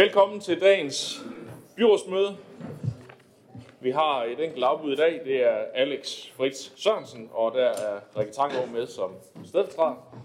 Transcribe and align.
Velkommen 0.00 0.40
til 0.40 0.60
dagens 0.60 1.20
byrådsmøde. 1.76 2.36
Vi 3.80 3.90
har 3.90 4.24
et 4.24 4.44
enkelt 4.44 4.64
afbud 4.64 4.92
i 4.92 4.96
dag. 4.96 5.20
Det 5.24 5.42
er 5.42 5.56
Alex 5.74 6.30
Fritz 6.36 6.70
Sørensen, 6.76 7.30
og 7.32 7.52
der 7.54 7.64
er 7.66 8.00
Rikke 8.16 8.32
Tangå 8.32 8.66
med 8.72 8.86
som 8.86 9.10
stedfortræder. 9.44 10.22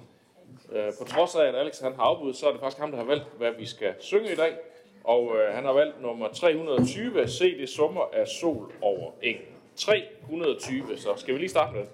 Øh, 0.72 0.92
på 1.00 1.06
trods 1.08 1.36
af, 1.36 1.46
at 1.46 1.56
Alex 1.56 1.80
han 1.80 1.94
har 1.96 2.04
afbud, 2.04 2.34
så 2.34 2.48
er 2.48 2.52
det 2.52 2.62
faktisk 2.62 2.80
ham, 2.80 2.92
der 2.92 2.98
har 2.98 3.06
valgt, 3.06 3.26
hvad 3.38 3.52
vi 3.58 3.66
skal 3.66 3.94
synge 4.00 4.32
i 4.32 4.36
dag. 4.36 4.54
Og 5.04 5.36
øh, 5.38 5.54
han 5.56 5.66
har 5.66 5.74
valgt 5.74 6.02
nummer 6.02 6.28
320, 6.28 7.28
Se 7.28 7.58
det 7.58 7.70
sommer 7.70 8.10
af 8.14 8.28
sol 8.28 8.72
over 8.82 9.12
engen. 9.22 9.46
320, 9.76 10.98
så 10.98 11.14
skal 11.16 11.34
vi 11.34 11.40
lige 11.40 11.50
starte 11.50 11.74
med 11.74 11.82
det. 11.82 11.90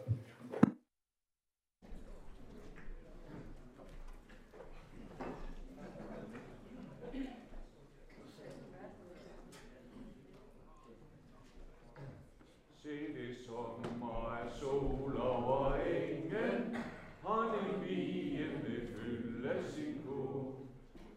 Se 12.84 12.90
det 12.90 13.38
sommer 13.46 14.38
af 14.44 14.52
sol 14.60 15.18
over 15.22 15.76
engen, 15.76 16.78
Honningbien 17.22 18.52
vil 18.68 18.88
fylde 18.88 19.72
sin 19.72 20.02
ko. 20.06 20.54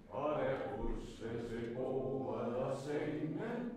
Og 0.09 0.41
der 0.41 0.77
pusses 0.77 1.51
ved 1.51 1.75
bordet 1.77 2.57
og 2.57 2.77
sengen, 2.77 3.73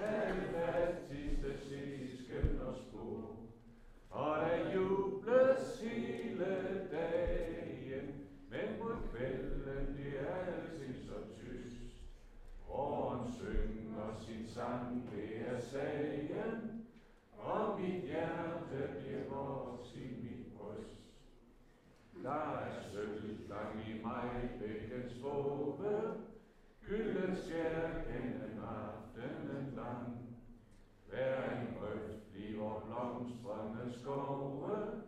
er 0.00 0.34
det 0.34 0.42
fattigste 0.54 1.68
sisken 1.68 2.60
og 2.66 2.74
spå. 2.76 3.36
Og 4.10 4.36
der 4.40 4.74
jubles 4.74 5.80
hele 5.80 6.46
dagen, 6.92 8.14
men 8.50 8.78
mod 8.82 8.96
kvelden 9.12 9.96
det 9.96 10.20
er 10.20 10.34
alting 10.34 10.94
så 11.06 11.14
tyst. 11.36 12.02
Åren 12.68 13.32
synger 13.32 14.22
sin 14.26 14.46
sang, 14.54 15.10
det 15.12 15.54
er 15.54 15.60
sagen, 15.60 16.72
og 17.38 17.80
mit 17.80 18.02
hjerte 18.02 18.88
bliver 18.98 19.24
vokset 19.28 19.96
i 19.96 20.22
mit 20.22 20.46
bryst. 20.58 21.00
Der 22.22 22.30
er 22.30 22.82
sølvklang 22.92 23.88
i 23.88 24.02
mig, 24.02 24.50
bækkens 24.60 25.22
våge, 25.22 26.14
gylden 26.86 27.36
skær 27.36 27.88
gennem 28.06 28.60
aftenen 28.64 29.72
lang. 29.76 30.18
Hver 31.08 31.50
en 31.50 31.66
grøft 31.78 32.32
bliver 32.32 32.80
blomstrende 32.86 34.00
skove, 34.00 35.02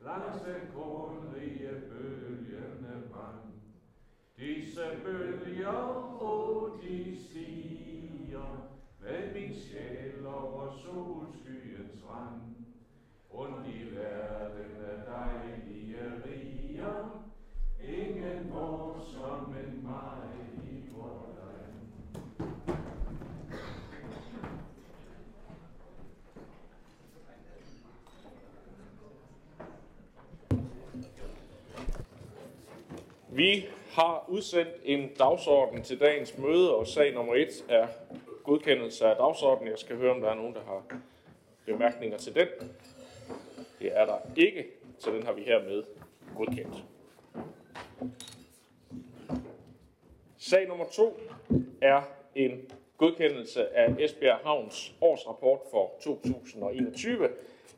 langs 0.00 0.42
den 0.42 0.72
kornrige 0.74 1.70
bølgende 1.90 2.88
vand. 2.88 3.52
Disse 4.36 4.82
bølger, 5.04 6.22
åh, 6.22 6.82
de 6.82 7.16
stiger 7.24 8.72
med 9.00 9.34
min 9.34 9.54
sjæl 9.54 10.26
over 10.26 10.70
solskyens 10.70 12.04
rand. 12.08 12.42
Rundt 13.34 13.66
i 13.66 13.96
verden 13.96 14.76
er 14.84 15.12
dejlige 15.12 15.98
riger, 16.24 17.22
ingen 17.82 18.38
hvor 18.38 19.06
som 19.12 19.54
en 19.54 19.82
mig 19.82 20.22
i 20.64 20.88
vort 20.96 21.28
land. 21.38 21.72
Vi 33.28 33.66
har 33.90 34.24
udsendt 34.28 34.72
en 34.84 35.14
dagsorden 35.14 35.82
til 35.82 36.00
dagens 36.00 36.38
møde, 36.38 36.74
og 36.76 36.86
sag 36.86 37.14
nummer 37.14 37.34
et 37.34 37.64
er 37.68 37.86
godkendelse 38.44 39.06
af 39.06 39.16
dagsordenen. 39.16 39.70
Jeg 39.70 39.78
skal 39.78 39.96
høre, 39.96 40.10
om 40.10 40.20
der 40.20 40.30
er 40.30 40.34
nogen, 40.34 40.54
der 40.54 40.64
har 40.64 40.82
bemærkninger 41.66 42.18
til 42.18 42.34
den. 42.34 42.48
Det 43.82 43.96
er 43.96 44.06
der 44.06 44.18
ikke, 44.36 44.66
så 44.98 45.10
den 45.10 45.22
har 45.22 45.32
vi 45.32 45.42
hermed 45.42 45.84
godkendt. 46.36 46.84
Sag 50.38 50.68
nummer 50.68 50.84
to 50.84 51.20
er 51.80 52.02
en 52.34 52.70
godkendelse 52.96 53.76
af 53.76 53.94
Esbjerg 53.98 54.38
Havns 54.38 54.94
årsrapport 55.00 55.60
for 55.70 55.92
2021. 56.00 57.28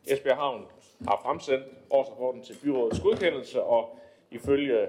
Esbjerg 0.07 0.37
Havn 0.37 0.65
har 1.07 1.21
fremsendt 1.23 1.65
årsrapporten 1.89 2.43
til 2.43 2.57
byrådets 2.63 2.99
godkendelse, 2.99 3.63
og 3.63 3.99
ifølge 4.31 4.87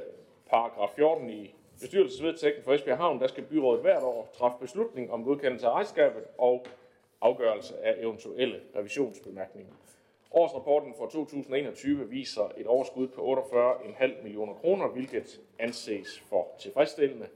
paragraf 0.50 0.90
14 0.96 1.30
i 1.30 1.54
bestyrelsesvedtægten 1.80 2.64
for 2.64 2.72
Esbjerg 2.72 2.98
Havn, 2.98 3.20
der 3.20 3.26
skal 3.26 3.44
byrådet 3.44 3.82
hvert 3.82 4.02
år 4.02 4.30
træffe 4.38 4.58
beslutning 4.60 5.12
om 5.12 5.24
godkendelse 5.24 5.66
af 5.66 5.70
regnskabet 5.70 6.24
og 6.38 6.66
afgørelse 7.20 7.78
af 7.84 7.94
eventuelle 7.98 8.60
revisionsbemærkninger. 8.76 9.72
Årsrapporten 10.30 10.94
for 10.98 11.06
2021 11.06 12.10
viser 12.10 12.52
et 12.56 12.66
overskud 12.66 13.08
på 13.08 13.20
48,5 13.20 14.22
millioner 14.22 14.54
kroner, 14.54 14.88
hvilket 14.88 15.40
anses 15.58 16.20
for 16.20 16.48
tilfredsstillende. 16.58 17.26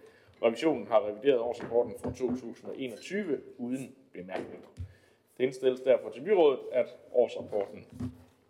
Revisionen 0.43 0.87
har 0.87 1.07
revideret 1.07 1.39
årsrapporten 1.39 1.95
for 2.03 2.11
2021 2.11 3.41
uden 3.59 3.97
bemærkninger. 4.13 4.69
Det 5.39 5.45
indstilles 5.45 5.81
derfor 5.81 6.11
til 6.11 6.21
byrådet, 6.21 6.61
at 6.73 6.97
årsrapporten 7.13 7.87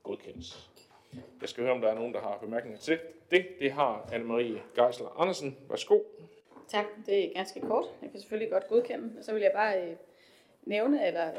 godkendes. 0.03 0.71
Jeg 1.41 1.49
skal 1.49 1.63
høre, 1.63 1.73
om 1.75 1.81
der 1.81 1.89
er 1.89 1.95
nogen, 1.95 2.15
der 2.15 2.21
har 2.21 2.39
bemærkninger 2.43 2.79
til 2.79 2.99
det. 3.31 3.47
Det 3.61 3.73
har 3.73 4.09
Anne-Marie 4.13 4.83
Geisler 4.83 5.21
Andersen. 5.21 5.57
Værsgo. 5.69 5.99
Tak, 6.69 6.85
det 7.07 7.25
er 7.25 7.35
ganske 7.35 7.61
kort. 7.61 7.85
Jeg 8.03 8.11
kan 8.11 8.21
selvfølgelig 8.21 8.51
godt 8.51 8.69
godkende. 8.69 9.19
Og 9.19 9.25
så 9.25 9.33
vil 9.33 9.43
jeg 9.43 9.53
bare 9.55 9.83
øh, 9.83 9.97
nævne, 10.63 11.07
eller, 11.07 11.31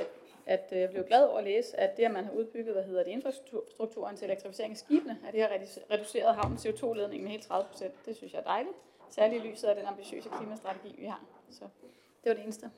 at, 0.45 0.69
øh, 0.71 0.79
jeg 0.79 0.89
blev 0.89 1.03
glad 1.03 1.23
over 1.23 1.37
at 1.37 1.43
læse, 1.43 1.79
at 1.79 1.97
det, 1.97 2.03
at 2.03 2.11
man 2.11 2.25
har 2.25 2.31
udbygget, 2.31 2.73
hvad 2.73 2.83
hedder 2.83 3.03
det, 3.03 3.11
infrastrukturen 3.11 4.17
til 4.17 4.25
elektrificering 4.25 4.71
af 4.71 4.77
skibene, 4.77 5.17
at 5.27 5.33
det 5.33 5.41
har 5.41 5.49
reduceret 5.91 6.35
havnens 6.35 6.65
CO2-ledning 6.65 7.23
med 7.23 7.31
helt 7.31 7.43
30 7.43 7.67
procent. 7.71 7.93
Det 8.05 8.15
synes 8.15 8.33
jeg 8.33 8.39
er 8.39 8.43
dejligt. 8.43 8.75
Særligt 9.09 9.45
i 9.45 9.47
lyset 9.47 9.67
af 9.67 9.75
den 9.75 9.85
ambitiøse 9.85 10.29
klimastrategi, 10.37 10.95
vi 10.97 11.05
har. 11.05 11.23
Så 11.51 11.63
det 12.23 12.29
var 12.29 12.33
det 12.33 12.43
eneste. 12.43 12.69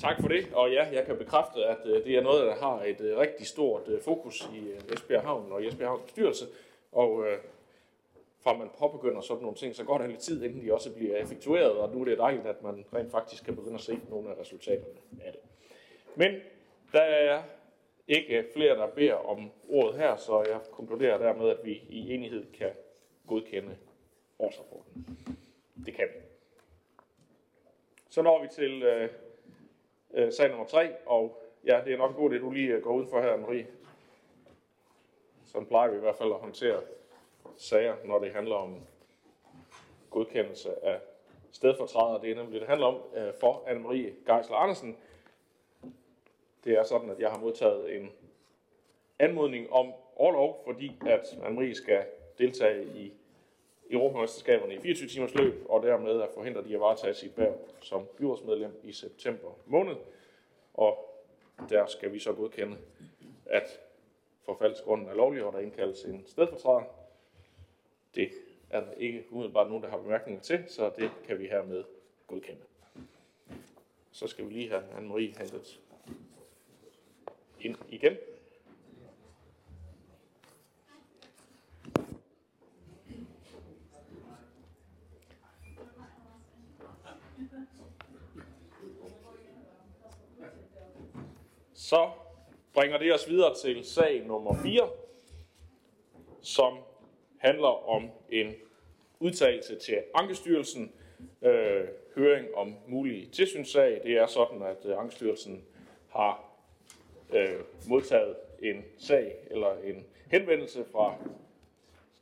Tak 0.00 0.20
for 0.20 0.28
det, 0.28 0.52
og 0.54 0.72
ja, 0.72 0.88
jeg 0.92 1.06
kan 1.06 1.16
bekræfte, 1.16 1.64
at 1.64 1.78
øh, 1.84 2.04
det 2.04 2.16
er 2.16 2.22
noget, 2.22 2.46
der 2.46 2.54
har 2.54 2.82
et 2.82 3.00
øh, 3.00 3.18
rigtig 3.18 3.46
stort 3.46 3.82
fokus 4.04 4.48
i 4.54 4.92
Esbjerg 4.92 5.22
Havn 5.22 5.52
og 5.52 5.62
i 5.62 5.68
Esbjerg 5.68 5.88
Havns 5.88 6.02
bestyrelse, 6.02 6.44
og 6.92 7.24
fra 8.42 8.56
man 8.56 8.70
påbegynder 8.78 9.20
sådan 9.20 9.42
nogle 9.42 9.56
ting, 9.56 9.74
så 9.74 9.84
går 9.84 9.98
der 9.98 10.06
lidt 10.06 10.20
tid, 10.20 10.42
inden 10.42 10.64
de 10.64 10.74
også 10.74 10.92
bliver 10.92 11.16
effektueret, 11.16 11.72
og 11.72 11.94
nu 11.94 12.00
er 12.00 12.04
det 12.04 12.18
dejligt, 12.18 12.46
at 12.46 12.62
man 12.62 12.84
rent 12.94 13.10
faktisk 13.10 13.44
kan 13.44 13.56
begynde 13.56 13.74
at 13.74 13.80
se 13.80 14.00
nogle 14.10 14.30
af 14.30 14.40
resultaterne 14.40 14.98
af 15.24 15.32
det. 15.32 15.40
Men 16.16 16.40
der 16.92 17.00
er 17.00 17.42
ikke 18.08 18.46
flere, 18.54 18.76
der 18.76 18.86
beder 18.86 19.14
om 19.14 19.50
ordet 19.68 20.00
her, 20.00 20.16
så 20.16 20.42
jeg 20.42 20.60
konkluderer 20.72 21.18
dermed, 21.18 21.48
at 21.48 21.64
vi 21.64 21.72
i 21.88 22.14
enighed 22.14 22.52
kan 22.52 22.70
godkende 23.26 23.76
årsrapporten. 24.38 25.18
Det 25.86 25.94
kan 25.94 26.08
vi. 26.14 26.20
Så 28.08 28.22
når 28.22 28.42
vi 28.42 28.48
til 28.48 28.82
øh, 28.82 29.08
øh, 30.14 30.32
sag 30.32 30.48
nummer 30.48 30.66
tre, 30.66 30.92
og 31.06 31.42
ja, 31.64 31.80
det 31.84 31.92
er 31.92 31.98
nok 31.98 32.16
godt, 32.16 32.34
at 32.34 32.40
du 32.40 32.50
lige 32.50 32.72
øh, 32.72 32.82
går 32.82 32.92
udenfor 32.92 33.20
her, 33.20 33.36
Marie. 33.36 33.66
Sådan 35.44 35.66
plejer 35.66 35.90
vi 35.90 35.96
i 35.96 36.00
hvert 36.00 36.16
fald 36.16 36.32
at 36.32 36.38
håndtere 36.38 36.80
sager, 37.56 37.96
når 38.04 38.18
det 38.18 38.32
handler 38.32 38.54
om 38.54 38.80
godkendelse 40.10 40.84
af 40.84 41.00
stedfortræder. 41.52 42.20
Det 42.20 42.30
er 42.30 42.34
nemlig, 42.34 42.60
det 42.60 42.68
handler 42.68 42.86
om 42.86 43.00
øh, 43.14 43.32
for 43.40 43.62
Anne-Marie 43.66 44.32
Geisler 44.32 44.56
Andersen. 44.56 44.96
Det 46.64 46.72
er 46.72 46.82
sådan, 46.82 47.10
at 47.10 47.20
jeg 47.20 47.30
har 47.30 47.38
modtaget 47.38 47.96
en 47.96 48.12
anmodning 49.18 49.72
om 49.72 49.92
overlov, 50.16 50.62
fordi 50.64 50.92
at 51.06 51.20
Anne-Marie 51.20 51.74
skal 51.74 52.04
deltage 52.38 52.84
i 52.84 53.12
Europamesterskaberne 53.90 54.74
i 54.74 54.78
24 54.78 55.08
timers 55.08 55.34
løb, 55.34 55.64
og 55.68 55.82
dermed 55.82 56.12
er 56.12 56.28
forhindret 56.34 56.66
i 56.66 56.74
at 56.74 56.80
varetage 56.80 57.14
sit 57.14 57.38
værv 57.38 57.58
som 57.80 58.06
byrådsmedlem 58.16 58.80
i 58.82 58.92
september 58.92 59.58
måned. 59.66 59.96
Og 60.74 61.22
der 61.68 61.86
skal 61.86 62.12
vi 62.12 62.18
så 62.18 62.32
godkende, 62.32 62.76
at 63.46 63.80
forfaldsgrunden 64.44 65.08
er 65.08 65.14
lovlig, 65.14 65.44
og 65.44 65.52
der 65.52 65.58
indkaldes 65.58 66.04
en 66.04 66.24
stedfortræder. 66.26 66.82
Det 68.14 68.30
er 68.70 68.80
der 68.80 68.92
ikke 68.92 69.24
umiddelbart 69.30 69.68
nogen, 69.68 69.82
der 69.82 69.90
har 69.90 69.98
bemærkninger 69.98 70.42
til, 70.42 70.64
så 70.68 70.90
det 70.98 71.10
kan 71.24 71.38
vi 71.38 71.46
hermed 71.46 71.84
godkende. 72.26 72.62
Så 74.12 74.26
skal 74.26 74.48
vi 74.48 74.52
lige 74.52 74.68
have 74.68 74.82
Anne-Marie 74.82 75.38
hentet 75.38 75.80
ind 77.64 77.76
igen. 77.88 78.16
Så 91.74 92.10
bringer 92.74 92.98
det 92.98 93.14
os 93.14 93.28
videre 93.28 93.54
til 93.54 93.84
sag 93.84 94.26
nummer 94.26 94.54
4, 94.62 94.90
som 96.40 96.78
handler 97.38 97.88
om 97.88 98.10
en 98.30 98.54
udtalelse 99.20 99.78
til 99.78 100.02
Ankestyrelsen 100.14 100.92
øh, 101.42 101.84
høring 102.16 102.54
om 102.54 102.74
mulige 102.86 103.26
tilsynssag. 103.26 104.00
Det 104.04 104.16
er 104.16 104.26
sådan, 104.26 104.62
at 104.62 104.84
øh, 104.84 104.98
Ankestyrelsen 104.98 105.64
har 106.08 106.51
øh, 107.34 107.60
modtaget 107.88 108.36
en 108.62 108.84
sag 108.98 109.34
eller 109.50 109.76
en 109.84 110.06
henvendelse 110.30 110.84
fra 110.92 111.14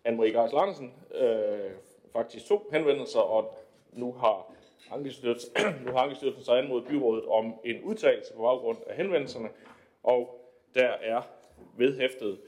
Anne-Marie 0.08 0.38
Geis 0.38 0.52
Larsen, 0.52 0.94
øh, 1.14 1.70
faktisk 2.12 2.46
to 2.46 2.68
henvendelser, 2.72 3.20
og 3.20 3.58
nu 3.92 4.12
har 4.12 4.52
Ankestyrelsen, 4.90 5.50
nu 5.86 5.92
har 5.92 5.98
Ankestyrelsen 5.98 6.44
så 6.44 6.52
anmodet 6.52 6.88
byrådet 6.88 7.24
om 7.24 7.54
en 7.64 7.82
udtalelse 7.82 8.34
på 8.34 8.42
baggrund 8.42 8.78
af 8.86 8.96
henvendelserne, 8.96 9.48
og 10.02 10.46
der 10.74 10.88
er 10.88 11.22
vedhæftet 11.76 12.40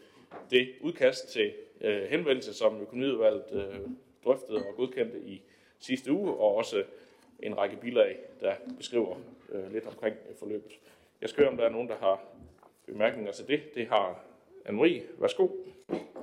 det 0.51 0.75
udkast 0.81 1.29
til 1.29 1.53
øh, 1.81 2.03
henvendelse, 2.03 2.55
som 2.55 2.81
økonomiudvalget 2.81 3.45
øh, 3.53 3.81
drøftede 4.25 4.59
og 4.59 4.75
godkendte 4.77 5.21
i 5.21 5.43
sidste 5.79 6.13
uge, 6.13 6.31
og 6.31 6.57
også 6.57 6.85
en 7.43 7.59
række 7.59 7.77
bilag, 7.77 8.19
der 8.41 8.55
beskriver 8.77 9.17
øh, 9.53 9.73
lidt 9.73 9.87
omkring 9.87 10.17
forløbet. 10.39 10.73
Jeg 11.21 11.29
skal 11.29 11.43
høre, 11.43 11.51
om 11.51 11.57
der 11.57 11.65
er 11.65 11.71
nogen, 11.71 11.89
der 11.89 11.97
har 11.97 12.25
bemærkninger 12.87 13.33
til 13.33 13.49
det. 13.49 13.75
Det 13.75 13.89
har 13.89 14.25
Anne-Marie. 14.69 15.21
Værsgo. 15.21 15.49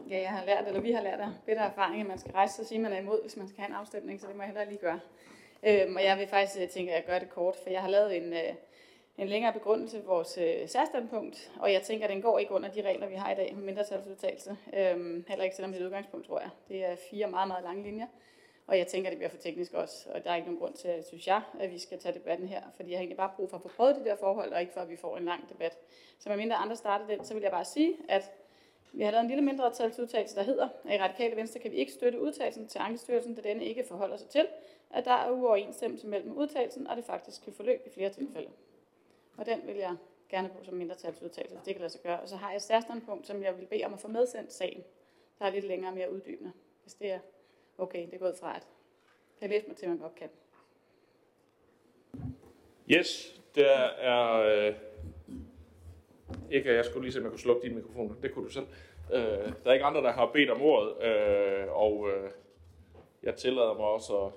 Ja, 0.10 0.22
jeg 0.22 0.30
har 0.30 0.46
lært, 0.46 0.68
eller 0.68 0.82
vi 0.82 0.92
har 0.92 1.04
lært 1.04 1.20
af 1.20 1.28
bedre 1.46 1.66
erfaring, 1.66 2.02
at 2.02 2.08
man 2.08 2.18
skal 2.18 2.32
rejse 2.32 2.54
sig 2.54 2.62
og 2.62 2.68
sige, 2.68 2.78
at 2.78 2.82
man 2.82 2.94
er 2.94 2.98
imod, 2.98 3.22
hvis 3.22 3.38
man 3.38 3.48
skal 3.48 3.60
have 3.60 3.70
en 3.70 3.76
afstemning, 3.76 4.22
så 4.22 4.28
det 4.28 4.36
må 4.36 4.42
jeg 4.42 4.48
hellere 4.48 4.70
lige 4.70 4.80
gøre. 4.80 5.00
Øhm, 5.68 5.96
og 5.96 6.04
jeg 6.04 6.18
vil 6.18 6.28
faktisk 6.28 6.62
øh, 6.62 6.70
tænke, 6.70 6.92
at 6.92 6.96
jeg 6.96 7.06
gør 7.06 7.20
det 7.20 7.30
kort, 7.30 7.56
for 7.64 7.70
jeg 7.70 7.82
har 7.82 7.90
lavet 7.90 8.18
en, 8.18 8.34
øh, 8.34 8.54
en 9.18 9.28
længere 9.28 9.54
begrundelse 9.54 10.02
for 10.02 10.14
vores 10.14 10.38
øh, 10.38 10.68
særstandpunkt, 10.68 11.52
og 11.60 11.74
jeg 11.74 11.82
tænker, 11.82 12.06
at 12.06 12.12
den 12.12 12.22
går 12.22 12.40
ikke 12.40 12.52
under 12.52 12.70
de 12.70 12.82
regler, 12.82 13.08
vi 13.08 13.16
har 13.16 13.32
i 13.32 13.36
dag 13.36 13.56
med 13.56 13.64
mindretalsudtalelse. 13.64 14.58
Øhm, 14.74 15.26
heller 15.28 15.44
ikke 15.44 15.56
selvom 15.56 15.72
det 15.72 15.80
er 15.80 15.84
et 15.84 15.88
udgangspunkt, 15.88 16.28
tror 16.28 16.40
jeg. 16.40 16.50
Det 16.70 16.86
er 16.86 16.96
fire 17.12 17.28
meget, 17.28 17.48
meget 17.48 17.64
lange 17.64 17.84
linjer. 17.84 18.08
Og 18.70 18.78
jeg 18.78 18.88
tænker, 18.88 19.10
at 19.10 19.12
det 19.12 19.18
bliver 19.18 19.30
for 19.30 19.38
teknisk 19.38 19.74
også, 19.74 20.10
og 20.10 20.24
der 20.24 20.32
er 20.32 20.36
ikke 20.36 20.48
nogen 20.48 20.60
grund 20.60 20.74
til, 20.74 21.04
synes 21.04 21.28
jeg, 21.28 21.42
at 21.60 21.72
vi 21.72 21.80
skal 21.80 22.00
tage 22.00 22.14
debatten 22.14 22.48
her, 22.48 22.62
fordi 22.76 22.90
jeg 22.90 22.98
har 22.98 23.02
egentlig 23.02 23.18
bare 23.18 23.32
brug 23.36 23.50
for 23.50 23.58
at 23.58 23.62
få 23.62 23.68
prøvet 23.68 23.96
det 23.96 24.06
der 24.06 24.16
forhold, 24.16 24.54
og 24.54 24.62
ikke 24.62 24.74
for, 24.74 24.82
at 24.82 24.90
vi 24.90 24.96
får 24.96 25.18
en 25.18 25.26
lang 25.26 25.50
debat. 25.50 25.78
Så 26.20 26.30
medmindre 26.30 26.56
andre 26.56 26.76
starter 26.76 27.08
den, 27.08 27.26
så 27.26 27.34
vil 27.34 27.44
jeg 27.44 27.52
bare 27.52 27.66
sige, 27.66 27.96
at 28.10 28.32
vi 28.94 29.04
har 29.04 29.12
lavet 29.12 29.24
en 29.24 29.28
lille 29.28 29.44
mindre 29.44 29.68
udtalelse, 29.68 30.36
der 30.36 30.44
hedder, 30.44 30.70
at 30.86 30.96
i 30.96 31.02
Radikale 31.02 31.36
Venstre 31.36 31.60
kan 31.60 31.72
vi 31.72 31.76
ikke 31.76 31.92
støtte 31.92 32.22
udtalelsen 32.22 32.68
til 32.68 32.80
Ankestyrelsen, 32.80 33.36
da 33.36 33.42
denne 33.42 33.66
ikke 33.66 33.84
forholder 33.88 34.18
sig 34.18 34.30
til, 34.30 34.48
at 34.94 35.06
der 35.06 35.12
er 35.12 35.32
uoverensstemmelse 35.32 36.08
mellem 36.08 36.38
udtalelsen 36.38 36.88
og 36.88 36.98
det 36.98 37.06
faktiske 37.06 37.52
forløb 37.52 37.82
i 37.86 37.90
flere 37.90 38.10
tilfælde. 38.10 38.50
Og 39.38 39.46
den 39.46 39.62
vil 39.66 39.76
jeg 39.76 39.96
gerne 40.30 40.50
bruge 40.50 40.66
som 40.66 40.74
mindretalsudtalelse, 40.74 41.56
hvis 41.56 41.66
det 41.66 41.74
kan 41.74 41.82
lade 41.82 41.92
sig 41.92 42.02
gøre. 42.02 42.20
Og 42.20 42.30
så 42.30 42.36
har 42.36 42.50
jeg 42.50 42.56
et 42.56 42.62
særstandpunkt, 42.62 43.28
som 43.28 43.44
jeg 43.44 43.58
vil 43.58 43.66
bede 43.66 43.84
om 43.84 43.94
at 43.94 44.00
få 44.00 44.08
medsendt 44.08 44.54
sagen, 44.54 44.84
der 45.40 45.46
er 45.46 45.50
lidt 45.50 45.66
længere 45.66 45.92
og 45.92 45.96
mere 45.96 46.14
uddybende, 46.14 46.52
hvis 46.84 46.94
det 46.94 47.12
er 47.12 47.20
okay. 47.80 48.06
Det 48.06 48.14
er 48.14 48.18
gået 48.18 48.36
fra, 48.40 48.60
jeg 49.42 49.50
læse 49.50 49.68
mig 49.68 49.78
til, 49.78 49.90
man 49.90 49.98
godt 49.98 50.16
kan. 50.16 50.30
Yes, 52.90 53.42
der 53.56 53.76
er... 54.00 54.42
Øh, 54.68 54.76
ikke, 56.52 56.74
jeg 56.74 56.86
skulle 56.86 57.04
lige 57.04 57.14
se, 57.14 57.20
om 57.20 57.24
jeg 57.24 57.32
kunne 57.32 57.40
slukke 57.40 57.68
din 57.68 57.76
mikrofon. 57.76 58.18
Det 58.22 58.34
kunne 58.34 58.46
du 58.46 58.52
selv. 58.52 58.68
Øh, 59.14 59.20
der 59.64 59.70
er 59.70 59.74
ikke 59.74 59.86
andre, 59.86 60.02
der 60.02 60.12
har 60.12 60.32
bedt 60.34 60.50
om 60.50 60.62
ordet, 60.62 61.04
øh, 61.04 61.68
og 61.72 62.10
øh, 62.10 62.32
jeg 63.24 63.36
tillader 63.36 63.74
mig 63.74 63.86
også 63.86 64.26
at 64.26 64.32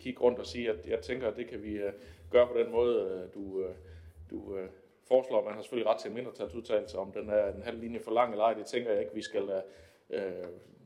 kigge 0.00 0.20
rundt 0.20 0.38
og 0.38 0.46
sige, 0.46 0.70
at 0.70 0.86
jeg 0.86 1.00
tænker, 1.00 1.28
at 1.28 1.36
det 1.36 1.48
kan 1.48 1.62
vi 1.62 1.72
øh, 1.72 1.92
gøre 2.30 2.46
på 2.46 2.58
den 2.58 2.70
måde, 2.70 3.00
øh, 3.00 3.34
du, 3.34 3.62
øh, 3.62 3.74
du 4.30 4.56
øh, 4.56 4.68
foreslår. 5.08 5.44
Man 5.44 5.54
har 5.54 5.62
selvfølgelig 5.62 5.90
ret 5.90 6.00
til 6.00 6.08
en 6.08 6.14
mindretalsudtalelse, 6.14 6.98
om 6.98 7.12
den 7.12 7.30
er 7.30 7.52
en 7.52 7.62
halv 7.62 7.80
linje 7.80 8.00
for 8.00 8.10
lang 8.10 8.32
eller 8.32 8.44
ej. 8.44 8.54
Det 8.54 8.66
tænker 8.66 8.90
jeg 8.90 9.00
ikke, 9.00 9.14
vi 9.14 9.22
skal 9.22 9.62
øh, 10.10 10.22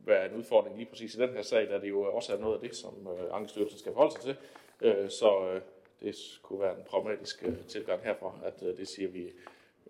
være 0.05 0.31
en 0.31 0.37
udfordring 0.37 0.77
lige 0.77 0.89
præcis 0.91 1.15
i 1.15 1.19
den 1.19 1.31
her 1.31 1.43
sag, 1.43 1.69
da 1.69 1.79
det 1.79 1.89
jo 1.89 2.03
også 2.03 2.35
er 2.35 2.39
noget 2.39 2.55
af 2.55 2.61
det, 2.61 2.77
som 2.77 3.09
øh, 3.09 3.37
Ankestyrelsen 3.37 3.79
skal 3.79 3.93
forholde 3.93 4.13
sig 4.13 4.23
til. 4.23 4.37
Øh, 4.81 5.11
så 5.11 5.49
øh, 5.49 5.61
det 6.01 6.41
kunne 6.43 6.61
være 6.61 6.79
en 6.79 6.85
pragmatisk 6.85 7.45
øh, 7.45 7.67
tilgang 7.67 8.03
herfra, 8.03 8.39
at 8.45 8.63
øh, 8.63 8.77
det 8.77 8.89
siger 8.89 9.09
vi 9.09 9.33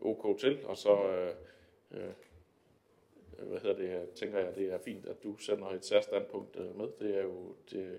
ok 0.00 0.38
til, 0.38 0.58
og 0.64 0.76
så 0.76 1.04
øh, 1.08 1.34
øh, 1.90 2.08
øh 3.38 3.48
hvad 3.48 3.60
hedder 3.60 3.76
det, 3.76 4.10
tænker 4.10 4.38
jeg, 4.38 4.54
det 4.54 4.72
er 4.72 4.78
fint, 4.78 5.06
at 5.06 5.22
du 5.22 5.36
sender 5.36 5.68
et 5.68 5.84
særstandpunkt 5.84 6.56
øh, 6.56 6.78
med. 6.78 6.88
Det 6.98 7.18
er 7.18 7.22
jo, 7.22 7.54
det 7.70 7.98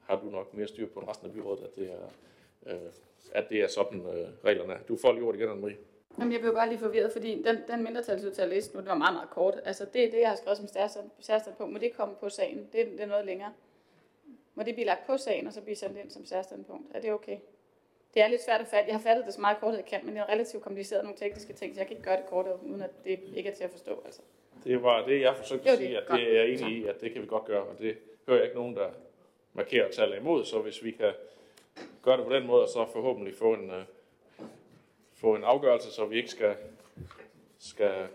har 0.00 0.20
du 0.20 0.30
nok 0.30 0.54
mere 0.54 0.66
styr 0.66 0.88
på 0.88 1.00
end 1.00 1.08
resten 1.08 1.26
af 1.26 1.32
byrådet, 1.32 1.64
at 1.64 1.76
det 1.76 1.90
er, 1.90 2.08
øh, 2.66 2.92
at 3.32 3.48
det 3.50 3.60
er 3.60 3.66
sådan 3.66 4.00
øh, 4.00 4.28
reglerne 4.44 4.72
er. 4.72 4.82
Du 4.82 4.96
får 4.96 5.12
lige 5.12 5.24
ordet 5.24 5.40
igen, 5.40 5.50
Anne-Marie. 5.50 5.93
Jamen, 6.18 6.32
jeg 6.32 6.40
blev 6.40 6.52
bare 6.54 6.68
lige 6.68 6.78
forvirret, 6.78 7.12
fordi 7.12 7.42
den, 7.42 7.58
den 7.68 7.82
mindretalsudtalelse, 7.84 8.54
læste 8.54 8.74
nu, 8.76 8.80
det 8.80 8.88
var 8.88 8.94
meget, 8.94 9.14
meget 9.14 9.30
kort. 9.30 9.54
Altså, 9.64 9.84
det 9.92 10.04
er 10.04 10.10
det, 10.10 10.20
jeg 10.20 10.28
har 10.28 10.36
skrevet 10.36 10.58
som 10.58 10.68
særstandpunkt. 11.20 11.72
Må 11.72 11.78
det 11.78 11.92
komme 11.96 12.14
på 12.20 12.28
sagen? 12.28 12.68
Det, 12.72 12.80
er- 12.80 12.84
det 12.90 13.00
er 13.00 13.06
noget 13.06 13.26
længere. 13.26 13.52
Må 14.54 14.62
det 14.62 14.74
blive 14.74 14.86
lagt 14.86 15.06
på 15.06 15.16
sagen, 15.16 15.46
og 15.46 15.52
så 15.52 15.60
blive 15.60 15.76
sendt 15.76 15.98
ind 15.98 16.10
som 16.10 16.24
særstandpunkt? 16.24 16.86
Er 16.96 17.00
det 17.00 17.12
okay? 17.12 17.38
Det 18.14 18.22
er 18.22 18.28
lidt 18.28 18.42
svært 18.44 18.60
at 18.60 18.66
fatte. 18.66 18.86
Jeg 18.88 18.94
har 18.94 19.02
fattet 19.02 19.26
det 19.26 19.34
så 19.34 19.40
meget 19.40 19.56
kort, 19.60 19.74
jeg 19.74 19.84
kan, 19.84 20.00
men 20.04 20.14
det 20.14 20.20
er 20.20 20.28
relativt 20.28 20.62
kompliceret 20.62 21.04
nogle 21.04 21.18
tekniske 21.18 21.52
ting, 21.52 21.74
så 21.74 21.80
jeg 21.80 21.86
kan 21.86 21.96
ikke 21.96 22.08
gøre 22.08 22.16
det 22.16 22.26
kort, 22.26 22.46
uden 22.62 22.82
at 22.82 22.90
det 23.04 23.20
ikke 23.34 23.50
er 23.50 23.54
til 23.54 23.64
at 23.64 23.70
forstå. 23.70 24.02
Altså. 24.04 24.20
Det 24.64 24.82
var 24.82 25.04
det, 25.06 25.20
jeg 25.20 25.36
forsøgte 25.36 25.66
Jo, 25.68 25.72
at 25.72 25.78
sige, 25.78 25.98
at 25.98 26.06
godt. 26.06 26.20
det 26.20 26.28
er 26.30 26.42
jeg 26.42 26.50
enig 26.52 26.78
i, 26.78 26.86
at 26.86 27.00
det 27.00 27.12
kan 27.12 27.22
vi 27.22 27.26
godt 27.26 27.44
gøre, 27.44 27.62
og 27.62 27.78
det 27.78 27.96
hører 28.28 28.38
jeg 28.38 28.44
ikke 28.46 28.56
nogen, 28.58 28.76
der 28.76 28.88
markerer 29.54 29.90
taler 29.90 30.16
imod, 30.16 30.44
så 30.44 30.58
hvis 30.58 30.84
vi 30.84 30.90
kan 30.90 31.12
gøre 32.02 32.16
det 32.16 32.26
på 32.26 32.32
den 32.34 32.46
måde, 32.46 32.62
og 32.62 32.68
så 32.68 32.86
forhåbentlig 32.92 33.34
få 33.34 33.52
en, 33.54 33.70
øh, 33.70 33.82
få 35.24 35.34
en 35.34 35.44
afgørelse, 35.44 35.90
så 35.90 36.06
vi 36.06 36.16
ikke 36.16 36.28
skal, 36.28 36.56
skal 37.58 38.06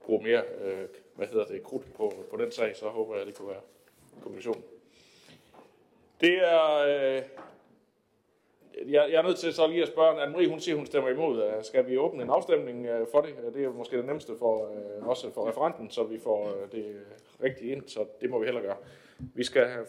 bruge 0.00 0.22
mere, 0.22 0.42
øh, 0.60 0.88
hvad 1.14 1.26
hedder 1.26 1.44
det, 1.44 1.62
krudt 1.62 1.94
på, 1.94 2.12
på 2.30 2.36
den 2.36 2.52
sag, 2.52 2.76
så 2.76 2.88
håber 2.88 3.14
jeg, 3.14 3.20
at 3.20 3.26
det 3.26 3.34
kunne 3.36 3.48
være 3.48 3.60
konklusionen. 4.22 4.62
Det 6.20 6.34
er, 6.34 6.74
øh, 6.74 7.22
jeg, 8.92 9.08
jeg 9.10 9.18
er 9.18 9.22
nødt 9.22 9.38
til 9.38 9.54
så 9.54 9.66
lige 9.66 9.82
at 9.82 9.88
spørge, 9.88 10.24
Anne-Marie, 10.24 10.50
hun 10.50 10.60
siger, 10.60 10.76
hun 10.76 10.86
stemmer 10.86 11.10
imod. 11.10 11.42
Øh, 11.42 11.64
skal 11.64 11.86
vi 11.86 11.98
åbne 11.98 12.22
en 12.22 12.30
afstemning 12.30 12.86
øh, 12.86 13.06
for 13.12 13.20
det? 13.20 13.54
Det 13.54 13.64
er 13.64 13.72
måske 13.72 13.96
det 13.96 14.04
nemmeste 14.04 14.32
for, 14.38 14.70
øh, 14.70 15.08
også 15.08 15.32
for 15.32 15.48
referenten, 15.48 15.90
så 15.90 16.04
vi 16.04 16.18
får 16.18 16.48
øh, 16.48 16.72
det 16.72 17.06
rigtigt 17.42 17.72
ind, 17.72 17.88
så 17.88 18.06
det 18.20 18.30
må 18.30 18.38
vi 18.38 18.44
heller 18.44 18.62
gøre. 18.62 18.76
Vi 19.18 19.44
skal 19.44 19.66
have, 19.66 19.86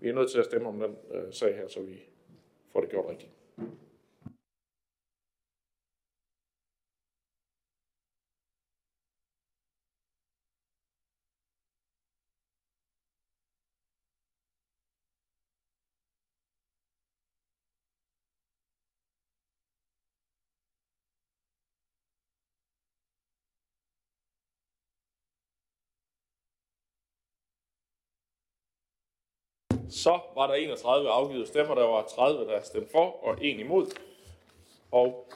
vi 0.00 0.08
er 0.08 0.14
nødt 0.14 0.30
til 0.30 0.38
at 0.38 0.44
stemme 0.44 0.68
om 0.68 0.80
den 0.80 0.96
øh, 1.10 1.32
sag 1.32 1.56
her, 1.56 1.68
så 1.68 1.80
vi 1.80 2.02
får 2.72 2.80
det 2.80 2.90
gjort 2.90 3.10
rigtigt. 3.10 3.30
Så 29.90 30.20
var 30.34 30.46
der 30.46 30.54
31 30.54 31.10
afgivet 31.10 31.48
stemmer, 31.48 31.74
der 31.74 31.84
var 31.84 32.06
30, 32.16 32.44
der 32.44 32.62
stemte 32.62 32.90
for 32.90 33.24
og 33.24 33.44
1 33.44 33.60
imod. 33.60 33.86
Og 34.90 35.32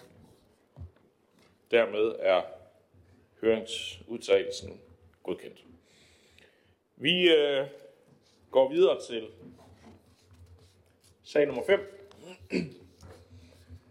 dermed 1.71 2.15
er 2.19 2.43
høringsudtagelsen 3.41 4.81
godkendt. 5.23 5.65
Vi 6.97 7.33
øh, 7.33 7.67
går 8.51 8.69
videre 8.69 9.01
til 9.01 9.29
sag 11.23 11.47
nummer 11.47 11.63
5. 11.67 12.11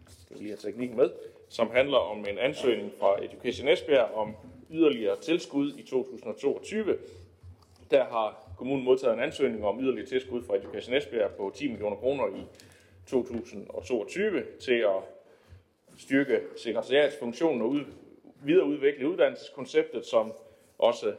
skal 0.08 0.36
lige 0.38 0.48
have 0.48 0.56
teknikken 0.56 0.96
med, 0.96 1.10
som 1.48 1.70
handler 1.70 1.98
om 1.98 2.18
en 2.26 2.38
ansøgning 2.38 2.92
fra 2.98 3.24
Education 3.24 3.68
Esbjerg 3.68 4.14
om 4.14 4.36
yderligere 4.70 5.20
tilskud 5.20 5.74
i 5.74 5.82
2022. 5.82 6.98
Der 7.90 8.04
har 8.04 8.41
kommunen 8.56 8.84
modtaget 8.84 9.14
en 9.14 9.20
ansøgning 9.20 9.64
om 9.64 9.80
yderligere 9.80 10.08
tilskud 10.08 10.42
fra 10.42 10.56
Education 10.56 10.94
Esbjerg 10.94 11.30
på 11.30 11.52
10 11.54 11.68
millioner 11.68 11.96
kroner 11.96 12.26
i 12.26 12.46
2022 13.06 14.44
til 14.60 14.74
at 14.74 15.02
styrke 15.98 16.40
sekretariatsfunktionen 16.56 17.62
og 17.62 17.68
ud, 17.68 17.84
videreudvikle 18.44 19.08
uddannelseskonceptet, 19.08 20.06
som 20.06 20.32
også 20.78 21.14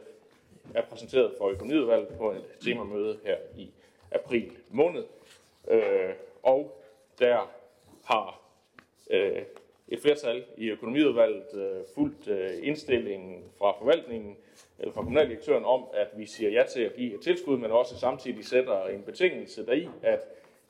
er 0.74 0.82
præsenteret 0.82 1.32
for 1.38 1.48
økonomiudvalget 1.48 2.08
på 2.08 2.30
et 2.30 2.44
temamøde 2.60 3.18
her 3.24 3.36
i 3.56 3.70
april 4.10 4.52
måned. 4.70 5.04
Øh, 5.68 6.10
og 6.42 6.82
der 7.18 7.50
har 8.04 8.40
øh, 9.10 9.42
et 9.88 10.00
flertal 10.00 10.44
i 10.56 10.70
økonomiudvalget 10.70 11.54
øh, 11.54 11.84
fuldt 11.94 12.28
øh, 12.28 12.50
indstillingen 12.62 13.44
fra 13.58 13.78
forvaltningen, 13.78 14.36
eller 14.78 14.92
fra 14.92 15.02
kommunaldirektøren 15.02 15.64
om, 15.64 15.84
at 15.94 16.08
vi 16.16 16.26
siger 16.26 16.50
ja 16.50 16.62
til 16.72 16.82
at 16.82 16.94
give 16.94 17.14
et 17.14 17.20
tilskud, 17.20 17.58
men 17.58 17.70
også 17.70 17.98
samtidig 17.98 18.44
sætter 18.44 18.86
en 18.86 19.02
betingelse 19.02 19.66
deri, 19.66 19.88
at 20.02 20.20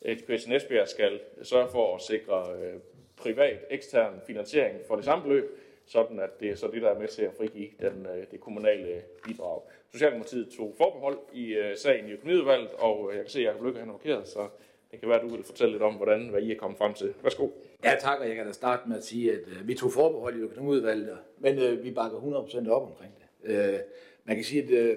HPS 0.04 0.46
Esbjerg 0.46 0.88
skal 0.88 1.20
sørge 1.42 1.68
for 1.68 1.94
at 1.94 2.02
sikre 2.02 2.46
øh, 2.52 2.80
privat 3.16 3.64
ekstern 3.70 4.20
finansiering 4.26 4.78
for 4.86 4.96
det 4.96 5.04
samme 5.04 5.24
beløb, 5.24 5.58
sådan 5.86 6.20
at 6.20 6.40
det 6.40 6.50
er 6.50 6.54
så 6.54 6.68
det, 6.72 6.82
der 6.82 6.90
er 6.90 6.98
med 6.98 7.08
til 7.08 7.22
at 7.22 7.34
frigive 7.38 7.68
den, 7.80 8.06
øh, 8.06 8.24
det 8.30 8.40
kommunale 8.40 9.02
bidrag. 9.24 9.62
Socialdemokratiet 9.92 10.48
tog 10.56 10.74
forbehold 10.76 11.18
i 11.32 11.54
øh, 11.54 11.76
sagen 11.76 12.08
i 12.08 12.12
økonomiudvalget, 12.12 12.70
og 12.78 13.10
øh, 13.10 13.16
jeg 13.16 13.24
kan 13.24 13.30
se, 13.30 13.38
at 13.38 13.44
Jacob 13.44 13.64
Lykke 13.64 13.78
han 13.78 13.88
markeret, 13.88 14.28
så 14.28 14.48
det 14.90 15.00
kan 15.00 15.08
være, 15.08 15.18
at 15.20 15.30
du 15.30 15.34
vil 15.34 15.44
fortælle 15.44 15.72
lidt 15.72 15.82
om, 15.82 15.94
hvordan, 15.94 16.28
hvad 16.28 16.42
I 16.42 16.52
er 16.52 16.56
kommet 16.56 16.78
frem 16.78 16.94
til. 16.94 17.14
Værsgo. 17.22 17.48
Ja, 17.84 17.96
tak, 18.00 18.20
og 18.20 18.28
jeg 18.28 18.36
kan 18.36 18.46
da 18.46 18.52
starte 18.52 18.88
med 18.88 18.96
at 18.96 19.04
sige, 19.04 19.32
at 19.32 19.38
øh, 19.38 19.68
vi 19.68 19.74
tog 19.74 19.92
forbehold 19.92 20.36
i 20.36 20.40
økonomiudvalget, 20.40 21.18
men 21.38 21.58
øh, 21.58 21.84
vi 21.84 21.90
bakker 21.90 22.18
100% 22.18 22.70
op 22.70 22.82
omkring 22.82 23.12
det. 23.18 23.50
Øh, 23.50 23.78
man 24.24 24.36
kan 24.36 24.44
sige, 24.44 24.62
at 24.62 24.70
øh, 24.70 24.96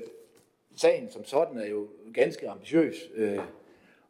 sagen 0.76 1.12
som 1.12 1.26
sådan 1.26 1.58
er 1.58 1.66
jo 1.66 1.88
ganske 2.14 2.50
ambitiøs, 2.50 2.96
øh, 3.16 3.40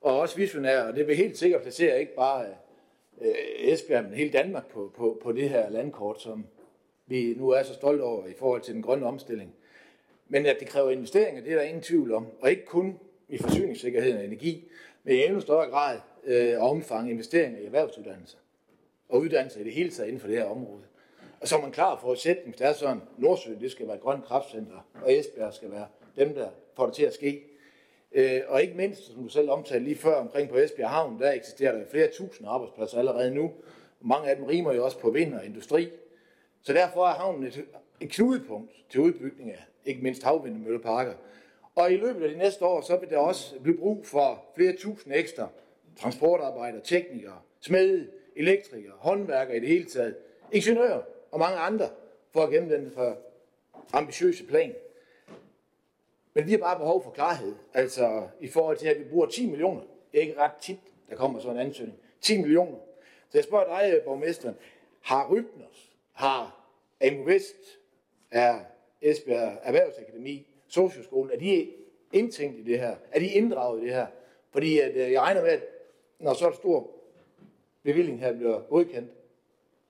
og 0.01 0.19
også 0.19 0.38
visionær, 0.38 0.81
og 0.81 0.96
det 0.96 1.07
vil 1.07 1.15
helt 1.15 1.38
sikkert 1.38 1.62
placere 1.62 2.00
ikke 2.00 2.15
bare 2.15 2.46
øh, 3.22 3.36
Esbjerg, 3.57 4.03
men 4.03 4.13
hele 4.13 4.31
Danmark 4.31 4.67
på, 4.67 4.91
på, 4.96 5.19
på 5.24 5.31
det 5.31 5.50
her 5.50 5.69
landkort, 5.69 6.22
som 6.22 6.46
vi 7.05 7.34
nu 7.38 7.50
er 7.50 7.63
så 7.63 7.74
stolte 7.74 8.01
over 8.01 8.27
i 8.27 8.34
forhold 8.39 8.62
til 8.62 8.74
den 8.74 8.81
grønne 8.81 9.05
omstilling. 9.05 9.53
Men 10.27 10.46
at 10.46 10.57
det 10.60 10.67
kræver 10.67 10.89
investeringer, 10.89 11.43
det 11.43 11.51
er 11.51 11.55
der 11.55 11.63
ingen 11.63 11.84
tvivl 11.84 12.13
om, 12.13 12.27
og 12.39 12.50
ikke 12.50 12.65
kun 12.65 13.00
i 13.29 13.38
forsyningssikkerheden 13.38 14.17
og 14.17 14.25
energi, 14.25 14.72
men 15.03 15.15
i 15.15 15.24
endnu 15.24 15.39
større 15.39 15.69
grad 15.69 16.00
øh, 16.24 16.62
omfang 16.62 17.10
investeringer 17.12 17.60
i 17.60 17.65
erhvervsuddannelser 17.65 18.38
og 19.10 19.20
uddannelser 19.20 19.60
i 19.60 19.64
det 19.64 19.74
hele 19.74 19.92
taget 19.92 20.08
inden 20.08 20.22
for 20.22 20.28
det 20.28 20.38
her 20.38 20.46
område. 20.46 20.84
Og 21.42 21.48
så 21.48 21.58
er 21.58 21.62
man 21.62 21.72
klar 21.72 22.00
for 22.02 22.12
at 22.12 22.18
sætte, 22.18 22.42
hvis 22.46 22.56
det 22.56 22.68
er 22.68 22.74
sådan, 22.74 23.02
Nordsøen 23.18 23.62
det 23.62 23.72
skal 23.72 23.88
være 23.88 23.96
et 23.96 24.02
grønt 24.02 24.26
kraftcenter, 24.26 24.88
og 25.04 25.14
Esbjerg 25.14 25.54
skal 25.54 25.72
være 25.72 25.88
dem, 26.16 26.34
der 26.34 26.50
får 26.76 26.86
det 26.86 26.96
til 26.96 27.04
at 27.04 27.14
ske. 27.14 27.44
Øh, 28.12 28.42
og 28.48 28.62
ikke 28.62 28.74
mindst, 28.78 29.04
som 29.04 29.24
du 29.24 29.30
selv 29.30 29.50
omtalte 29.50 29.86
lige 29.86 29.96
før, 29.96 30.16
omkring 30.16 30.50
på 30.50 30.58
Esbjerg 30.58 30.90
Havn, 30.90 31.20
der 31.20 31.32
eksisterer 31.32 31.78
der 31.78 31.86
flere 31.92 32.08
tusind 32.14 32.48
arbejdspladser 32.50 33.00
allerede 33.00 33.36
nu. 33.36 33.52
Mange 34.02 34.30
af 34.30 34.36
dem 34.36 34.46
rimer 34.46 34.74
jo 34.74 34.86
også 34.86 35.00
på 35.00 35.12
vind 35.12 35.34
og 35.34 35.46
industri. 35.46 35.90
Så 36.62 36.74
derfor 36.74 37.06
er 37.08 37.14
havnen 37.14 37.44
et, 37.44 37.66
et 38.00 38.10
knudepunkt 38.10 38.72
til 38.90 39.00
udbygning 39.00 39.52
af 39.52 39.66
ikke 39.86 40.04
mindst 40.04 40.24
havvindmølleparker. 40.24 41.14
Og 41.76 41.92
i 41.92 41.98
løbet 41.98 42.24
af 42.24 42.30
de 42.30 42.38
næste 42.38 42.66
år, 42.66 42.82
så 42.82 42.98
vil 42.98 43.10
der 43.10 43.18
også 43.18 43.60
blive 43.60 43.78
brug 43.78 44.06
for 44.06 44.46
flere 44.56 44.74
tusind 44.74 45.14
ekstra 45.16 45.48
transportarbejdere, 46.00 46.82
teknikere, 46.84 47.40
smede, 47.62 48.08
elektrikere, 48.38 48.94
håndværkere 48.98 49.58
i 49.58 49.60
det 49.60 49.70
hele 49.70 49.86
taget, 49.86 50.15
ingeniører 50.51 51.01
og 51.32 51.39
mange 51.39 51.58
andre, 51.58 51.89
for 52.34 52.41
at 52.44 52.50
gennem 52.50 52.70
den 52.70 52.91
for 52.91 53.17
ambitiøse 53.94 54.46
plan. 54.46 54.75
Men 56.34 56.46
vi 56.46 56.51
har 56.51 56.58
bare 56.58 56.79
behov 56.79 57.03
for 57.03 57.12
klarhed. 57.12 57.56
Altså 57.74 58.27
i 58.39 58.48
forhold 58.48 58.77
til, 58.77 58.88
at 58.88 59.00
vi 59.00 59.03
bruger 59.03 59.25
10 59.25 59.50
millioner. 59.50 59.82
Det 60.12 60.17
er 60.17 60.22
ikke 60.22 60.39
ret 60.39 60.51
tit, 60.62 60.79
der 61.10 61.15
kommer 61.15 61.39
sådan 61.39 61.56
en 61.56 61.65
ansøgning. 61.65 61.98
10 62.22 62.41
millioner. 62.41 62.77
Så 63.29 63.38
jeg 63.38 63.44
spørger 63.44 63.79
dig, 63.79 64.01
borgmesteren, 64.06 64.56
har 65.01 65.32
Rybners, 65.32 65.98
har 66.13 66.67
AMU 67.01 67.24
Vest, 67.24 67.56
er 68.32 68.60
Esbjerg 69.01 69.60
Erhvervsakademi, 69.63 70.48
Socioskolen, 70.67 71.32
er 71.32 71.38
de 71.38 71.72
indtænkt 72.13 72.60
i 72.60 72.63
det 72.63 72.79
her? 72.79 72.96
Er 73.12 73.20
de 73.20 73.27
inddraget 73.27 73.82
i 73.82 73.86
det 73.86 73.94
her? 73.94 74.08
Fordi 74.51 74.79
at, 74.79 74.96
øh, 74.96 75.12
jeg 75.12 75.22
regner 75.22 75.41
med, 75.41 75.50
at 75.50 75.63
når 76.20 76.34
så 76.34 76.51
stor 76.51 76.91
bevillingen 77.88 78.20
her 78.20 78.34
bliver 78.34 78.60
godkendt, 78.60 79.12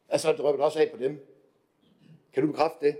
at 0.09 0.21
så 0.21 0.31
drøber 0.31 0.51
det 0.51 0.65
også 0.65 0.79
af 0.79 0.91
på 0.91 0.97
dem. 0.97 1.25
Kan 2.33 2.43
du 2.43 2.51
bekræfte 2.51 2.85
det? 2.85 2.97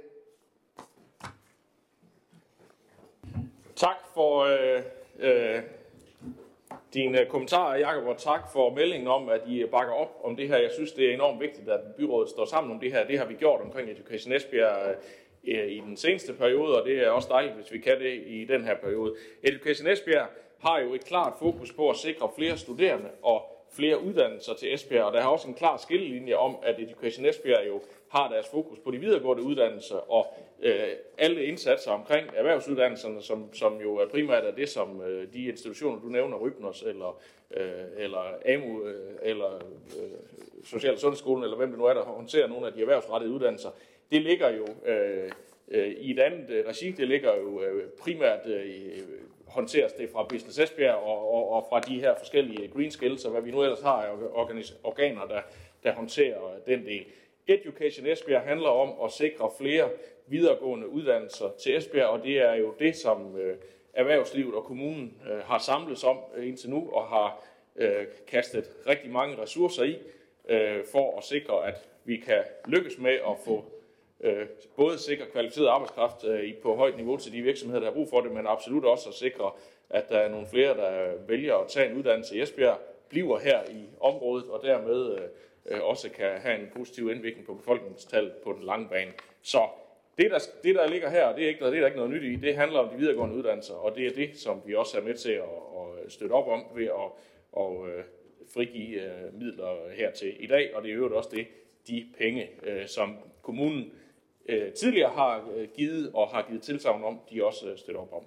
Tak 3.75 3.98
for 4.13 4.39
øh, 4.39 4.82
øh, 5.20 5.62
dine 6.94 7.25
kommentarer, 7.30 7.77
Jacob, 7.77 8.08
og 8.08 8.18
tak 8.18 8.51
for 8.54 8.70
meldingen 8.70 9.08
om, 9.08 9.30
at 9.30 9.42
I 9.48 9.66
bakker 9.66 9.94
op 9.94 10.20
om 10.24 10.36
det 10.36 10.48
her. 10.48 10.58
Jeg 10.58 10.72
synes, 10.72 10.92
det 10.92 11.10
er 11.10 11.13
enormt 11.13 11.39
vigtigt, 11.39 11.70
at 11.70 11.82
byrådet 11.98 12.30
står 12.30 12.46
sammen 12.46 12.72
om 12.72 12.80
det 12.80 12.92
her. 12.92 13.08
Det 13.08 13.18
har 13.18 13.25
vi 13.25 13.34
gjort 13.34 13.62
omkring 13.62 13.89
Education 13.89 14.34
Esbjerg 14.34 14.96
øh, 15.48 15.68
i 15.68 15.80
den 15.80 15.98
seneste 15.98 16.34
periode, 16.34 16.82
og 16.82 16.86
det 16.86 17.04
er 17.04 17.10
også 17.10 17.30
dejligt, 17.32 17.56
hvis 17.56 17.72
vi 17.72 17.80
kan 17.80 18.00
det 18.00 18.24
i 18.25 18.46
den 18.46 18.63
her 18.63 18.75
periode. 18.75 19.16
Education 19.44 19.88
Esbjerg 19.88 20.27
har 20.60 20.80
jo 20.80 20.94
et 20.94 21.06
klart 21.06 21.34
fokus 21.39 21.74
på 21.74 21.89
at 21.89 21.96
sikre 21.96 22.30
flere 22.38 22.58
studerende 22.58 23.10
og 23.22 23.57
flere 23.78 24.04
uddannelser 24.04 24.54
til 24.54 24.74
Esbjerg, 24.74 25.06
og 25.06 25.14
der 25.14 25.20
er 25.20 25.26
også 25.26 25.48
en 25.48 25.54
klar 25.54 25.78
skillelinje 25.78 26.36
om, 26.36 26.56
at 26.64 26.80
Education 26.80 27.26
Esbjerg 27.26 27.68
jo 27.68 27.82
har 28.10 28.30
deres 28.30 28.48
fokus 28.52 28.80
på 28.80 28.92
de 28.92 28.98
videregående 28.98 29.44
uddannelser, 29.44 30.12
og 30.12 30.26
øh, 30.62 30.88
alle 31.18 31.46
indsatser 31.46 31.92
omkring 31.92 32.28
erhvervsuddannelserne, 32.36 33.22
som, 33.22 33.54
som 33.54 33.82
jo 33.82 33.96
er 33.96 34.08
primært 34.08 34.44
er 34.44 34.52
det, 34.52 34.70
som 34.70 35.02
øh, 35.02 35.34
de 35.34 35.46
institutioner, 35.46 36.00
du 36.00 36.08
nævner, 36.08 36.38
Rybners 36.38 36.82
eller, 36.82 37.22
øh, 37.58 37.64
eller 37.98 38.24
AMU, 38.46 38.84
øh, 38.84 39.16
eller 39.22 39.56
øh, 40.00 40.12
Social- 40.64 40.94
og 40.94 41.00
Sundhedsskolen, 41.00 41.44
eller 41.44 41.58
hvem 41.58 41.70
det 41.70 41.80
nu 41.80 41.86
er, 41.86 41.94
der 41.94 42.04
håndterer 42.04 42.48
nogle 42.48 42.68
af 42.68 42.74
de 42.74 42.82
erhvervsrettede 42.82 43.34
uddannelser, 43.34 43.70
det 44.12 44.22
ligger 44.22 44.50
jo 44.50 44.66
øh, 44.86 45.32
Øh, 45.72 45.88
i 45.88 46.12
et 46.12 46.20
andet 46.20 46.50
øh, 46.50 46.66
regi, 46.68 46.92
det 46.92 47.08
ligger 47.08 47.36
jo 47.36 47.62
øh, 47.62 47.90
primært 47.90 48.40
øh, 48.46 48.62
øh, 48.62 49.04
håndteres 49.48 49.94
det 49.94 50.10
fra 50.10 50.24
Business 50.24 50.60
Esbjerg 50.60 50.96
og, 50.96 51.34
og, 51.34 51.50
og 51.50 51.66
fra 51.70 51.80
de 51.80 52.00
her 52.00 52.16
forskellige 52.18 52.68
green 52.68 52.92
skills, 52.92 53.26
og 53.26 53.32
hvad 53.32 53.42
vi 53.42 53.52
nu 53.52 53.64
ellers 53.64 53.82
har 53.82 54.04
af 54.04 54.10
organer, 54.84 55.28
der, 55.28 55.42
der 55.84 55.94
håndterer 55.94 56.60
den 56.68 56.86
del. 56.86 57.06
Education 57.48 58.08
Esbjerg 58.08 58.42
handler 58.42 58.70
om 58.70 59.06
at 59.06 59.12
sikre 59.12 59.52
flere 59.60 59.90
videregående 60.28 60.88
uddannelser 60.88 61.52
til 61.60 61.78
Esbjerg, 61.78 62.08
og 62.08 62.24
det 62.24 62.38
er 62.38 62.56
jo 62.56 62.74
det, 62.80 62.96
som 62.96 63.38
øh, 63.38 63.58
erhvervslivet 63.94 64.56
og 64.56 64.64
kommunen 64.64 65.18
øh, 65.32 65.38
har 65.38 65.60
samlet 65.60 66.04
om 66.04 66.18
øh, 66.36 66.48
indtil 66.48 66.70
nu, 66.70 66.90
og 66.92 67.08
har 67.08 67.44
øh, 67.76 68.06
kastet 68.28 68.70
rigtig 68.88 69.12
mange 69.12 69.42
ressourcer 69.42 69.84
i, 69.84 69.98
øh, 70.50 70.86
for 70.92 71.18
at 71.18 71.24
sikre, 71.24 71.68
at 71.68 71.90
vi 72.06 72.18
kan 72.18 72.44
lykkes 72.68 72.98
med 72.98 73.12
at 73.12 73.38
få 73.46 73.66
øh, 74.22 74.48
både 74.76 74.98
sikre 74.98 75.26
kvalificeret 75.26 75.68
arbejdskraft 75.68 76.24
øh, 76.24 76.54
på 76.64 76.76
højt 76.76 76.96
niveau 76.96 77.18
til 77.18 77.34
de 77.34 77.42
virksomheder, 77.42 77.80
der 77.80 77.88
har 77.88 77.94
brug 77.94 78.10
for 78.10 78.22
det, 78.22 78.32
men 78.32 78.48
absolut 78.48 78.86
også 78.86 79.10
at 79.10 79.16
sikre, 79.16 79.52
at 79.90 80.10
der 80.10 80.18
er 80.18 80.30
nogle 80.30 80.48
flere, 80.48 80.78
der 80.78 81.12
vælger 81.28 81.56
at 81.56 81.68
tage 81.68 81.92
en 81.92 81.98
uddannelse 81.98 82.38
i 82.38 82.42
Esbjerg, 82.42 82.78
bliver 83.10 83.40
her 83.40 83.60
i 83.70 83.86
området, 84.00 84.50
og 84.50 84.64
dermed 84.64 85.14
øh, 85.14 85.22
øh 85.66 85.84
også 85.84 86.10
kan 86.10 86.40
have 86.40 86.60
en 86.60 86.68
positiv 86.76 87.12
indvirkning 87.12 87.46
på 87.46 87.54
befolkningstallet 87.54 88.34
på 88.34 88.54
den 88.54 88.64
lange 88.64 88.90
bane. 88.90 89.12
Så 89.42 89.68
det 90.18 90.32
der, 90.32 90.40
det, 90.64 90.76
der 90.76 90.88
ligger 90.88 91.10
her, 91.10 91.36
det 91.36 91.44
er, 91.44 91.48
ikke, 91.48 91.66
det 91.66 91.76
er 91.76 91.80
der 91.80 91.86
ikke 91.86 91.98
noget 91.98 92.12
nyt 92.12 92.24
i. 92.24 92.36
Det 92.36 92.56
handler 92.56 92.80
om 92.80 92.90
de 92.90 92.98
videregående 92.98 93.36
uddannelser, 93.36 93.74
og 93.74 93.96
det 93.96 94.08
er 94.08 94.12
det, 94.12 94.38
som 94.38 94.62
vi 94.66 94.76
også 94.76 94.98
er 94.98 95.02
med 95.02 95.14
til 95.14 95.32
at, 95.32 95.44
at 96.06 96.12
støtte 96.12 96.34
op 96.34 96.48
om 96.48 96.64
ved 96.76 96.86
at, 96.86 97.12
at 97.58 97.98
øh, 97.98 98.04
frigive 98.54 99.02
øh, 99.02 99.34
midler 99.34 99.92
hertil 99.96 100.44
i 100.44 100.48
dag. 100.48 100.76
Og 100.76 100.84
det 100.84 100.92
er 100.92 100.96
jo 100.96 101.18
også 101.18 101.30
det, 101.34 101.48
de 101.88 102.08
penge, 102.18 102.50
øh, 102.64 102.88
som 102.88 103.18
kommunen 103.42 103.92
Øh, 104.50 104.74
tidligere 104.74 105.10
har 105.10 105.50
øh, 105.56 105.68
givet 105.75 106.12
og 106.13 106.27
har 106.27 106.46
givet 106.50 106.62
tilsavn 106.62 107.04
om, 107.04 107.20
de 107.32 107.46
også 107.46 107.70
øh, 107.70 107.77
støtter 107.77 108.01
op 108.01 108.13
om. 108.13 108.24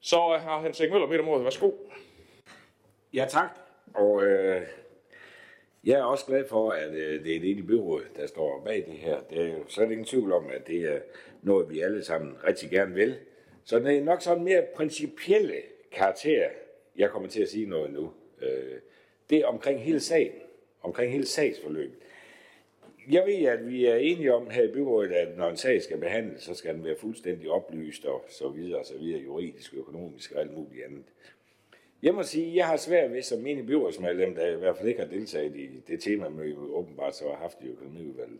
Så 0.00 0.16
har 0.16 0.60
Hans 0.60 0.80
Erik 0.80 0.92
Møller 0.92 1.06
bedt 1.06 1.20
om 1.20 1.28
ordet. 1.28 1.44
Værsgo. 1.44 1.70
Ja, 3.14 3.26
tak. 3.28 3.58
Og 3.94 4.22
øh, 4.22 4.62
jeg 5.84 5.98
er 5.98 6.02
også 6.02 6.26
glad 6.26 6.48
for, 6.48 6.70
at 6.70 6.90
øh, 6.90 7.24
det 7.24 7.36
er 7.36 7.40
det 7.40 7.48
i 7.48 7.62
byråd, 7.62 8.02
der 8.16 8.26
står 8.26 8.62
bag 8.64 8.84
det 8.86 8.94
her. 8.94 9.20
Det 9.20 9.38
er 9.38 9.46
jo 9.46 9.64
slet 9.68 9.90
ingen 9.90 10.04
tvivl 10.04 10.32
om, 10.32 10.50
at 10.50 10.66
det 10.66 10.80
er 10.80 10.98
noget, 11.42 11.70
vi 11.70 11.80
alle 11.80 12.04
sammen 12.04 12.36
rigtig 12.46 12.70
gerne 12.70 12.94
vil. 12.94 13.18
Så 13.64 13.78
det 13.78 13.98
er 13.98 14.04
nok 14.04 14.22
sådan 14.22 14.44
mere 14.44 14.66
principielle 14.76 15.54
karakter, 15.92 16.48
jeg 16.96 17.10
kommer 17.10 17.28
til 17.28 17.42
at 17.42 17.48
sige 17.48 17.66
noget 17.66 17.92
nu. 17.92 18.12
Øh, 18.40 18.80
det 19.30 19.38
er 19.38 19.46
omkring 19.46 19.80
hele 19.80 20.00
sagen, 20.00 20.32
omkring 20.82 21.12
hele 21.12 21.26
sagsforløbet. 21.26 21.98
Jeg 23.10 23.26
ved, 23.26 23.46
at 23.46 23.68
vi 23.68 23.86
er 23.86 23.96
enige 23.96 24.34
om 24.34 24.50
her 24.50 24.62
i 24.62 24.72
byrådet, 24.72 25.12
at 25.12 25.36
når 25.36 25.48
en 25.48 25.56
sag 25.56 25.82
skal 25.82 25.98
behandles, 25.98 26.42
så 26.42 26.54
skal 26.54 26.74
den 26.74 26.84
være 26.84 26.96
fuldstændig 26.96 27.50
oplyst 27.50 28.04
og 28.04 28.24
så 28.28 28.48
videre, 28.48 28.78
og 28.78 28.86
så 28.86 28.98
videre, 28.98 29.20
juridisk, 29.20 29.74
økonomisk 29.74 30.32
og 30.32 30.40
alt 30.40 30.54
muligt 30.54 30.84
andet. 30.84 31.04
Jeg 32.02 32.14
må 32.14 32.22
sige, 32.22 32.56
jeg 32.56 32.66
har 32.66 32.76
svært 32.76 33.12
ved 33.12 33.22
som 33.22 33.46
enig 33.46 33.66
byrådsmedlem, 33.66 34.34
der 34.34 34.46
i 34.46 34.56
hvert 34.58 34.76
fald 34.76 34.88
ikke 34.88 35.00
har 35.00 35.08
deltaget 35.08 35.56
i 35.56 35.68
det 35.88 36.00
tema, 36.00 36.28
vi 36.28 36.54
åbenbart 36.54 37.16
så 37.16 37.28
har 37.28 37.36
haft 37.36 37.58
i 37.62 37.68
økonomiudvalget, 37.68 38.38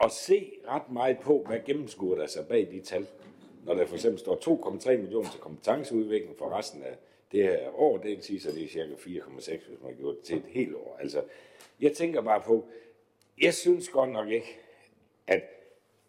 at 0.00 0.12
se 0.12 0.52
ret 0.68 0.92
meget 0.92 1.18
på, 1.22 1.44
hvad 1.46 1.58
gennemskuer 1.66 2.16
der 2.16 2.26
sig 2.26 2.46
bag 2.48 2.68
de 2.72 2.80
tal. 2.80 3.06
Når 3.66 3.74
der 3.74 3.86
for 3.86 3.94
eksempel 3.94 4.18
står 4.18 4.34
2,3 4.90 4.96
millioner 4.96 5.30
til 5.30 5.40
kompetenceudvikling 5.40 6.36
for 6.38 6.58
resten 6.58 6.82
af 6.82 6.96
det 7.32 7.42
her 7.42 7.80
år, 7.80 7.98
det 7.98 8.10
vil 8.10 8.22
sige, 8.22 8.40
så 8.40 8.50
det 8.52 8.64
er 8.64 8.68
cirka 8.68 8.92
4,6, 8.92 9.68
hvis 9.68 9.82
man 9.82 9.94
gjort 9.96 10.16
det 10.16 10.24
til 10.24 10.36
et 10.36 10.46
helt 10.46 10.74
år. 10.74 10.96
Altså, 11.00 11.22
jeg 11.80 11.92
tænker 11.92 12.20
bare 12.20 12.42
på, 12.46 12.64
jeg 13.42 13.54
synes 13.54 13.88
godt 13.88 14.10
nok 14.10 14.28
ikke, 14.28 14.58
at 15.26 15.42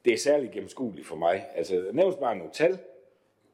det 0.05 0.13
er 0.13 0.17
særlig 0.17 0.51
gennemskueligt 0.51 1.07
for 1.07 1.15
mig. 1.15 1.45
Altså, 1.55 1.89
nævnes 1.93 2.15
bare 2.15 2.35
nogle 2.35 2.53
tal, 2.53 2.79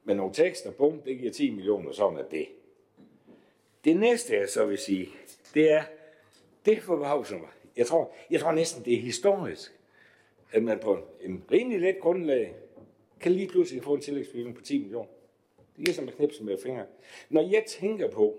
med 0.04 0.14
nogle 0.14 0.34
tekster, 0.34 0.70
bum, 0.70 1.02
det 1.02 1.18
giver 1.18 1.32
10 1.32 1.50
millioner, 1.50 1.92
sådan 1.92 2.18
er 2.18 2.28
det. 2.28 2.46
Det 3.84 3.96
næste, 3.96 4.36
jeg 4.36 4.48
så 4.48 4.66
vil 4.66 4.78
sige, 4.78 5.08
det 5.54 5.72
er, 5.72 5.82
det 6.64 6.82
forbavser 6.82 7.38
mig. 7.38 7.48
Jeg 7.76 7.86
tror, 7.86 8.12
jeg 8.30 8.40
tror 8.40 8.52
næsten, 8.52 8.84
det 8.84 8.94
er 8.94 9.00
historisk, 9.00 9.78
at 10.52 10.62
man 10.62 10.78
på 10.78 10.98
en 11.20 11.44
rimelig 11.52 11.80
let 11.80 12.00
grundlag 12.00 12.54
kan 13.20 13.32
lige 13.32 13.48
pludselig 13.48 13.82
få 13.82 13.94
en 13.94 14.00
tillægsbevilling 14.00 14.56
på 14.56 14.62
10 14.62 14.78
millioner. 14.78 15.08
Det 15.76 15.88
er 15.88 15.92
som 15.92 16.08
at 16.08 16.14
knipse 16.14 16.44
med 16.44 16.58
fingre. 16.62 16.86
Når 17.28 17.42
jeg 17.50 17.64
tænker 17.66 18.10
på, 18.10 18.38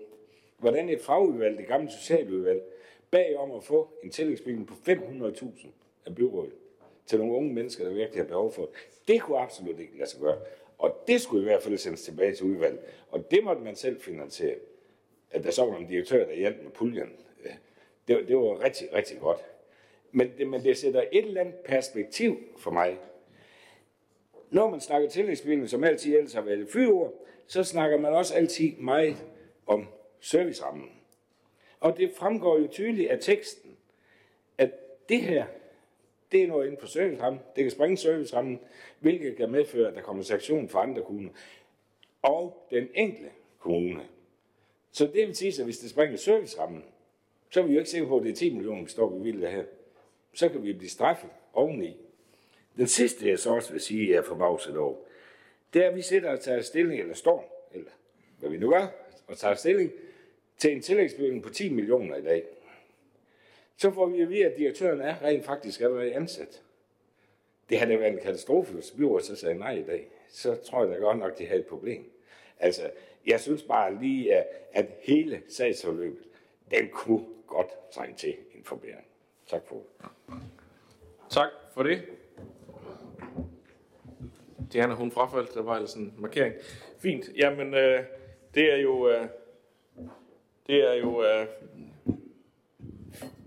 hvordan 0.57 0.89
et 0.89 1.01
fagudvalg, 1.01 1.57
det 1.57 1.67
gamle 1.67 1.91
socialudvalg, 1.91 2.61
bag 3.11 3.37
om 3.37 3.51
at 3.51 3.63
få 3.63 3.89
en 4.03 4.09
tillægsbevilling 4.09 4.67
på 4.67 4.73
500.000 4.73 5.67
af 6.05 6.15
byrådet, 6.15 6.53
til 7.05 7.19
nogle 7.19 7.33
unge 7.33 7.53
mennesker, 7.53 7.83
der 7.83 7.93
virkelig 7.93 8.23
har 8.23 8.27
behov 8.27 8.51
for 8.51 8.61
det. 8.61 8.71
Det 9.07 9.21
kunne 9.21 9.37
absolut 9.37 9.79
ikke 9.79 9.97
lade 9.97 10.09
sig 10.09 10.21
gøre. 10.21 10.39
Og 10.77 11.03
det 11.07 11.21
skulle 11.21 11.41
i 11.41 11.45
hvert 11.45 11.63
fald 11.63 11.77
sendes 11.77 12.01
tilbage 12.01 12.35
til 12.35 12.45
udvalget. 12.45 12.79
Og 13.09 13.31
det 13.31 13.43
måtte 13.43 13.61
man 13.61 13.75
selv 13.75 14.01
finansiere. 14.01 14.55
At 15.31 15.43
der 15.43 15.51
så 15.51 15.65
var 15.65 15.77
en 15.77 15.87
direktør, 15.87 16.25
der 16.25 16.35
hjalp 16.35 16.63
med 16.63 16.71
puljen. 16.71 17.09
Øh, 17.43 17.51
det, 18.07 18.27
det 18.27 18.37
var 18.37 18.63
rigtig, 18.63 18.93
rigtig 18.93 19.19
godt. 19.19 19.39
Men 20.11 20.31
det, 20.37 20.47
men 20.47 20.63
det 20.63 20.77
sætter 20.77 21.03
et 21.11 21.25
eller 21.25 21.41
andet 21.41 21.55
perspektiv 21.55 22.37
for 22.57 22.71
mig. 22.71 22.97
Når 24.49 24.69
man 24.69 24.79
snakker 24.79 25.09
tillægsbevilling, 25.09 25.69
som 25.69 25.83
altid 25.83 26.15
ellers 26.15 26.33
har 26.33 26.41
været 26.41 26.59
et 26.59 26.69
fyre, 26.69 27.11
så 27.47 27.63
snakker 27.63 27.97
man 27.97 28.13
også 28.13 28.35
altid 28.35 28.71
meget 28.77 29.25
om 29.67 29.87
servicerammen. 30.19 31.00
Og 31.81 31.97
det 31.97 32.11
fremgår 32.17 32.59
jo 32.59 32.67
tydeligt 32.67 33.09
af 33.09 33.19
teksten, 33.21 33.77
at 34.57 34.71
det 35.09 35.21
her, 35.21 35.45
det 36.31 36.43
er 36.43 36.47
noget 36.47 36.65
inden 36.65 36.79
for 36.79 36.87
servicerammen. 36.87 37.41
Det 37.55 37.63
kan 37.63 37.71
springe 37.71 37.97
servicerammen, 37.97 38.59
hvilket 38.99 39.37
kan 39.37 39.51
medføre, 39.51 39.87
at 39.87 39.95
der 39.95 40.01
kommer 40.01 40.23
sanktion 40.23 40.69
for 40.69 40.79
andre 40.79 41.03
kommuner. 41.03 41.29
Og 42.21 42.67
den 42.71 42.87
enkelte 42.93 43.29
kommune. 43.59 44.07
Så 44.91 45.05
det 45.05 45.27
vil 45.27 45.35
sige, 45.35 45.59
at 45.59 45.65
hvis 45.65 45.79
det 45.79 45.89
springer 45.89 46.17
servicerammen, 46.17 46.83
så 47.49 47.61
er 47.61 47.63
vi 47.63 47.73
jo 47.73 47.79
ikke 47.79 47.91
sikre 47.91 48.07
på, 48.07 48.17
at 48.17 48.23
det 48.23 48.31
er 48.31 48.35
10 48.35 48.53
millioner, 48.53 48.83
vi 48.83 48.89
står 48.89 49.09
ved 49.09 49.47
her. 49.47 49.63
Så 50.33 50.49
kan 50.49 50.63
vi 50.63 50.73
blive 50.73 50.89
straffet 50.89 51.29
oveni. 51.53 51.97
Den 52.77 52.87
sidste, 52.87 53.29
jeg 53.29 53.39
så 53.39 53.49
også 53.49 53.71
vil 53.71 53.81
sige, 53.81 54.15
er 54.15 54.21
forbavset 54.21 54.77
over, 54.77 54.95
det 55.73 55.85
er, 55.85 55.89
at 55.89 55.95
vi 55.95 56.01
sætter 56.01 56.31
og 56.31 56.39
tager 56.39 56.61
stilling, 56.61 57.01
eller 57.01 57.13
står, 57.13 57.69
eller 57.73 57.91
hvad 58.39 58.49
vi 58.49 58.57
nu 58.57 58.69
gør, 58.69 58.87
og 59.27 59.37
tager 59.37 59.55
stilling 59.55 59.91
til 60.61 60.71
en 60.71 60.81
tillægsbevilling 60.81 61.43
på 61.43 61.49
10 61.49 61.73
millioner 61.73 62.15
i 62.15 62.21
dag. 62.21 62.43
Så 63.77 63.91
får 63.91 64.05
vi 64.05 64.21
at 64.21 64.29
vide, 64.29 64.45
at 64.45 64.57
direktøren 64.57 65.01
er 65.01 65.23
rent 65.23 65.45
faktisk 65.45 65.81
allerede 65.81 66.13
ansat. 66.13 66.61
Det 67.69 67.79
havde 67.79 67.99
været 67.99 68.13
en 68.13 68.19
katastrofe, 68.19 68.73
hvis 68.73 68.91
byrådet 68.91 69.25
så 69.25 69.35
sagde 69.35 69.55
nej 69.55 69.71
i 69.71 69.83
dag. 69.83 70.07
Så 70.29 70.55
tror 70.55 70.83
jeg 70.83 70.93
da 70.93 70.99
godt 70.99 71.19
nok, 71.19 71.37
de 71.37 71.45
havde 71.45 71.59
et 71.59 71.65
problem. 71.65 72.11
Altså, 72.59 72.91
jeg 73.27 73.39
synes 73.39 73.63
bare 73.63 74.01
lige, 74.01 74.35
at, 74.73 74.87
hele 75.03 75.41
sagsforløbet, 75.47 76.23
den 76.71 76.89
kunne 76.89 77.25
godt 77.47 77.91
trænge 77.91 78.15
til 78.15 78.35
en 78.55 78.63
forbedring. 78.63 79.05
Tak 79.47 79.61
for. 79.67 79.83
Tak 81.29 81.49
for 81.73 81.83
det. 81.83 82.01
Diana, 84.73 84.93
hun 84.93 85.11
frafaldt, 85.11 85.53
der 85.53 85.61
var 85.61 85.73
altså 85.73 85.99
en 85.99 86.13
markering. 86.17 86.53
Fint. 86.99 87.29
Jamen, 87.35 87.73
øh, 87.73 88.03
det 88.55 88.73
er 88.73 88.77
jo, 88.77 89.09
øh, 89.09 89.27
det 90.67 90.89
er 90.89 90.93
jo 90.93 91.23
øh, 91.23 91.45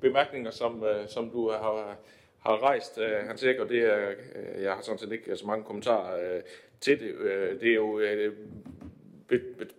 bemærkninger, 0.01 0.51
som, 0.51 0.85
øh, 0.85 1.09
som 1.09 1.31
du 1.31 1.51
har, 1.51 1.97
har 2.39 2.63
rejst, 2.63 2.99
øh, 2.99 3.27
Hans 3.27 3.43
Erik, 3.43 3.59
og 3.59 3.69
det 3.69 3.79
er, 3.79 4.11
øh, 4.11 4.63
jeg 4.63 4.73
har 4.73 4.83
sådan 4.83 4.99
set 4.99 5.13
ikke 5.13 5.37
så 5.37 5.47
mange 5.47 5.65
kommentarer 5.65 6.37
øh, 6.37 6.43
til 6.81 7.01
det. 7.01 7.15
Øh, 7.15 7.61
det 7.61 7.71
er 7.71 7.75
jo 7.75 7.99
øh, 7.99 8.37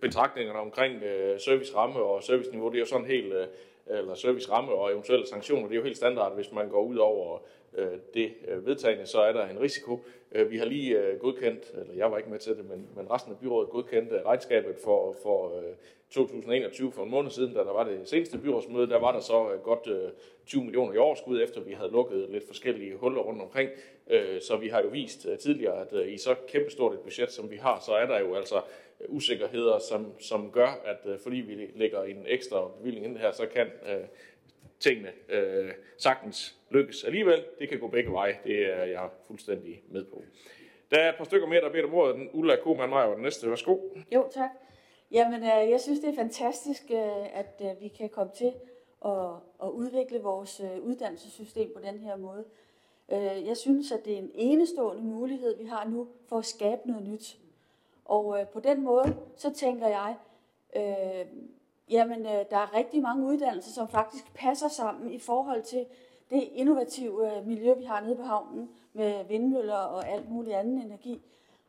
betragtningerne 0.02 0.60
omkring 0.60 1.04
øh, 1.04 1.40
serviceramme 1.40 1.96
og 2.00 2.24
serviceniveau, 2.24 2.70
det 2.70 2.76
er 2.76 2.80
jo 2.80 2.86
sådan 2.86 3.08
helt, 3.08 3.34
øh, 3.34 3.48
eller 3.88 4.16
serviceramme 4.16 4.72
og 4.72 4.92
eventuelle 4.92 5.28
sanktioner, 5.28 5.68
det 5.68 5.72
er 5.72 5.80
jo 5.80 5.84
helt 5.84 5.98
standard, 5.98 6.36
hvis 6.36 6.52
man 6.52 6.70
går 6.70 6.84
ud 6.84 6.98
over 6.98 7.40
øh, 7.78 7.88
det 8.14 8.34
øh, 8.48 8.66
vedtagende, 8.66 9.06
så 9.06 9.20
er 9.20 9.32
der 9.32 9.48
en 9.48 9.62
risiko. 9.62 10.00
Øh, 10.32 10.52
vi 10.52 10.58
har 10.58 10.66
lige 10.66 11.00
øh, 11.00 11.20
godkendt, 11.20 11.72
eller 11.74 11.94
jeg 11.94 12.12
var 12.12 12.18
ikke 12.18 12.30
med 12.30 12.40
til 12.40 12.58
det, 12.58 12.70
men, 12.70 12.88
men 12.96 13.12
resten 13.12 13.32
af 13.34 13.40
byrådet 13.40 13.70
godkendte 13.70 14.22
regnskabet 14.26 14.76
for, 14.84 15.16
for 15.24 15.58
øh, 15.58 15.74
2021 16.16 16.92
for 16.92 17.04
en 17.04 17.10
måned 17.12 17.32
siden, 17.32 17.54
da 17.54 17.60
der 17.60 17.74
var 17.74 17.84
det 17.84 18.10
seneste 18.10 18.38
byrådsmøde, 18.38 18.90
der 18.90 19.00
var 19.00 19.12
der 19.12 19.20
så 19.20 19.52
øh, 19.52 19.60
godt 19.60 19.88
øh, 19.88 20.12
20 20.46 20.64
millioner 20.64 20.94
i 20.94 20.98
overskud, 20.98 21.42
efter 21.42 21.62
vi 21.62 21.74
havde 21.74 21.92
lukket 21.92 22.28
lidt 22.30 22.48
forskellige 22.48 22.96
huller 22.96 23.22
rundt 23.22 23.42
omkring. 23.42 23.70
Øh, 24.10 24.42
så 24.42 24.58
vi 24.58 24.68
har 24.68 24.82
jo 24.82 24.88
vist 24.88 25.28
tidligere, 25.42 25.82
at 25.82 26.08
i 26.08 26.18
så 26.18 26.36
kæmpestort 26.48 26.94
et 26.94 27.00
budget, 27.00 27.32
som 27.32 27.52
vi 27.52 27.56
har, 27.56 27.80
så 27.86 27.92
er 27.92 28.06
der 28.06 28.20
jo 28.20 28.36
altså 28.36 28.62
usikkerheder, 29.08 29.80
som, 29.80 30.20
som 30.20 30.52
gør, 30.52 30.82
at 30.86 31.22
fordi 31.24 31.36
vi 31.36 31.72
lægger 31.76 32.04
en 32.04 32.26
ekstra 32.28 32.72
bevilling 32.78 33.06
ind 33.06 33.18
her, 33.18 33.32
så 33.32 33.46
kan 33.46 33.68
tingene 34.80 35.12
øh, 35.30 35.72
sagtens 35.98 36.56
lykkes 36.70 37.04
alligevel. 37.04 37.44
Det 37.60 37.70
kan 37.70 37.80
gå 37.80 37.88
begge 37.88 38.12
veje, 38.12 38.38
det 38.44 38.74
er 38.80 38.84
jeg 38.84 39.10
fuldstændig 39.28 39.82
med 39.90 40.06
på. 40.06 40.24
Der 40.92 40.98
er 40.98 41.10
et 41.10 41.16
par 41.18 41.24
stykker 41.24 41.48
mere, 41.48 41.62
der 41.62 41.70
beder 41.70 41.84
om 41.84 41.94
ordet. 41.94 42.30
Ulla 42.34 42.56
Koman 42.56 42.90
Meyer 42.90 43.14
den 43.14 43.24
næste. 43.24 43.50
Værsgo. 43.50 43.78
Jo, 44.12 44.28
tak. 44.34 44.50
Jamen, 45.12 45.44
øh, 45.44 45.70
jeg 45.70 45.82
synes, 45.82 46.00
det 46.00 46.10
er 46.10 46.16
fantastisk, 46.16 46.92
øh, 46.92 47.38
at 47.38 47.62
øh, 47.62 47.82
vi 47.82 47.88
kan 47.88 48.10
komme 48.10 48.34
til 48.36 48.54
at, 49.06 49.30
at 49.64 49.70
udvikle 49.70 50.22
vores 50.22 50.62
uddannelsessystem 50.82 51.72
på 51.76 51.82
den 51.82 52.00
her 52.00 52.16
måde. 52.16 52.46
Jeg 53.46 53.58
synes, 53.58 53.92
at 53.92 54.06
det 54.06 54.14
er 54.14 54.18
en 54.18 54.32
enestående 54.34 55.04
mulighed, 55.04 55.58
vi 55.58 55.66
har 55.66 55.86
nu 55.88 56.08
for 56.28 56.38
at 56.38 56.46
skabe 56.46 56.82
noget 56.86 57.04
nyt. 57.04 57.38
Og 58.06 58.38
på 58.54 58.60
den 58.60 58.82
måde, 58.84 59.18
så 59.36 59.54
tænker 59.54 59.88
jeg, 59.88 60.16
øh, 60.76 61.26
jamen 61.90 62.26
der 62.26 62.58
er 62.58 62.76
rigtig 62.76 63.02
mange 63.02 63.26
uddannelser, 63.26 63.72
som 63.72 63.88
faktisk 63.88 64.34
passer 64.34 64.68
sammen 64.68 65.12
i 65.12 65.20
forhold 65.20 65.64
til 65.64 65.86
det 66.30 66.50
innovative 66.54 67.44
miljø, 67.46 67.74
vi 67.74 67.84
har 67.84 68.02
nede 68.02 68.16
på 68.16 68.24
havnen 68.24 68.70
med 68.94 69.24
vindmøller 69.24 69.78
og 69.78 70.10
alt 70.10 70.30
muligt 70.30 70.56
anden 70.56 70.82
energi. 70.82 71.22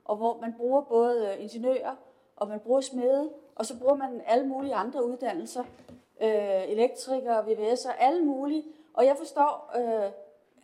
Og 0.05 0.17
hvor 0.17 0.41
man 0.41 0.55
bruger 0.57 0.81
både 0.81 1.37
ingeniører, 1.39 1.95
og 2.37 2.49
man 2.49 2.61
bruger 2.61 2.81
smede, 2.81 3.31
og 3.55 3.67
så 3.67 3.79
bruger 3.79 3.95
man 3.95 4.23
alle 4.27 4.47
mulige 4.47 4.75
andre 4.75 5.07
uddannelser, 5.07 5.65
øh, 6.23 6.69
elektrikere, 6.69 7.45
VVS'er, 7.45 7.93
alle 7.99 8.25
mulige. 8.25 8.65
Og 8.95 9.07
jeg 9.07 9.17
forstår, 9.19 9.73
øh, 9.77 10.11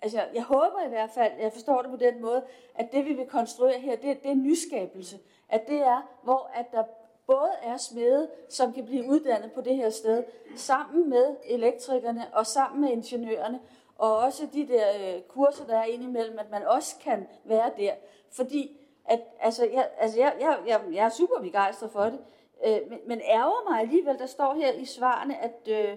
altså 0.02 0.20
jeg 0.34 0.42
håber 0.42 0.86
i 0.86 0.88
hvert 0.88 1.10
fald, 1.10 1.32
jeg 1.40 1.52
forstår 1.52 1.82
det 1.82 1.90
på 1.90 1.96
den 1.96 2.20
måde, 2.20 2.42
at 2.74 2.92
det 2.92 3.04
vi 3.04 3.12
vil 3.12 3.26
konstruere 3.26 3.78
her, 3.78 3.96
det, 3.96 4.22
det 4.22 4.30
er 4.30 4.34
nyskabelse 4.34 5.18
at 5.52 5.68
det 5.68 5.80
er, 5.80 6.02
hvor 6.22 6.50
at 6.54 6.72
der 6.72 6.84
både 7.26 7.50
er 7.62 7.76
smede, 7.76 8.28
som 8.48 8.72
kan 8.72 8.84
blive 8.84 9.08
uddannet 9.08 9.52
på 9.52 9.60
det 9.60 9.76
her 9.76 9.90
sted, 9.90 10.24
sammen 10.56 11.10
med 11.10 11.36
elektrikerne 11.44 12.26
og 12.32 12.46
sammen 12.46 12.80
med 12.80 12.90
ingeniørerne, 12.90 13.60
og 13.98 14.16
også 14.16 14.48
de 14.52 14.68
der 14.68 14.86
øh, 15.00 15.22
kurser, 15.22 15.66
der 15.66 15.76
er 15.76 15.84
indimellem, 15.84 16.38
at 16.38 16.50
man 16.50 16.66
også 16.66 16.96
kan 17.04 17.26
være 17.44 17.70
der. 17.76 17.92
Fordi 18.30 18.76
at, 19.04 19.20
altså, 19.40 19.68
jeg, 19.72 19.90
altså, 19.98 20.18
jeg, 20.18 20.34
jeg, 20.40 20.58
jeg, 20.66 20.80
jeg 20.92 21.04
er 21.04 21.08
super 21.08 21.40
begejstret 21.40 21.90
for 21.90 22.04
det, 22.04 22.18
øh, 22.66 22.90
men, 22.90 22.98
men 23.06 23.20
ærger 23.20 23.70
mig 23.70 23.80
alligevel, 23.80 24.18
der 24.18 24.26
står 24.26 24.54
her 24.54 24.72
i 24.72 24.84
svarene, 24.84 25.38
at, 25.38 25.68
øh, 25.68 25.96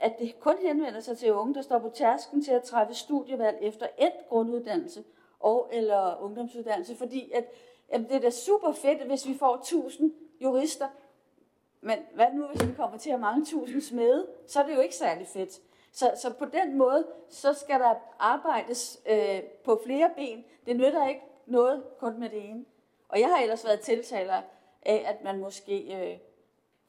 at 0.00 0.18
det 0.18 0.40
kun 0.40 0.56
henvender 0.62 1.00
sig 1.00 1.18
til 1.18 1.32
unge, 1.32 1.54
der 1.54 1.62
står 1.62 1.78
på 1.78 1.88
tærsken 1.88 2.44
til 2.44 2.52
at 2.52 2.62
træffe 2.62 2.94
studievalg 2.94 3.58
efter 3.60 3.86
endt 3.98 4.28
grunduddannelse 4.28 5.04
og 5.40 5.68
eller 5.72 6.22
ungdomsuddannelse, 6.22 6.96
fordi 6.96 7.30
at 7.32 7.44
Jamen, 7.92 8.08
det 8.08 8.16
er 8.16 8.20
da 8.20 8.30
super 8.30 8.72
fedt, 8.72 9.02
hvis 9.02 9.28
vi 9.28 9.38
får 9.38 9.54
1000 9.54 10.12
jurister. 10.40 10.88
Men 11.80 11.98
hvad 12.14 12.26
nu, 12.34 12.46
hvis 12.46 12.68
vi 12.68 12.72
kommer 12.72 12.98
til 12.98 13.10
at 13.10 13.20
mange 13.20 13.44
tusind 13.44 13.80
smede? 13.80 14.26
Så 14.46 14.60
er 14.60 14.66
det 14.66 14.74
jo 14.74 14.80
ikke 14.80 14.94
særlig 14.94 15.26
fedt. 15.26 15.60
Så, 15.92 16.12
så 16.22 16.32
på 16.32 16.44
den 16.44 16.78
måde, 16.78 17.06
så 17.28 17.52
skal 17.52 17.80
der 17.80 17.94
arbejdes 18.18 19.00
øh, 19.06 19.42
på 19.64 19.80
flere 19.86 20.10
ben. 20.16 20.44
Det 20.66 20.76
nytter 20.76 21.08
ikke 21.08 21.20
noget 21.46 21.84
kun 21.98 22.20
med 22.20 22.30
det 22.30 22.48
ene. 22.48 22.64
Og 23.08 23.20
jeg 23.20 23.28
har 23.28 23.38
ellers 23.38 23.64
været 23.64 23.80
tiltaler 23.80 24.42
af, 24.82 25.04
at 25.06 25.24
man 25.24 25.38
måske 25.38 25.96
øh, 25.96 26.18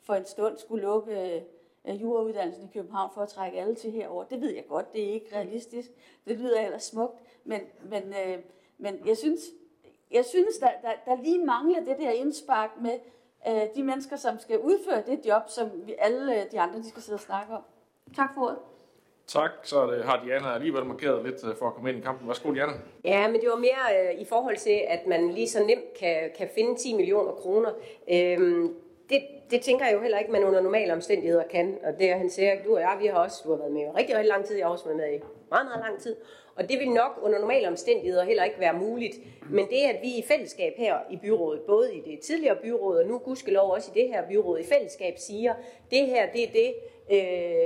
for 0.01 0.13
en 0.13 0.25
stund 0.25 0.57
skulle 0.57 0.83
lukke 0.83 1.35
øh, 1.35 1.41
øh, 1.85 2.01
jurauddannelsen 2.01 2.65
i 2.65 2.73
København 2.73 3.11
for 3.13 3.21
at 3.21 3.29
trække 3.29 3.59
alle 3.59 3.75
til 3.75 3.91
herover. 3.91 4.23
Det 4.23 4.41
ved 4.41 4.49
jeg 4.49 4.65
godt, 4.67 4.93
det 4.93 5.09
er 5.09 5.13
ikke 5.13 5.35
realistisk. 5.35 5.89
Det 6.27 6.37
lyder 6.37 6.61
ellers 6.61 6.83
smukt. 6.83 7.19
Men, 7.43 7.61
men, 7.83 8.03
øh, 8.03 8.39
men 8.77 9.07
jeg 9.07 9.17
synes, 9.17 9.41
jeg 10.11 10.25
synes, 10.25 10.57
der, 10.57 10.69
der, 10.81 10.91
der 11.05 11.21
lige 11.21 11.45
mangler 11.45 11.83
det 11.83 11.97
der 11.97 12.11
indspark 12.11 12.69
med 12.81 12.99
øh, 13.47 13.75
de 13.75 13.83
mennesker, 13.83 14.15
som 14.15 14.39
skal 14.39 14.59
udføre 14.59 15.03
det 15.05 15.25
job, 15.25 15.49
som 15.49 15.69
vi 15.87 15.95
alle 15.99 16.41
øh, 16.41 16.51
de 16.51 16.59
andre 16.59 16.79
de 16.79 16.89
skal 16.89 17.01
sidde 17.01 17.15
og 17.15 17.19
snakke 17.19 17.53
om. 17.53 17.63
Tak 18.15 18.33
for 18.33 18.41
ordet. 18.41 18.59
Tak, 19.27 19.51
så 19.63 19.91
det 19.91 20.05
har 20.05 20.23
Diana 20.25 20.53
alligevel 20.53 20.85
markeret 20.85 21.25
lidt 21.25 21.47
øh, 21.47 21.55
for 21.55 21.67
at 21.67 21.73
komme 21.73 21.89
ind 21.89 21.99
i 21.99 22.01
kampen. 22.01 22.27
Værsgo, 22.27 22.53
Diana. 22.53 22.73
Ja, 23.03 23.27
men 23.27 23.41
det 23.41 23.49
var 23.49 23.55
mere 23.55 24.13
øh, 24.13 24.21
i 24.21 24.25
forhold 24.25 24.57
til, 24.57 24.81
at 24.87 25.07
man 25.07 25.31
lige 25.31 25.49
så 25.49 25.59
nemt 25.59 25.93
kan, 25.99 26.31
kan 26.37 26.49
finde 26.55 26.75
10 26.75 26.93
millioner 26.93 27.31
kroner. 27.31 27.71
Øhm, 28.11 28.75
det, 29.09 29.21
det 29.51 29.61
tænker 29.61 29.85
jeg 29.85 29.93
jo 29.93 30.01
heller 30.01 30.19
ikke, 30.19 30.31
man 30.31 30.43
under 30.43 30.61
normale 30.61 30.93
omstændigheder 30.93 31.43
kan. 31.43 31.77
Og 31.83 31.99
det 31.99 32.13
han 32.13 32.29
siger, 32.29 32.63
du 32.63 32.75
og 32.75 32.81
jeg, 32.81 32.97
vi 33.01 33.07
har 33.07 33.19
også, 33.19 33.41
du 33.45 33.49
har 33.49 33.57
været 33.57 33.71
med 33.71 33.81
i 33.81 33.85
rigtig, 33.85 34.15
rigtig 34.15 34.29
lang 34.29 34.45
tid, 34.45 34.57
jeg 34.57 34.65
har 34.65 34.71
også 34.71 34.85
været 34.85 34.97
med 34.97 35.13
i 35.13 35.19
meget, 35.49 35.65
meget 35.65 35.81
lang 35.89 35.99
tid. 35.99 36.15
Og 36.55 36.69
det 36.69 36.79
vil 36.79 36.89
nok 36.89 37.19
under 37.21 37.39
normale 37.39 37.67
omstændigheder 37.67 38.23
heller 38.23 38.43
ikke 38.43 38.59
være 38.59 38.73
muligt. 38.73 39.15
Men 39.49 39.65
det, 39.65 39.81
at 39.93 39.97
vi 40.01 40.07
i 40.07 40.23
fællesskab 40.27 40.73
her 40.77 40.97
i 41.11 41.17
byrådet, 41.17 41.61
både 41.61 41.95
i 41.95 42.01
det 42.01 42.19
tidligere 42.19 42.55
byråd 42.55 42.97
og 42.97 43.07
nu 43.07 43.17
gudskelov 43.17 43.71
også 43.71 43.91
i 43.95 43.99
det 43.99 44.09
her 44.09 44.27
byråd 44.27 44.59
i 44.59 44.63
fællesskab, 44.63 45.13
siger, 45.17 45.53
det 45.91 46.07
her, 46.07 46.31
det 46.31 46.43
er 46.43 46.51
det, 46.51 46.73
øh, 47.11 47.17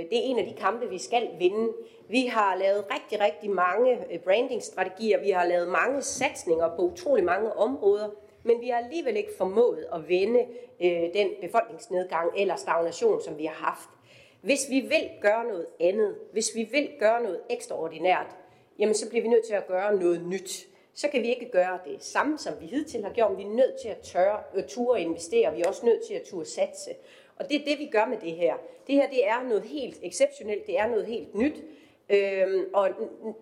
det 0.09 0.17
er 0.17 0.23
en 0.23 0.39
af 0.39 0.45
de 0.45 0.53
kampe, 0.53 0.89
vi 0.89 0.97
skal 0.97 1.29
vinde. 1.39 1.73
Vi 2.09 2.25
har 2.25 2.55
lavet 2.55 2.85
rigtig, 2.93 3.19
rigtig 3.19 3.49
mange 3.49 4.13
øh, 4.13 4.19
brandingstrategier, 4.19 5.19
vi 5.21 5.29
har 5.29 5.45
lavet 5.45 5.67
mange 5.67 6.01
satsninger 6.01 6.75
på 6.75 6.81
utrolig 6.81 7.25
mange 7.25 7.53
områder, 7.53 8.09
men 8.43 8.61
vi 8.61 8.69
har 8.69 8.77
alligevel 8.77 9.17
ikke 9.17 9.31
formået 9.37 9.87
at 9.93 10.09
vende 10.09 10.45
øh, 10.81 11.13
den 11.13 11.27
befolkningsnedgang 11.41 12.31
eller 12.37 12.55
stagnation, 12.55 13.21
som 13.21 13.37
vi 13.37 13.45
har 13.45 13.65
haft. 13.65 13.89
Hvis 14.41 14.69
vi 14.69 14.79
vil 14.79 15.09
gøre 15.21 15.43
noget 15.43 15.65
andet, 15.79 16.15
hvis 16.31 16.55
vi 16.55 16.63
vil 16.71 16.89
gøre 16.99 17.23
noget 17.23 17.39
ekstraordinært, 17.49 18.27
jamen 18.79 18.95
så 18.95 19.09
bliver 19.09 19.21
vi 19.21 19.27
nødt 19.27 19.45
til 19.45 19.53
at 19.53 19.67
gøre 19.67 19.95
noget 19.95 20.25
nyt. 20.27 20.67
Så 20.93 21.07
kan 21.07 21.21
vi 21.21 21.27
ikke 21.27 21.51
gøre 21.51 21.79
det 21.85 22.03
samme, 22.03 22.37
som 22.37 22.53
vi 22.61 22.65
hidtil 22.65 23.03
har 23.03 23.13
gjort. 23.13 23.37
Vi 23.37 23.43
er 23.43 23.47
nødt 23.47 23.75
til 23.81 23.87
at 23.89 23.97
tørre, 23.97 24.39
øh, 24.55 24.63
ture 24.67 25.01
investere. 25.01 25.55
Vi 25.55 25.61
er 25.61 25.67
også 25.67 25.85
nødt 25.85 26.01
til 26.07 26.13
at 26.13 26.21
ture 26.21 26.45
satse. 26.45 26.91
Og 27.39 27.49
det 27.49 27.61
er 27.61 27.65
det, 27.65 27.79
vi 27.79 27.85
gør 27.85 28.05
med 28.05 28.17
det 28.17 28.31
her. 28.31 28.53
Det 28.87 28.95
her 28.95 29.09
det 29.09 29.27
er 29.27 29.43
noget 29.43 29.63
helt 29.63 29.99
exceptionelt. 30.03 30.67
Det 30.67 30.79
er 30.79 30.87
noget 30.87 31.05
helt 31.05 31.35
nyt. 31.35 31.63
Øhm, 32.09 32.65
og 32.73 32.89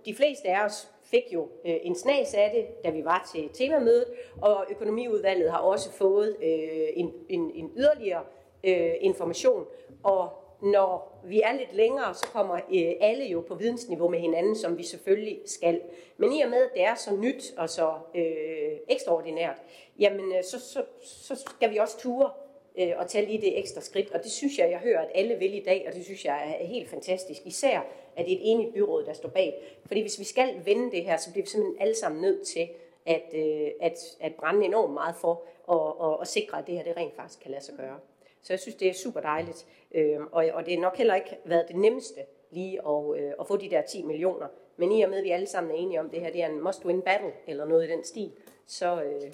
de 0.05 0.15
fleste 0.15 0.47
af 0.47 0.65
os 0.65 0.91
fik 1.03 1.23
jo 1.33 1.47
øh, 1.65 1.75
en 1.81 1.95
snas 1.95 2.33
af 2.33 2.51
det, 2.55 2.83
da 2.83 2.89
vi 2.89 3.05
var 3.05 3.29
til 3.33 3.49
temamødet, 3.53 4.05
og 4.41 4.65
økonomiudvalget 4.69 5.51
har 5.51 5.57
også 5.57 5.91
fået 5.91 6.37
øh, 6.43 6.87
en, 6.93 7.13
en, 7.29 7.51
en 7.55 7.71
yderligere 7.77 8.23
øh, 8.63 8.93
information. 8.99 9.65
Og 10.03 10.29
når 10.61 11.21
vi 11.25 11.41
er 11.41 11.53
lidt 11.53 11.75
længere, 11.75 12.13
så 12.13 12.27
kommer 12.27 12.55
øh, 12.55 12.93
alle 13.01 13.25
jo 13.25 13.41
på 13.47 13.55
vidensniveau 13.55 14.09
med 14.09 14.19
hinanden, 14.19 14.55
som 14.55 14.77
vi 14.77 14.83
selvfølgelig 14.83 15.39
skal. 15.45 15.81
Men 16.17 16.33
i 16.33 16.41
og 16.41 16.49
med, 16.49 16.63
at 16.63 16.69
det 16.73 16.83
er 16.83 16.95
så 16.95 17.15
nyt 17.15 17.53
og 17.57 17.69
så 17.69 17.93
øh, 18.15 18.77
ekstraordinært, 18.89 19.61
jamen 19.99 20.35
øh, 20.35 20.43
så, 20.43 20.59
så, 20.59 20.83
så 21.01 21.35
skal 21.35 21.71
vi 21.71 21.77
også 21.77 21.99
ture 21.99 22.31
øh, 22.77 22.93
og 22.97 23.07
tage 23.07 23.25
lige 23.25 23.41
det 23.41 23.59
ekstra 23.59 23.81
skridt. 23.81 24.11
Og 24.11 24.23
det 24.23 24.31
synes 24.31 24.57
jeg, 24.59 24.71
jeg 24.71 24.79
hører, 24.79 25.01
at 25.01 25.11
alle 25.15 25.35
vil 25.35 25.53
i 25.53 25.63
dag, 25.63 25.85
og 25.87 25.93
det 25.93 26.05
synes 26.05 26.25
jeg 26.25 26.57
er 26.61 26.65
helt 26.65 26.89
fantastisk. 26.89 27.41
Især, 27.45 27.79
at 28.15 28.25
det 28.25 28.33
er 28.33 28.37
et 28.37 28.51
enigt 28.51 28.73
byråd, 28.73 29.05
der 29.05 29.13
står 29.13 29.29
bag. 29.29 29.63
Fordi 29.85 30.01
hvis 30.01 30.19
vi 30.19 30.23
skal 30.23 30.65
vende 30.65 30.91
det 30.91 31.03
her, 31.03 31.17
så 31.17 31.31
bliver 31.31 31.43
vi 31.43 31.49
simpelthen 31.49 31.81
alle 31.81 31.95
sammen 31.95 32.21
nødt 32.21 32.47
til 32.47 32.69
at, 33.05 33.33
øh, 33.33 33.71
at, 33.81 34.17
at 34.19 34.35
brænde 34.35 34.65
enormt 34.65 34.93
meget 34.93 35.15
for 35.15 35.43
at, 35.71 36.09
at, 36.09 36.17
at 36.21 36.27
sikre, 36.27 36.57
at 36.57 36.67
det 36.67 36.75
her 36.75 36.83
det 36.83 36.97
rent 36.97 37.15
faktisk 37.15 37.39
kan 37.39 37.51
lade 37.51 37.63
sig 37.63 37.75
gøre. 37.77 37.99
Så 38.41 38.53
jeg 38.53 38.59
synes, 38.59 38.75
det 38.75 38.89
er 38.89 38.93
super 38.93 39.19
dejligt. 39.19 39.65
Øh, 39.91 40.19
og, 40.31 40.45
og 40.53 40.65
det 40.65 40.73
er 40.73 40.79
nok 40.79 40.97
heller 40.97 41.15
ikke 41.15 41.37
været 41.45 41.67
det 41.67 41.75
nemmeste 41.75 42.21
lige 42.51 42.87
at, 42.87 43.19
øh, 43.19 43.31
at 43.39 43.47
få 43.47 43.57
de 43.57 43.69
der 43.69 43.81
10 43.81 44.03
millioner. 44.03 44.47
Men 44.77 44.91
i 44.91 45.01
og 45.01 45.09
med, 45.09 45.17
at 45.17 45.23
vi 45.23 45.29
alle 45.29 45.47
sammen 45.47 45.71
er 45.71 45.75
enige 45.75 45.99
om, 45.99 46.09
det 46.09 46.21
her 46.21 46.31
det 46.31 46.43
er 46.43 46.47
en 46.47 46.67
must-win 46.67 47.01
battle, 47.01 47.31
eller 47.47 47.65
noget 47.65 47.87
i 47.87 47.91
den 47.91 48.03
stil, 48.03 48.31
så, 48.65 49.03
øh, 49.03 49.31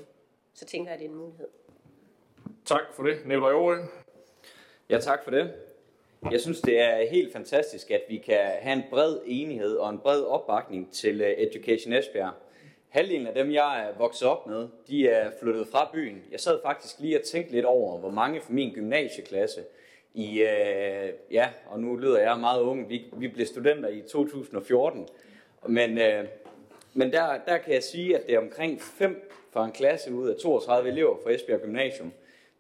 så 0.54 0.66
tænker 0.66 0.92
jeg, 0.92 0.94
at 0.94 1.00
det 1.00 1.06
er 1.06 1.10
en 1.10 1.18
mulighed. 1.18 1.48
Tak 2.66 2.94
for 2.94 3.04
det. 3.04 3.18
Nikolaj 3.26 3.52
Aarø. 3.52 3.78
Ja, 4.90 5.00
tak 5.00 5.24
for 5.24 5.32
det. 5.32 5.54
Jeg 6.32 6.42
synes, 6.42 6.62
det 6.62 6.80
er 6.80 7.10
helt 7.10 7.34
fantastisk, 7.34 7.92
at 7.92 8.02
vi 8.10 8.18
kan 8.18 8.40
have 8.62 8.74
en 8.74 8.84
bred 8.90 9.18
enighed 9.26 9.76
og 9.76 9.90
en 9.90 10.00
bred 10.00 10.22
opbakning 10.24 10.94
til 10.94 11.22
øh, 11.22 11.30
Education 11.38 11.94
Esbjerg. 11.94 12.32
Halvdelen 12.90 13.28
af 13.28 13.34
dem, 13.34 13.52
jeg 13.52 13.86
er 13.86 13.98
vokset 13.98 14.28
op 14.28 14.48
med, 14.48 14.68
de 14.88 15.08
er 15.08 15.32
flyttet 15.42 15.68
fra 15.68 15.90
byen. 15.94 16.24
Jeg 16.32 16.40
sad 16.40 16.60
faktisk 16.66 17.00
lige 17.00 17.20
og 17.20 17.24
tænkte 17.24 17.54
lidt 17.54 17.66
over, 17.66 17.98
hvor 17.98 18.10
mange 18.10 18.42
fra 18.42 18.54
min 18.54 18.74
gymnasieklasse 18.74 19.62
i, 20.14 20.42
øh, 20.42 21.10
ja, 21.32 21.50
og 21.66 21.80
nu 21.80 21.96
lyder 21.96 22.20
jeg 22.20 22.40
meget 22.40 22.62
ung, 22.62 22.90
vi, 22.90 23.06
vi 23.14 23.28
blev 23.28 23.46
studenter 23.46 23.90
i 23.90 24.02
2014, 24.02 25.08
men, 25.68 25.98
øh, 25.98 26.26
men 26.94 27.12
der, 27.14 27.38
der 27.48 27.58
kan 27.58 27.74
jeg 27.74 27.84
sige, 27.84 28.18
at 28.18 28.28
det 28.28 28.36
er 28.36 28.40
omkring 28.40 28.82
5 28.82 29.30
fra 29.52 29.66
en 29.66 29.72
klasse 29.72 30.14
ud 30.14 30.30
af 30.30 30.36
32 30.36 30.90
elever 30.90 31.18
fra 31.24 31.32
Esbjerg 31.32 31.62
Gymnasium, 31.62 32.14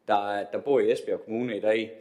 der, 0.07 0.43
der 0.51 0.57
bor 0.57 0.79
i 0.79 0.91
Esbjerg 0.91 1.25
Kommune 1.25 1.57
i 1.57 1.59
dag. 1.59 1.91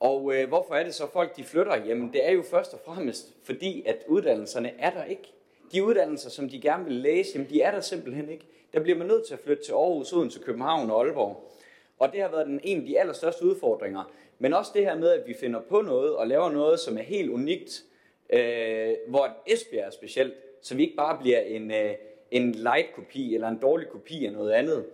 Og 0.00 0.34
øh, 0.34 0.48
hvorfor 0.48 0.74
er 0.74 0.84
det 0.84 0.94
så 0.94 1.06
folk, 1.12 1.36
de 1.36 1.44
flytter? 1.44 1.76
Jamen 1.76 2.12
det 2.12 2.28
er 2.28 2.32
jo 2.32 2.42
først 2.42 2.74
og 2.74 2.80
fremmest 2.84 3.34
fordi, 3.44 3.82
at 3.86 3.96
uddannelserne 4.06 4.72
er 4.78 4.90
der 4.90 5.04
ikke. 5.04 5.32
De 5.72 5.84
uddannelser, 5.84 6.30
som 6.30 6.48
de 6.48 6.60
gerne 6.60 6.84
vil 6.84 6.94
læse, 6.94 7.30
jamen 7.34 7.50
de 7.50 7.62
er 7.62 7.70
der 7.70 7.80
simpelthen 7.80 8.28
ikke. 8.28 8.44
Der 8.72 8.80
bliver 8.80 8.98
man 8.98 9.06
nødt 9.06 9.26
til 9.26 9.34
at 9.34 9.40
flytte 9.40 9.64
til 9.64 9.72
Aarhus, 9.72 10.12
Odense, 10.12 10.40
København 10.40 10.90
og 10.90 11.04
Aalborg. 11.04 11.52
Og 11.98 12.12
det 12.12 12.20
har 12.20 12.28
været 12.28 12.46
den, 12.46 12.60
en 12.64 12.80
af 12.80 12.86
de 12.86 13.00
allerstørste 13.00 13.44
udfordringer. 13.44 14.12
Men 14.38 14.54
også 14.54 14.70
det 14.74 14.84
her 14.84 14.96
med, 14.98 15.08
at 15.08 15.26
vi 15.26 15.34
finder 15.34 15.60
på 15.60 15.82
noget 15.82 16.16
og 16.16 16.26
laver 16.26 16.50
noget, 16.50 16.80
som 16.80 16.98
er 16.98 17.02
helt 17.02 17.30
unikt, 17.30 17.84
øh, 18.30 18.94
hvor 19.08 19.28
Esbjerg 19.46 19.86
er 19.86 19.90
specielt, 19.90 20.34
så 20.62 20.74
vi 20.74 20.82
ikke 20.82 20.96
bare 20.96 21.18
bliver 21.22 21.40
en, 21.40 21.70
øh, 21.70 21.94
en 22.30 22.52
light 22.52 22.92
kopi 22.94 23.34
eller 23.34 23.48
en 23.48 23.58
dårlig 23.58 23.88
kopi 23.88 24.26
af 24.26 24.32
noget 24.32 24.52
andet. 24.52 24.86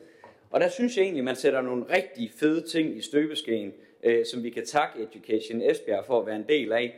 Og 0.52 0.60
der 0.60 0.68
synes 0.68 0.96
jeg 0.96 1.02
egentlig, 1.02 1.24
man 1.24 1.36
sætter 1.36 1.60
nogle 1.60 1.84
rigtig 1.90 2.30
fede 2.36 2.68
ting 2.68 2.96
i 2.96 3.00
støbeskeen, 3.00 3.72
øh, 4.02 4.26
som 4.26 4.42
vi 4.42 4.50
kan 4.50 4.66
takke 4.66 5.02
Education 5.02 5.62
Esbjerg 5.62 6.04
for 6.06 6.20
at 6.20 6.26
være 6.26 6.36
en 6.36 6.44
del 6.48 6.72
af. 6.72 6.94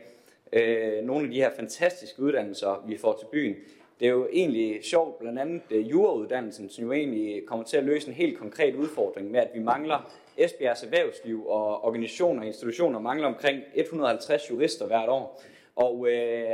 Øh, 0.53 1.03
nogle 1.03 1.25
af 1.25 1.31
de 1.31 1.35
her 1.35 1.49
fantastiske 1.55 2.21
uddannelser, 2.21 2.85
vi 2.87 2.97
får 2.97 3.17
til 3.19 3.25
byen. 3.31 3.55
Det 3.99 4.05
er 4.05 4.11
jo 4.11 4.27
egentlig 4.31 4.83
sjovt, 4.83 5.19
blandt 5.19 5.39
andet 5.39 5.61
øh, 5.71 5.91
jurauddannelsen, 5.91 6.69
som 6.69 6.85
jo 6.85 6.91
egentlig 6.91 7.45
kommer 7.45 7.65
til 7.65 7.77
at 7.77 7.83
løse 7.83 8.07
en 8.07 8.13
helt 8.13 8.37
konkret 8.37 8.75
udfordring 8.75 9.31
med, 9.31 9.39
at 9.39 9.49
vi 9.53 9.59
mangler 9.59 10.11
Esbjergs 10.37 10.83
erhvervsliv 10.83 11.47
og 11.47 11.85
organisationer 11.85 12.41
og 12.41 12.47
institutioner 12.47 12.99
mangler 12.99 13.27
omkring 13.27 13.61
150 13.73 14.49
jurister 14.51 14.87
hvert 14.87 15.09
år. 15.09 15.43
Og 15.75 16.07
øh, 16.09 16.49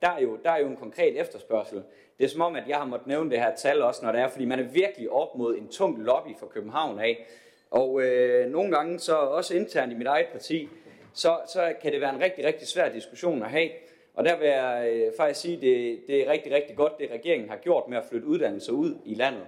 der, 0.00 0.08
er 0.08 0.20
jo, 0.22 0.38
der 0.44 0.50
er 0.50 0.58
jo 0.58 0.66
en 0.66 0.76
konkret 0.76 1.20
efterspørgsel. 1.20 1.82
Det 2.18 2.24
er 2.24 2.28
som 2.28 2.40
om, 2.40 2.56
at 2.56 2.68
jeg 2.68 2.76
har 2.76 2.84
måttet 2.84 3.06
nævne 3.06 3.30
det 3.30 3.38
her 3.38 3.54
tal 3.54 3.82
også, 3.82 4.04
når 4.04 4.12
det 4.12 4.20
er, 4.20 4.28
fordi 4.28 4.44
man 4.44 4.58
er 4.58 4.62
virkelig 4.62 5.10
op 5.10 5.34
mod 5.34 5.56
en 5.56 5.68
tung 5.68 6.02
lobby 6.02 6.30
for 6.38 6.46
København 6.46 6.98
af. 6.98 7.26
Og 7.70 8.02
øh, 8.02 8.50
nogle 8.50 8.76
gange, 8.76 8.98
så 8.98 9.16
også 9.16 9.54
internt 9.54 9.92
i 9.92 9.96
mit 9.96 10.06
eget 10.06 10.26
parti, 10.32 10.68
så, 11.12 11.38
så 11.52 11.72
kan 11.82 11.92
det 11.92 12.00
være 12.00 12.14
en 12.14 12.20
rigtig, 12.20 12.44
rigtig 12.44 12.68
svær 12.68 12.92
diskussion 12.92 13.42
at 13.42 13.50
have. 13.50 13.70
Og 14.14 14.24
der 14.24 14.38
vil 14.38 14.48
jeg 14.48 14.90
øh, 14.92 15.12
faktisk 15.16 15.40
sige, 15.40 15.56
at 15.56 15.62
det, 15.62 16.00
det 16.06 16.26
er 16.26 16.30
rigtig, 16.30 16.52
rigtig 16.52 16.76
godt, 16.76 16.98
det 16.98 17.10
regeringen 17.10 17.48
har 17.48 17.56
gjort 17.56 17.88
med 17.88 17.98
at 17.98 18.04
flytte 18.04 18.26
uddannelser 18.26 18.72
ud 18.72 18.94
i 19.04 19.14
landet. 19.14 19.46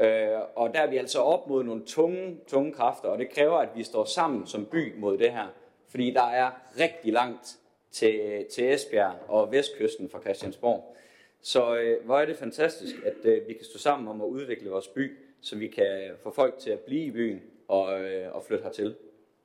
Øh, 0.00 0.28
og 0.54 0.74
der 0.74 0.80
er 0.80 0.86
vi 0.86 0.96
altså 0.96 1.20
op 1.20 1.48
mod 1.48 1.64
nogle 1.64 1.84
tunge, 1.84 2.36
tunge 2.46 2.72
kræfter, 2.72 3.08
og 3.08 3.18
det 3.18 3.30
kræver, 3.30 3.56
at 3.56 3.68
vi 3.74 3.82
står 3.82 4.04
sammen 4.04 4.46
som 4.46 4.66
by 4.66 4.98
mod 4.98 5.18
det 5.18 5.32
her. 5.32 5.46
Fordi 5.88 6.10
der 6.10 6.26
er 6.26 6.50
rigtig 6.80 7.12
langt 7.12 7.56
til, 7.92 8.46
til 8.54 8.72
Esbjerg 8.72 9.14
og 9.28 9.52
vestkysten 9.52 10.10
fra 10.10 10.20
Christiansborg. 10.20 10.96
Så 11.42 11.76
øh, 11.76 12.04
hvor 12.04 12.18
er 12.18 12.26
det 12.26 12.36
fantastisk, 12.36 12.94
at 13.04 13.24
øh, 13.24 13.48
vi 13.48 13.52
kan 13.52 13.64
stå 13.64 13.78
sammen 13.78 14.08
om 14.08 14.20
at 14.20 14.26
udvikle 14.26 14.70
vores 14.70 14.88
by, 14.88 15.16
så 15.40 15.56
vi 15.56 15.68
kan 15.68 16.10
øh, 16.10 16.18
få 16.22 16.30
folk 16.30 16.58
til 16.58 16.70
at 16.70 16.80
blive 16.80 17.04
i 17.04 17.10
byen 17.10 17.42
og, 17.68 18.00
øh, 18.00 18.34
og 18.34 18.44
flytte 18.44 18.64
hertil. 18.64 18.96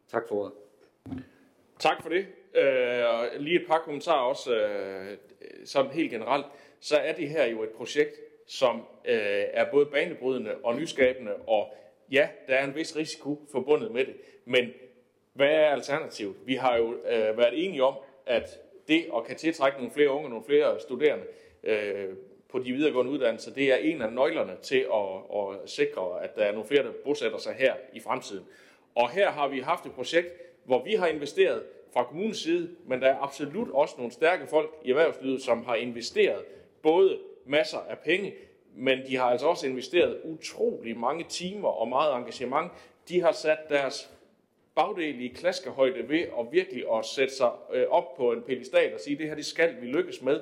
Tak 0.08 0.24
for 0.28 0.36
ordet. 0.36 0.54
Tak 1.80 2.02
for 2.02 2.10
det. 2.10 2.26
Øh, 2.56 3.06
og 3.10 3.28
lige 3.40 3.62
et 3.62 3.68
par 3.68 3.78
kommentarer 3.78 4.22
også, 4.22 4.56
øh, 4.56 5.18
sådan 5.66 5.92
helt 5.92 6.12
generelt. 6.12 6.46
Så 6.80 6.98
er 6.98 7.14
det 7.14 7.30
her 7.30 7.46
jo 7.46 7.64
et 7.64 7.70
projekt, 7.70 8.20
som 8.48 8.78
øh, 9.06 9.44
er 9.54 9.72
både 9.72 9.86
banebrydende 9.86 10.56
og 10.64 10.76
nyskabende, 10.76 11.36
og 11.36 11.74
ja, 12.12 12.30
der 12.48 12.56
er 12.56 12.64
en 12.64 12.76
vis 12.76 12.96
risiko 12.96 13.48
forbundet 13.52 13.92
med 13.92 14.06
det. 14.06 14.16
Men 14.46 14.70
hvad 15.34 15.50
er 15.50 15.70
alternativet? 15.70 16.36
Vi 16.46 16.56
har 16.56 16.78
jo 16.78 16.94
øh, 16.94 17.38
været 17.38 17.66
enige 17.66 17.84
om, 17.84 17.96
at 18.26 18.60
det 18.88 19.06
at 19.16 19.26
kan 19.26 19.36
tiltrække 19.36 19.78
nogle 19.78 19.94
flere 19.94 20.10
unge, 20.10 20.30
nogle 20.30 20.46
flere 20.46 20.80
studerende 20.80 21.26
øh, 21.64 22.10
på 22.50 22.60
de 22.60 22.72
videregående 22.72 23.12
uddannelser, 23.12 23.54
det 23.54 23.72
er 23.72 23.76
en 23.76 24.02
af 24.02 24.14
nøglerne 24.14 24.56
til 24.62 24.86
at, 24.94 25.40
at 25.40 25.70
sikre, 25.70 26.24
at 26.24 26.36
der 26.36 26.44
er 26.44 26.52
nogle 26.52 26.68
flere, 26.68 26.84
der 26.84 26.92
bosætter 27.06 27.38
sig 27.38 27.54
her 27.54 27.74
i 27.94 28.00
fremtiden. 28.00 28.46
Og 28.96 29.10
her 29.10 29.32
har 29.32 29.48
vi 29.48 29.60
haft 29.60 29.86
et 29.86 29.92
projekt, 29.92 30.28
hvor 30.64 30.84
vi 30.84 30.94
har 30.94 31.08
investeret 31.08 31.64
fra 31.94 32.04
kommunens 32.04 32.38
side, 32.38 32.70
men 32.88 33.02
der 33.02 33.08
er 33.08 33.20
absolut 33.20 33.70
også 33.70 33.96
nogle 33.98 34.12
stærke 34.12 34.48
folk 34.48 34.70
i 34.86 34.90
erhvervslivet, 34.90 35.42
som 35.42 35.66
har 35.66 35.76
investeret 35.76 36.44
både 36.82 37.20
masser 37.46 37.78
af 37.78 38.00
penge, 38.00 38.34
men 38.76 39.00
de 39.08 39.16
har 39.16 39.26
altså 39.26 39.48
også 39.48 39.68
investeret 39.68 40.22
utrolig 40.24 40.98
mange 40.98 41.26
timer 41.30 41.70
og 41.70 41.88
meget 41.88 42.16
engagement. 42.16 42.72
De 43.10 43.22
har 43.22 43.32
sat 43.32 43.58
deres 43.70 44.12
bagdel 44.76 45.22
i 45.22 45.28
klaskehøjde 45.28 46.10
ved 46.10 46.20
at 46.20 46.46
virkelig 46.52 46.84
at 46.94 47.06
sætte 47.06 47.36
sig 47.36 47.52
øh, 47.74 47.86
op 47.90 48.16
på 48.18 48.32
en 48.32 48.42
pedestal 48.42 48.94
og 48.94 49.00
sige, 49.00 49.18
det 49.18 49.28
her 49.28 49.36
det 49.36 49.46
skal 49.46 49.82
vi 49.82 49.88
lykkes 49.88 50.22
med. 50.22 50.42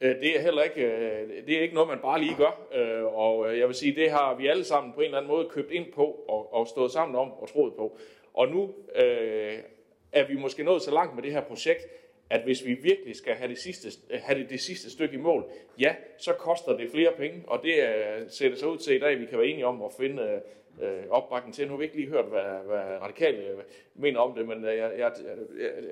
Øh, 0.00 0.20
det 0.20 0.36
er 0.36 0.40
heller 0.40 0.62
ikke, 0.62 0.82
øh, 0.82 1.46
det 1.46 1.56
er 1.56 1.60
ikke 1.60 1.74
noget, 1.74 1.88
man 1.88 1.98
bare 1.98 2.20
lige 2.20 2.36
gør. 2.36 2.68
Øh, 2.74 3.04
og 3.04 3.58
jeg 3.58 3.66
vil 3.66 3.74
sige, 3.74 3.94
det 3.94 4.10
har 4.10 4.34
vi 4.34 4.46
alle 4.46 4.64
sammen 4.64 4.92
på 4.92 5.00
en 5.00 5.04
eller 5.04 5.18
anden 5.18 5.32
måde 5.32 5.48
købt 5.50 5.70
ind 5.70 5.92
på 5.92 6.04
og, 6.28 6.54
og 6.54 6.66
stået 6.66 6.92
sammen 6.92 7.16
om 7.16 7.32
og 7.32 7.48
troet 7.48 7.74
på. 7.74 7.98
Og 8.34 8.48
nu 8.48 8.74
øh, 8.94 9.58
er 10.12 10.26
vi 10.26 10.36
måske 10.36 10.64
nået 10.64 10.82
så 10.82 10.90
langt 10.90 11.14
med 11.14 11.22
det 11.22 11.32
her 11.32 11.40
projekt, 11.40 11.86
at 12.30 12.42
hvis 12.42 12.66
vi 12.66 12.74
virkelig 12.74 13.16
skal 13.16 13.34
have 13.34 13.48
det 13.48 13.58
sidste, 13.58 13.88
have 14.10 14.40
det, 14.40 14.50
det 14.50 14.60
sidste 14.60 14.90
stykke 14.90 15.14
i 15.14 15.18
mål, 15.18 15.44
ja, 15.80 15.94
så 16.18 16.32
koster 16.32 16.76
det 16.76 16.90
flere 16.90 17.12
penge, 17.12 17.42
og 17.46 17.62
det 17.62 17.74
øh, 17.74 18.22
ser 18.28 18.48
det 18.48 18.58
så 18.58 18.66
ud 18.66 18.78
til 18.78 18.96
i 18.96 18.98
dag, 18.98 19.12
at 19.12 19.20
vi 19.20 19.26
kan 19.26 19.38
være 19.38 19.46
enige 19.46 19.66
om 19.66 19.82
at 19.82 19.92
finde 20.00 20.42
øh, 20.82 21.02
opbakning 21.10 21.54
til. 21.54 21.66
Nu 21.66 21.72
har 21.72 21.78
vi 21.78 21.84
ikke 21.84 21.96
lige 21.96 22.08
hørt, 22.08 22.24
hvad, 22.24 22.66
hvad 22.66 23.02
radikale 23.02 23.38
øh, 23.38 23.58
mener 23.94 24.20
om 24.20 24.34
det, 24.34 24.48
men 24.48 24.64
øh, 24.64 24.76
jeg, 24.76 24.92
jeg, 24.98 25.12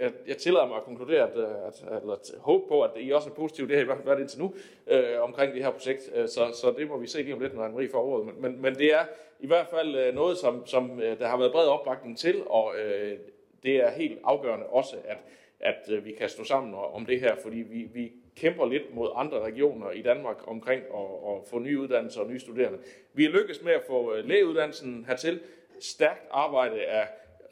jeg, 0.00 0.12
jeg 0.26 0.36
tillader 0.36 0.66
mig 0.66 0.76
at 0.76 0.84
konkludere, 0.84 1.30
at, 1.30 1.36
øh, 1.36 1.44
at, 1.66 1.84
at, 1.90 2.02
at 2.12 2.38
håbe 2.38 2.68
på, 2.68 2.82
at 2.82 2.90
I 2.96 3.10
også 3.10 3.30
er 3.30 3.34
positive, 3.34 3.68
det 3.68 3.76
har 3.76 3.82
i 3.82 3.84
hvert 3.84 3.96
fald 3.96 4.06
været 4.06 4.20
indtil 4.20 4.40
nu, 4.40 4.54
øh, 4.86 5.22
omkring 5.22 5.54
det 5.54 5.64
her 5.64 5.70
projekt, 5.70 6.02
så, 6.26 6.56
så 6.60 6.74
det 6.78 6.88
må 6.88 6.98
vi 6.98 7.06
se 7.06 7.22
lige 7.22 7.34
om 7.34 7.40
lidt, 7.40 7.54
når 7.54 7.68
Marie 7.68 7.88
får 7.88 8.04
ordet. 8.04 8.26
Men, 8.26 8.42
men, 8.42 8.62
men 8.62 8.74
det 8.74 8.94
er 8.94 9.04
i 9.40 9.46
hvert 9.46 9.66
fald 9.66 10.12
noget, 10.12 10.38
som, 10.38 10.66
som 10.66 11.00
der 11.18 11.26
har 11.26 11.38
været 11.38 11.52
bred 11.52 11.66
opbakning 11.66 12.18
til, 12.18 12.42
og 12.46 12.74
øh, 12.84 13.18
det 13.62 13.76
er 13.76 13.90
helt 13.90 14.18
afgørende 14.24 14.66
også, 14.66 14.96
at 15.04 15.18
at 15.64 16.04
vi 16.04 16.12
kan 16.12 16.28
stå 16.28 16.44
sammen 16.44 16.74
om 16.74 17.06
det 17.06 17.20
her, 17.20 17.36
fordi 17.42 17.56
vi, 17.56 17.88
vi 17.92 18.12
kæmper 18.36 18.66
lidt 18.66 18.94
mod 18.94 19.10
andre 19.14 19.40
regioner 19.40 19.90
i 19.90 20.02
Danmark 20.02 20.36
omkring 20.46 20.82
at, 20.82 21.34
at 21.34 21.48
få 21.50 21.58
nye 21.58 21.80
uddannelser 21.80 22.20
og 22.20 22.30
nye 22.30 22.40
studerende. 22.40 22.78
Vi 23.14 23.24
er 23.24 23.30
lykkedes 23.30 23.62
med 23.62 23.72
at 23.72 23.82
få 23.86 24.14
øh, 24.14 24.24
lægeuddannelsen 24.24 25.04
hertil. 25.08 25.40
Stærkt 25.80 26.26
arbejde 26.30 26.84
af 26.84 27.08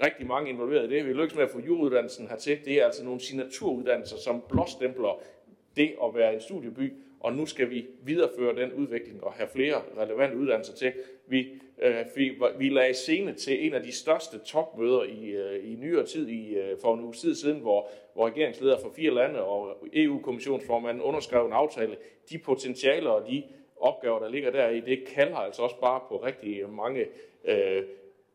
rigtig 0.07 0.27
mange 0.27 0.51
involveret 0.51 0.93
i 0.93 0.95
det. 0.95 1.05
Vi 1.05 1.11
er 1.11 1.15
lykkedes 1.15 1.35
med 1.35 1.45
at 1.45 1.51
få 1.51 1.61
juruddannelsen 1.61 2.29
hertil. 2.29 2.59
Det 2.65 2.81
er 2.81 2.85
altså 2.85 3.05
nogle 3.05 3.21
signaturuddannelser, 3.21 4.17
som 4.17 4.43
blåstempler 4.49 5.23
det 5.77 5.95
at 6.05 6.15
være 6.15 6.35
en 6.35 6.41
studieby. 6.41 6.93
og 7.21 7.33
nu 7.33 7.47
skal 7.47 7.71
vi 7.71 7.87
videreføre 8.03 8.57
den 8.57 8.73
udvikling 8.73 9.25
og 9.25 9.33
have 9.33 9.49
flere 9.49 9.83
relevante 9.99 10.37
uddannelser 10.37 10.75
til. 10.75 10.93
Vi, 11.27 11.62
øh, 11.83 12.07
vi, 12.17 12.41
vi 12.59 12.69
lagde 12.69 12.95
scene 12.95 13.35
til 13.35 13.67
en 13.67 13.75
af 13.75 13.83
de 13.83 13.93
største 13.93 14.39
topmøder 14.39 15.03
i, 15.03 15.31
øh, 15.31 15.73
i 15.73 15.75
nyere 15.75 16.07
tid, 16.07 16.29
i, 16.29 16.55
øh, 16.55 16.79
for 16.81 16.95
en 16.95 17.01
uge 17.01 17.13
tid 17.13 17.35
siden, 17.35 17.61
hvor, 17.61 17.89
hvor 18.15 18.27
regeringsledere 18.27 18.81
fra 18.81 18.89
fire 18.97 19.15
lande 19.15 19.43
og 19.43 19.77
EU-kommissionsformanden 19.93 21.03
underskrev 21.03 21.47
en 21.47 21.53
aftale. 21.53 21.97
De 22.31 22.39
potentialer 22.39 23.11
og 23.11 23.29
de 23.29 23.43
opgaver, 23.77 24.19
der 24.19 24.29
ligger 24.29 24.51
der 24.51 24.69
i, 24.69 24.81
det 24.81 25.05
kalder 25.07 25.37
altså 25.37 25.63
også 25.63 25.81
bare 25.81 26.01
på 26.09 26.17
rigtig 26.17 26.71
mange 26.71 27.07
øh, 27.45 27.83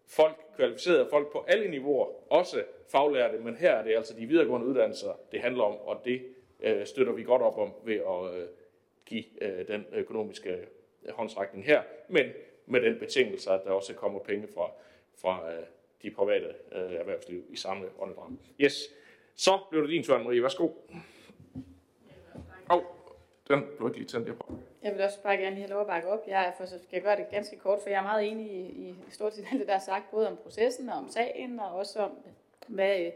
folk, 0.07 0.35
kvalificerede 0.55 1.07
folk 1.09 1.31
på 1.31 1.45
alle 1.47 1.71
niveauer, 1.71 2.07
også 2.29 2.63
faglærte, 2.91 3.37
men 3.37 3.55
her 3.55 3.71
er 3.71 3.83
det 3.83 3.95
altså 3.95 4.13
de 4.19 4.25
videregående 4.25 4.67
uddannelser, 4.67 5.19
det 5.31 5.39
handler 5.39 5.63
om, 5.63 5.75
og 5.75 6.01
det 6.05 6.21
øh, 6.59 6.85
støtter 6.85 7.13
vi 7.13 7.23
godt 7.23 7.41
op 7.41 7.57
om 7.57 7.73
ved 7.85 7.95
at 7.95 8.39
øh, 8.39 8.47
give 9.05 9.23
øh, 9.41 9.67
den 9.67 9.85
økonomiske 9.93 10.49
øh, 10.49 11.13
håndsrækning 11.13 11.65
her, 11.65 11.81
men 12.09 12.25
med 12.67 12.81
den 12.81 12.99
betingelse, 12.99 13.51
at 13.51 13.61
der 13.63 13.71
også 13.71 13.93
kommer 13.93 14.19
penge 14.19 14.47
fra, 14.53 14.71
fra 15.21 15.51
øh, 15.51 15.63
de 16.01 16.11
private 16.11 16.55
øh, 16.71 16.93
erhvervsliv 16.93 17.43
i 17.49 17.55
samme 17.55 17.85
åndedrag. 17.99 18.29
Yes, 18.59 18.83
så 19.35 19.59
blev 19.69 19.81
det 19.81 19.89
din 19.89 20.03
tur, 20.03 20.17
Marie. 20.17 20.43
Værsgo. 20.43 20.65
Åh, 20.65 20.71
oh, 22.69 22.81
den 23.47 23.63
blev 23.77 23.87
ikke 23.87 23.97
lige 23.97 24.07
tændt 24.07 24.37
på. 24.37 24.53
Jeg 24.83 24.93
vil 24.93 25.01
også 25.01 25.23
bare 25.23 25.37
gerne 25.37 25.55
lige 25.55 25.61
have 25.61 25.69
lov 25.69 25.81
at 25.81 25.87
bakke 25.87 26.07
op. 26.07 26.23
Jeg 26.27 26.53
for, 26.57 26.65
så 26.65 26.77
skal 26.77 26.89
jeg 26.91 27.01
gøre 27.01 27.15
det 27.15 27.25
ganske 27.31 27.57
kort, 27.57 27.79
for 27.81 27.89
jeg 27.89 27.97
er 27.97 28.03
meget 28.03 28.31
enig 28.31 28.51
i, 28.51 28.89
i 28.89 28.95
stort 29.11 29.33
set 29.33 29.45
alt 29.51 29.59
det, 29.59 29.67
der 29.67 29.73
er 29.73 29.79
sagt, 29.79 30.11
både 30.11 30.27
om 30.27 30.37
processen 30.43 30.89
og 30.89 30.95
om 30.95 31.09
sagen, 31.09 31.59
og 31.59 31.71
også 31.71 31.99
om, 31.99 32.11
hvad 32.67 32.99
øh, 32.99 33.11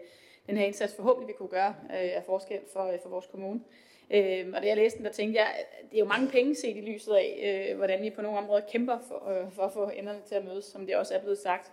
den 0.48 0.58
her 0.58 0.66
indsats 0.66 0.96
forhåbentlig 0.96 1.28
vil 1.28 1.36
kunne 1.36 1.50
gøre 1.50 1.76
øh, 1.84 1.90
af 1.90 2.24
forskel 2.26 2.60
for, 2.74 2.86
øh, 2.86 3.00
for 3.04 3.10
vores 3.10 3.28
kommune. 3.28 3.60
Øh, 3.60 3.90
Øh, 4.13 4.54
og 4.56 4.62
da 4.62 4.67
jeg 4.67 4.78
læste 4.78 4.97
den, 4.97 5.06
der 5.06 5.12
tænkte 5.12 5.39
jeg, 5.39 5.47
at 5.47 5.89
det 5.89 5.95
er 5.95 6.00
jo 6.00 6.06
mange 6.06 6.28
penge 6.28 6.56
set 6.56 6.78
i 6.78 6.82
lyset 6.82 7.13
af, 7.13 7.67
øh, 7.71 7.78
hvordan 7.78 8.04
vi 8.04 8.10
på 8.10 8.21
nogle 8.21 8.38
områder 8.38 8.62
kæmper 8.71 8.97
for, 9.08 9.30
øh, 9.30 9.52
for 9.52 9.63
at 9.63 9.74
få 9.74 9.89
enderne 9.89 10.21
til 10.26 10.36
at 10.36 10.45
mødes, 10.45 10.65
som 10.65 10.86
det 10.86 10.95
også 10.95 11.13
er 11.15 11.19
blevet 11.19 11.38
sagt. 11.38 11.71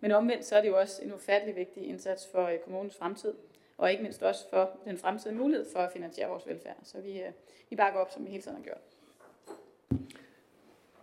Men 0.00 0.12
omvendt 0.12 0.44
så 0.44 0.56
er 0.56 0.60
det 0.60 0.68
jo 0.68 0.78
også 0.78 1.02
en 1.04 1.14
ufattelig 1.14 1.56
vigtig 1.56 1.86
indsats 1.86 2.28
for 2.32 2.46
øh, 2.46 2.58
kommunens 2.58 2.96
fremtid, 2.96 3.34
og 3.78 3.90
ikke 3.90 4.02
mindst 4.02 4.22
også 4.22 4.50
for 4.50 4.70
den 4.84 4.98
fremtidige 4.98 5.38
mulighed 5.38 5.66
for 5.72 5.78
at 5.78 5.92
finansiere 5.92 6.28
vores 6.28 6.46
velfærd. 6.46 6.76
Så 6.82 7.00
vi, 7.00 7.20
øh, 7.20 7.32
vi 7.70 7.76
bakker 7.76 8.00
op, 8.00 8.10
som 8.10 8.24
vi 8.24 8.30
hele 8.30 8.42
tiden 8.42 8.56
har 8.56 8.64
gjort. 8.64 8.80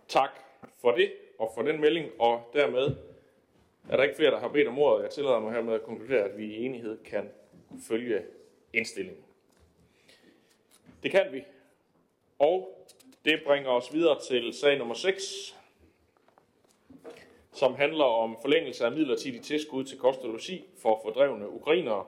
Tak 0.08 0.30
for 0.80 0.90
det 0.90 1.12
og 1.38 1.50
for 1.54 1.62
den 1.62 1.80
melding, 1.80 2.10
og 2.18 2.42
dermed 2.52 2.96
er 3.88 3.96
der 3.96 4.02
ikke 4.02 4.16
flere, 4.16 4.30
der 4.30 4.38
har 4.38 4.48
bedt 4.48 4.68
om 4.68 4.78
ordet. 4.78 5.02
Jeg 5.02 5.10
tillader 5.10 5.40
mig 5.40 5.52
hermed 5.52 5.74
at 5.74 5.82
konkludere, 5.82 6.24
at 6.24 6.38
vi 6.38 6.44
i 6.44 6.64
enighed 6.64 6.98
kan 7.04 7.30
følge 7.88 8.22
indstillingen. 8.72 9.27
Det 11.02 11.10
kan 11.10 11.26
vi. 11.32 11.44
Og 12.38 12.86
det 13.24 13.40
bringer 13.46 13.70
os 13.70 13.94
videre 13.94 14.20
til 14.20 14.52
sag 14.52 14.78
nummer 14.78 14.94
6, 14.94 15.56
som 17.52 17.74
handler 17.74 18.04
om 18.04 18.36
forlængelse 18.42 18.84
af 18.84 18.92
midlertidig 18.92 19.42
tilskud 19.42 19.84
til 19.84 19.98
kost 19.98 20.20
og 20.20 20.30
logi 20.30 20.64
for 20.82 21.00
fordrevne 21.02 21.50
ukrainere. 21.50 22.04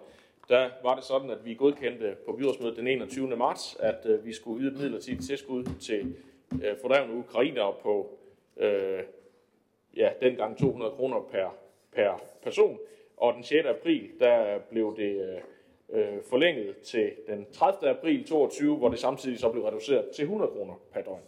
Der 0.48 0.70
var 0.82 0.94
det 0.94 1.04
sådan, 1.04 1.30
at 1.30 1.44
vi 1.44 1.54
godkendte 1.54 2.16
på 2.26 2.32
byrådsmødet 2.32 2.76
den 2.76 2.86
21. 2.86 3.36
marts, 3.36 3.76
at 3.80 4.06
øh, 4.06 4.24
vi 4.24 4.32
skulle 4.32 4.62
yde 4.62 4.72
et 4.72 4.80
midlertidigt 4.80 5.26
tilskud 5.26 5.64
til 5.80 6.16
øh, 6.64 6.76
fordrevne 6.80 7.14
ukrainere 7.14 7.74
på 7.82 8.18
øh, 8.56 9.02
ja, 9.96 10.10
dengang 10.20 10.58
200 10.58 10.92
kroner 10.92 11.20
per, 11.30 11.56
per 11.92 12.22
person. 12.42 12.78
Og 13.16 13.34
den 13.34 13.44
6. 13.44 13.66
april, 13.66 14.10
der 14.20 14.58
blev 14.58 14.96
det 14.96 15.34
øh, 15.34 15.40
øh, 15.92 16.22
forlænget 16.30 16.76
til 16.76 17.12
den 17.26 17.46
30. 17.52 17.90
april 17.90 18.24
22, 18.24 18.76
hvor 18.76 18.88
det 18.88 18.98
samtidig 18.98 19.38
så 19.38 19.48
blev 19.48 19.64
reduceret 19.64 20.10
til 20.10 20.22
100 20.22 20.50
kroner 20.50 20.74
per 20.92 21.00
døgn. 21.02 21.20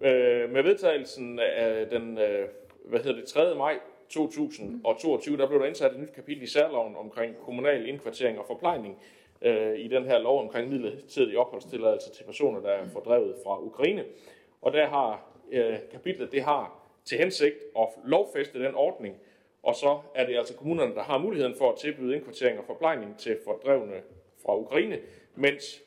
Øh, 0.00 0.50
med 0.50 0.62
vedtagelsen 0.62 1.38
af 1.38 1.86
den 1.88 2.18
øh, 2.18 2.48
hvad 2.84 3.00
hedder 3.00 3.16
det, 3.16 3.24
3. 3.24 3.54
maj 3.54 3.78
2022, 4.08 5.36
der 5.36 5.48
blev 5.48 5.60
der 5.60 5.66
indsat 5.66 5.92
et 5.92 6.00
nyt 6.00 6.12
kapitel 6.12 6.42
i 6.42 6.46
særloven 6.46 6.96
omkring 6.96 7.36
kommunal 7.44 7.88
indkvartering 7.88 8.38
og 8.38 8.44
forplejning 8.46 8.98
øh, 9.42 9.78
i 9.78 9.88
den 9.88 10.04
her 10.04 10.18
lov 10.18 10.40
omkring 10.40 10.70
midlertidig 10.70 11.38
opholdstilladelse 11.38 12.10
til 12.10 12.24
personer, 12.24 12.60
der 12.60 12.68
er 12.68 12.88
fordrevet 12.92 13.34
fra 13.44 13.62
Ukraine. 13.62 14.04
Og 14.62 14.72
der 14.72 14.86
har 14.86 15.26
øh, 15.52 15.76
kapitlet, 15.92 16.32
det 16.32 16.42
har 16.42 16.80
til 17.04 17.18
hensigt 17.18 17.54
at 17.78 17.88
lovfæste 18.04 18.64
den 18.64 18.74
ordning, 18.74 19.16
og 19.64 19.74
så 19.74 20.00
er 20.14 20.26
det 20.26 20.36
altså 20.36 20.56
kommunerne, 20.56 20.94
der 20.94 21.02
har 21.02 21.18
muligheden 21.18 21.54
for 21.54 21.72
at 21.72 21.78
tilbyde 21.78 22.14
indkvartering 22.16 22.58
og 22.58 22.64
forplejning 22.64 23.18
til 23.18 23.38
fordrevne 23.44 24.02
fra 24.42 24.58
Ukraine, 24.58 24.98
mens 25.34 25.82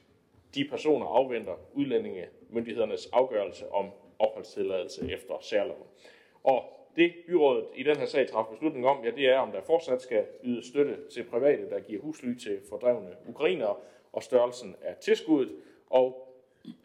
de 0.55 0.67
personer 0.69 1.05
afventer 1.05 1.53
udlændingemyndighedernes 1.73 3.09
afgørelse 3.13 3.71
om 3.71 3.89
opholdstilladelse 4.19 5.11
efter 5.13 5.33
særloven. 5.41 5.87
Og 6.43 6.63
det 6.95 7.13
byrådet 7.27 7.65
i 7.75 7.83
den 7.83 7.97
her 7.97 8.05
sag 8.05 8.29
træffer 8.29 8.51
beslutning 8.51 8.87
om, 8.87 9.03
ja, 9.03 9.11
det 9.11 9.25
er, 9.25 9.37
om 9.37 9.51
der 9.51 9.61
fortsat 9.61 10.01
skal 10.01 10.25
yde 10.43 10.67
støtte 10.67 10.97
til 11.13 11.23
private, 11.23 11.69
der 11.69 11.79
giver 11.79 12.01
husly 12.01 12.35
til 12.35 12.59
fordrevne 12.69 13.09
ukrainere, 13.27 13.75
og 14.13 14.23
størrelsen 14.23 14.75
af 14.81 14.95
tilskuddet. 14.95 15.55
Og 15.89 16.33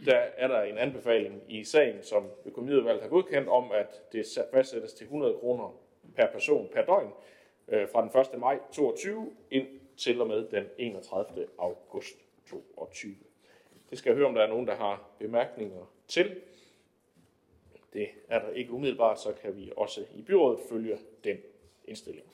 der 0.06 0.16
er 0.16 0.48
der 0.48 0.62
en 0.62 0.78
anbefaling 0.78 1.42
i 1.48 1.64
sagen, 1.64 2.02
som 2.02 2.30
økonomiudvalget 2.44 3.02
har 3.02 3.08
godkendt, 3.08 3.48
om 3.48 3.70
at 3.72 4.02
det 4.12 4.26
fastsættes 4.52 4.92
til 4.92 5.04
100 5.04 5.34
kroner 5.34 5.78
per 6.16 6.26
person 6.32 6.68
per 6.72 6.84
døgn 6.84 7.12
øh, 7.68 7.88
fra 7.88 8.02
den 8.02 8.34
1. 8.34 8.40
maj 8.40 8.58
22 8.72 9.32
ind 9.50 9.66
til 9.96 10.20
og 10.20 10.26
med 10.26 10.48
den 10.48 10.64
31. 10.78 11.46
august 11.58 12.16
22. 12.46 13.14
Det 13.90 13.98
skal 13.98 14.10
jeg 14.10 14.16
høre, 14.16 14.26
om 14.26 14.34
der 14.34 14.42
er 14.42 14.48
nogen, 14.48 14.66
der 14.66 14.74
har 14.74 15.08
bemærkninger 15.18 15.92
til. 16.08 16.40
Det 17.92 18.08
er 18.28 18.38
der 18.38 18.50
ikke 18.50 18.72
umiddelbart, 18.72 19.20
så 19.20 19.32
kan 19.32 19.56
vi 19.56 19.72
også 19.76 20.04
i 20.14 20.22
byrådet 20.22 20.60
følge 20.68 20.98
den 21.24 21.38
indstilling. 21.84 22.26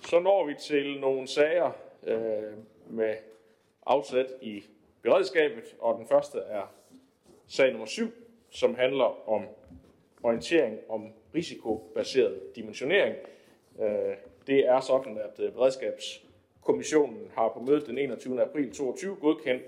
Så 0.00 0.20
når 0.20 0.46
vi 0.46 0.54
til 0.54 1.00
nogle 1.00 1.26
sager 1.26 1.72
øh, 2.02 2.52
med 2.86 3.16
afsæt 3.86 4.26
i 4.42 4.64
beredskabet, 5.02 5.76
og 5.78 5.98
den 5.98 6.06
første 6.06 6.38
er 6.38 6.74
sag 7.46 7.70
nummer 7.70 7.86
7, 7.86 8.10
som 8.50 8.74
handler 8.74 9.28
om 9.28 9.46
orientering 10.26 10.78
om 10.88 11.12
risikobaseret 11.34 12.56
dimensionering. 12.56 13.16
Øh, 13.80 14.16
det 14.46 14.68
er 14.68 14.80
sådan, 14.80 15.18
at 15.18 15.44
øh, 15.44 15.52
Beredskabskommissionen 15.52 17.30
har 17.34 17.48
på 17.48 17.60
mødet 17.60 17.86
den 17.86 17.98
21. 17.98 18.42
april 18.42 18.64
2022 18.64 19.16
godkendt 19.16 19.62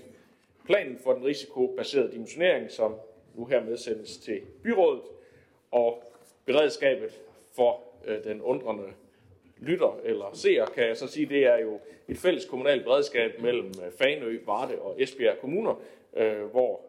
planen 0.65 0.99
for 0.99 1.13
den 1.13 1.25
risikobaserede 1.25 2.13
dimensionering, 2.13 2.71
som 2.71 2.95
nu 3.35 3.47
hermed 3.47 3.77
sendes 3.77 4.17
til 4.17 4.41
byrådet, 4.63 5.03
og 5.71 6.03
beredskabet 6.45 7.21
for 7.57 7.83
øh, 8.05 8.25
den 8.25 8.43
undrende 8.43 8.85
lytter 9.59 10.01
eller 10.05 10.31
seer, 10.35 10.67
kan 10.67 10.87
jeg 10.87 10.97
så 10.97 11.07
sige, 11.07 11.27
det 11.27 11.47
er 11.47 11.59
jo 11.59 11.81
et 12.09 12.19
fælles 12.19 12.45
kommunalt 12.45 12.85
beredskab 12.85 13.41
mellem 13.41 13.75
Fanø, 13.99 14.39
Varde 14.47 14.79
og 14.79 15.03
Esbjerg 15.03 15.39
kommuner, 15.39 15.75
hvor 16.51 16.81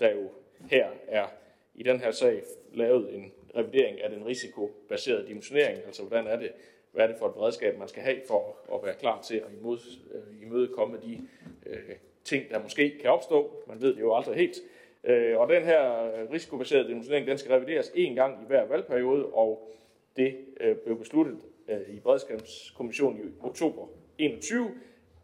der 0.00 0.14
jo 0.14 0.30
her 0.70 0.88
er 1.08 1.26
i 1.74 1.82
den 1.82 2.00
her 2.00 2.10
sag 2.10 2.42
lavet 2.72 3.14
en 3.14 3.32
revidering 3.56 4.00
af 4.00 4.10
den 4.10 4.26
risikobaserede 4.26 5.26
dimensionering, 5.26 5.78
altså 5.86 6.02
hvordan 6.02 6.26
er 6.26 6.36
det, 6.36 6.52
hvad 6.92 7.04
er 7.04 7.06
det 7.06 7.16
for 7.18 7.26
et 7.26 7.34
beredskab, 7.34 7.78
man 7.78 7.88
skal 7.88 8.02
have 8.02 8.20
for 8.26 8.56
at 8.74 8.86
være 8.86 8.94
klar 8.94 9.22
til 9.22 9.36
at 9.36 9.52
imod, 9.60 9.78
øh, 10.14 10.42
imødekomme 10.42 10.98
de 11.02 11.20
øh, 11.66 11.96
ting, 12.24 12.50
der 12.50 12.62
måske 12.62 12.98
kan 13.00 13.10
opstå. 13.10 13.64
Man 13.68 13.80
ved 13.80 13.94
det 13.94 14.00
jo 14.00 14.16
aldrig 14.16 14.36
helt. 14.36 14.56
Øh, 15.04 15.38
og 15.38 15.48
den 15.48 15.62
her 15.62 16.10
risikobaserede 16.32 16.88
dimensionering, 16.88 17.26
den 17.26 17.38
skal 17.38 17.52
revideres 17.52 17.92
en 17.94 18.14
gang 18.14 18.42
i 18.42 18.46
hver 18.46 18.66
valgperiode, 18.66 19.26
og 19.26 19.70
det 20.16 20.36
øh, 20.60 20.76
blev 20.76 20.98
besluttet 20.98 21.38
øh, 21.68 21.94
i 21.96 22.00
Beredskabskommissionen 22.00 23.20
i 23.20 23.32
oktober 23.42 23.86
21 24.18 24.70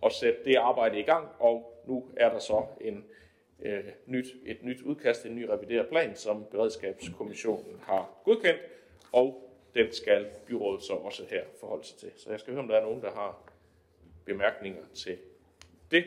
at 0.03 0.13
sætte 0.13 0.39
det 0.45 0.57
arbejde 0.57 0.99
i 0.99 1.03
gang, 1.03 1.29
og 1.39 1.83
nu 1.87 2.05
er 2.17 2.29
der 2.29 2.39
så 2.39 2.65
en, 2.81 2.97
øh, 2.97 3.03
Øh, 3.63 3.85
nyt, 4.07 4.27
et 4.47 4.63
nyt 4.63 4.83
udkast, 4.83 5.27
en 5.27 5.35
ny 5.35 5.45
revideret 5.45 5.89
plan, 5.89 6.17
som 6.17 6.45
Beredskabskommissionen 6.51 7.81
har 7.83 8.21
godkendt, 8.25 8.61
og 9.13 9.51
den 9.75 9.93
skal 9.93 10.27
byrådet 10.47 10.83
så 10.83 10.93
også 10.93 11.25
her 11.31 11.45
forholde 11.61 11.87
sig 11.87 11.99
til. 11.99 12.13
Så 12.17 12.31
jeg 12.31 12.41
skal 12.41 12.53
høre, 12.53 12.63
om 12.63 12.69
der 12.69 12.77
er 12.77 12.83
nogen, 12.83 13.03
der 13.03 13.11
har 13.11 13.53
bemærkninger 14.25 14.83
til 14.95 15.19
det. 15.91 16.05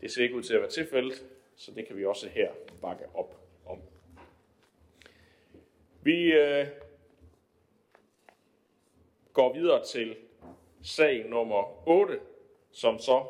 Det 0.00 0.10
ser 0.10 0.22
ikke 0.22 0.34
ud 0.34 0.42
til 0.42 0.54
at 0.54 0.60
være 0.60 0.70
tilfældet, 0.70 1.26
så 1.56 1.72
det 1.74 1.86
kan 1.86 1.96
vi 1.96 2.04
også 2.04 2.28
her 2.28 2.50
bakke 2.80 3.04
op 3.14 3.36
om. 3.66 3.78
Vi 6.02 6.32
øh, 6.32 6.66
går 9.32 9.54
videre 9.54 9.84
til 9.84 10.16
sag 10.82 11.28
nummer 11.28 11.88
8, 11.88 12.20
som 12.72 12.98
så 12.98 13.24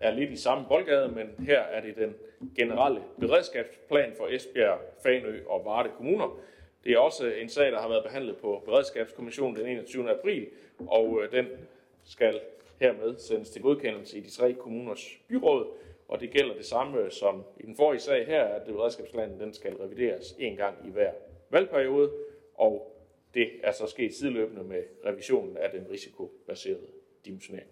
er 0.00 0.10
lidt 0.10 0.30
i 0.30 0.36
samme 0.36 0.68
boldgade, 0.68 1.08
men 1.08 1.46
her 1.46 1.60
er 1.60 1.80
det 1.80 1.96
den 1.96 2.14
generelle 2.56 3.02
beredskabsplan 3.20 4.12
for 4.16 4.26
Esbjerg, 4.26 4.80
Fanø 5.02 5.40
og 5.46 5.64
Varde 5.64 5.90
kommuner. 5.96 6.38
Det 6.84 6.92
er 6.92 6.98
også 6.98 7.26
en 7.26 7.48
sag, 7.48 7.72
der 7.72 7.80
har 7.80 7.88
været 7.88 8.04
behandlet 8.04 8.36
på 8.36 8.62
Beredskabskommissionen 8.64 9.56
den 9.56 9.66
21. 9.66 10.10
april, 10.10 10.46
og 10.86 11.20
øh, 11.22 11.32
den 11.32 11.46
skal 12.04 12.40
hermed 12.80 13.18
sendes 13.18 13.50
til 13.50 13.62
godkendelse 13.62 14.18
i 14.18 14.20
de 14.20 14.30
tre 14.30 14.52
kommuners 14.52 15.18
byråd, 15.28 15.66
og 16.08 16.20
det 16.20 16.30
gælder 16.30 16.54
det 16.54 16.64
samme 16.64 16.98
øh, 16.98 17.10
som 17.10 17.44
i 17.60 17.66
den 17.66 17.76
forrige 17.76 18.00
sag 18.00 18.26
her, 18.26 18.44
at 18.44 18.62
beredskabsplanen 18.62 19.40
den 19.40 19.54
skal 19.54 19.76
revideres 19.76 20.36
en 20.38 20.56
gang 20.56 20.76
i 20.88 20.90
hver 20.90 21.12
valgperiode, 21.50 22.10
og 22.54 22.94
det 23.34 23.50
er 23.62 23.72
så 23.72 23.86
sket 23.86 24.14
sideløbende 24.14 24.64
med 24.64 24.82
revisionen 25.06 25.56
af 25.56 25.70
den 25.70 25.90
risikobaserede 25.90 26.86
dimensionering. 27.24 27.70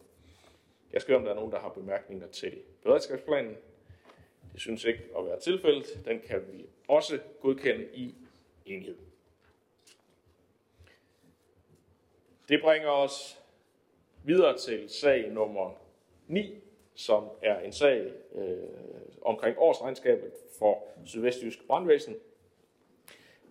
Jeg 0.92 1.00
skal 1.00 1.12
høre, 1.12 1.18
om 1.18 1.24
der 1.24 1.31
er 1.31 1.37
nogen, 1.37 1.52
der 1.52 1.59
har 1.59 1.68
bemærkninger 1.68 2.26
til 2.26 2.59
beredskabsplanen. 2.83 3.57
Det 4.57 4.62
synes 4.62 4.85
ikke 4.85 5.03
at 5.19 5.25
være 5.25 5.40
tilfældet. 5.40 6.01
Den 6.05 6.21
kan 6.21 6.45
vi 6.53 6.66
også 6.88 7.19
godkende 7.40 7.88
i 7.95 8.14
enhed. 8.66 8.97
Det 12.49 12.61
bringer 12.61 12.88
os 12.88 13.38
videre 14.25 14.59
til 14.59 14.88
sag 14.88 15.31
nummer 15.31 15.71
9, 16.27 16.55
som 16.95 17.29
er 17.42 17.61
en 17.61 17.73
sag 17.73 18.12
øh, 18.35 18.59
omkring 19.23 19.59
årsregnskabet 19.59 20.33
for 20.59 20.88
Sydvestjysk 21.05 21.66
Brandvæsen. 21.66 22.16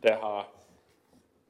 Der 0.04 0.16
har 0.16 0.52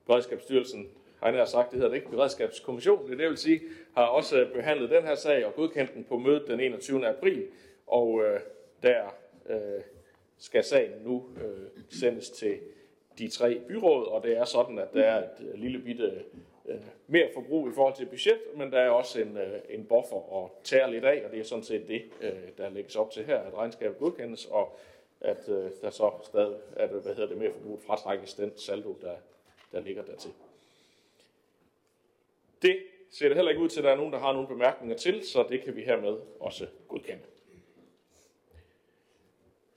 Beredskabsstyrelsen, 0.05 0.89
har 1.19 1.31
jeg 1.31 1.47
sagt, 1.47 1.71
det 1.71 1.77
hedder 1.77 1.89
det 1.89 1.97
ikke, 1.97 2.09
Beredskabskommission, 2.09 3.09
det, 3.09 3.19
det 3.19 3.29
vil 3.29 3.37
sige, 3.37 3.61
har 3.95 4.05
også 4.05 4.47
behandlet 4.53 4.89
den 4.89 5.03
her 5.03 5.15
sag 5.15 5.45
og 5.45 5.53
godkendt 5.53 5.93
den 5.93 6.03
på 6.03 6.17
mødet 6.17 6.47
den 6.47 6.59
21. 6.59 7.07
april, 7.07 7.47
og 7.87 8.23
øh, 8.23 8.39
der 8.83 9.15
øh, 9.49 9.81
skal 10.37 10.63
sagen 10.63 10.91
nu 11.03 11.29
øh, 11.41 11.83
sendes 11.89 12.29
til 12.29 12.59
de 13.17 13.27
tre 13.27 13.59
byråd, 13.67 14.07
og 14.07 14.23
det 14.23 14.37
er 14.37 14.45
sådan, 14.45 14.79
at 14.79 14.93
der 14.93 15.03
er 15.03 15.23
et 15.23 15.47
øh, 15.47 15.53
lille 15.53 15.79
bitte 15.79 16.23
øh, 16.65 16.75
mere 17.07 17.29
forbrug 17.33 17.69
i 17.69 17.71
forhold 17.71 17.95
til 17.95 18.05
budget, 18.05 18.39
men 18.55 18.71
der 18.71 18.79
er 18.79 18.89
også 18.89 19.21
en, 19.21 19.37
øh, 19.37 19.59
en 19.69 19.85
buffer 19.85 20.43
at 20.43 20.51
tære 20.63 20.91
lidt 20.91 21.05
af, 21.05 21.25
og 21.25 21.31
det 21.31 21.39
er 21.39 21.43
sådan 21.43 21.63
set 21.63 21.87
det, 21.87 22.03
øh, 22.21 22.31
der 22.57 22.69
lægges 22.69 22.95
op 22.95 23.11
til 23.11 23.25
her, 23.25 23.39
at 23.39 23.53
regnskabet 23.53 23.97
godkendes, 23.97 24.45
og 24.45 24.77
at 25.21 25.49
øh, 25.49 25.71
der 25.81 25.89
så 25.89 26.11
stadig 26.23 26.57
at, 26.75 26.89
hvad 26.89 27.15
hedder 27.15 27.27
det, 27.27 27.37
mere 27.37 27.51
forbrug 27.51 27.81
fratrækkes 27.81 28.33
den 28.33 28.57
saldo, 28.57 28.97
der, 29.01 29.15
der 29.71 29.79
ligger 29.79 30.03
dertil. 30.03 30.31
Det 32.61 32.77
ser 33.11 33.27
det 33.27 33.35
heller 33.35 33.51
ikke 33.51 33.63
ud 33.63 33.69
til, 33.69 33.79
at 33.79 33.83
der 33.83 33.91
er 33.91 33.95
nogen, 33.95 34.13
der 34.13 34.19
har 34.19 34.33
nogle 34.33 34.47
bemærkninger 34.47 34.97
til, 34.97 35.27
så 35.27 35.45
det 35.49 35.61
kan 35.61 35.75
vi 35.75 35.81
hermed 35.81 36.17
også 36.39 36.67
godkende. 36.87 37.23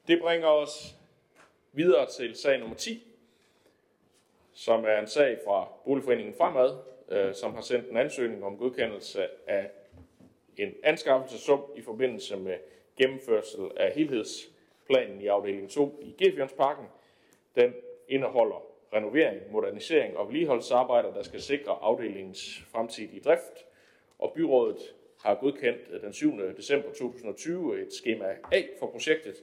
Det 0.09 0.21
bringer 0.21 0.49
os 0.49 0.95
videre 1.73 2.07
til 2.07 2.35
sag 2.35 2.59
nummer 2.59 2.77
10, 2.77 3.07
som 4.53 4.85
er 4.85 4.99
en 4.99 5.07
sag 5.07 5.39
fra 5.45 5.69
Boligforeningen 5.85 6.35
Fremad, 6.35 6.77
øh, 7.09 7.35
som 7.35 7.55
har 7.55 7.61
sendt 7.61 7.89
en 7.89 7.97
ansøgning 7.97 8.45
om 8.45 8.59
godkendelse 8.59 9.29
af 9.47 9.71
en 10.57 10.75
anskaffelsesum 10.83 11.63
i 11.77 11.83
forbindelse 11.83 12.37
med 12.37 12.59
gennemførsel 12.97 13.71
af 13.77 13.93
helhedsplanen 13.93 15.21
i 15.21 15.27
afdeling 15.27 15.71
2 15.71 16.01
i 16.03 16.25
Gefjørnsparken. 16.25 16.87
Den 17.57 17.75
indeholder 18.09 18.63
renovering, 18.93 19.53
modernisering 19.53 20.17
og 20.17 20.27
vedligeholdelsesarbejder, 20.27 21.15
der 21.15 21.23
skal 21.23 21.41
sikre 21.41 21.73
afdelingens 21.73 22.63
fremtidige 22.73 23.21
drift. 23.21 23.67
Og 24.19 24.33
byrådet 24.35 24.95
har 25.23 25.35
godkendt 25.35 26.03
den 26.03 26.13
7. 26.13 26.39
december 26.57 26.89
2020 26.89 27.83
et 27.83 27.93
skema 27.93 28.37
A 28.53 28.63
for 28.79 28.91
projektet, 28.91 29.37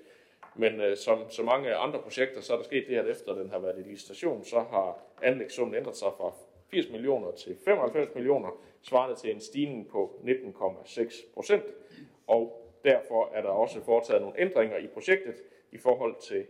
men 0.55 0.81
øh, 0.81 0.97
som 0.97 1.29
så 1.29 1.43
mange 1.43 1.75
andre 1.75 1.99
projekter, 1.99 2.41
så 2.41 2.53
er 2.53 2.57
der 2.57 2.63
sket 2.63 2.87
det, 2.87 2.95
at 2.95 3.07
efter 3.07 3.33
den 3.33 3.49
har 3.49 3.59
været 3.59 3.79
i 3.79 3.89
licitation, 3.89 4.43
så 4.43 4.59
har 4.59 4.99
anlægssummen 5.23 5.75
ændret 5.75 5.95
sig 5.95 6.07
fra 6.17 6.33
80 6.71 6.89
millioner 6.89 7.31
til 7.31 7.57
95 7.65 8.15
millioner, 8.15 8.49
svarende 8.81 9.15
til 9.15 9.31
en 9.31 9.39
stigning 9.39 9.87
på 9.87 10.19
19,6 10.23 11.33
procent. 11.33 11.63
Og 12.27 12.71
derfor 12.83 13.31
er 13.33 13.41
der 13.41 13.49
også 13.49 13.83
foretaget 13.83 14.21
nogle 14.21 14.39
ændringer 14.39 14.77
i 14.77 14.87
projektet 14.87 15.35
i 15.71 15.77
forhold 15.77 16.15
til 16.21 16.45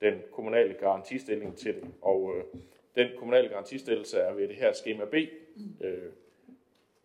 den 0.00 0.22
kommunale 0.32 0.74
garantistilling 0.74 1.56
til 1.56 1.74
det. 1.74 1.84
Og 2.02 2.36
øh, 2.36 2.44
den 2.96 3.08
kommunale 3.18 3.48
garantistillelse 3.48 4.18
er 4.18 4.32
ved 4.32 4.48
det 4.48 4.56
her 4.56 4.72
skema 4.72 5.04
B 5.04 5.14
øh, 5.80 6.12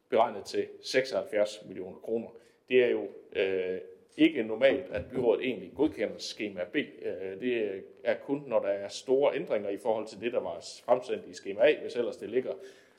beregnet 0.10 0.46
til 0.46 0.68
76 0.82 1.63
millioner 1.68 1.98
kroner. 1.98 2.28
Det 2.70 2.84
er 2.84 2.89
jo 2.89 3.08
øh, 3.36 3.80
ikke 4.17 4.43
normalt, 4.43 4.91
at 4.91 5.06
byrådet 5.12 5.45
egentlig 5.45 5.71
godkender 5.75 6.17
skema 6.17 6.63
B. 6.63 6.75
Øh, 6.75 7.39
det 7.39 7.84
er 8.04 8.15
kun, 8.15 8.43
når 8.47 8.60
der 8.60 8.67
er 8.67 8.88
store 8.88 9.36
ændringer 9.36 9.69
i 9.69 9.78
forhold 9.78 10.08
til 10.08 10.21
det, 10.21 10.34
der 10.34 10.39
var 10.39 10.65
fremsendt 10.86 11.28
i 11.28 11.34
skema 11.34 11.62
A. 11.62 11.82
Hvis 11.82 11.95
ellers 11.95 12.17
det 12.17 12.30
ligger, 12.30 12.54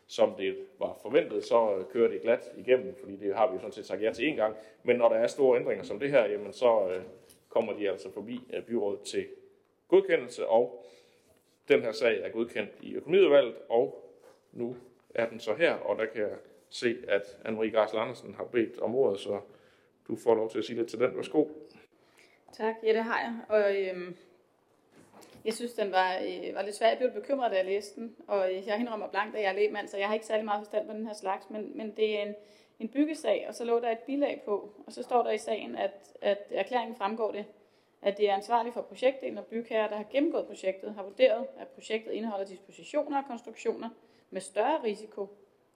som 0.06 0.34
det 0.38 0.56
var 0.78 0.98
forventet, 1.02 1.44
så 1.44 1.84
kører 1.92 2.08
det 2.08 2.22
glat 2.22 2.52
igennem, 2.56 2.94
fordi 2.94 3.16
det 3.16 3.34
har 3.34 3.46
vi 3.46 3.54
jo 3.54 3.58
sådan 3.58 3.72
set 3.72 3.86
sagt 3.86 4.02
ja 4.02 4.12
til 4.12 4.28
en 4.28 4.36
gang. 4.36 4.56
Men 4.82 4.96
når 4.96 5.08
der 5.08 5.16
er 5.16 5.26
store 5.26 5.58
ændringer 5.58 5.84
som 5.84 5.98
det 5.98 6.10
her, 6.10 6.26
jamen 6.26 6.52
så 6.52 6.88
øh, 6.90 7.02
kommer 7.48 7.72
de 7.72 7.90
altså 7.90 8.12
forbi 8.12 8.40
øh, 8.54 8.62
byrådet 8.62 9.00
til 9.00 9.26
godkendelse, 9.88 10.46
og 10.46 10.84
den 11.68 11.82
her 11.82 11.92
sag 11.92 12.20
er 12.20 12.28
godkendt 12.28 12.70
i 12.80 12.94
økonomiudvalget, 12.94 13.54
og 13.68 14.12
nu 14.52 14.76
er 15.14 15.28
den 15.28 15.40
så 15.40 15.54
her, 15.54 15.74
og 15.74 15.98
der 15.98 16.06
kan 16.06 16.22
jeg 16.22 16.36
se, 16.68 16.96
at 17.08 17.38
Anne-Marie 17.44 17.70
Garsel 17.70 17.98
Andersen 17.98 18.34
har 18.34 18.44
bedt 18.44 18.78
om 18.78 18.94
ordet, 18.94 19.20
så 19.20 19.40
du 20.08 20.16
får 20.16 20.34
lov 20.34 20.50
til 20.50 20.58
at 20.58 20.64
sige 20.64 20.76
lidt 20.76 20.88
til 20.88 20.98
den. 20.98 21.16
Værsgo. 21.16 21.44
Tak, 22.52 22.74
ja 22.82 22.92
det 22.92 23.04
har 23.04 23.20
jeg. 23.20 23.34
Og 23.48 23.76
øhm, 23.76 24.16
jeg 25.44 25.54
synes, 25.54 25.72
den 25.72 25.92
var, 25.92 26.14
øh, 26.14 26.54
var 26.54 26.62
lidt 26.62 26.76
svær. 26.76 26.88
Jeg 26.88 26.98
blev 26.98 27.10
bekymret, 27.10 27.50
da 27.50 27.56
jeg 27.56 27.64
læste 27.64 28.00
den, 28.00 28.16
og 28.26 28.54
øh, 28.54 28.66
jeg 28.66 28.80
indrømmer 28.80 29.08
blankt, 29.08 29.36
at 29.36 29.42
jeg 29.42 29.48
er 29.48 29.54
lægmand, 29.54 29.88
så 29.88 29.96
jeg 29.96 30.06
har 30.06 30.14
ikke 30.14 30.26
særlig 30.26 30.44
meget 30.44 30.60
forstand 30.60 30.86
på 30.86 30.92
den 30.92 31.06
her 31.06 31.14
slags, 31.14 31.50
men, 31.50 31.78
men 31.78 31.96
det 31.96 32.18
er 32.18 32.22
en, 32.22 32.34
en 32.80 32.88
byggesag, 32.88 33.44
og 33.48 33.54
så 33.54 33.64
lå 33.64 33.80
der 33.80 33.90
et 33.90 33.98
bilag 33.98 34.42
på, 34.44 34.70
og 34.86 34.92
så 34.92 35.02
står 35.02 35.22
der 35.22 35.30
i 35.30 35.38
sagen, 35.38 35.76
at, 35.76 36.14
at 36.20 36.38
erklæringen 36.50 36.96
fremgår 36.96 37.32
det, 37.32 37.44
at 38.02 38.16
det 38.18 38.30
er 38.30 38.34
ansvarligt 38.34 38.74
for 38.74 38.82
projektdelen 38.82 39.38
og 39.38 39.46
bygherrer, 39.46 39.88
der 39.88 39.96
har 39.96 40.06
gennemgået 40.12 40.46
projektet, 40.46 40.94
har 40.94 41.02
vurderet, 41.02 41.46
at 41.58 41.68
projektet 41.68 42.12
indeholder 42.12 42.46
dispositioner 42.46 43.18
og 43.18 43.28
konstruktioner 43.28 43.88
med 44.30 44.40
større 44.40 44.82
risiko 44.84 45.28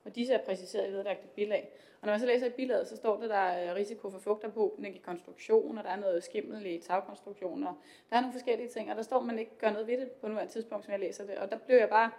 og 0.05 0.15
disse 0.15 0.35
er 0.35 0.45
præciseret 0.45 0.89
i 0.89 0.93
vedlagte 0.93 1.29
bilag. 1.29 1.73
Og 2.01 2.07
når 2.07 2.13
man 2.13 2.21
så 2.21 2.27
læser 2.27 2.47
i 2.47 2.51
bilaget, 2.51 2.89
så 2.89 2.97
står 2.97 3.21
det, 3.21 3.31
der 3.31 3.37
er 3.37 3.71
øh, 3.71 3.77
risiko 3.77 4.11
for 4.11 4.19
fugtophobning 4.19 4.97
i 4.97 4.99
konstruktion, 4.99 5.79
og 5.79 5.85
der 5.85 5.91
er 5.91 5.97
noget 5.97 6.25
skimmel 6.25 6.67
i 6.67 6.79
tagkonstruktioner. 6.79 7.75
Der 8.11 8.17
er 8.17 8.21
nogle 8.21 8.33
forskellige 8.33 8.69
ting, 8.69 8.91
og 8.91 8.97
der 8.97 9.03
står, 9.03 9.19
at 9.19 9.27
man 9.27 9.39
ikke 9.39 9.59
gør 9.59 9.71
noget 9.71 9.87
ved 9.87 10.01
det 10.01 10.11
på 10.11 10.29
nuværende 10.29 10.53
tidspunkt, 10.53 10.85
som 10.85 10.93
jeg 10.93 11.01
læser 11.01 11.27
det. 11.27 11.39
Og 11.39 11.51
der 11.51 11.59
blev 11.59 11.77
jeg 11.77 11.89
bare 11.89 12.11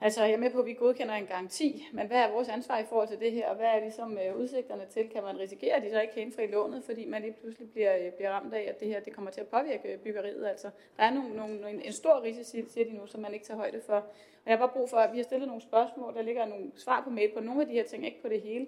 Altså, 0.00 0.24
jeg 0.24 0.32
er 0.32 0.38
med 0.38 0.50
på, 0.50 0.58
at 0.58 0.66
vi 0.66 0.72
godkender 0.72 1.14
en 1.14 1.26
garanti, 1.26 1.88
men 1.92 2.06
hvad 2.06 2.16
er 2.16 2.30
vores 2.30 2.48
ansvar 2.48 2.78
i 2.78 2.84
forhold 2.84 3.08
til 3.08 3.20
det 3.20 3.32
her, 3.32 3.48
og 3.48 3.56
hvad 3.56 3.66
er 3.66 3.80
ligesom 3.80 4.18
øh, 4.18 4.36
udsigterne 4.36 4.86
til? 4.90 5.08
Kan 5.08 5.22
man 5.22 5.38
risikere, 5.38 5.74
at 5.74 5.82
de 5.82 5.90
så 5.90 6.00
ikke 6.00 6.14
kan 6.14 6.22
indfri 6.22 6.46
lånet, 6.46 6.84
fordi 6.84 7.06
man 7.06 7.22
lige 7.22 7.36
pludselig 7.40 7.70
bliver, 7.70 8.06
øh, 8.06 8.12
bliver 8.12 8.30
ramt 8.30 8.54
af, 8.54 8.66
at 8.68 8.80
det 8.80 8.88
her 8.88 9.00
det 9.00 9.12
kommer 9.12 9.30
til 9.30 9.40
at 9.40 9.46
påvirke 9.46 9.98
byggeriet? 10.04 10.46
Altså, 10.46 10.70
der 10.96 11.02
er 11.02 11.10
nogle, 11.10 11.36
nogle, 11.36 11.70
en, 11.70 11.82
en 11.82 11.92
stor 11.92 12.22
risici, 12.22 12.64
siger 12.68 12.84
de 12.84 12.96
nu, 12.96 13.06
som 13.06 13.20
man 13.20 13.34
ikke 13.34 13.46
tager 13.46 13.58
højde 13.58 13.80
for. 13.86 13.94
Og 13.94 14.46
jeg 14.46 14.52
har 14.52 14.66
bare 14.66 14.76
brug 14.76 14.90
for, 14.90 14.96
at 14.96 15.12
vi 15.12 15.16
har 15.16 15.24
stillet 15.24 15.48
nogle 15.48 15.62
spørgsmål, 15.62 16.14
der 16.14 16.22
ligger 16.22 16.46
nogle 16.46 16.72
svar 16.76 17.00
på 17.04 17.10
mail 17.10 17.30
på 17.34 17.40
nogle 17.40 17.60
af 17.60 17.66
de 17.66 17.72
her 17.72 17.84
ting, 17.84 18.06
ikke 18.06 18.22
på 18.22 18.28
det 18.28 18.40
hele. 18.40 18.66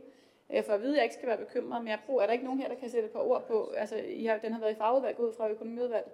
Øh, 0.55 0.65
for 0.65 0.73
at 0.73 0.81
vide, 0.81 0.93
at 0.93 0.97
jeg 0.97 1.05
ikke 1.05 1.15
skal 1.15 1.29
være 1.29 1.39
bekymret, 1.39 1.83
men 1.83 1.89
jeg 1.91 1.99
bruger, 2.07 2.23
er 2.23 2.27
der 2.27 2.33
ikke 2.33 2.45
nogen 2.45 2.61
her, 2.61 2.69
der 2.69 2.75
kan 2.75 2.91
sætte 2.91 3.07
et 3.07 3.13
par 3.13 3.21
ord 3.21 3.47
på, 3.47 3.73
altså 3.77 3.97
I 3.97 4.25
har, 4.25 4.39
den 4.39 4.53
har 4.53 4.61
været 4.61 4.73
i 4.73 4.79
fagudvalg, 4.79 5.21
ud 5.21 5.33
fra 5.33 5.49
økonomiudvalg. 5.49 6.11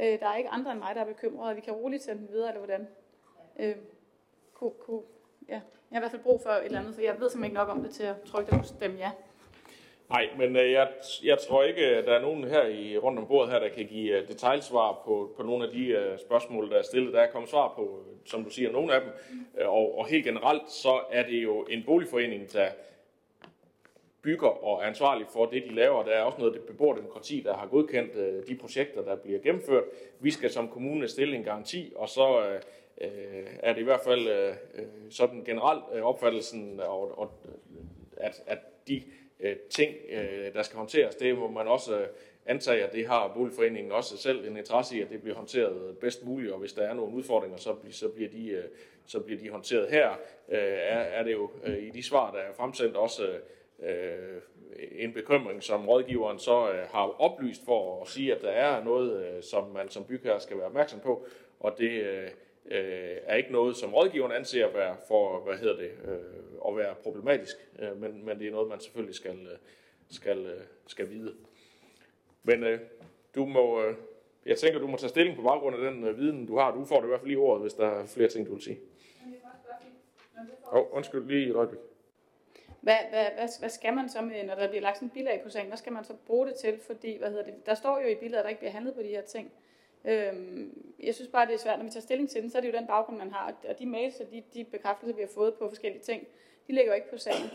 Øh, 0.00 0.20
der 0.20 0.26
er 0.26 0.36
ikke 0.36 0.50
andre 0.50 0.72
end 0.72 0.80
mig, 0.80 0.94
der 0.94 1.00
er 1.00 1.06
bekymret, 1.06 1.50
og 1.50 1.56
vi 1.56 1.60
kan 1.60 1.72
roligt 1.72 2.02
sende 2.02 2.20
den 2.22 2.32
videre, 2.32 2.48
eller 2.48 2.58
hvordan? 2.58 2.88
kunne, 3.58 3.74
kunne, 4.68 5.02
ja. 5.48 5.60
Jeg 5.90 5.96
har 5.96 6.00
i 6.00 6.02
hvert 6.02 6.10
fald 6.10 6.22
brug 6.22 6.40
for 6.42 6.50
et 6.50 6.64
eller 6.64 6.80
andet, 6.80 6.94
for 6.94 7.02
jeg 7.02 7.20
ved 7.20 7.30
simpelthen 7.30 7.44
ikke 7.44 7.54
nok 7.54 7.68
om 7.68 7.82
det 7.82 7.90
til 7.90 8.02
at 8.02 8.14
trykke 8.26 8.50
det 8.50 8.66
stemme 8.66 8.98
ja. 8.98 9.10
Nej, 10.10 10.28
men 10.38 10.56
øh, 10.56 10.72
jeg, 10.72 10.88
jeg 11.24 11.38
tror 11.38 11.62
ikke, 11.62 11.86
at 11.86 12.06
der 12.06 12.12
er 12.12 12.20
nogen 12.20 12.44
her 12.44 12.66
i 12.66 12.98
rundt 12.98 13.18
om 13.18 13.26
bordet 13.26 13.52
her, 13.52 13.58
der 13.58 13.68
kan 13.68 13.86
give 13.86 14.22
uh, 14.22 14.28
detaljsvar 14.28 15.02
på, 15.04 15.32
på 15.36 15.42
nogle 15.42 15.64
af 15.64 15.72
de 15.72 15.96
uh, 15.98 16.18
spørgsmål, 16.18 16.70
der 16.70 16.76
er 16.76 16.82
stillet. 16.82 17.12
Der 17.12 17.20
er 17.20 17.30
kommet 17.30 17.50
svar 17.50 17.72
på, 17.76 18.04
som 18.24 18.44
du 18.44 18.50
siger, 18.50 18.72
nogle 18.72 18.94
af 18.94 19.00
dem. 19.00 19.10
Og, 19.66 19.98
og 19.98 20.06
helt 20.06 20.24
generelt, 20.24 20.70
så 20.70 21.00
er 21.10 21.22
det 21.22 21.42
jo 21.42 21.62
en 21.62 21.82
boligforening, 21.86 22.52
der 22.52 22.68
bygger 24.22 24.64
og 24.64 24.82
er 24.82 24.86
ansvarlig 24.86 25.26
for 25.32 25.46
det, 25.46 25.62
de 25.62 25.74
laver. 25.74 26.04
Der 26.04 26.12
er 26.12 26.22
også 26.22 26.38
noget 26.38 26.60
beboerdemokrati, 26.60 27.40
der 27.40 27.54
har 27.54 27.66
godkendt 27.66 28.16
uh, 28.16 28.48
de 28.48 28.54
projekter, 28.60 29.02
der 29.02 29.16
bliver 29.16 29.38
gennemført. 29.38 29.84
Vi 30.20 30.30
skal 30.30 30.50
som 30.50 30.68
kommune 30.68 31.08
stille 31.08 31.36
en 31.36 31.44
garanti, 31.44 31.92
og 31.96 32.08
så 32.08 32.38
uh, 32.38 32.60
øh, 33.00 33.46
er 33.62 33.72
det 33.72 33.80
i 33.80 33.84
hvert 33.84 34.00
fald 34.04 34.28
øh, 34.28 34.54
øh, 34.74 34.86
sådan 35.10 35.44
generelt 35.44 35.84
øh, 35.94 36.02
opfattelsen, 36.02 36.80
og, 36.80 37.18
og, 37.18 37.32
at, 38.16 38.42
at 38.46 38.58
de 38.88 39.02
øh, 39.40 39.56
ting, 39.56 39.94
øh, 40.10 40.54
der 40.54 40.62
skal 40.62 40.76
håndteres, 40.76 41.14
det 41.14 41.38
må 41.38 41.50
man 41.50 41.66
også 41.66 42.00
øh, 42.00 42.06
antage, 42.46 42.84
at 42.84 42.92
det 42.92 43.06
har 43.06 43.32
boligforeningen 43.34 43.92
også 43.92 44.16
selv 44.16 44.48
en 44.48 44.56
interesse 44.56 44.96
i, 44.96 45.00
at 45.00 45.10
det 45.10 45.22
bliver 45.22 45.36
håndteret 45.36 45.98
bedst 45.98 46.24
muligt, 46.24 46.52
og 46.52 46.58
hvis 46.58 46.72
der 46.72 46.82
er 46.82 46.94
nogle 46.94 47.14
udfordringer, 47.14 47.56
så, 47.56 47.72
bliver, 47.72 47.92
så, 47.92 48.08
bliver, 48.08 48.30
de, 48.30 48.48
øh, 48.48 48.64
så 49.06 49.20
bliver 49.20 49.40
de 49.40 49.50
håndteret 49.50 49.90
her. 49.90 50.10
Øh, 50.48 50.58
er, 50.58 50.98
er 50.98 51.22
det 51.22 51.32
jo 51.32 51.50
øh, 51.64 51.78
i 51.78 51.90
de 51.90 52.02
svar, 52.02 52.32
der 52.32 52.38
er 52.38 52.52
fremsendt, 52.52 52.96
også 52.96 53.28
øh, 53.82 54.40
en 54.92 55.12
bekymring, 55.12 55.62
som 55.62 55.88
rådgiveren 55.88 56.38
så 56.38 56.72
øh, 56.72 56.88
har 56.88 57.20
oplyst 57.20 57.64
for 57.64 58.02
at 58.02 58.08
sige, 58.08 58.34
at 58.34 58.42
der 58.42 58.50
er 58.50 58.84
noget, 58.84 59.26
øh, 59.26 59.42
som 59.42 59.68
man 59.68 59.88
som 59.88 60.04
bygherre 60.04 60.40
skal 60.40 60.56
være 60.56 60.66
opmærksom 60.66 61.00
på, 61.00 61.26
og 61.60 61.74
det 61.78 61.90
øh, 61.90 62.28
øh, 62.70 63.16
er 63.22 63.36
ikke 63.36 63.52
noget, 63.52 63.76
som 63.76 63.94
rådgiveren 63.94 64.32
anser 64.32 64.66
at 64.66 64.74
være 64.74 64.96
for, 65.08 65.40
hvad 65.40 65.58
hedder 65.58 65.76
det, 65.76 65.90
øh, 66.04 66.68
at 66.68 66.76
være 66.76 66.94
problematisk, 67.02 67.56
øh, 67.78 68.00
men, 68.00 68.24
men 68.24 68.38
det 68.38 68.46
er 68.46 68.50
noget, 68.50 68.68
man 68.68 68.80
selvfølgelig 68.80 69.14
skal, 69.14 69.38
øh, 69.46 69.58
skal, 70.10 70.38
øh, 70.38 70.60
skal 70.86 71.10
vide. 71.10 71.34
Men 72.42 72.64
øh, 72.64 72.80
du 73.34 73.44
må, 73.44 73.82
øh, 73.82 73.96
jeg 74.46 74.58
tænker, 74.58 74.78
du 74.78 74.86
må 74.86 74.96
tage 74.96 75.10
stilling 75.10 75.36
på 75.36 75.42
baggrund 75.42 75.76
af 75.76 75.92
den 75.92 76.04
øh, 76.04 76.18
viden, 76.18 76.46
du 76.46 76.58
har. 76.58 76.74
Du 76.74 76.84
får 76.84 76.96
det 76.96 77.04
i 77.04 77.08
hvert 77.08 77.20
fald 77.20 77.28
lige 77.28 77.38
ordet, 77.38 77.62
hvis 77.62 77.74
der 77.74 77.86
er 77.86 78.06
flere 78.06 78.28
ting, 78.28 78.46
du 78.46 78.52
vil 78.52 78.62
sige. 78.62 78.80
Åh, 80.72 80.78
oh, 80.78 80.96
undskyld 80.96 81.26
lige 81.26 81.48
et 81.48 81.56
øjeblik. 81.56 81.80
Hvad, 82.80 82.96
hvad, 83.10 83.26
hvad, 83.34 83.48
hvad 83.58 83.68
skal 83.68 83.94
man 83.94 84.08
så 84.08 84.20
med, 84.22 84.44
når 84.44 84.54
der 84.54 84.68
bliver 84.68 84.82
lagt 84.82 84.96
sådan 84.96 85.06
en 85.06 85.10
bilag 85.10 85.40
på 85.44 85.50
sagen? 85.50 85.68
Hvad 85.68 85.78
skal 85.78 85.92
man 85.92 86.04
så 86.04 86.14
bruge 86.26 86.46
det 86.46 86.54
til? 86.54 86.78
Fordi, 86.86 87.18
hvad 87.18 87.28
hedder 87.30 87.44
det, 87.44 87.66
der 87.66 87.74
står 87.74 88.00
jo 88.00 88.08
i 88.08 88.14
billedet, 88.14 88.38
at 88.38 88.44
der 88.44 88.48
ikke 88.48 88.58
bliver 88.58 88.72
handlet 88.72 88.94
på 88.94 89.02
de 89.02 89.08
her 89.08 89.22
ting. 89.22 89.52
Øhm, 90.04 90.92
jeg 91.02 91.14
synes 91.14 91.30
bare, 91.30 91.46
det 91.46 91.54
er 91.54 91.58
svært, 91.58 91.78
når 91.78 91.84
vi 91.84 91.90
tager 91.90 92.02
stilling 92.02 92.30
til 92.30 92.42
den, 92.42 92.50
så 92.50 92.58
er 92.58 92.62
det 92.62 92.72
jo 92.72 92.78
den 92.78 92.86
baggrund, 92.86 93.18
man 93.18 93.32
har. 93.32 93.54
Og 93.68 93.78
de 93.78 93.86
mails 93.86 94.20
og 94.20 94.30
de, 94.30 94.42
de 94.54 94.64
bekræftelser, 94.64 95.16
vi 95.16 95.22
har 95.22 95.28
fået 95.34 95.54
på 95.54 95.68
forskellige 95.68 96.02
ting, 96.02 96.26
de 96.66 96.72
ligger 96.72 96.92
jo 96.92 96.96
ikke 96.96 97.10
på 97.10 97.18
sagen. 97.18 97.50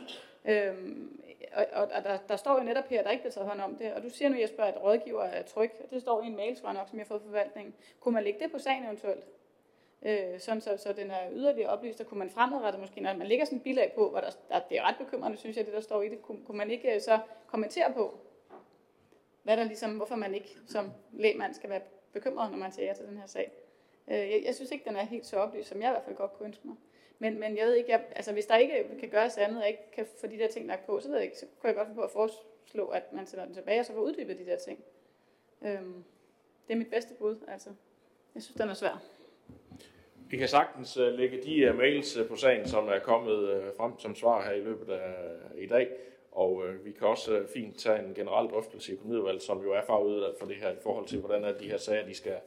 Øhm, 0.45 1.21
og, 1.53 1.65
og, 1.73 1.83
og 1.95 2.03
der, 2.03 2.17
der 2.29 2.35
står 2.35 2.57
jo 2.57 2.63
netop 2.63 2.87
her, 2.87 2.99
at 2.99 3.05
der 3.05 3.11
ikke 3.11 3.23
bliver 3.23 3.31
taget 3.31 3.47
hånd 3.47 3.61
om 3.61 3.75
det. 3.75 3.93
Og 3.93 4.03
du 4.03 4.09
siger 4.09 4.29
nu, 4.29 4.39
Jesper, 4.39 4.63
at 4.63 4.83
rådgiver 4.83 5.23
er 5.23 5.43
tryg. 5.43 5.71
Det 5.89 6.01
står 6.01 6.23
i 6.23 6.25
en 6.25 6.35
mail, 6.35 6.55
tror 6.55 6.69
jeg 6.69 6.77
nok, 6.77 6.89
som 6.89 6.99
jeg 6.99 7.05
har 7.05 7.07
fået 7.07 7.21
fra 7.21 7.27
forvaltningen. 7.27 7.73
Kunne 7.99 8.13
man 8.13 8.23
lægge 8.23 8.39
det 8.39 8.51
på 8.51 8.59
sagen 8.59 8.85
eventuelt? 8.85 9.25
øh, 10.05 10.39
sådan 10.39 10.61
så, 10.61 10.77
så 10.77 10.93
den 10.93 11.11
er 11.11 11.31
yderligere 11.31 11.69
oplyst, 11.69 12.01
og 12.01 12.07
kunne 12.07 12.19
man 12.19 12.29
fremadrettet 12.29 12.81
måske, 12.81 13.01
når 13.01 13.13
man 13.13 13.27
lægger 13.27 13.45
sådan 13.45 13.57
et 13.57 13.63
bilag 13.63 13.91
på, 13.95 14.09
hvor 14.09 14.19
der, 14.19 14.29
der, 14.49 14.59
det 14.69 14.77
er 14.77 14.83
ret 14.83 14.95
bekymrende, 14.97 15.37
synes 15.37 15.57
jeg, 15.57 15.65
det 15.65 15.73
der 15.73 15.81
står 15.81 16.01
i 16.01 16.09
det, 16.09 16.21
kunne, 16.21 16.45
kunne 16.45 16.57
man 16.57 16.71
ikke 16.71 16.95
øh, 16.95 17.01
så 17.01 17.19
kommentere 17.47 17.93
på, 17.93 18.19
hvad 19.43 19.57
der 19.57 19.63
ligesom, 19.63 19.95
hvorfor 19.95 20.15
man 20.15 20.33
ikke 20.33 20.57
som 20.67 20.91
lægmand 21.13 21.53
skal 21.53 21.69
være 21.69 21.81
bekymret, 22.15 22.51
når 22.51 22.57
man 22.57 22.71
siger 22.71 22.85
ja 22.85 22.93
til 22.93 23.05
den 23.05 23.17
her 23.17 23.27
sag. 23.27 23.51
Øh, 24.07 24.17
jeg, 24.17 24.41
jeg 24.45 24.55
synes 24.55 24.71
ikke, 24.71 24.85
den 24.89 24.95
er 24.95 25.03
helt 25.03 25.25
så 25.25 25.37
oplyst, 25.37 25.69
som 25.69 25.81
jeg 25.81 25.89
i 25.89 25.91
hvert 25.91 26.03
fald 26.03 26.15
godt 26.15 26.33
kunne 26.33 26.47
ønske 26.47 26.67
mig. 26.67 26.75
Men, 27.19 27.39
men 27.39 27.57
jeg 27.57 27.65
ved 27.67 27.75
ikke, 27.75 27.91
jeg, 27.91 28.05
altså 28.15 28.33
hvis 28.33 28.45
der 28.45 28.57
ikke 28.57 28.85
kan 28.99 29.09
gøres 29.09 29.37
andet, 29.37 29.61
og 29.61 29.67
ikke 29.67 29.91
kan 29.93 30.05
få 30.21 30.27
de 30.27 30.37
der 30.37 30.47
ting 30.47 30.67
lagt 30.67 30.85
på, 30.85 30.99
så 30.99 31.07
ved 31.07 31.15
jeg 31.15 31.25
ikke, 31.25 31.37
så 31.37 31.45
kunne 31.59 31.67
jeg 31.67 31.75
godt 31.75 31.87
få 31.87 31.93
på 31.93 32.01
at 32.01 32.11
foreslå, 32.11 32.87
at 32.87 33.13
man 33.13 33.27
sender 33.27 33.45
den 33.45 33.53
tilbage, 33.53 33.79
og 33.79 33.85
så 33.85 33.93
får 33.93 34.01
uddybet 34.01 34.39
de 34.39 34.45
der 34.45 34.57
ting. 34.57 34.79
Øhm, 35.61 36.03
det 36.67 36.73
er 36.73 36.77
mit 36.77 36.89
bedste 36.89 37.13
bud, 37.13 37.37
altså. 37.47 37.69
Jeg 38.35 38.43
synes, 38.43 38.57
den 38.57 38.69
er 38.69 38.73
svær. 38.73 39.03
Vi 40.29 40.37
kan 40.37 40.47
sagtens 40.47 40.97
øh, 40.97 41.13
lægge 41.13 41.41
de 41.43 41.59
øh, 41.59 41.77
mails 41.77 42.17
øh, 42.17 42.27
på 42.27 42.35
sagen, 42.35 42.67
som 42.67 42.87
er 42.87 42.99
kommet 42.99 43.73
frem 43.77 43.99
som 43.99 44.15
svar 44.15 44.45
her 44.45 44.51
i 44.51 44.59
løbet 44.59 44.93
af 44.93 45.13
i 45.57 45.67
dag. 45.67 45.89
Og 46.35 46.67
øh, 46.67 46.85
vi 46.85 46.91
kan 46.91 47.07
også 47.07 47.37
øh, 47.37 47.47
fint 47.47 47.79
tage 47.79 47.99
en 47.99 48.13
generel 48.13 48.49
drøftelse 48.49 48.91
i 48.91 48.95
økonomiudvalget, 48.95 49.41
som 49.41 49.63
jo 49.63 49.73
er 49.73 49.81
farvet 49.81 50.35
for 50.39 50.45
det 50.45 50.55
her 50.55 50.71
i 50.71 50.79
forhold 50.83 51.07
til, 51.07 51.19
hvordan 51.19 51.43
er 51.43 51.57
de 51.57 51.69
her 51.69 51.77
sager, 51.77 52.05
de 52.05 52.13
skal 52.13 52.39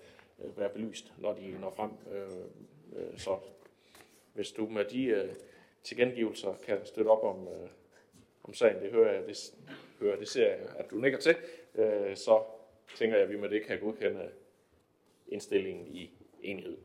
øh, 0.44 0.58
være 0.58 0.68
belyst, 0.68 1.12
når 1.18 1.32
de 1.32 1.60
når 1.60 1.70
frem. 1.70 1.90
Øh, 2.12 3.02
øh, 3.02 3.18
så 3.18 3.38
hvis 4.34 4.52
du 4.52 4.66
med 4.66 4.84
de 4.84 5.04
øh, 5.04 5.34
tilkendegivelser 5.82 6.54
kan 6.66 6.86
støtte 6.86 7.08
op 7.08 7.36
om, 7.36 7.48
øh, 7.48 7.68
om 8.44 8.54
sagen, 8.54 8.82
det 8.82 8.90
hører 8.90 9.12
jeg, 9.12 9.26
det, 9.26 9.54
hører, 10.00 10.18
det 10.18 10.28
ser 10.28 10.48
jeg, 10.48 10.66
at 10.76 10.90
du 10.90 10.96
nikker 10.96 11.18
til, 11.18 11.36
øh, 11.74 12.16
så 12.16 12.42
tænker 12.96 13.16
jeg, 13.16 13.24
at 13.24 13.30
vi 13.30 13.36
med 13.36 13.48
det 13.48 13.64
kan 13.64 13.80
godkende 13.80 14.30
indstillingen 15.28 15.86
i 15.86 16.10
enighed. 16.42 16.76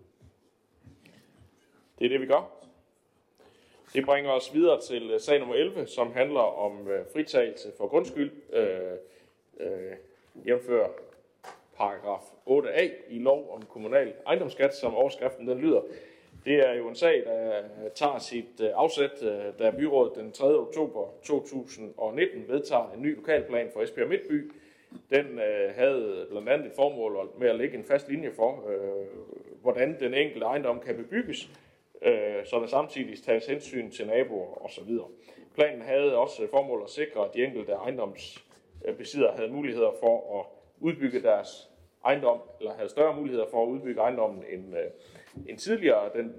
Det 1.99 2.05
er 2.05 2.09
det, 2.09 2.21
vi 2.21 2.25
gør. 2.25 2.62
Det 3.93 4.05
bringer 4.05 4.31
os 4.31 4.53
videre 4.53 4.81
til 4.81 5.11
øh, 5.11 5.19
sag 5.19 5.39
nummer 5.39 5.55
11, 5.55 5.87
som 5.87 6.13
handler 6.13 6.39
om 6.39 6.87
øh, 6.87 7.05
fritagelse 7.13 7.71
for 7.77 7.87
grundskyld, 7.87 8.31
øh, 8.53 8.91
øh, 9.59 9.91
jævnfør 10.47 10.87
paragraf 11.77 12.21
8a 12.47 12.91
i 13.09 13.19
lov 13.19 13.53
om 13.55 13.61
kommunal 13.65 14.13
ejendomsskat, 14.27 14.75
som 14.75 14.95
overskriften 14.95 15.47
den 15.47 15.57
lyder. 15.57 15.81
Det 16.45 16.69
er 16.69 16.73
jo 16.73 16.87
en 16.89 16.95
sag, 16.95 17.23
der 17.25 17.57
øh, 17.57 17.91
tager 17.95 18.19
sit 18.19 18.61
øh, 18.61 18.69
afsæt, 18.73 19.23
da 19.59 19.71
byrådet 19.71 20.15
den 20.15 20.31
3. 20.31 20.45
oktober 20.45 21.07
2019 21.23 22.47
vedtager 22.47 22.91
en 22.95 23.01
ny 23.01 23.15
lokalplan 23.15 23.69
for 23.73 23.81
Esbjerg 23.81 24.09
Midtby. 24.09 24.51
Den 25.09 25.39
øh, 25.39 25.75
havde 25.75 26.27
blandt 26.29 26.49
andet 26.49 26.67
et 26.67 26.73
formål 26.75 27.29
med 27.37 27.49
at 27.49 27.55
lægge 27.55 27.77
en 27.77 27.83
fast 27.83 28.09
linje 28.09 28.31
for, 28.31 28.69
øh, 28.69 29.05
hvordan 29.61 29.99
den 29.99 30.13
enkelte 30.13 30.45
ejendom 30.45 30.79
kan 30.79 30.95
bebygges, 30.95 31.49
øh, 32.05 32.45
så 32.45 32.59
der 32.59 32.67
samtidig 32.67 33.23
tages 33.23 33.45
hensyn 33.45 33.91
til 33.91 34.07
naboer 34.07 34.65
osv. 34.65 34.97
Planen 35.55 35.81
havde 35.81 36.17
også 36.17 36.47
formål 36.51 36.81
at 36.83 36.89
sikre, 36.89 37.25
at 37.25 37.33
de 37.33 37.45
enkelte 37.45 37.71
ejendomsbesiddere 37.71 39.35
havde 39.35 39.51
muligheder 39.51 39.91
for 39.99 40.39
at 40.39 40.45
udbygge 40.79 41.21
deres 41.21 41.69
ejendom, 42.05 42.39
eller 42.59 42.73
havde 42.73 42.89
større 42.89 43.15
muligheder 43.15 43.45
for 43.51 43.63
at 43.63 43.67
udbygge 43.67 44.01
ejendommen 44.01 44.43
end, 44.49 44.77
øh, 44.77 44.85
end 45.49 45.57
tidligere. 45.57 46.09
Den 46.15 46.35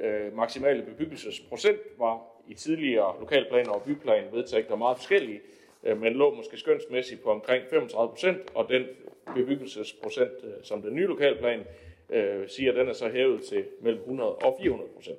øh, 0.00 0.36
maksimale 0.36 0.82
bebyggelsesprocent 0.82 1.80
var 1.98 2.22
i 2.48 2.54
tidligere 2.54 3.20
lokalplaner 3.20 3.70
og 3.70 3.82
byplaner 3.82 4.30
vedtægter 4.30 4.76
meget 4.76 4.96
forskellige, 4.96 5.40
øh, 5.84 6.00
men 6.00 6.12
lå 6.12 6.34
måske 6.34 6.56
skønsmæssigt 6.56 7.22
på 7.22 7.30
omkring 7.30 7.64
35 7.70 8.10
procent, 8.10 8.38
og 8.54 8.68
den 8.68 8.84
bebyggelsesprocent, 9.34 10.44
øh, 10.44 10.52
som 10.62 10.82
den 10.82 10.94
nye 10.94 11.06
lokalplan 11.06 11.64
øh, 12.10 12.48
siger, 12.48 12.72
at 12.72 12.78
den 12.78 12.88
er 12.88 12.92
så 12.92 13.08
hævet 13.08 13.42
til 13.42 13.64
mellem 13.80 14.00
100 14.00 14.34
og 14.34 14.56
400 14.60 14.90
procent. 14.94 15.18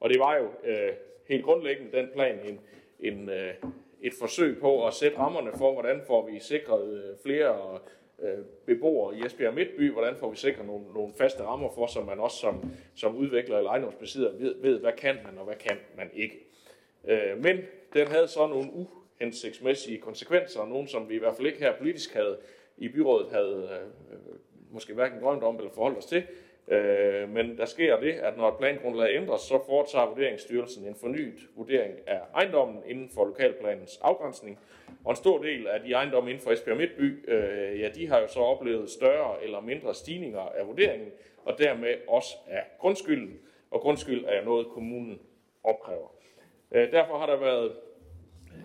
Og 0.00 0.10
det 0.10 0.18
var 0.18 0.36
jo 0.36 0.48
øh, 0.64 0.92
helt 1.28 1.44
grundlæggende 1.44 1.96
den 1.96 2.08
plan 2.14 2.38
en, 2.46 2.60
en, 3.00 3.28
øh, 3.28 3.54
et 4.00 4.12
forsøg 4.18 4.58
på 4.60 4.86
at 4.86 4.94
sætte 4.94 5.18
rammerne 5.18 5.50
for, 5.58 5.72
hvordan 5.72 6.00
får 6.06 6.30
vi 6.30 6.38
sikret 6.40 6.92
øh, 6.92 7.16
flere 7.22 7.78
øh, 8.22 8.44
beboere 8.66 9.16
i 9.16 9.26
Esbjerg 9.26 9.54
Midtby, 9.54 9.92
hvordan 9.92 10.16
får 10.16 10.30
vi 10.30 10.36
sikret 10.36 10.66
nogle, 10.66 10.84
nogle 10.94 11.12
faste 11.18 11.42
rammer 11.42 11.70
for, 11.74 11.86
så 11.86 12.00
man 12.00 12.20
også 12.20 12.36
som, 12.36 12.70
som 12.94 13.16
udvikler 13.16 13.56
eller 13.56 13.70
ejendomsbesidder 13.70 14.32
ved, 14.32 14.54
ved, 14.62 14.80
hvad 14.80 14.92
kan 14.92 15.18
man 15.24 15.38
og 15.38 15.44
hvad 15.44 15.56
kan 15.56 15.76
man 15.96 16.10
ikke. 16.14 16.46
Øh, 17.08 17.42
men 17.42 17.58
den 17.94 18.06
havde 18.06 18.28
så 18.28 18.46
nogle 18.46 18.70
uhensigtsmæssige 18.72 19.98
konsekvenser, 19.98 20.66
nogle 20.66 20.88
som 20.88 21.08
vi 21.08 21.14
i 21.14 21.18
hvert 21.18 21.36
fald 21.36 21.46
ikke 21.46 21.58
her 21.58 21.78
politisk 21.78 22.14
havde 22.14 22.38
i 22.78 22.88
byrådet 22.88 23.30
havde 23.30 23.68
øh, 24.12 24.18
måske 24.70 24.94
hverken 24.94 25.20
drømt 25.20 25.42
om 25.42 25.56
eller 25.56 25.70
forholdt 25.70 25.98
os 25.98 26.06
til. 26.06 26.22
Øh, 26.68 27.28
men 27.28 27.58
der 27.58 27.64
sker 27.64 28.00
det, 28.00 28.12
at 28.12 28.36
når 28.36 28.48
et 28.48 28.58
plangrundlag 28.58 29.16
ændres, 29.16 29.40
så 29.40 29.60
foretager 29.66 30.06
Vurderingsstyrelsen 30.06 30.86
en 30.86 30.94
fornyet 30.94 31.38
vurdering 31.56 31.94
af 32.06 32.20
ejendommen 32.34 32.82
inden 32.86 33.10
for 33.14 33.24
lokalplanens 33.24 34.00
afgrænsning. 34.02 34.58
Og 35.04 35.10
en 35.10 35.16
stor 35.16 35.42
del 35.42 35.66
af 35.66 35.80
de 35.80 35.92
ejendomme 35.92 36.30
inden 36.30 36.42
for 36.42 36.50
Esbjerg 36.50 36.76
Midtby, 36.76 37.30
øh, 37.30 37.80
ja, 37.80 37.88
de 37.88 38.08
har 38.08 38.20
jo 38.20 38.28
så 38.28 38.40
oplevet 38.40 38.90
større 38.90 39.44
eller 39.44 39.60
mindre 39.60 39.94
stigninger 39.94 40.40
af 40.40 40.66
vurderingen, 40.66 41.08
og 41.44 41.58
dermed 41.58 41.94
også 42.08 42.36
af 42.48 42.64
grundskylden. 42.78 43.38
Og 43.70 43.80
grundskyld 43.80 44.24
er 44.24 44.38
jo 44.38 44.44
noget, 44.44 44.66
kommunen 44.66 45.20
opkræver. 45.64 46.08
Øh, 46.72 46.92
derfor 46.92 47.18
har 47.18 47.26
der 47.26 47.36
været 47.36 47.72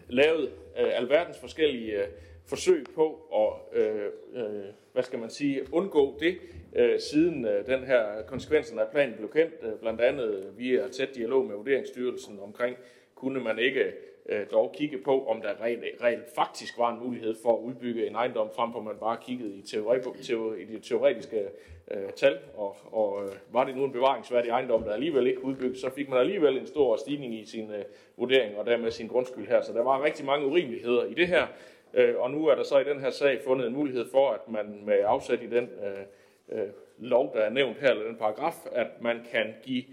lavet 0.10 0.52
øh, 0.80 0.98
alverdens 0.98 1.40
forskellige 1.40 2.02
øh, 2.02 2.08
forsøg 2.46 2.86
på 2.96 3.22
at, 3.34 3.80
øh, 3.82 4.12
øh, 4.34 4.66
hvad 4.96 5.04
skal 5.04 5.20
man 5.20 5.30
sige, 5.30 5.62
undgå 5.72 6.18
det, 6.20 6.38
øh, 6.76 7.00
siden 7.00 7.46
øh, 7.46 7.66
den 7.66 7.84
her 7.84 8.22
konsekvensen 8.28 8.80
af 8.80 8.86
planen 8.92 9.16
blev 9.16 9.32
kendt, 9.32 9.54
øh, 9.62 9.80
blandt 9.82 10.02
andet 10.02 10.54
via 10.58 10.88
tæt 10.88 11.16
dialog 11.16 11.46
med 11.46 11.56
Vurderingsstyrelsen 11.56 12.40
omkring, 12.40 12.78
kunne 13.16 13.40
man 13.40 13.60
ikke 13.60 13.94
øh, 14.30 14.46
dog 14.52 14.74
kigge 14.78 14.98
på, 14.98 15.26
om 15.26 15.42
der 15.42 15.64
reelt, 15.64 15.84
reelt 16.04 16.36
faktisk 16.36 16.78
var 16.78 16.94
en 16.94 17.06
mulighed 17.06 17.36
for 17.44 17.58
at 17.58 17.60
udbygge 17.60 18.08
en 18.08 18.16
ejendom, 18.16 18.50
frem 18.56 18.72
for 18.72 18.82
man 18.82 18.96
bare 19.00 19.18
kiggede 19.22 19.56
i, 19.56 19.62
teori, 19.62 20.00
teori, 20.24 20.62
i 20.62 20.66
de 20.66 20.80
teoretiske 20.80 21.48
øh, 21.92 22.10
tal, 22.16 22.38
og, 22.58 22.76
og 22.92 23.24
øh, 23.24 23.32
var 23.52 23.64
det 23.64 23.76
nu 23.76 23.84
en 23.84 23.92
bevaringsværdig 23.92 24.50
ejendom, 24.50 24.84
der 24.84 24.94
alligevel 24.94 25.28
ikke 25.28 25.46
udbygget, 25.46 25.78
så 25.78 25.90
fik 25.90 26.10
man 26.10 26.20
alligevel 26.20 26.58
en 26.58 26.68
stor 26.68 26.96
stigning 26.96 27.40
i 27.40 27.46
sin 27.46 27.72
øh, 27.72 27.84
vurdering, 28.18 28.58
og 28.58 28.66
dermed 28.66 28.92
sin 28.92 29.08
grundskyld 29.08 29.48
her. 29.48 29.62
Så 29.62 29.74
der 29.74 29.84
var 29.84 30.04
rigtig 30.04 30.26
mange 30.26 30.48
urimeligheder 30.48 31.06
i 31.06 31.14
det 31.14 31.28
her, 31.28 31.48
Øh, 31.96 32.20
og 32.20 32.32
nu 32.32 32.48
er 32.48 32.56
der 32.56 32.64
så 32.64 32.80
i 32.80 32.84
den 32.84 33.00
her 33.00 33.10
sag 33.10 33.42
fundet 33.44 33.68
en 33.68 33.74
mulighed 33.74 34.06
for, 34.12 34.30
at 34.30 34.50
man 34.50 34.82
med 34.86 35.00
afsæt 35.06 35.44
i 35.44 35.48
den 35.48 35.70
øh, 35.84 36.60
øh, 36.60 36.70
lov, 36.98 37.34
der 37.36 37.42
er 37.42 37.50
nævnt 37.50 37.78
her, 37.78 37.90
eller 37.90 38.04
den 38.04 38.16
paragraf, 38.16 38.56
at 38.72 38.88
man 39.02 39.26
kan 39.32 39.54
give 39.64 39.84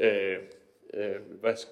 øh, 0.00 0.38
øh, 0.94 1.14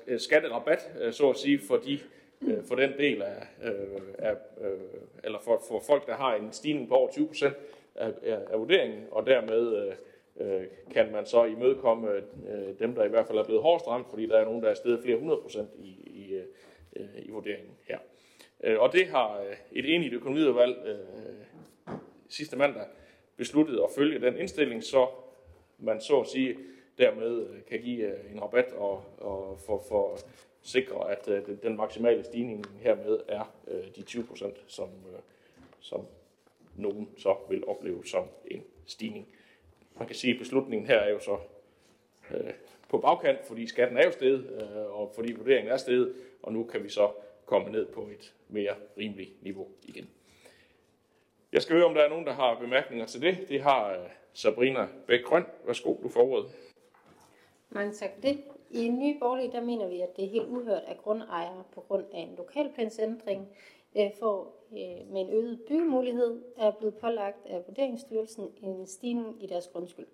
øh 0.07 0.21
skatterabat, 0.21 0.93
øh, 1.01 1.13
så 1.13 1.31
at 1.31 1.37
sige, 1.37 1.61
for, 1.69 1.77
de, 1.77 1.99
øh, 2.43 2.65
for 2.69 2.75
den 2.75 2.93
del 2.99 3.23
af, 3.23 3.47
øh, 3.65 4.01
af 4.19 4.35
øh, 4.61 4.79
eller 5.25 5.39
for, 5.39 5.63
for 5.69 5.83
folk, 5.87 6.07
der 6.07 6.15
har 6.15 6.35
en 6.35 6.53
stigning 6.53 6.89
på 6.89 6.95
over 6.95 7.11
20 7.11 7.27
procent 7.27 7.55
af, 7.95 8.13
af, 8.23 8.39
af 8.51 8.59
vurderingen, 8.59 9.07
og 9.11 9.27
dermed 9.27 9.93
øh, 10.41 10.65
kan 10.91 11.13
man 11.13 11.27
så 11.27 11.45
imødekomme 11.45 12.11
øh, 12.13 12.79
dem, 12.79 12.95
der 12.95 13.05
i 13.05 13.09
hvert 13.09 13.27
fald 13.27 13.39
er 13.39 13.45
blevet 13.45 13.63
hårdest 13.63 13.89
ramt, 13.89 14.07
fordi 14.11 14.27
der 14.27 14.39
er 14.39 14.45
nogen, 14.45 14.63
der 14.63 14.71
er 14.71 14.75
steget 14.75 15.01
flere 15.03 15.19
hundrede 15.19 15.41
procent 15.43 15.71
i, 15.79 15.89
i, 16.07 16.35
øh, 16.97 17.07
i 17.19 17.31
vurderingen 17.31 17.71
her. 17.89 17.99
Øh, 18.65 18.81
og 18.81 18.93
det 18.93 19.07
har 19.07 19.41
øh, 19.41 19.57
et 19.73 19.95
enigt 19.95 20.15
økonomiudvalg 20.15 20.77
øh, 20.87 21.95
sidste 22.29 22.57
mandag 22.57 22.87
besluttet 23.37 23.81
at 23.81 23.91
følge 23.97 24.21
den 24.21 24.37
indstilling, 24.37 24.85
så 24.85 25.09
man 25.79 26.01
så 26.01 26.21
at 26.21 26.27
sige 26.27 26.57
dermed 26.99 27.49
øh, 27.49 27.65
kan 27.69 27.81
give 27.81 28.31
en 28.33 28.43
rabat 28.43 28.73
og, 28.73 29.05
og 29.19 29.59
for, 29.67 29.85
for 29.89 30.19
sikre, 30.63 31.11
at 31.11 31.29
den 31.63 31.77
maksimale 31.77 32.25
stigning 32.25 32.67
hermed 32.81 33.19
er 33.29 33.55
de 33.97 34.03
20 34.03 34.25
procent, 34.25 34.57
som, 34.67 34.89
som 35.81 36.07
nogen 36.77 37.09
så 37.17 37.37
vil 37.49 37.65
opleve 37.67 38.07
som 38.07 38.25
en 38.51 38.65
stigning. 38.87 39.29
Man 39.99 40.07
kan 40.07 40.17
sige, 40.17 40.33
at 40.33 40.39
beslutningen 40.39 40.87
her 40.87 40.99
er 40.99 41.11
jo 41.11 41.19
så 41.19 41.39
øh, 42.31 42.53
på 42.89 42.99
bagkant, 42.99 43.47
fordi 43.47 43.67
skatten 43.67 43.99
er 43.99 44.05
jo 44.05 44.13
steget, 44.13 44.51
øh, 44.51 45.01
og 45.01 45.13
fordi 45.15 45.33
vurderingen 45.33 45.73
er 45.73 45.77
steget, 45.77 46.15
og 46.43 46.53
nu 46.53 46.65
kan 46.65 46.85
vi 46.85 46.89
så 46.89 47.11
komme 47.47 47.71
ned 47.71 47.87
på 47.87 48.01
et 48.01 48.35
mere 48.49 48.75
rimeligt 48.99 49.43
niveau 49.43 49.69
igen. 49.83 50.09
Jeg 51.53 51.63
skal 51.63 51.77
høre, 51.77 51.87
om 51.87 51.95
der 51.95 52.03
er 52.03 52.09
nogen, 52.09 52.27
der 52.27 52.33
har 52.33 52.59
bemærkninger 52.59 53.07
til 53.07 53.23
det. 53.23 53.39
Det 53.49 53.63
har 53.63 53.91
øh, 53.93 54.09
Sabrina 54.33 54.89
Bæk-Grøn. 55.07 55.45
Værsgo, 55.67 55.97
du 56.03 56.09
får 56.09 56.23
ordet. 56.23 56.51
Mange 57.71 57.93
tak 57.93 58.11
for 58.15 58.21
det. 58.21 58.45
I 58.71 58.89
Nye 58.89 59.19
Borgerlige, 59.21 59.53
der 59.53 59.61
mener 59.61 59.89
vi, 59.89 60.01
at 60.01 60.17
det 60.17 60.25
er 60.25 60.29
helt 60.29 60.49
uhørt, 60.49 60.83
at 60.87 60.99
grundejere 60.99 61.65
på 61.75 61.81
grund 61.81 62.05
af 62.13 62.19
en 62.19 62.35
lokalplansændring 62.37 63.49
øh, 63.97 64.11
får 64.21 64.67
øh, 64.73 65.13
med 65.13 65.21
en 65.21 65.31
øget 65.31 65.61
byggemulighed 65.69 66.43
er 66.57 66.71
blevet 66.71 66.95
pålagt 66.95 67.47
af 67.47 67.63
Vurderingsstyrelsen 67.67 68.53
en 68.63 68.87
stigning 68.87 69.45
i 69.45 69.47
deres 69.47 69.69
grundskyld. 69.69 70.07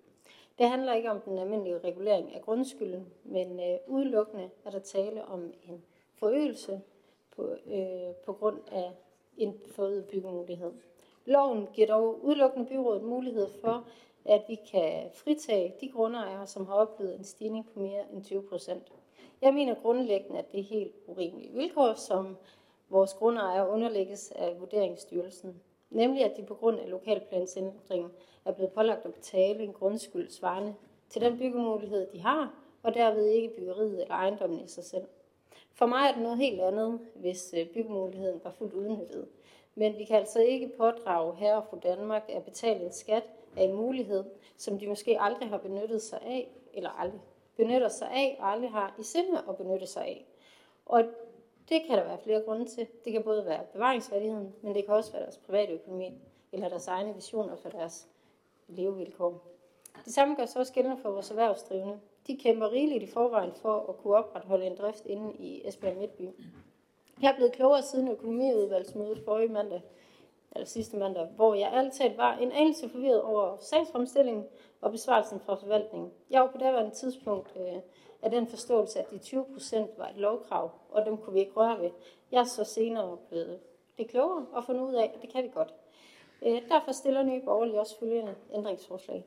Det 0.59 0.69
handler 0.69 0.93
ikke 0.93 1.11
om 1.11 1.21
den 1.21 1.37
almindelige 1.37 1.79
regulering 1.79 2.35
af 2.35 2.41
grundskylden, 2.41 3.07
men 3.23 3.59
øh, 3.59 3.77
udelukkende 3.87 4.49
er 4.65 4.69
der 4.71 4.79
tale 4.79 5.25
om 5.25 5.53
en 5.63 5.83
forøgelse 6.15 6.81
på, 7.35 7.55
øh, 7.67 8.15
på 8.25 8.33
grund 8.33 8.59
af 8.71 8.91
en 9.37 9.61
forøget 9.75 10.05
byggemulighed. 10.05 10.71
Loven 11.25 11.67
giver 11.73 11.87
dog 11.87 12.25
udelukkende 12.25 12.65
byrådet 12.65 13.03
mulighed 13.03 13.47
for, 13.61 13.87
at 14.25 14.41
vi 14.47 14.55
kan 14.71 15.09
fritage 15.13 15.75
de 15.81 15.89
grundejere, 15.89 16.47
som 16.47 16.65
har 16.65 16.73
oplevet 16.73 17.15
en 17.15 17.23
stigning 17.23 17.65
på 17.73 17.79
mere 17.79 18.03
end 18.13 18.23
20 18.23 18.43
procent. 18.43 18.91
Jeg 19.41 19.53
mener 19.53 19.75
grundlæggende, 19.75 20.39
at 20.39 20.51
det 20.51 20.59
er 20.59 20.63
helt 20.63 20.95
urimelige 21.07 21.53
vilkår, 21.53 21.93
som 21.93 22.37
vores 22.89 23.13
grundejere 23.13 23.69
underlægges 23.69 24.31
af 24.31 24.59
Vurderingsstyrelsen. 24.59 25.61
Nemlig 25.89 26.23
at 26.23 26.37
de 26.37 26.43
på 26.43 26.53
grund 26.53 26.79
af 26.79 26.89
lokalplansændringen 26.89 28.11
er 28.45 28.51
blevet 28.51 28.71
pålagt 28.71 29.05
at 29.05 29.13
betale 29.13 29.63
en 29.63 29.73
grundskyld 29.73 30.29
svarende 30.29 30.75
til 31.09 31.21
den 31.21 31.37
byggemulighed, 31.37 32.07
de 32.11 32.21
har, 32.21 32.55
og 32.83 32.93
derved 32.93 33.25
ikke 33.25 33.55
byggeriet 33.55 34.01
eller 34.01 34.15
ejendommen 34.15 34.59
i 34.59 34.67
sig 34.67 34.83
selv. 34.83 35.03
For 35.73 35.85
mig 35.85 36.07
er 36.07 36.11
det 36.13 36.21
noget 36.21 36.37
helt 36.37 36.61
andet, 36.61 36.99
hvis 37.15 37.53
øh, 37.57 37.67
byggemuligheden 37.67 38.41
var 38.43 38.51
fuldt 38.51 38.73
udnyttet. 38.73 39.27
Men 39.75 39.97
vi 39.97 40.05
kan 40.05 40.15
altså 40.15 40.39
ikke 40.39 40.71
pådrage 40.77 41.35
her 41.35 41.55
og 41.55 41.83
Danmark 41.83 42.23
at 42.29 42.43
betale 42.43 42.85
en 42.85 42.91
skat 42.91 43.23
af 43.57 43.63
en 43.63 43.73
mulighed, 43.73 44.23
som 44.57 44.79
de 44.79 44.87
måske 44.87 45.21
aldrig 45.21 45.49
har 45.49 45.57
benyttet 45.57 46.01
sig 46.01 46.19
af, 46.21 46.51
eller 46.73 46.89
aldrig 46.89 47.21
benytter 47.55 47.87
sig 47.87 48.11
af, 48.11 48.37
og 48.39 48.51
aldrig 48.51 48.71
har 48.71 48.95
i 48.99 49.03
sinde 49.03 49.41
at 49.49 49.57
benytte 49.57 49.87
sig 49.87 50.03
af. 50.03 50.25
Og 50.85 51.03
det 51.69 51.81
kan 51.87 51.97
der 51.97 52.03
være 52.03 52.17
flere 52.17 52.41
grunde 52.41 52.65
til. 52.65 52.87
Det 53.05 53.13
kan 53.13 53.23
både 53.23 53.45
være 53.45 53.63
bevaringsværdigheden, 53.73 54.55
men 54.61 54.75
det 54.75 54.85
kan 54.85 54.93
også 54.93 55.11
være 55.11 55.23
deres 55.23 55.37
private 55.37 55.73
økonomi, 55.73 56.13
eller 56.51 56.69
deres 56.69 56.87
egne 56.87 57.15
visioner 57.15 57.55
for 57.55 57.69
deres 57.69 58.07
levevilkår. 58.67 59.47
Det 60.05 60.13
samme 60.13 60.35
gør 60.35 60.45
sig 60.45 60.59
også 60.59 60.73
gældende 60.73 60.97
for 60.97 61.11
vores 61.11 61.29
erhvervsdrivende. 61.29 61.99
De 62.27 62.37
kæmper 62.37 62.71
rigeligt 62.71 63.03
i 63.03 63.07
forvejen 63.07 63.53
for 63.53 63.85
at 63.89 63.97
kunne 63.97 64.15
opretholde 64.15 64.65
en 64.65 64.77
drift 64.77 65.05
inde 65.05 65.33
i 65.33 65.67
Esbjerg 65.67 65.97
Midtby. 65.97 66.29
Jeg 67.21 67.31
er 67.31 67.35
blevet 67.35 67.53
klogere 67.53 67.81
siden 67.81 68.07
økonomiudvalgsmødet 68.07 69.21
forrige 69.25 69.53
mandag, 69.53 69.81
eller 70.51 70.65
sidste 70.65 70.97
mandag, 70.97 71.25
hvor 71.25 71.53
jeg 71.53 71.73
altid 71.73 72.09
var 72.15 72.37
en 72.37 72.51
anelse 72.51 72.89
forvirret 72.89 73.21
over 73.21 73.57
sagsfremstillingen 73.59 74.45
og 74.81 74.91
besvarelsen 74.91 75.39
fra 75.39 75.55
forvaltningen. 75.55 76.11
Jeg 76.29 76.41
var 76.41 76.51
på 76.51 76.57
daværende 76.57 76.95
tidspunkt 76.95 77.53
øh, 77.55 77.81
af 78.21 78.31
den 78.31 78.47
forståelse, 78.47 78.99
at 78.99 79.11
de 79.11 79.17
20 79.17 79.45
procent 79.53 79.89
var 79.97 80.07
et 80.07 80.17
lovkrav, 80.17 80.71
og 80.89 81.05
dem 81.05 81.17
kunne 81.17 81.33
vi 81.33 81.39
ikke 81.39 81.53
røre 81.53 81.81
ved. 81.81 81.91
Jeg 82.31 82.39
er 82.39 82.43
så 82.43 82.63
senere 82.63 83.17
blevet 83.29 83.59
det 83.97 84.07
klogere 84.07 84.45
og 84.51 84.63
fundet 84.63 84.81
ud 84.81 84.93
af, 84.93 85.11
at 85.15 85.21
det 85.21 85.29
kan 85.29 85.43
vi 85.43 85.49
godt. 85.53 85.73
Øh, 86.41 86.69
derfor 86.69 86.91
stiller 86.91 87.23
Nye 87.23 87.41
Borgerlige 87.41 87.79
også 87.79 87.99
følgende 87.99 88.35
ændringsforslag. 88.53 89.25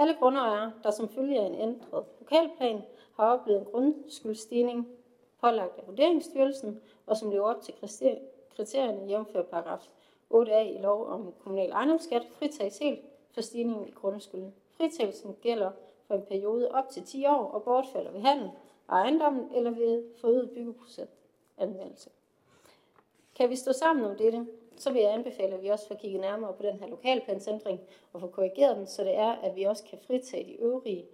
Alle 0.00 0.14
grundejere, 0.14 0.72
der 0.82 0.90
som 0.90 1.08
følge 1.08 1.40
af 1.40 1.46
en 1.46 1.54
ændret 1.54 2.04
lokalplan 2.20 2.82
har 3.16 3.32
oplevet 3.32 3.60
en 3.60 3.66
grundskyldstigning 3.66 4.88
pålagt 5.40 5.78
af 5.78 5.86
Vurderingsstyrelsen, 5.86 6.80
og 7.06 7.16
som 7.16 7.30
lever 7.30 7.54
op 7.54 7.62
til 7.62 7.74
kriterierne 8.56 9.06
jævnfør 9.08 9.42
paragraf 9.42 9.88
8a 10.34 10.58
i 10.58 10.78
lov 10.78 11.06
om 11.06 11.34
kommunal 11.42 11.70
ejendomsskat, 11.70 12.26
fritages 12.38 12.78
helt 12.78 13.00
for 13.32 13.40
stigningen 13.40 13.88
i 13.88 13.90
grundskylden. 13.90 14.54
Fritagelsen 14.76 15.36
gælder 15.42 15.70
for 16.06 16.14
en 16.14 16.22
periode 16.22 16.70
op 16.70 16.88
til 16.88 17.02
10 17.02 17.26
år 17.26 17.44
og 17.44 17.62
bortfalder 17.62 18.10
ved 18.10 18.20
handel 18.20 18.50
af 18.88 18.94
ejendommen 18.94 19.54
eller 19.54 19.70
ved 19.70 20.04
forøget 20.20 20.50
byggeprocentanvendelse. 20.50 22.10
Kan 23.34 23.50
vi 23.50 23.56
stå 23.56 23.72
sammen 23.72 24.04
om 24.04 24.16
dette, 24.16 24.46
så 24.80 24.92
vil 24.92 25.02
jeg 25.02 25.12
anbefale, 25.12 25.54
at 25.54 25.62
vi 25.62 25.68
også 25.68 25.88
får 25.88 25.94
kigget 25.94 26.20
nærmere 26.20 26.52
på 26.52 26.62
den 26.62 26.78
her 26.78 26.86
lokalplansændring 26.86 27.80
og 28.12 28.20
få 28.20 28.26
korrigeret 28.26 28.76
den, 28.76 28.86
så 28.86 29.04
det 29.04 29.16
er, 29.16 29.30
at 29.30 29.56
vi 29.56 29.64
også 29.64 29.84
kan 29.84 29.98
fritage 30.06 30.44
de 30.44 30.60
øvrige 30.60 31.06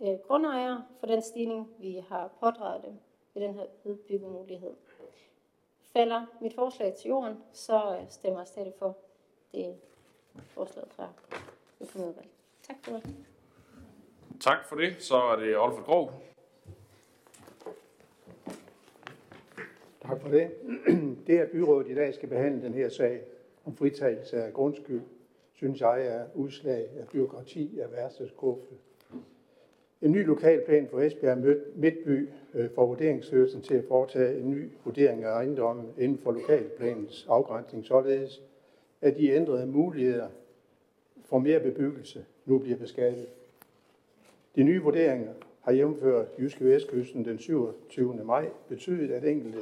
øh, 0.00 0.18
grundejere 0.26 0.84
for 1.00 1.06
den 1.06 1.22
stigning, 1.22 1.70
vi 1.78 2.04
har 2.08 2.30
pådraget 2.40 2.84
dem 2.84 2.98
ved 3.34 3.42
den 3.42 3.54
her 3.54 3.64
udbyggemulighed. 3.84 4.74
Falder 5.92 6.26
mit 6.40 6.54
forslag 6.54 6.94
til 6.94 7.08
jorden, 7.08 7.42
så 7.52 7.98
øh, 8.00 8.08
stemmer 8.08 8.40
jeg 8.40 8.46
stadig 8.46 8.72
for 8.78 8.96
det 9.52 9.76
forslag 10.46 10.84
fra 10.88 11.08
økonomiudvalget. 11.80 12.32
Tak 12.62 12.76
for 12.82 12.92
det. 12.92 13.14
Tak 14.40 14.64
for 14.64 14.76
det. 14.76 15.02
Så 15.02 15.16
er 15.16 15.36
det 15.36 15.58
Olfert 15.58 15.84
Grov. 15.84 16.12
Tak 20.08 20.20
for 20.20 20.28
det. 20.28 20.50
Det, 21.26 21.38
at 21.38 21.50
byrådet 21.50 21.90
i 21.90 21.94
dag 21.94 22.14
skal 22.14 22.28
behandle 22.28 22.62
den 22.62 22.74
her 22.74 22.88
sag 22.88 23.20
om 23.64 23.76
fritagelse 23.76 24.42
af 24.42 24.52
grundskyld, 24.52 25.00
synes 25.52 25.80
jeg 25.80 26.06
er 26.06 26.24
udslag 26.34 26.88
af 27.00 27.08
byråkrati 27.12 27.80
af 27.80 27.92
værste 27.92 28.28
skuffe. 28.28 28.74
En 30.02 30.12
ny 30.12 30.26
lokalplan 30.26 30.88
for 30.90 31.00
Esbjerg 31.00 31.38
Midtby 31.76 32.28
øh, 32.54 32.70
får 32.70 32.86
vurderingsstyrelsen 32.86 33.62
til 33.62 33.74
at 33.74 33.84
foretage 33.88 34.40
en 34.40 34.50
ny 34.50 34.68
vurdering 34.84 35.24
af 35.24 35.30
ejendommen 35.30 35.86
inden 35.98 36.18
for 36.18 36.32
lokalplanens 36.32 37.26
afgrænsning, 37.28 37.84
således 37.84 38.42
at 39.00 39.16
de 39.16 39.30
ændrede 39.30 39.66
muligheder 39.66 40.28
for 41.24 41.38
mere 41.38 41.60
bebyggelse 41.60 42.24
nu 42.44 42.58
bliver 42.58 42.76
beskattet. 42.78 43.26
De 44.56 44.62
nye 44.62 44.82
vurderinger 44.82 45.32
har 45.60 45.72
jævnført 45.72 46.26
Jyske 46.38 46.64
Vestkysten 46.64 47.24
den 47.24 47.38
27. 47.38 48.24
maj 48.24 48.48
betydet, 48.68 49.10
at 49.10 49.24
enkelte 49.24 49.58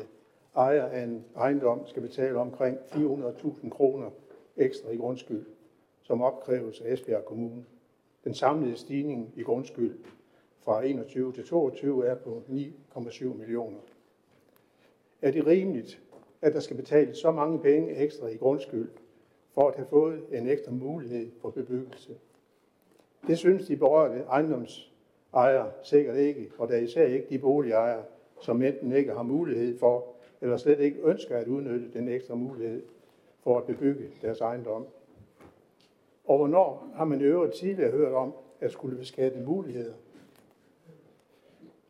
ejer 0.56 0.84
af 0.84 1.02
en 1.02 1.24
ejendom 1.36 1.86
skal 1.86 2.02
betale 2.02 2.38
omkring 2.38 2.78
400.000 2.78 3.68
kroner 3.68 4.10
ekstra 4.56 4.90
i 4.90 4.96
grundskyld, 4.96 5.46
som 6.02 6.22
opkræves 6.22 6.80
af 6.80 6.92
Esbjerg 6.92 7.24
Kommune. 7.24 7.64
Den 8.24 8.34
samlede 8.34 8.76
stigning 8.76 9.32
i 9.36 9.42
grundskyld 9.42 9.98
fra 10.64 10.82
21 10.82 11.32
til 11.32 11.44
22 11.44 12.06
er 12.06 12.14
på 12.14 12.42
9,7 12.48 13.24
millioner. 13.24 13.78
Er 15.22 15.30
det 15.30 15.46
rimeligt, 15.46 16.02
at 16.42 16.52
der 16.52 16.60
skal 16.60 16.76
betales 16.76 17.18
så 17.18 17.30
mange 17.30 17.58
penge 17.58 17.96
ekstra 17.96 18.26
i 18.26 18.36
grundskyld, 18.36 18.88
for 19.54 19.68
at 19.68 19.76
have 19.76 19.86
fået 19.86 20.22
en 20.32 20.48
ekstra 20.48 20.72
mulighed 20.72 21.30
for 21.40 21.50
bebyggelse? 21.50 22.16
Det 23.26 23.38
synes 23.38 23.66
de 23.66 23.76
berørte 23.76 24.20
ejendomsejere 24.20 25.72
sikkert 25.82 26.16
ikke, 26.16 26.50
og 26.58 26.68
der 26.68 26.74
er 26.74 26.80
især 26.80 27.06
ikke 27.06 27.26
de 27.30 27.38
boligejere, 27.38 28.02
som 28.40 28.62
enten 28.62 28.92
ikke 28.92 29.12
har 29.12 29.22
mulighed 29.22 29.78
for, 29.78 30.13
eller 30.44 30.56
slet 30.56 30.80
ikke 30.80 31.00
ønsker 31.04 31.36
at 31.36 31.48
udnytte 31.48 31.92
den 31.92 32.08
ekstra 32.08 32.34
mulighed 32.34 32.82
for 33.42 33.58
at 33.58 33.64
bebygge 33.64 34.10
deres 34.22 34.40
ejendom. 34.40 34.86
Og 36.24 36.36
hvornår 36.36 36.88
har 36.94 37.04
man 37.04 37.20
i 37.20 37.24
øvrigt 37.24 37.54
tidligere 37.54 37.90
hørt 37.90 38.12
om, 38.12 38.34
at 38.60 38.72
skulle 38.72 38.96
beskatte 38.96 39.40
muligheder? 39.40 39.94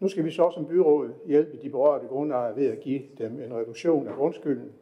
Nu 0.00 0.08
skal 0.08 0.24
vi 0.24 0.30
så 0.30 0.50
som 0.50 0.66
byråd 0.66 1.12
hjælpe 1.26 1.58
de 1.62 1.70
berørte 1.70 2.06
grundejere 2.06 2.56
ved 2.56 2.66
at 2.66 2.80
give 2.80 3.02
dem 3.18 3.40
en 3.40 3.54
reduktion 3.54 4.08
af 4.08 4.14
grundskylden. 4.14 4.72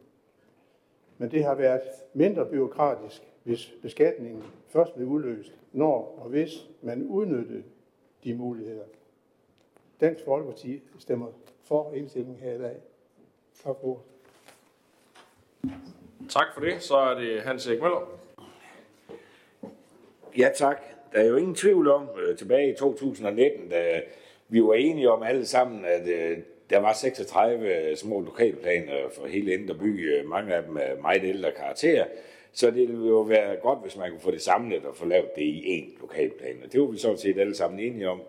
Men 1.17 1.31
det 1.31 1.43
har 1.43 1.55
været 1.55 1.81
mindre 2.13 2.45
byråkratisk, 2.45 3.33
hvis 3.43 3.75
beskatningen 3.81 4.43
først 4.67 4.95
blev 4.95 5.07
udløst, 5.07 5.59
når 5.71 6.19
og 6.21 6.29
hvis 6.29 6.69
man 6.81 7.07
udnyttede 7.07 7.63
de 8.23 8.35
muligheder. 8.35 8.85
Dansk 10.01 10.25
Folkeparti 10.25 10.81
stemmer 10.99 11.27
for 11.61 11.93
indstillingen 11.93 12.39
her 12.39 12.53
i 12.53 12.59
dag. 12.59 12.81
Tak 13.63 13.75
for 13.81 14.01
Tak 16.29 16.47
for 16.53 16.61
det. 16.61 16.81
Så 16.81 16.95
er 16.95 17.19
det 17.19 17.41
Hans 17.41 17.67
Erik 17.67 17.81
Møller. 17.81 18.19
Ja 20.37 20.49
tak. 20.55 20.81
Der 21.13 21.19
er 21.19 21.25
jo 21.25 21.35
ingen 21.35 21.55
tvivl 21.55 21.87
om, 21.87 22.09
øh, 22.19 22.37
tilbage 22.37 22.73
i 22.73 22.75
2019, 22.75 23.69
da 23.69 24.01
vi 24.47 24.63
var 24.63 24.73
enige 24.73 25.11
om 25.11 25.23
alle 25.23 25.45
sammen, 25.45 25.85
at 25.85 26.07
øh, 26.07 26.37
der 26.69 26.77
var 26.77 26.93
36 26.93 27.95
små 27.95 28.19
lokalplaner 28.19 29.09
for 29.15 29.27
hele 29.27 29.53
Indre 29.53 29.75
By. 29.75 30.19
Øh, 30.19 30.29
mange 30.29 30.55
af 30.55 30.63
dem 30.63 30.77
er 30.77 31.01
meget 31.01 31.23
ældre 31.23 31.51
karakterer. 31.51 32.05
Så 32.53 32.67
det 32.67 32.89
ville 32.89 33.07
jo 33.07 33.21
være 33.21 33.55
godt, 33.55 33.81
hvis 33.81 33.97
man 33.97 34.09
kunne 34.09 34.21
få 34.21 34.31
det 34.31 34.41
samlet 34.41 34.85
og 34.85 34.95
få 34.95 35.05
lavet 35.05 35.35
det 35.35 35.41
i 35.41 35.79
én 35.79 36.01
lokalplan. 36.01 36.61
Og 36.65 36.73
det 36.73 36.81
var 36.81 36.87
vi 36.87 36.97
sådan 36.97 37.17
set 37.17 37.39
alle 37.39 37.55
sammen 37.55 37.79
enige 37.79 38.09
om. 38.09 38.21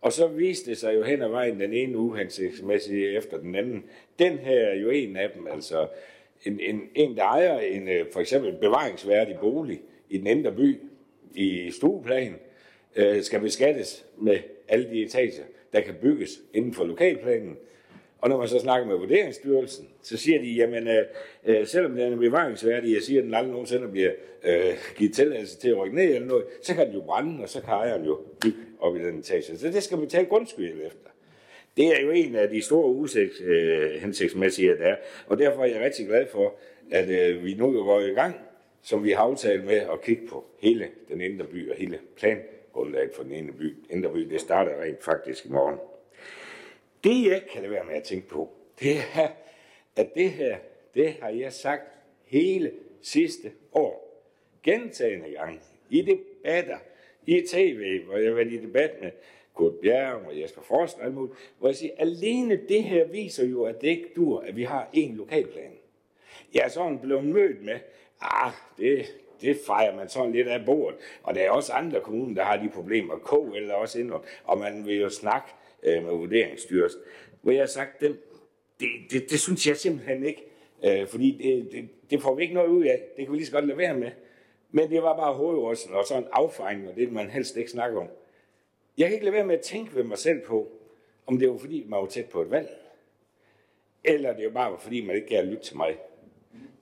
Og 0.00 0.12
så 0.12 0.26
viste 0.26 0.70
det 0.70 0.78
sig 0.78 0.94
jo 0.94 1.02
hen 1.02 1.22
ad 1.22 1.28
vejen 1.28 1.60
den 1.60 1.72
ene 1.72 1.98
uhensigtsmæssige 1.98 3.16
efter 3.16 3.38
den 3.38 3.54
anden. 3.54 3.84
Den 4.18 4.38
her 4.38 4.60
er 4.60 4.74
jo 4.74 4.90
en 4.90 5.16
af 5.16 5.30
dem, 5.36 5.46
altså 5.46 5.86
en, 6.44 6.60
en, 6.60 6.82
en 6.94 7.16
der 7.16 7.22
ejer 7.22 7.58
en 7.58 7.88
øh, 7.88 8.06
for 8.12 8.20
eksempel 8.20 8.52
bevaringsværdig 8.52 9.36
bolig 9.40 9.80
i 10.10 10.18
den 10.18 10.26
indre 10.26 10.52
by 10.52 10.78
i 11.34 11.70
stueplan, 11.70 12.34
øh, 12.96 13.22
skal 13.22 13.40
beskattes 13.40 14.06
med 14.18 14.38
alle 14.68 14.90
de 14.90 15.02
etager, 15.02 15.42
der 15.72 15.80
kan 15.80 15.94
bygges 16.02 16.40
inden 16.54 16.74
for 16.74 16.84
lokalplanen. 16.84 17.56
Og 18.18 18.28
når 18.28 18.38
man 18.38 18.48
så 18.48 18.58
snakker 18.58 18.86
med 18.88 18.96
Vurderingsstyrelsen, 18.96 19.88
så 20.02 20.16
siger 20.16 20.40
de, 20.40 20.52
jamen 20.52 20.88
øh, 20.88 21.04
øh 21.44 21.66
selvom 21.66 21.92
den 21.96 22.12
er 22.12 22.16
bevaringsværdig, 22.16 22.94
jeg 22.94 23.02
siger, 23.02 23.20
at 23.20 23.24
den 23.24 23.34
aldrig 23.34 23.52
nogensinde 23.52 23.88
bliver 23.88 24.10
øh, 24.44 24.74
givet 24.96 25.14
tilladelse 25.14 25.58
til 25.58 25.68
at 25.68 25.78
rykke 25.78 25.96
ned 25.96 26.14
eller 26.14 26.28
noget, 26.28 26.44
så 26.62 26.74
kan 26.74 26.86
den 26.86 26.94
jo 26.94 27.00
brænde, 27.00 27.42
og 27.42 27.48
så 27.48 27.60
kan 27.60 27.72
ejeren 27.72 28.04
jo 28.04 28.20
bygge 28.40 28.58
op 28.80 28.96
i 28.96 28.98
den 28.98 29.18
etage. 29.18 29.58
Så 29.58 29.66
det 29.68 29.82
skal 29.82 29.98
man 29.98 30.06
betale 30.06 30.26
grundskyld 30.26 30.86
efter. 30.86 31.10
Det 31.76 31.86
er 31.86 32.00
jo 32.00 32.10
en 32.10 32.34
af 32.34 32.48
de 32.48 32.62
store 32.62 32.86
uhensigtsmæssigheder, 32.86 34.78
øh, 34.78 34.84
der 34.84 34.92
er. 34.92 34.96
Og 35.26 35.38
derfor 35.38 35.62
er 35.62 35.66
jeg 35.66 35.80
rigtig 35.80 36.06
glad 36.06 36.26
for, 36.26 36.54
at 36.90 37.08
øh, 37.08 37.44
vi 37.44 37.54
nu 37.54 37.84
går 37.84 38.00
i 38.00 38.10
gang, 38.10 38.34
som 38.82 39.04
vi 39.04 39.10
har 39.10 39.22
aftalt 39.22 39.64
med 39.64 39.76
at 39.76 40.02
kigge 40.02 40.26
på 40.26 40.44
hele 40.58 40.88
den 41.08 41.20
indre 41.20 41.46
by 41.46 41.70
og 41.70 41.76
hele 41.76 41.98
plangrundlaget 42.16 43.10
for 43.14 43.22
den 43.22 43.32
indre 43.32 43.52
by. 43.52 43.76
Indre 43.90 44.12
by, 44.12 44.18
det 44.18 44.40
starter 44.40 44.82
rent 44.82 45.04
faktisk 45.04 45.46
i 45.46 45.48
morgen. 45.48 45.78
Det 47.04 47.30
jeg 47.30 47.42
kan 47.52 47.62
det 47.62 47.70
være 47.70 47.84
med 47.84 47.94
at 47.94 48.02
tænke 48.02 48.28
på, 48.28 48.50
det 48.80 48.96
er, 49.14 49.28
at 49.96 50.14
det 50.14 50.30
her, 50.30 50.56
det 50.94 51.12
har 51.20 51.28
jeg 51.28 51.52
sagt 51.52 51.82
hele 52.24 52.72
sidste 53.02 53.52
år. 53.72 54.06
Gentagende 54.62 55.30
gange. 55.30 55.60
I 55.90 56.02
debatter, 56.02 56.78
i 57.26 57.40
tv, 57.40 58.04
hvor 58.04 58.16
jeg 58.16 58.28
har 58.28 58.34
været 58.34 58.52
i 58.52 58.56
debat 58.66 58.90
med 59.02 59.10
Kurt 59.54 59.74
Bjerg 59.82 60.26
og 60.26 60.40
Jesper 60.40 60.62
Forst 60.62 60.98
og 60.98 61.04
alt 61.04 61.14
muligt, 61.14 61.34
hvor 61.58 61.68
jeg 61.68 61.76
siger, 61.76 61.92
alene 61.98 62.60
det 62.68 62.84
her 62.84 63.04
viser 63.04 63.46
jo, 63.46 63.64
at 63.64 63.80
det 63.80 63.88
ikke 63.88 64.12
dur, 64.16 64.40
at 64.40 64.56
vi 64.56 64.64
har 64.64 64.88
en 64.92 65.16
lokalplan. 65.16 65.72
Jeg 66.54 66.62
er 66.64 66.68
sådan 66.68 66.98
blevet 66.98 67.24
mødt 67.24 67.64
med, 67.64 67.78
ah, 68.20 68.52
det, 68.78 69.06
det 69.40 69.56
fejrer 69.66 69.96
man 69.96 70.08
sådan 70.08 70.32
lidt 70.32 70.48
af 70.48 70.64
bordet. 70.64 70.98
Og 71.22 71.34
der 71.34 71.40
er 71.40 71.50
også 71.50 71.72
andre 71.72 72.00
kommuner, 72.00 72.34
der 72.34 72.44
har 72.44 72.56
de 72.56 72.68
problemer. 72.68 73.16
K 73.16 73.56
eller 73.56 73.74
også 73.74 73.98
indhold. 73.98 74.24
Og 74.44 74.58
man 74.58 74.86
vil 74.86 74.96
jo 74.96 75.08
snakke 75.08 75.48
øh, 75.82 76.04
med 76.04 76.12
vurderingsstyrelsen. 76.12 77.00
Hvor 77.42 77.52
jeg 77.52 77.60
har 77.60 77.66
sagt, 77.66 78.00
det, 78.00 78.16
det, 78.80 78.88
det, 79.10 79.30
det 79.30 79.40
synes 79.40 79.66
jeg 79.66 79.76
simpelthen 79.76 80.24
ikke. 80.24 80.44
Øh, 80.84 81.06
fordi 81.06 81.30
det, 81.42 81.72
det, 81.72 81.88
det, 82.10 82.22
får 82.22 82.34
vi 82.34 82.42
ikke 82.42 82.54
noget 82.54 82.68
ud 82.68 82.84
af. 82.84 83.02
Det 83.16 83.24
kan 83.24 83.32
vi 83.32 83.36
lige 83.36 83.46
så 83.46 83.52
godt 83.52 83.66
lade 83.66 83.78
være 83.78 83.94
med. 83.94 84.10
Men 84.70 84.90
det 84.90 85.02
var 85.02 85.16
bare 85.16 85.34
hovedrøsten 85.34 85.94
og 85.94 86.04
så 86.04 86.16
en 86.16 86.26
affejning, 86.32 86.88
og 86.88 86.96
det 86.96 87.12
man 87.12 87.30
helst 87.30 87.56
ikke 87.56 87.70
snakker 87.70 88.00
om. 88.00 88.08
Jeg 88.98 89.06
kan 89.06 89.14
ikke 89.14 89.24
lade 89.24 89.34
være 89.34 89.46
med 89.46 89.54
at 89.54 89.64
tænke 89.64 89.94
ved 89.94 90.04
mig 90.04 90.18
selv 90.18 90.40
på, 90.40 90.68
om 91.26 91.38
det 91.38 91.50
var 91.50 91.58
fordi, 91.58 91.84
man 91.88 92.00
var 92.00 92.06
tæt 92.06 92.28
på 92.28 92.42
et 92.42 92.50
valg. 92.50 92.70
Eller 94.04 94.36
det 94.36 94.44
var 94.44 94.50
bare 94.50 94.78
fordi, 94.78 95.06
man 95.06 95.16
ikke 95.16 95.28
kan 95.28 95.46
lytte 95.46 95.62
til 95.64 95.76
mig. 95.76 95.98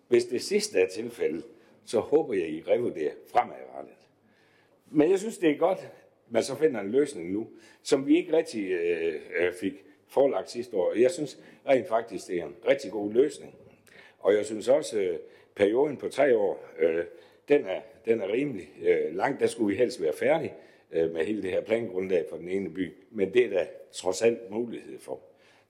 Hvis 0.09 0.25
det 0.25 0.43
sidste 0.43 0.81
er 0.81 0.89
tilfældet, 0.89 1.45
så 1.85 2.01
håber 2.01 2.35
jeg, 2.35 2.49
I 2.49 2.63
revurderer 2.69 3.13
fremadrettet. 3.33 3.95
Men 4.91 5.11
jeg 5.11 5.19
synes, 5.19 5.39
det 5.39 5.51
er 5.51 5.57
godt, 5.57 5.79
at 5.79 5.89
man 6.29 6.43
så 6.43 6.55
finder 6.55 6.81
en 6.81 6.91
løsning 6.91 7.33
nu, 7.33 7.49
som 7.83 8.07
vi 8.07 8.17
ikke 8.17 8.37
rigtig 8.37 8.71
øh, 8.71 9.21
øh, 9.37 9.53
fik 9.61 9.85
forelagt 10.07 10.51
sidste 10.51 10.77
år. 10.77 10.93
Jeg 10.95 11.11
synes 11.11 11.39
rent 11.67 11.89
faktisk, 11.89 12.27
det 12.27 12.39
er 12.39 12.45
en 12.45 12.57
rigtig 12.69 12.91
god 12.91 13.13
løsning. 13.13 13.55
Og 14.19 14.35
jeg 14.35 14.47
synes 14.47 14.69
også, 14.69 14.99
øh, 14.99 15.19
perioden 15.55 15.97
på 15.97 16.09
tre 16.09 16.37
år, 16.37 16.65
øh, 16.79 17.05
den, 17.49 17.67
er, 17.67 17.81
den 18.05 18.21
er 18.21 18.33
rimelig 18.33 18.69
øh, 18.83 19.15
lang. 19.15 19.41
Der 19.41 19.47
skulle 19.47 19.69
vi 19.69 19.77
helst 19.77 20.03
være 20.03 20.13
færdige 20.13 20.55
øh, 20.93 21.11
med 21.11 21.25
hele 21.25 21.43
det 21.43 21.51
her 21.51 21.61
plangrundlag 21.61 22.27
for 22.31 22.37
den 22.37 22.49
ene 22.49 22.71
by. 22.71 22.95
Men 23.11 23.35
det 23.35 23.45
er 23.45 23.51
der 23.51 23.67
trods 23.93 24.23
alt 24.23 24.51
mulighed 24.51 24.99
for. 24.99 25.21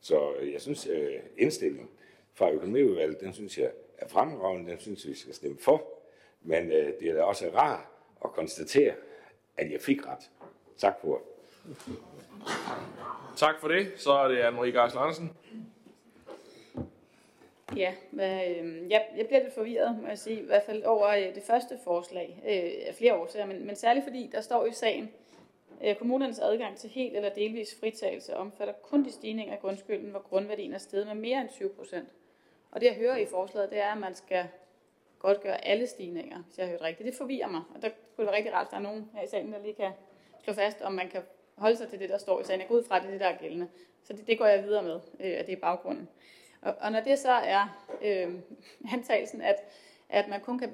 Så 0.01 0.33
øh, 0.41 0.53
jeg 0.53 0.61
synes, 0.61 0.87
øh, 0.87 1.15
indstillingen 1.37 1.89
fra 2.35 2.51
økonomiudvalget, 2.51 3.21
den 3.21 3.33
synes 3.33 3.59
jeg 3.59 3.71
er 3.99 4.09
fremragende. 4.09 4.71
Den 4.71 4.81
synes 4.81 5.09
vi 5.09 5.15
skal 5.15 5.35
stemme 5.35 5.59
for. 5.59 5.85
Men 6.43 6.73
øh, 6.73 6.93
det 7.01 7.11
er 7.11 7.15
da 7.15 7.23
også 7.23 7.51
rart 7.55 7.85
at 8.25 8.33
konstatere, 8.33 8.95
at 9.57 9.73
jeg 9.73 9.81
fik 9.81 10.07
ret. 10.07 10.31
Tak 10.77 11.01
for 11.01 11.23
Tak 13.37 13.61
for 13.61 13.69
det. 13.69 13.93
Så 13.97 14.13
er 14.13 14.29
det 14.29 14.37
Anne-Marie 14.37 14.79
Andersen. 14.79 15.33
Ja, 17.77 17.95
hvad, 18.11 18.47
øh, 18.47 18.91
jeg, 18.91 19.07
jeg 19.17 19.27
bliver 19.27 19.43
lidt 19.43 19.55
forvirret, 19.55 19.99
må 20.03 20.09
jeg 20.09 20.19
sige, 20.19 20.41
i 20.41 20.47
hvert 20.47 20.63
fald 20.63 20.85
over 20.85 21.09
øh, 21.09 21.35
det 21.35 21.43
første 21.43 21.79
forslag 21.85 22.43
øh, 22.45 22.89
af 22.89 22.95
flere 22.95 23.15
årsager, 23.15 23.47
men, 23.47 23.67
men 23.67 23.77
særligt 23.77 24.05
fordi 24.05 24.31
der 24.33 24.41
står 24.41 24.67
i 24.67 24.73
sagen, 24.73 25.11
øh, 25.85 25.97
kommunernes 25.97 26.39
adgang 26.39 26.77
til 26.77 26.91
helt 26.91 27.17
eller 27.17 27.29
delvis 27.29 27.81
fritagelse 27.81 28.37
omfatter 28.37 28.75
kun 28.83 29.05
de 29.05 29.13
stigninger 29.13 29.55
af 29.55 29.61
grundskylden, 29.61 30.11
hvor 30.11 30.21
grundværdien 30.21 30.75
er 30.75 30.79
steget 30.79 31.07
med 31.07 31.15
mere 31.15 31.41
end 31.41 31.49
20 31.49 31.69
procent. 31.69 32.09
Og 32.71 32.81
det 32.81 32.87
jeg 32.87 32.95
hører 32.95 33.17
i 33.17 33.27
forslaget, 33.27 33.71
det 33.71 33.79
er, 33.79 33.93
at 33.93 33.99
man 33.99 34.15
skal 34.15 34.45
godt 35.19 35.41
gøre 35.41 35.65
alle 35.65 35.87
stigninger, 35.87 36.43
hvis 36.47 36.59
jeg 36.59 36.67
har 36.67 36.71
hørt 36.71 36.83
rigtigt. 36.83 37.07
Det 37.07 37.15
forvirrer 37.15 37.49
mig, 37.49 37.63
og 37.75 37.83
der 37.83 37.89
kunne 37.89 38.27
det 38.27 38.27
være 38.27 38.37
rigtig 38.37 38.53
rart, 38.53 38.67
at 38.67 38.71
der 38.71 38.77
er 38.77 38.83
nogen 38.83 39.11
her 39.15 39.23
i 39.23 39.27
salen, 39.27 39.53
der 39.53 39.63
lige 39.63 39.75
kan 39.75 39.93
slå 40.45 40.53
fast, 40.53 40.83
om 40.83 40.93
man 40.93 41.09
kan 41.09 41.23
holde 41.55 41.77
sig 41.77 41.89
til 41.89 41.99
det, 41.99 42.09
der 42.09 42.19
står 42.19 42.41
i 42.41 42.45
sagen. 42.45 42.61
Jeg 42.61 42.69
går 42.69 42.75
ud 42.75 42.85
fra, 42.85 42.97
at 42.97 43.03
det 43.03 43.09
er 43.09 43.13
det, 43.13 43.21
der 43.21 43.27
er 43.27 43.39
gældende. 43.39 43.69
Så 44.03 44.13
det, 44.13 44.27
det 44.27 44.39
går 44.39 44.47
jeg 44.47 44.65
videre 44.65 44.83
med, 44.83 45.01
øh, 45.21 45.39
at 45.39 45.47
det 45.47 45.53
er 45.53 45.61
baggrunden. 45.61 46.09
Og, 46.63 46.75
og 46.81 46.93
når 46.93 47.01
det 47.01 47.19
så 47.19 47.31
er 47.31 47.87
øh, 48.03 48.35
antagelsen, 48.95 49.41
at, 49.41 49.57
at 50.09 50.29
man 50.29 50.41
kun 50.41 50.59
kan 50.59 50.71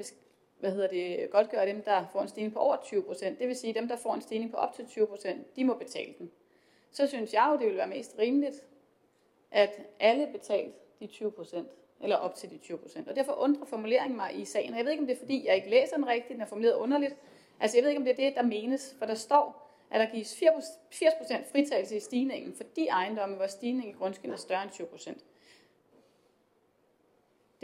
hvad 0.61 0.73
hedder 0.73 0.89
det, 0.89 1.31
godt 1.31 1.51
gøre 1.51 1.67
dem, 1.67 1.83
der 1.83 2.07
får 2.13 2.23
en 2.23 2.29
stigning 2.29 2.53
på 2.53 2.59
over 2.59 2.77
20 2.85 3.03
procent, 3.03 3.39
det 3.39 3.49
vil 3.49 3.57
sige 3.57 3.75
dem, 3.75 3.89
der 3.89 3.97
får 3.97 4.15
en 4.15 4.23
stigning 4.23 4.51
på 4.51 4.57
op 4.57 4.75
til 4.75 4.87
20 4.87 5.07
procent, 5.07 5.57
de 5.57 5.65
må 5.65 5.75
betale 5.75 6.15
den. 6.19 6.31
Så 6.91 7.07
synes 7.07 7.33
jeg 7.33 7.49
jo, 7.53 7.59
det 7.59 7.67
vil 7.69 7.77
være 7.77 7.87
mest 7.87 8.15
rimeligt, 8.19 8.65
at 9.51 9.81
alle 10.01 10.27
betalte 10.33 10.73
de 11.01 11.07
20 11.07 11.33
procent, 11.33 11.69
eller 12.03 12.17
op 12.17 12.35
til 12.35 12.51
de 12.51 12.59
20 12.59 12.79
procent. 12.79 13.09
Og 13.09 13.17
derfor 13.17 13.33
undrer 13.33 13.65
formuleringen 13.65 14.17
mig 14.17 14.41
i 14.41 14.45
sagen. 14.45 14.73
Og 14.73 14.77
jeg 14.77 14.85
ved 14.85 14.93
ikke, 14.93 15.03
om 15.03 15.07
det 15.07 15.15
er, 15.15 15.19
fordi 15.19 15.47
jeg 15.47 15.57
ikke 15.57 15.71
læser 15.71 15.97
den 15.97 16.07
rigtigt, 16.07 16.33
den 16.33 16.41
er 16.41 16.47
formuleret 16.47 16.75
underligt. 16.75 17.17
Altså, 17.61 17.77
jeg 17.77 17.83
ved 17.83 17.91
ikke, 17.91 17.99
om 17.99 18.05
det 18.05 18.13
er 18.13 18.29
det, 18.29 18.35
der 18.35 18.43
menes, 18.43 18.97
for 18.99 19.07
der 19.07 19.15
står, 19.15 19.71
at 19.91 20.01
der 20.01 20.11
gives 20.15 20.37
80 20.91 21.15
procent 21.19 21.47
fritagelse 21.47 21.97
i 21.97 22.01
stigningen 22.01 22.55
for 22.55 22.65
de 22.77 22.89
ejendomme, 22.89 23.37
hvor 23.37 23.47
stigningen 23.47 23.95
i 23.95 23.99
grundskylden 23.99 24.33
er 24.33 24.37
større 24.37 24.63
end 24.63 24.71
20 24.71 24.87
procent. 24.87 25.25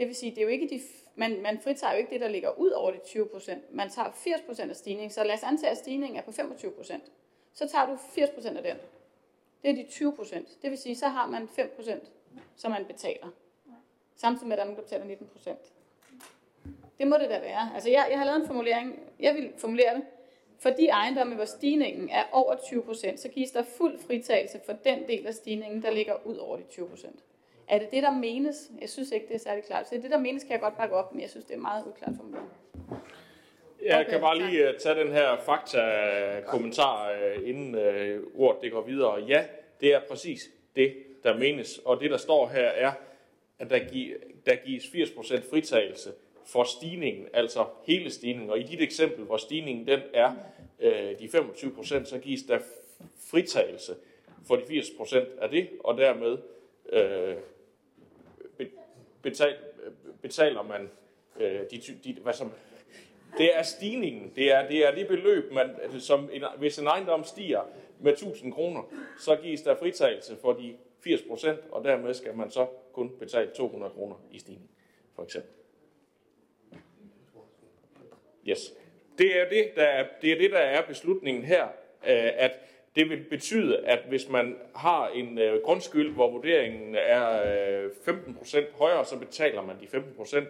Det 0.01 0.07
vil 0.07 0.15
sige, 0.15 0.31
det 0.31 0.37
er 0.37 0.41
jo 0.41 0.47
ikke 0.47 0.69
de, 0.69 0.81
man, 1.15 1.41
man 1.41 1.59
fritager 1.59 1.93
jo 1.93 1.97
ikke 1.97 2.09
det, 2.09 2.21
der 2.21 2.27
ligger 2.27 2.59
ud 2.59 2.69
over 2.69 2.91
de 2.91 2.99
20 3.05 3.27
procent. 3.27 3.73
Man 3.73 3.89
tager 3.89 4.11
80 4.11 4.41
procent 4.41 4.69
af 4.69 4.75
stigningen, 4.75 5.11
så 5.11 5.23
lad 5.23 5.33
os 5.33 5.43
antage, 5.43 5.71
at 5.71 5.77
stigningen 5.77 6.19
er 6.19 6.21
på 6.21 6.31
25 6.31 6.71
procent. 6.71 7.03
Så 7.53 7.67
tager 7.67 7.85
du 7.85 7.97
80 8.13 8.29
procent 8.29 8.57
af 8.57 8.63
den. 8.63 8.77
Det 9.63 9.69
er 9.69 9.75
de 9.85 9.91
20 9.91 10.13
procent. 10.13 10.61
Det 10.61 10.69
vil 10.69 10.77
sige, 10.77 10.95
så 10.95 11.07
har 11.07 11.27
man 11.27 11.47
5 11.47 11.73
procent, 11.75 12.11
som 12.55 12.71
man 12.71 12.85
betaler. 12.85 13.27
Samtidig 14.15 14.47
med, 14.47 14.53
at 14.53 14.57
der 14.57 14.63
er 14.63 14.67
nogen, 14.67 14.77
der 14.77 14.83
betaler 14.83 15.05
19 15.05 15.27
procent. 15.27 15.59
Det 16.97 17.07
må 17.07 17.17
det 17.17 17.29
da 17.29 17.39
være. 17.39 17.71
Altså, 17.73 17.89
jeg, 17.89 18.07
jeg 18.11 18.19
har 18.19 18.25
lavet 18.25 18.41
en 18.41 18.47
formulering. 18.47 18.99
Jeg 19.19 19.35
vil 19.35 19.53
formulere 19.57 19.95
det. 19.95 20.03
For 20.59 20.69
de 20.69 20.87
ejendomme, 20.87 21.35
hvor 21.35 21.45
stigningen 21.45 22.09
er 22.09 22.23
over 22.31 22.55
20 22.55 22.83
procent, 22.83 23.19
så 23.19 23.29
gives 23.29 23.51
der 23.51 23.63
fuld 23.63 23.99
fritagelse 23.99 24.59
for 24.65 24.73
den 24.73 25.07
del 25.07 25.27
af 25.27 25.33
stigningen, 25.33 25.83
der 25.83 25.91
ligger 25.91 26.25
ud 26.25 26.35
over 26.35 26.57
de 26.57 26.63
20 26.63 26.89
procent. 26.89 27.23
Er 27.71 27.79
det 27.79 27.91
det, 27.91 28.03
der 28.03 28.11
menes? 28.11 28.71
Jeg 28.81 28.89
synes 28.89 29.11
ikke, 29.11 29.27
det 29.27 29.35
er 29.35 29.39
særlig 29.39 29.63
klart. 29.63 29.87
Så 29.89 29.95
det, 29.95 30.11
der 30.11 30.17
menes, 30.17 30.43
kan 30.43 30.51
jeg 30.51 30.59
godt 30.59 30.77
bakke 30.77 30.95
op, 30.95 31.11
men 31.13 31.21
jeg 31.21 31.29
synes, 31.29 31.45
det 31.45 31.53
er 31.55 31.59
meget 31.59 31.83
uklart 31.87 32.11
for 32.17 32.23
mig. 32.23 32.39
Jeg 33.85 33.99
okay, 33.99 34.09
kan 34.09 34.21
bare 34.21 34.37
lige 34.37 34.65
tak. 34.65 34.77
tage 34.79 34.95
den 34.95 35.11
her 35.11 35.37
fakta-kommentar, 35.37 37.11
uh, 37.11 37.49
inden 37.49 37.75
uh, 37.75 38.41
ordet 38.41 38.61
det 38.61 38.71
går 38.71 38.81
videre. 38.81 39.15
Ja, 39.15 39.45
det 39.81 39.93
er 39.93 40.01
præcis 40.09 40.49
det, 40.75 40.93
der 41.23 41.37
menes. 41.37 41.77
Og 41.85 41.99
det, 41.99 42.11
der 42.11 42.17
står 42.17 42.47
her, 42.47 42.61
er, 42.67 42.91
at 43.59 43.69
der, 43.69 43.79
gi- 43.79 44.13
der 44.45 44.55
gives 44.55 44.83
80% 44.83 45.49
fritagelse 45.49 46.09
for 46.45 46.63
stigningen, 46.63 47.27
altså 47.33 47.65
hele 47.83 48.09
stigningen. 48.11 48.49
Og 48.49 48.59
i 48.59 48.63
dit 48.63 48.81
eksempel, 48.81 49.25
hvor 49.25 49.37
stigningen 49.37 49.87
den 49.87 49.99
er 50.13 50.31
uh, 50.79 50.85
de 51.19 51.29
25%, 51.33 52.05
så 52.05 52.19
gives 52.21 52.43
der 52.43 52.59
fritagelse 53.31 53.95
for 54.47 54.55
de 54.55 54.61
80% 54.63 55.17
af 55.41 55.49
det, 55.49 55.69
og 55.79 55.97
dermed 55.97 56.37
uh, 56.93 57.41
betal, 59.21 59.57
betaler 60.21 60.63
man 60.63 60.89
øh, 61.39 61.59
de, 61.71 61.81
de, 62.03 62.13
hvad 62.21 62.33
som, 62.33 62.51
det 63.37 63.57
er 63.57 63.63
stigningen, 63.63 64.31
det 64.35 64.51
er 64.51 64.67
det, 64.67 64.87
er 64.87 64.95
det 64.95 65.07
beløb, 65.07 65.51
man, 65.51 65.69
som 65.99 66.29
en, 66.33 66.43
hvis 66.57 66.79
en 66.79 66.87
ejendom 66.87 67.23
stiger 67.23 67.61
med 67.99 68.11
1000 68.11 68.53
kroner, 68.53 68.81
så 69.19 69.35
gives 69.35 69.61
der 69.61 69.75
fritagelse 69.75 70.37
for 70.41 70.53
de 70.53 70.75
80 71.03 71.21
procent, 71.21 71.59
og 71.71 71.83
dermed 71.83 72.13
skal 72.13 72.35
man 72.35 72.51
så 72.51 72.67
kun 72.93 73.11
betale 73.19 73.51
200 73.55 73.93
kroner 73.93 74.15
i 74.31 74.39
stigning, 74.39 74.69
for 75.15 75.23
eksempel. 75.23 75.51
Yes. 78.47 78.73
Det 79.17 79.39
er 79.39 79.49
det, 79.49 79.71
der 79.75 79.83
er, 79.83 80.07
det 80.21 80.31
er 80.31 80.37
det, 80.37 80.51
der 80.51 80.57
er 80.57 80.87
beslutningen 80.87 81.43
her, 81.43 81.63
øh, 81.63 82.31
at 82.35 82.51
det 82.95 83.09
vil 83.09 83.25
betyde, 83.29 83.85
at 83.85 83.99
hvis 84.09 84.29
man 84.29 84.55
har 84.75 85.07
en 85.07 85.37
øh, 85.37 85.61
grundskyld, 85.63 86.13
hvor 86.13 86.31
vurderingen 86.31 86.95
er 86.95 87.43
øh, 87.83 87.89
15% 88.07 88.77
højere, 88.77 89.05
så 89.05 89.19
betaler 89.19 89.61
man 89.61 89.75
de 89.81 89.85
15%. 89.97 90.45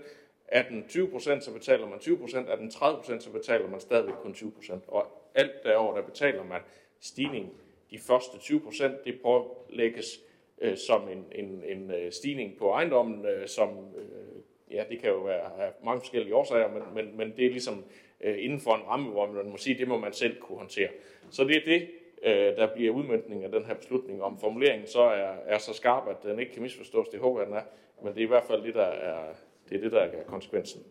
Er 0.48 0.64
den 0.70 0.84
20%, 0.89 1.20
så 1.39 1.54
betaler 1.54 1.88
man 1.88 2.00
20%. 2.00 2.52
Er 2.52 2.56
den 2.56 2.68
30%, 2.68 3.20
så 3.20 3.32
betaler 3.32 3.68
man 3.68 3.80
stadigvæk 3.80 4.16
kun 4.22 4.32
20%. 4.32 4.74
Og 4.88 5.08
alt 5.36 5.64
derover 5.64 5.96
der 5.96 6.02
betaler 6.02 6.44
man 6.44 6.62
stigning. 7.00 7.54
De 7.92 8.00
første 8.00 8.38
20%, 8.38 9.04
det 9.06 9.22
pålægges 9.22 10.20
øh, 10.62 10.78
som 10.78 11.10
en, 11.10 11.26
en, 11.32 11.64
en 11.66 11.92
øh, 11.92 12.12
stigning 12.12 12.58
på 12.58 12.70
ejendommen, 12.70 13.26
øh, 13.26 13.48
som, 13.48 13.70
øh, 13.98 14.76
ja, 14.76 14.84
det 14.89 15.00
kan 15.00 15.10
jo 15.10 15.20
være 15.20 15.62
af 15.62 15.72
mange 15.84 16.02
forskellige 16.02 16.36
årsager, 16.36 16.68
men, 16.68 16.82
men, 16.96 17.18
men 17.18 17.34
det 17.38 17.46
er 17.46 17.50
ligesom 17.50 17.86
øh, 18.22 18.44
inden 18.44 18.60
for 18.60 18.76
en 18.76 18.82
ramme, 18.82 19.10
hvor 19.10 19.32
man 19.32 19.50
må 19.50 19.58
sige, 19.58 19.78
det 19.78 19.88
må 19.88 19.98
man 19.98 20.14
selv 20.14 20.39
kunne 20.39 20.58
håndtere. 20.58 20.89
Så 21.30 21.44
det 21.44 21.56
er 21.56 21.66
det, 21.66 21.89
øh, 22.24 22.56
der 22.58 22.74
bliver 22.74 22.94
udmyndning 22.94 23.44
af 23.44 23.52
den 23.52 23.66
her 23.66 23.74
beslutning. 23.74 24.24
Om 24.24 24.40
formuleringen 24.40 24.88
så 24.88 25.02
er, 25.02 25.34
er 25.46 25.58
så 25.58 25.74
skarp, 25.74 26.08
at 26.08 26.24
den 26.24 26.40
ikke 26.40 26.54
kan 26.54 26.62
misforstås, 26.62 27.08
det 27.10 27.20
håber 27.20 27.40
jeg, 27.40 27.48
den 27.48 27.56
er. 27.56 27.64
Men 28.04 28.14
det 28.14 28.20
er 28.20 28.26
i 28.26 28.28
hvert 28.28 28.44
fald 28.44 28.64
det, 28.64 28.76
der 28.76 28.86
er, 28.86 29.34
det 29.70 29.78
er, 29.78 29.82
det, 29.82 29.92
der 29.92 30.00
er 30.00 30.24
konsekvensen. 30.24 30.82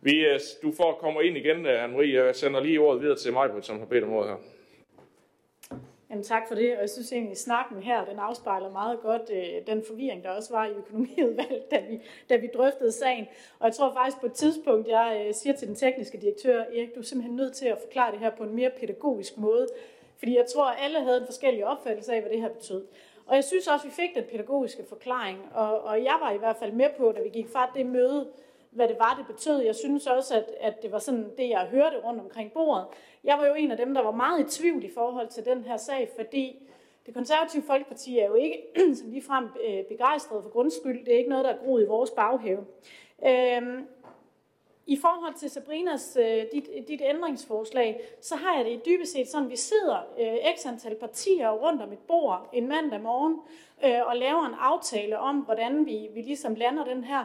Vi, 0.00 0.26
øh, 0.26 0.40
du 0.62 0.72
får 0.72 0.92
komme 0.92 1.24
ind 1.24 1.36
igen, 1.36 1.66
øh, 1.66 1.84
Anne-Marie. 1.84 2.14
Jeg 2.14 2.36
sender 2.36 2.60
lige 2.60 2.80
ordet 2.80 3.02
videre 3.02 3.16
til 3.16 3.32
mig, 3.32 3.50
som 3.62 3.78
har 3.78 3.86
bedt 3.86 4.04
om 4.04 4.12
ordet 4.12 4.30
her. 4.30 4.36
Jamen 6.10 6.24
tak 6.24 6.42
for 6.48 6.54
det, 6.54 6.74
og 6.74 6.80
jeg 6.80 6.90
synes 6.90 7.12
egentlig, 7.12 7.30
at 7.30 7.38
snakken 7.38 7.82
her, 7.82 8.04
den 8.04 8.18
afspejler 8.18 8.72
meget 8.72 9.00
godt 9.00 9.30
øh, 9.32 9.66
den 9.66 9.84
forvirring, 9.86 10.24
der 10.24 10.30
også 10.30 10.54
var 10.54 10.66
i 10.66 10.70
økonomiudvalget, 10.70 11.62
da 11.70 11.80
vi, 11.88 12.00
da 12.28 12.36
vi 12.36 12.48
drøftede 12.54 12.92
sagen. 12.92 13.26
Og 13.58 13.66
jeg 13.66 13.74
tror 13.74 13.92
faktisk 13.92 14.20
på 14.20 14.26
et 14.26 14.32
tidspunkt, 14.32 14.88
jeg 14.88 15.24
øh, 15.26 15.34
siger 15.34 15.56
til 15.56 15.68
den 15.68 15.76
tekniske 15.76 16.18
direktør, 16.20 16.60
Erik, 16.60 16.94
du 16.94 17.00
er 17.00 17.04
simpelthen 17.04 17.36
nødt 17.36 17.52
til 17.52 17.66
at 17.66 17.78
forklare 17.84 18.12
det 18.12 18.20
her 18.20 18.30
på 18.30 18.42
en 18.42 18.54
mere 18.54 18.70
pædagogisk 18.80 19.38
måde, 19.38 19.66
fordi 20.18 20.36
jeg 20.36 20.46
tror, 20.54 20.64
at 20.64 20.76
alle 20.80 21.00
havde 21.00 21.20
en 21.20 21.26
forskellig 21.26 21.66
opfattelse 21.66 22.12
af, 22.14 22.20
hvad 22.20 22.30
det 22.30 22.40
her 22.40 22.48
betød. 22.48 22.86
Og 23.26 23.34
jeg 23.34 23.44
synes 23.44 23.66
også, 23.68 23.86
at 23.86 23.90
vi 23.90 23.94
fik 23.94 24.14
den 24.14 24.24
pædagogiske 24.24 24.84
forklaring, 24.88 25.38
og, 25.54 25.82
og 25.82 26.04
jeg 26.04 26.16
var 26.20 26.30
i 26.30 26.38
hvert 26.38 26.56
fald 26.56 26.72
med 26.72 26.88
på, 26.98 27.12
da 27.12 27.22
vi 27.22 27.28
gik 27.28 27.48
fra 27.48 27.70
det 27.74 27.86
møde, 27.86 28.28
hvad 28.70 28.88
det 28.88 28.98
var, 28.98 29.14
det 29.18 29.36
betød. 29.36 29.62
Jeg 29.62 29.74
synes 29.74 30.06
også, 30.06 30.36
at, 30.36 30.44
at 30.60 30.82
det 30.82 30.92
var 30.92 30.98
sådan 30.98 31.30
det, 31.38 31.48
jeg 31.48 31.66
hørte 31.70 31.96
rundt 32.04 32.20
omkring 32.20 32.52
bordet. 32.52 32.86
Jeg 33.24 33.38
var 33.38 33.46
jo 33.46 33.54
en 33.54 33.70
af 33.70 33.76
dem, 33.76 33.94
der 33.94 34.02
var 34.02 34.10
meget 34.10 34.40
i 34.40 34.60
tvivl 34.60 34.84
i 34.84 34.90
forhold 34.94 35.28
til 35.28 35.44
den 35.44 35.64
her 35.64 35.76
sag, 35.76 36.10
fordi 36.16 36.68
det 37.06 37.14
konservative 37.14 37.62
folkeparti 37.62 38.18
er 38.18 38.26
jo 38.26 38.34
ikke 38.34 38.62
som 38.98 39.10
ligefrem 39.10 39.48
øh, 39.68 39.84
begejstret 39.84 40.42
for 40.42 40.50
grundskyld. 40.50 41.04
Det 41.04 41.14
er 41.14 41.18
ikke 41.18 41.30
noget, 41.30 41.44
der 41.44 41.50
er 41.50 41.58
groet 41.64 41.82
i 41.82 41.86
vores 41.86 42.10
baghave. 42.10 42.64
Øhm, 43.26 43.86
i 44.86 44.96
forhold 44.96 45.34
til 45.34 45.50
Sabrinas 45.50 46.16
øh, 46.20 46.44
dit, 46.52 46.68
dit 46.88 47.00
ændringsforslag, 47.04 48.00
så 48.20 48.36
har 48.36 48.56
jeg 48.56 48.64
det 48.64 48.70
i 48.72 48.80
dybest 48.86 49.12
set 49.12 49.28
sådan, 49.28 49.50
vi 49.50 49.56
sidder 49.56 49.98
øh, 50.18 50.56
x 50.56 50.66
antal 50.66 50.94
partier 50.94 51.50
rundt 51.50 51.82
om 51.82 51.92
et 51.92 51.98
bord 51.98 52.50
en 52.52 52.68
mandag 52.68 53.00
morgen 53.00 53.40
øh, 53.84 54.06
og 54.06 54.16
laver 54.16 54.46
en 54.46 54.54
aftale 54.54 55.18
om, 55.18 55.36
hvordan 55.40 55.86
vi, 55.86 56.08
vi 56.14 56.22
ligesom 56.22 56.54
lander 56.54 56.84
den 56.84 57.04
her. 57.04 57.24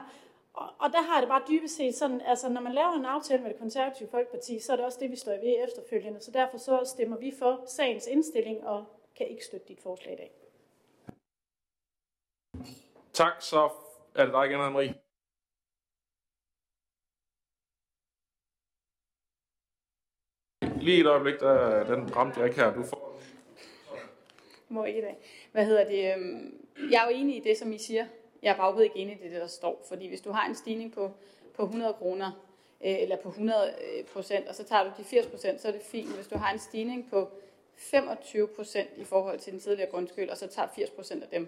Og, 0.54 0.70
og 0.80 0.92
der 0.92 1.02
har 1.02 1.14
jeg 1.16 1.22
det 1.22 1.30
bare 1.30 1.44
dybest 1.50 1.76
set 1.76 1.96
sådan, 1.96 2.22
altså 2.22 2.50
når 2.50 2.62
man 2.62 2.74
laver 2.74 2.94
en 2.94 3.06
aftale 3.06 3.42
med 3.42 3.50
det 3.50 3.60
konservative 3.60 4.10
folkeparti, 4.10 4.60
så 4.60 4.72
er 4.72 4.76
det 4.76 4.86
også 4.86 5.00
det, 5.02 5.12
vi 5.12 5.16
står 5.16 5.32
ved 5.32 5.68
efterfølgende. 5.68 6.22
Så 6.22 6.32
derfor 6.32 6.58
så 6.58 6.82
stemmer 6.86 7.18
vi 7.18 7.34
for 7.40 7.64
sagens 7.68 8.08
indstilling 8.08 8.68
og 8.68 8.86
kan 9.16 9.28
ikke 9.28 9.46
støtte 9.46 9.68
dit 9.68 9.82
forslag 9.84 10.14
i 10.14 10.18
dag. 10.18 10.32
Tak, 13.14 13.42
så 13.42 13.70
er 14.16 14.26
det 14.26 14.34
dig 14.34 14.46
igen, 14.46 14.60
Anne-Marie. 14.60 15.11
Lige 20.82 21.00
et 21.02 21.08
øjeblik, 21.08 21.40
der, 21.40 21.84
den 21.84 22.16
ramte 22.16 22.40
jeg 22.40 22.48
ikke 22.48 22.62
her. 22.62 22.74
Du 22.74 22.84
får... 22.84 23.20
Må 24.70 24.84
ikke 24.86 25.02
det. 25.02 25.16
Hvad 25.52 25.66
hedder 25.66 25.86
det? 25.86 26.14
Øhm, 26.14 26.54
jeg 26.92 27.04
er 27.04 27.12
jo 27.12 27.18
enig 27.18 27.38
i 27.38 27.40
det, 27.40 27.58
som 27.58 27.74
I 27.74 27.78
siger. 27.78 28.06
Jeg 28.42 28.52
er 28.52 28.56
bare 28.56 28.66
overhovedet 28.66 28.86
ikke 28.86 29.00
enig 29.00 29.20
i 29.26 29.30
det, 29.30 29.42
der 29.42 29.48
står. 29.48 29.86
Fordi 29.90 30.08
hvis 30.08 30.22
du 30.22 30.32
har 30.32 30.48
en 30.48 30.56
stigning 30.56 30.94
på, 30.94 31.12
på 31.56 31.64
100 31.64 31.94
kroner, 31.94 32.32
øh, 32.86 33.02
eller 33.02 33.16
på 33.16 33.30
100 33.30 33.60
øh, 33.70 34.06
procent, 34.06 34.48
og 34.48 34.56
så 34.56 34.64
tager 34.64 34.84
du 34.84 34.90
de 34.98 35.04
80 35.04 35.28
procent, 35.28 35.62
så 35.62 35.68
er 35.68 35.72
det 35.72 35.82
fint. 35.82 36.16
Hvis 36.16 36.28
du 36.28 36.38
har 36.38 36.54
en 36.54 36.60
stigning 36.60 37.10
på 37.10 37.30
25 37.76 38.48
procent 38.48 38.90
i 38.98 39.04
forhold 39.04 39.40
til 39.40 39.52
den 39.52 39.60
tidligere 39.60 39.90
grundskyld, 39.90 40.30
og 40.30 40.38
så 40.38 40.48
tager 40.48 40.68
80 40.76 40.90
procent 40.90 41.24
af 41.24 41.30
dem, 41.30 41.48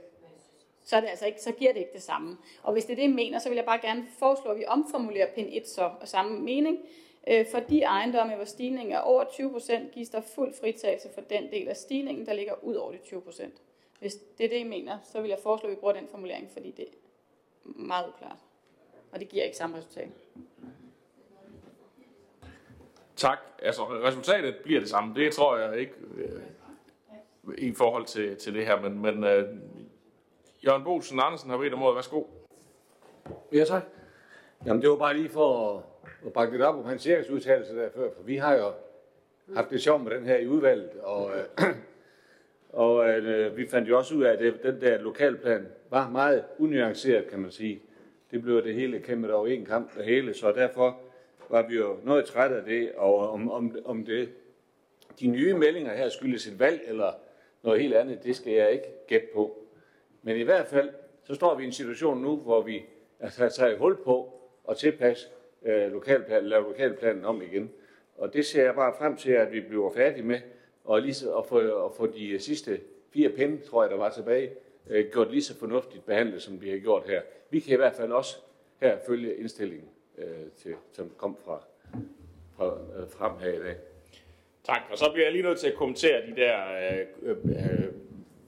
så, 0.84 0.95
er 0.95 1.01
det 1.01 1.07
altså 1.07 1.25
ikke, 1.25 1.41
så 1.41 1.51
giver 1.51 1.73
det 1.73 1.79
ikke 1.79 1.93
det 1.93 2.03
samme. 2.03 2.38
Og 2.63 2.73
hvis 2.73 2.86
det 2.86 2.91
er 2.91 2.95
det, 2.95 3.03
jeg 3.03 3.11
mener, 3.11 3.39
så 3.39 3.49
vil 3.49 3.55
jeg 3.55 3.65
bare 3.65 3.79
gerne 3.81 4.05
foreslå, 4.19 4.51
at 4.51 4.57
vi 4.57 4.65
omformulerer 4.67 5.27
pind 5.36 5.49
1 5.51 5.67
så, 5.67 5.91
og 6.01 6.07
samme 6.07 6.39
mening. 6.39 6.79
Øh, 7.28 7.45
For 7.51 7.59
de 7.59 7.82
ejendomme, 7.84 8.36
hvor 8.36 8.45
stigningen 8.45 8.95
er 8.95 8.99
over 8.99 9.24
20 9.24 9.51
procent, 9.51 9.91
gives 9.91 10.09
der 10.09 10.21
fuld 10.36 10.53
fritagelse 10.59 11.09
for 11.13 11.21
den 11.21 11.51
del 11.51 11.67
af 11.67 11.78
stigningen, 11.78 12.26
der 12.26 12.34
ligger 12.34 12.63
ud 12.63 12.76
over 12.76 12.91
de 12.91 12.97
20 12.97 13.21
procent. 13.21 13.53
Hvis 13.99 14.15
det 14.38 14.43
er 14.43 14.49
det, 14.49 14.57
I 14.57 14.63
mener, 14.63 14.97
så 15.03 15.21
vil 15.21 15.30
jeg 15.30 15.39
foreslå, 15.43 15.69
at 15.69 15.76
vi 15.76 15.80
bruger 15.80 15.93
den 15.93 16.07
formulering, 16.07 16.49
fordi 16.53 16.71
det 16.71 16.86
er 16.86 16.89
meget 17.65 18.07
uklart. 18.07 18.38
Og 19.11 19.19
det 19.19 19.30
giver 19.30 19.43
ikke 19.43 19.57
samme 19.57 19.78
resultat. 19.78 20.09
Tak. 23.15 23.39
Altså, 23.61 23.84
resultatet 23.84 24.55
bliver 24.63 24.80
det 24.80 24.89
samme. 24.89 25.15
Det 25.15 25.34
tror 25.34 25.57
jeg 25.57 25.80
ikke 25.80 25.93
øh, 26.15 26.41
i 27.57 27.74
forhold 27.74 28.05
til, 28.05 28.38
til 28.38 28.53
det 28.53 28.65
her. 28.65 28.82
Men, 28.82 29.01
men 29.01 29.24
øh, 29.24 29.57
Jørgen 30.65 30.84
Bosen 30.84 31.19
Andersen 31.19 31.49
har 31.49 31.57
bedt 31.57 31.74
om 31.74 31.84
ordet. 31.84 31.95
Værsgo. 31.95 32.24
Ja, 33.51 33.63
tak. 33.63 33.84
Jamen, 34.65 34.82
det 34.82 34.89
var 34.89 34.95
bare 34.95 35.17
lige 35.17 35.30
for 35.30 35.84
og 36.24 36.28
at 36.28 36.34
bakke 36.34 36.53
lidt 36.53 36.63
op 36.63 36.76
om 36.76 36.86
hans 36.86 37.07
udtalelse 37.07 37.76
der 37.76 37.89
før, 37.95 38.09
for 38.15 38.24
vi 38.24 38.36
har 38.36 38.55
jo 38.55 38.71
haft 39.55 39.69
det 39.69 39.82
sjovt 39.82 40.03
med 40.03 40.11
den 40.11 40.26
her 40.26 40.38
i 40.38 40.47
udvalget, 40.47 40.89
og, 41.01 41.32
øh, 41.32 41.65
og 42.84 43.09
øh, 43.09 43.57
vi 43.57 43.67
fandt 43.67 43.89
jo 43.89 43.97
også 43.97 44.15
ud 44.15 44.24
af, 44.24 44.32
at 44.34 44.39
det, 44.39 44.63
den 44.63 44.82
der 44.82 44.97
lokalplan 44.97 45.67
var 45.89 46.09
meget 46.09 46.43
unuanceret, 46.57 47.28
kan 47.28 47.39
man 47.39 47.51
sige. 47.51 47.82
Det 48.32 48.41
blev 48.41 48.63
det 48.63 48.76
hele 48.76 48.99
kæmpet 48.99 49.32
over 49.32 49.47
en 49.47 49.65
kamp, 49.65 49.97
det 49.97 50.05
hele, 50.05 50.34
så 50.34 50.51
derfor 50.51 50.99
var 51.49 51.67
vi 51.67 51.76
jo 51.76 51.97
noget 52.03 52.26
træt 52.26 52.51
af 52.51 52.63
det, 52.63 52.91
og 52.95 53.30
om, 53.30 53.51
om, 53.51 53.76
om 53.86 54.05
det, 54.05 54.30
de 55.19 55.28
nye 55.28 55.53
meldinger 55.53 55.93
her 55.93 56.09
skyldes 56.09 56.47
et 56.47 56.59
valg 56.59 56.82
eller 56.88 57.13
noget 57.63 57.82
helt 57.82 57.93
andet, 57.93 58.24
det 58.24 58.36
skal 58.36 58.53
jeg 58.53 58.71
ikke 58.71 58.88
gætte 59.07 59.28
på. 59.34 59.57
Men 60.21 60.38
i 60.38 60.41
hvert 60.41 60.67
fald, 60.67 60.89
så 61.24 61.36
står 61.36 61.55
vi 61.55 61.63
i 61.63 61.65
en 61.65 61.71
situation 61.71 62.21
nu, 62.21 62.36
hvor 62.36 62.61
vi 62.61 62.86
har 63.21 63.49
taget 63.49 63.78
hul 63.78 64.03
på 64.03 64.39
at 64.69 64.78
tilpasse 64.78 65.28
øh, 65.66 65.91
lokalplan, 65.91 66.45
lave 66.45 66.64
lokalplanen 66.64 67.26
om 67.26 67.41
igen. 67.41 67.72
Og 68.18 68.34
det 68.34 68.45
ser 68.45 68.64
jeg 68.64 68.76
bare 68.76 68.93
frem 68.97 69.18
til, 69.18 69.32
at 69.32 69.51
vi 69.51 69.59
bliver 69.59 69.93
færdige 69.93 70.24
med, 70.24 70.39
og 70.84 71.01
lige 71.01 71.14
så, 71.14 71.38
at, 71.38 71.45
få, 71.45 71.86
at 71.86 71.91
få 71.97 72.07
de 72.07 72.39
sidste 72.39 72.80
fire 73.14 73.30
pinde, 73.30 73.61
tror 73.61 73.84
jeg, 73.84 73.91
der 73.91 73.97
var 73.97 74.09
tilbage, 74.09 74.51
øh, 74.89 75.11
gjort 75.11 75.32
lige 75.32 75.43
så 75.43 75.59
fornuftigt 75.59 76.05
behandlet, 76.05 76.41
som 76.41 76.61
vi 76.61 76.70
har 76.70 76.78
gjort 76.78 77.03
her. 77.07 77.22
Vi 77.49 77.59
kan 77.59 77.74
i 77.74 77.78
hvert 77.78 77.95
fald 77.95 78.11
også 78.11 78.38
her 78.82 78.97
følge 79.07 79.36
indstillingen, 79.36 79.89
øh, 80.18 80.26
til, 80.57 80.76
som 80.91 81.11
kom 81.18 81.38
fra, 81.45 81.64
fra 82.57 82.66
øh, 82.68 83.09
frem 83.09 83.32
her 83.39 83.53
i 83.53 83.59
dag. 83.59 83.76
Tak. 84.64 84.82
Og 84.91 84.97
så 84.97 85.09
bliver 85.14 85.26
jeg 85.26 85.34
lige 85.34 85.43
nødt 85.43 85.59
til 85.59 85.68
at 85.68 85.76
kommentere 85.76 86.22
de 86.28 86.36
der 86.36 86.57
øh, 86.91 87.07
øh, 87.22 87.38
øh 87.45 87.93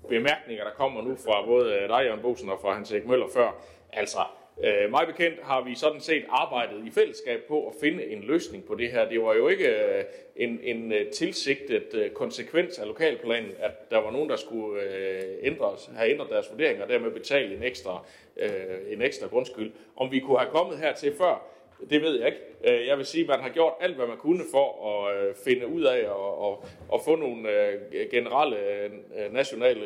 bemærkninger, 0.09 0.63
der 0.63 0.71
kommer 0.71 1.01
nu 1.01 1.15
fra 1.15 1.45
både 1.45 1.73
øh, 1.73 1.89
dig, 1.89 2.05
Jørgen 2.05 2.21
Bosen, 2.21 2.49
og 2.49 2.59
fra 2.61 2.73
Hans 2.73 2.91
Erik 2.91 3.05
Møller 3.05 3.27
før. 3.33 3.51
Altså, 3.93 4.19
øh, 4.63 4.91
mig 4.91 5.07
bekendt 5.07 5.39
har 5.43 5.61
vi 5.61 5.75
sådan 5.75 6.01
set 6.01 6.25
arbejdet 6.29 6.87
i 6.87 6.91
fællesskab 6.91 7.39
på 7.47 7.67
at 7.67 7.73
finde 7.81 8.05
en 8.05 8.21
løsning 8.21 8.65
på 8.65 8.75
det 8.75 8.91
her. 8.91 9.09
Det 9.09 9.21
var 9.21 9.33
jo 9.33 9.47
ikke 9.47 9.67
øh, 9.67 10.03
en, 10.35 10.59
en 10.63 10.91
øh, 10.91 11.11
tilsigtet 11.11 11.93
øh, 11.93 12.11
konsekvens 12.11 12.79
af 12.79 12.87
lokalplanen, 12.87 13.51
at 13.59 13.91
der 13.91 13.97
var 13.97 14.11
nogen, 14.11 14.29
der 14.29 14.35
skulle 14.35 14.81
øh, 14.81 15.21
ændres, 15.41 15.89
have 15.95 16.09
ændret 16.09 16.29
deres 16.29 16.51
vurdering 16.51 16.83
og 16.83 16.89
dermed 16.89 17.11
betale 17.11 17.55
en 17.55 17.63
ekstra, 17.63 18.05
øh, 18.37 18.49
en 18.87 19.01
ekstra 19.01 19.27
grundskyld. 19.27 19.71
Om 19.95 20.11
vi 20.11 20.19
kunne 20.19 20.39
have 20.39 20.51
kommet 20.51 20.77
hertil 20.77 21.13
før, 21.17 21.54
det 21.89 22.01
ved 22.01 22.19
jeg 22.19 22.27
ikke. 22.27 22.39
Øh, 22.63 22.87
jeg 22.87 22.97
vil 22.97 23.05
sige, 23.05 23.23
at 23.23 23.27
man 23.27 23.39
har 23.39 23.49
gjort 23.49 23.73
alt, 23.79 23.95
hvad 23.95 24.07
man 24.07 24.17
kunne 24.17 24.43
for 24.51 24.87
at 24.89 25.27
øh, 25.27 25.35
finde 25.45 25.67
ud 25.67 25.83
af 25.83 26.09
og, 26.09 26.37
og, 26.37 26.65
og 26.89 27.01
få 27.05 27.15
nogle 27.15 27.49
øh, 27.49 28.09
generelle 28.11 28.57
nationale 29.31 29.81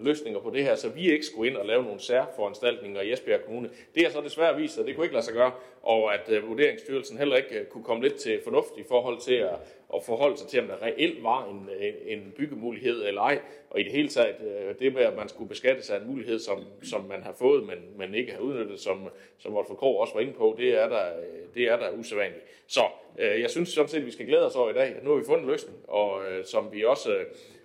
løsninger 0.00 0.40
på 0.40 0.50
det 0.50 0.64
her, 0.64 0.74
så 0.74 0.88
vi 0.88 1.12
ikke 1.12 1.26
skulle 1.26 1.50
ind 1.50 1.56
og 1.56 1.66
lave 1.66 1.82
nogle 1.82 2.00
særforanstaltninger 2.00 3.00
i 3.00 3.12
Esbjerg 3.12 3.44
Kommune. 3.44 3.70
Det 3.94 4.06
er 4.06 4.10
så 4.10 4.20
desværre 4.20 4.56
vist, 4.56 4.78
at 4.78 4.86
det 4.86 4.94
kunne 4.94 5.04
ikke 5.04 5.14
lade 5.14 5.24
sig 5.24 5.34
gøre, 5.34 5.52
og 5.82 6.14
at 6.14 6.42
Vurderingsstyrelsen 6.48 7.18
heller 7.18 7.36
ikke 7.36 7.64
kunne 7.64 7.84
komme 7.84 8.02
lidt 8.02 8.14
til 8.14 8.40
fornuft 8.44 8.78
i 8.78 8.84
forhold 8.88 9.20
til 9.20 9.34
at, 9.34 9.54
at 9.94 10.02
forholde 10.02 10.36
sig 10.36 10.48
til, 10.48 10.60
om 10.60 10.66
der 10.66 10.82
reelt 10.82 11.22
var 11.22 11.50
en, 11.50 11.68
øh, 11.80 11.92
en, 12.06 12.32
byggemulighed 12.36 13.06
eller 13.06 13.20
ej. 13.20 13.40
Og 13.70 13.80
i 13.80 13.82
det 13.82 13.92
hele 13.92 14.08
taget, 14.08 14.36
øh, 14.40 14.74
det 14.78 14.94
med, 14.94 15.02
at 15.02 15.16
man 15.16 15.28
skulle 15.28 15.48
beskatte 15.48 15.82
sig 15.82 15.96
af 15.96 16.00
en 16.00 16.06
mulighed, 16.06 16.38
som, 16.38 16.64
som 16.82 17.04
man 17.04 17.22
har 17.22 17.32
fået, 17.32 17.66
men, 17.66 17.78
men 17.98 18.14
ikke 18.14 18.32
har 18.32 18.40
udnyttet, 18.40 18.80
som, 18.80 19.08
som 19.38 19.54
Wolf 19.54 19.68
Krog 19.68 19.98
også 19.98 20.14
var 20.14 20.20
inde 20.20 20.32
på, 20.32 20.54
det 20.58 20.82
er 20.82 20.88
der, 20.88 21.18
øh, 21.18 21.54
det 21.54 21.62
er 21.62 21.76
der 21.76 21.90
usædvanligt. 21.90 22.42
Så 22.66 22.82
øh, 23.18 23.40
jeg 23.40 23.50
synes 23.50 23.68
sådan 23.68 23.88
set, 23.88 23.98
at 23.98 24.06
vi 24.06 24.10
skal 24.10 24.26
glæde 24.26 24.46
os 24.46 24.56
over 24.56 24.70
i 24.70 24.74
dag, 24.74 24.96
nu 25.02 25.10
har 25.10 25.16
vi 25.16 25.24
fundet 25.24 25.42
en 25.42 25.50
løsning, 25.50 25.78
og 25.88 26.30
øh, 26.30 26.44
som 26.44 26.72
vi 26.72 26.84
også 26.84 27.18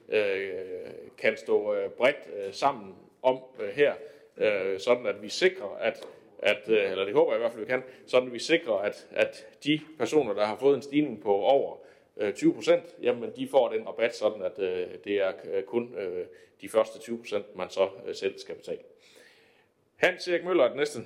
øh, 0.09 0.49
kan 1.17 1.37
stå 1.37 1.73
øh, 1.73 1.89
bredt 1.89 2.29
øh, 2.37 2.53
sammen 2.53 2.95
om 3.21 3.39
øh, 3.59 3.69
her, 3.69 3.93
øh, 4.37 4.79
sådan 4.79 5.05
at 5.05 5.21
vi 5.21 5.29
sikrer, 5.29 5.77
at 5.79 6.07
at, 6.43 6.67
eller 6.67 7.05
det 7.05 7.13
håber 7.13 7.31
jeg 7.31 7.39
i 7.39 7.41
hvert 7.41 7.51
fald, 7.51 7.65
vi 7.65 7.69
kan, 7.69 7.83
sådan 8.07 8.27
at 8.27 8.33
vi 8.33 8.39
sikrer, 8.39 8.73
at, 8.73 9.07
at 9.11 9.45
de 9.63 9.79
personer, 9.97 10.33
der 10.33 10.45
har 10.45 10.57
fået 10.57 10.75
en 10.75 10.81
stigning 10.81 11.21
på 11.21 11.33
over 11.33 11.77
Øh, 12.17 12.33
20 12.33 12.53
procent, 12.53 12.83
jamen 13.01 13.31
de 13.35 13.47
får 13.47 13.69
den 13.69 13.87
rabat, 13.87 14.15
sådan 14.15 14.41
at 14.41 14.59
øh, 14.59 14.87
det 15.03 15.21
er 15.21 15.31
øh, 15.53 15.63
kun 15.63 15.95
øh, 15.97 16.25
de 16.61 16.69
første 16.69 16.99
20 16.99 17.17
procent, 17.17 17.55
man 17.55 17.69
så 17.69 17.89
øh, 18.07 18.15
selv 18.15 18.37
skal 18.37 18.55
betale. 18.55 18.79
Hans 19.95 20.27
Erik 20.27 20.45
Møller 20.45 20.63
er 20.63 20.67
den 20.67 20.77
næste. 20.77 20.99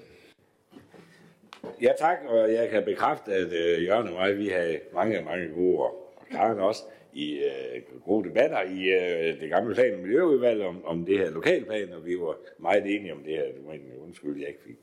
Ja 1.81 1.91
tak, 1.97 2.17
og 2.27 2.53
jeg 2.53 2.69
kan 2.69 2.83
bekræfte, 2.85 3.33
at 3.33 3.53
øh, 3.53 3.83
Jørgen 3.85 4.07
og 4.07 4.13
mig, 4.13 4.37
vi 4.37 4.47
havde 4.47 4.79
mange, 4.93 5.21
mange 5.21 5.47
gode, 5.47 5.79
og 5.79 6.15
Karen 6.31 6.59
også, 6.59 6.83
i 7.13 7.37
øh, 7.37 7.81
gode 8.05 8.29
debatter 8.29 8.61
i 8.61 8.89
øh, 8.89 9.41
det 9.41 9.49
gamle 9.49 9.75
plan- 9.75 9.93
og 9.93 9.99
miljøudvalg 9.99 10.61
om, 10.61 10.85
om 10.85 11.05
det 11.05 11.17
her 11.17 11.29
lokalplan, 11.29 11.93
og 11.93 12.05
vi 12.05 12.19
var 12.19 12.37
meget 12.57 12.95
enige 12.95 13.13
om 13.13 13.23
det 13.23 13.33
her. 13.33 13.45
Du 13.57 13.61
må 13.65 13.71
egentlig 13.71 13.99
undskylde, 13.99 14.41
jeg 14.41 14.49
ikke 14.49 14.63
fik 14.63 14.75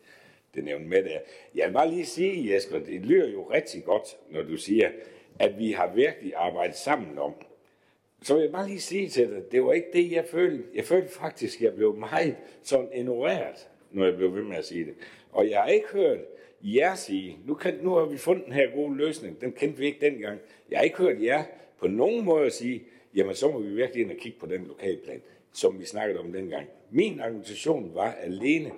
det 0.55 0.65
nævnt 0.65 0.89
med 0.89 1.05
der. 1.05 1.19
Jeg 1.55 1.67
vil 1.67 1.73
bare 1.73 1.91
lige 1.91 2.07
sige, 2.07 2.55
Jesper, 2.55 2.79
det 2.79 3.07
lyder 3.07 3.29
jo 3.29 3.43
rigtig 3.43 3.85
godt, 3.85 4.17
når 4.31 4.43
du 4.43 4.57
siger, 4.57 4.91
at 5.39 5.59
vi 5.59 5.73
har 5.73 5.95
virkelig 5.95 6.33
arbejdet 6.37 6.77
sammen 6.77 7.19
om, 7.19 7.35
så 8.23 8.35
vil 8.35 8.43
jeg 8.43 8.53
bare 8.53 8.69
lige 8.69 8.81
sige 8.81 9.09
til 9.09 9.31
dig, 9.31 9.53
det 9.53 9.65
var 9.65 9.73
ikke 9.73 9.89
det, 9.93 10.13
jeg 10.13 10.25
følte. 10.25 10.65
Jeg 10.75 10.85
følte 10.85 11.09
faktisk, 11.09 11.61
at 11.61 11.65
jeg 11.65 11.75
blev 11.75 11.97
meget 11.97 12.37
sådan 12.63 12.89
ignoreret, 12.95 13.69
når 13.91 14.05
jeg 14.05 14.17
blev 14.17 14.35
ved 14.35 14.43
med 14.43 14.57
at 14.57 14.65
sige 14.65 14.85
det. 14.85 14.95
Og 15.33 15.51
jeg 15.51 15.61
har 15.61 15.69
ikke 15.69 15.89
hørt 15.93 16.19
jer 16.63 16.95
sige, 16.95 17.39
nu, 17.47 17.55
kan, 17.55 17.79
nu 17.83 17.95
har 17.95 18.05
vi 18.05 18.17
fundet 18.17 18.45
den 18.45 18.53
her 18.53 18.75
gode 18.75 18.97
løsning, 18.97 19.41
den 19.41 19.53
kendte 19.53 19.79
vi 19.79 19.87
ikke 19.87 20.01
dengang. 20.01 20.41
Jeg 20.71 20.79
har 20.79 20.85
ikke 20.85 20.97
hørt 20.97 21.23
jer 21.23 21.45
på 21.79 21.87
nogen 21.87 22.25
måde 22.25 22.51
sige, 22.51 22.83
jamen 23.15 23.35
så 23.35 23.51
må 23.51 23.59
vi 23.59 23.69
virkelig 23.69 24.03
ind 24.03 24.11
og 24.11 24.17
kigge 24.17 24.39
på 24.39 24.47
den 24.47 24.65
lokalplan, 24.65 25.23
som 25.53 25.81
vi 25.81 25.85
snakkede 25.85 26.21
om 26.21 26.33
dengang. 26.33 26.67
Min 26.91 27.21
argumentation 27.21 27.95
var 27.95 28.13
alene, 28.13 28.71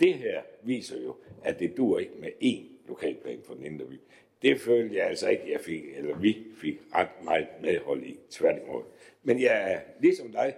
det 0.00 0.14
her 0.14 0.42
viser 0.62 0.96
jo, 1.04 1.16
at 1.44 1.58
det 1.58 1.76
dur 1.76 1.98
ikke 1.98 2.12
med 2.20 2.30
én 2.42 2.88
lokalplan 2.88 3.38
for 3.44 3.54
den 3.54 3.64
indre 3.64 3.84
by. 3.84 4.00
Det 4.44 4.60
følte 4.60 4.96
jeg 4.96 5.06
altså 5.06 5.28
ikke, 5.28 5.52
jeg 5.52 5.60
fik, 5.60 5.82
eller 5.96 6.16
vi 6.16 6.46
fik 6.56 6.80
ret 6.94 7.08
meget 7.22 7.46
medhold 7.60 8.02
i, 8.02 8.18
tværtimod. 8.30 8.82
Men 9.22 9.40
jeg 9.40 9.72
er 9.72 9.80
ligesom 10.00 10.32
dig 10.32 10.56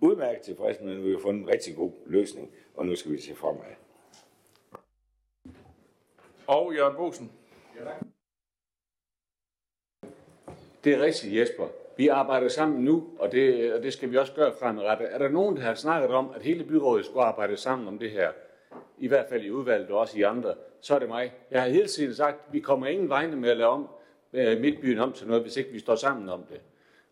udmærket 0.00 0.42
tilfreds 0.42 0.80
med, 0.80 0.96
at 0.96 1.04
vi 1.04 1.12
har 1.12 1.18
fundet 1.18 1.42
en 1.42 1.48
rigtig 1.48 1.76
god 1.76 1.92
løsning, 2.06 2.50
og 2.74 2.86
nu 2.86 2.96
skal 2.96 3.12
vi 3.12 3.20
se 3.20 3.34
fremad. 3.34 3.74
Og 6.46 6.74
Jørgen 6.74 6.96
Bosen. 6.96 7.32
Det 10.84 10.94
er 10.94 11.02
rigtigt, 11.02 11.36
Jesper. 11.36 11.68
Vi 11.96 12.08
arbejder 12.08 12.48
sammen 12.48 12.84
nu, 12.84 13.10
og 13.18 13.32
det, 13.32 13.72
og 13.74 13.82
det 13.82 13.92
skal 13.92 14.10
vi 14.10 14.16
også 14.16 14.32
gøre 14.34 14.52
fremadrettet. 14.58 15.14
Er 15.14 15.18
der 15.18 15.28
nogen, 15.28 15.56
der 15.56 15.62
har 15.62 15.74
snakket 15.74 16.10
om, 16.10 16.30
at 16.34 16.42
hele 16.42 16.64
byrådet 16.64 17.06
skulle 17.06 17.24
arbejde 17.24 17.56
sammen 17.56 17.88
om 17.88 17.98
det 17.98 18.10
her? 18.10 18.32
I 18.98 19.08
hvert 19.08 19.28
fald 19.28 19.44
i 19.44 19.50
udvalget 19.50 19.90
og 19.90 19.98
også 19.98 20.18
i 20.18 20.22
andre. 20.22 20.54
Så 20.84 20.94
er 20.94 20.98
det 20.98 21.08
mig. 21.08 21.32
Jeg 21.50 21.62
har 21.62 21.68
hele 21.68 21.86
tiden 21.86 22.14
sagt, 22.14 22.36
at 22.46 22.52
vi 22.52 22.60
kommer 22.60 22.86
ingen 22.86 23.08
vegne 23.08 23.36
med 23.36 23.50
at 23.50 23.56
lave 23.56 23.70
om 23.70 23.88
øh, 24.32 24.60
midtbyen 24.60 24.98
om 24.98 25.12
til 25.12 25.26
noget, 25.26 25.42
hvis 25.42 25.56
ikke 25.56 25.70
vi 25.70 25.78
står 25.78 25.94
sammen 25.94 26.28
om 26.28 26.42
det. 26.50 26.60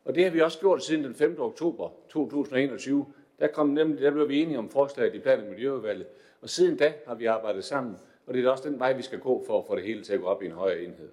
Og 0.05 0.15
det 0.15 0.25
har 0.25 0.31
vi 0.31 0.41
også 0.41 0.61
gjort 0.61 0.85
siden 0.85 1.05
den 1.05 1.15
5. 1.15 1.37
oktober 1.39 1.89
2021. 2.11 3.07
Der, 3.39 3.47
kom 3.47 3.69
nemlig, 3.69 4.01
der 4.01 4.11
blev 4.11 4.29
vi 4.29 4.43
enige 4.43 4.59
om 4.59 4.69
forslaget 4.71 5.15
i 5.15 5.19
plan- 5.19 5.41
og 5.41 5.47
miljøudvalget. 5.47 6.07
Og 6.43 6.51
siden 6.51 6.77
da 6.77 6.93
har 7.07 7.15
vi 7.15 7.27
arbejdet 7.27 7.65
sammen. 7.65 7.97
Og 8.27 8.35
det 8.35 8.45
er 8.45 8.51
også 8.51 8.69
den 8.69 8.79
vej, 8.79 8.93
vi 8.93 9.03
skal 9.03 9.19
gå 9.19 9.45
for 9.47 9.59
at 9.59 9.65
få 9.67 9.77
det 9.77 9.85
hele 9.85 10.03
til 10.03 10.13
at 10.13 10.21
gå 10.21 10.27
op 10.27 10.43
i 10.43 10.47
en 10.47 10.53
højere 10.53 10.83
enhed. 10.83 11.09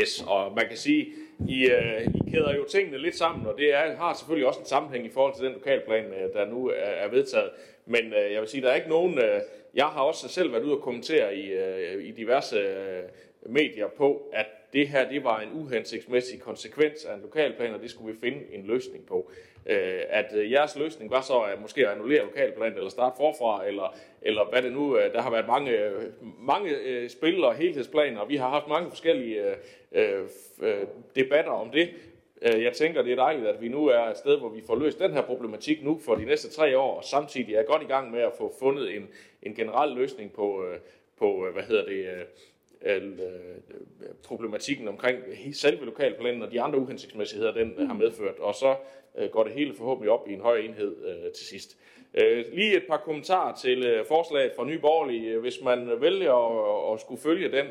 Yes, 0.00 0.24
og 0.26 0.52
man 0.54 0.68
kan 0.68 0.76
sige, 0.76 1.06
I, 1.48 1.66
uh, 1.66 2.14
I 2.14 2.30
kæder 2.30 2.54
jo 2.54 2.64
tingene 2.64 2.98
lidt 2.98 3.16
sammen, 3.16 3.46
og 3.46 3.54
det 3.58 3.74
er, 3.74 3.96
har 3.96 4.14
selvfølgelig 4.14 4.48
også 4.48 4.60
en 4.60 4.66
sammenhæng 4.66 5.06
i 5.06 5.10
forhold 5.10 5.34
til 5.34 5.44
den 5.44 5.52
lokalplan, 5.52 6.06
uh, 6.06 6.32
der 6.34 6.44
nu 6.46 6.68
er, 6.68 6.72
er 6.72 7.08
vedtaget. 7.08 7.50
Men 7.86 8.06
uh, 8.06 8.32
jeg 8.32 8.40
vil 8.40 8.48
sige, 8.48 8.62
der 8.62 8.70
er 8.70 8.74
ikke 8.74 8.88
nogen... 8.88 9.18
Uh, 9.18 9.40
jeg 9.74 9.86
har 9.86 10.00
også 10.00 10.28
selv 10.28 10.52
været 10.52 10.62
ude 10.62 10.76
og 10.76 10.82
kommentere 10.82 11.36
i, 11.36 11.52
øh, 11.52 12.04
i 12.04 12.10
diverse 12.10 12.56
øh, 12.56 13.02
medier 13.46 13.88
på, 13.88 14.22
at 14.32 14.46
det 14.72 14.88
her 14.88 15.08
det 15.08 15.24
var 15.24 15.40
en 15.40 15.48
uhensigtsmæssig 15.52 16.40
konsekvens 16.40 17.04
af 17.04 17.14
en 17.14 17.20
lokalplan, 17.20 17.74
og 17.74 17.80
det 17.80 17.90
skulle 17.90 18.12
vi 18.12 18.20
finde 18.20 18.40
en 18.52 18.66
løsning 18.66 19.06
på. 19.06 19.30
Øh, 19.66 20.00
at 20.08 20.26
øh, 20.34 20.50
jeres 20.50 20.76
løsning 20.76 21.10
var 21.10 21.20
så 21.20 21.38
at 21.38 21.60
måske 21.60 21.86
at 21.86 21.92
annullere 21.92 22.24
lokalplanen, 22.24 22.76
eller 22.76 22.90
starte 22.90 23.16
forfra, 23.16 23.66
eller, 23.66 23.96
eller 24.22 24.44
hvad 24.50 24.62
det 24.62 24.72
nu 24.72 24.96
øh, 24.96 25.12
Der 25.12 25.22
har 25.22 25.30
været 25.30 25.46
mange, 25.46 25.70
øh, 25.70 26.02
mange 26.40 26.70
øh, 26.70 27.10
spil 27.10 27.44
og 27.44 27.54
helhedsplaner, 27.54 28.20
og 28.20 28.28
vi 28.28 28.36
har 28.36 28.48
haft 28.48 28.68
mange 28.68 28.90
forskellige 28.90 29.42
øh, 29.92 30.20
øh 30.62 30.86
debatter 31.16 31.50
om 31.52 31.70
det. 31.70 31.88
Jeg 32.44 32.72
tænker, 32.72 33.02
det 33.02 33.12
er 33.12 33.16
dejligt, 33.16 33.46
at 33.46 33.60
vi 33.60 33.68
nu 33.68 33.86
er 33.86 34.00
et 34.00 34.16
sted, 34.16 34.38
hvor 34.38 34.48
vi 34.48 34.62
får 34.66 34.76
løst 34.76 34.98
den 34.98 35.12
her 35.12 35.22
problematik 35.22 35.84
nu 35.84 36.00
for 36.04 36.14
de 36.14 36.24
næste 36.24 36.50
tre 36.50 36.78
år, 36.78 36.96
og 36.96 37.04
samtidig 37.04 37.54
er 37.54 37.62
godt 37.62 37.82
i 37.82 37.86
gang 37.86 38.10
med 38.10 38.20
at 38.20 38.32
få 38.38 38.54
fundet 38.58 38.96
en, 38.96 39.08
en 39.42 39.54
generel 39.54 39.92
løsning 39.96 40.32
på, 40.32 40.64
på 41.18 41.46
hvad 41.52 41.62
hedder 41.62 41.84
det, 41.84 42.26
problematikken 44.24 44.88
omkring 44.88 45.18
selve 45.52 45.84
lokalplanen 45.84 46.42
og 46.42 46.50
de 46.50 46.60
andre 46.60 46.78
uhensigtsmæssigheder, 46.78 47.52
den 47.52 47.86
har 47.86 47.94
medført. 47.94 48.38
Og 48.38 48.54
så 48.54 48.76
øh, 49.18 49.30
går 49.30 49.44
det 49.44 49.52
hele 49.52 49.74
forhåbentlig 49.74 50.10
op 50.10 50.28
i 50.28 50.32
en 50.32 50.40
høj 50.40 50.58
enhed 50.58 50.96
øh, 51.06 51.32
til 51.32 51.46
sidst. 51.46 51.78
Øh, 52.14 52.44
lige 52.52 52.76
et 52.76 52.86
par 52.88 52.96
kommentarer 52.96 53.54
til 53.54 53.86
øh, 53.86 54.06
forslaget 54.06 54.52
fra 54.56 54.64
Nye 54.64 54.78
Borgerlige. 54.78 55.38
Hvis 55.38 55.62
man 55.62 56.00
vælger 56.00 56.92
at 56.94 57.00
skulle 57.00 57.20
følge 57.20 57.52
den, 57.52 57.66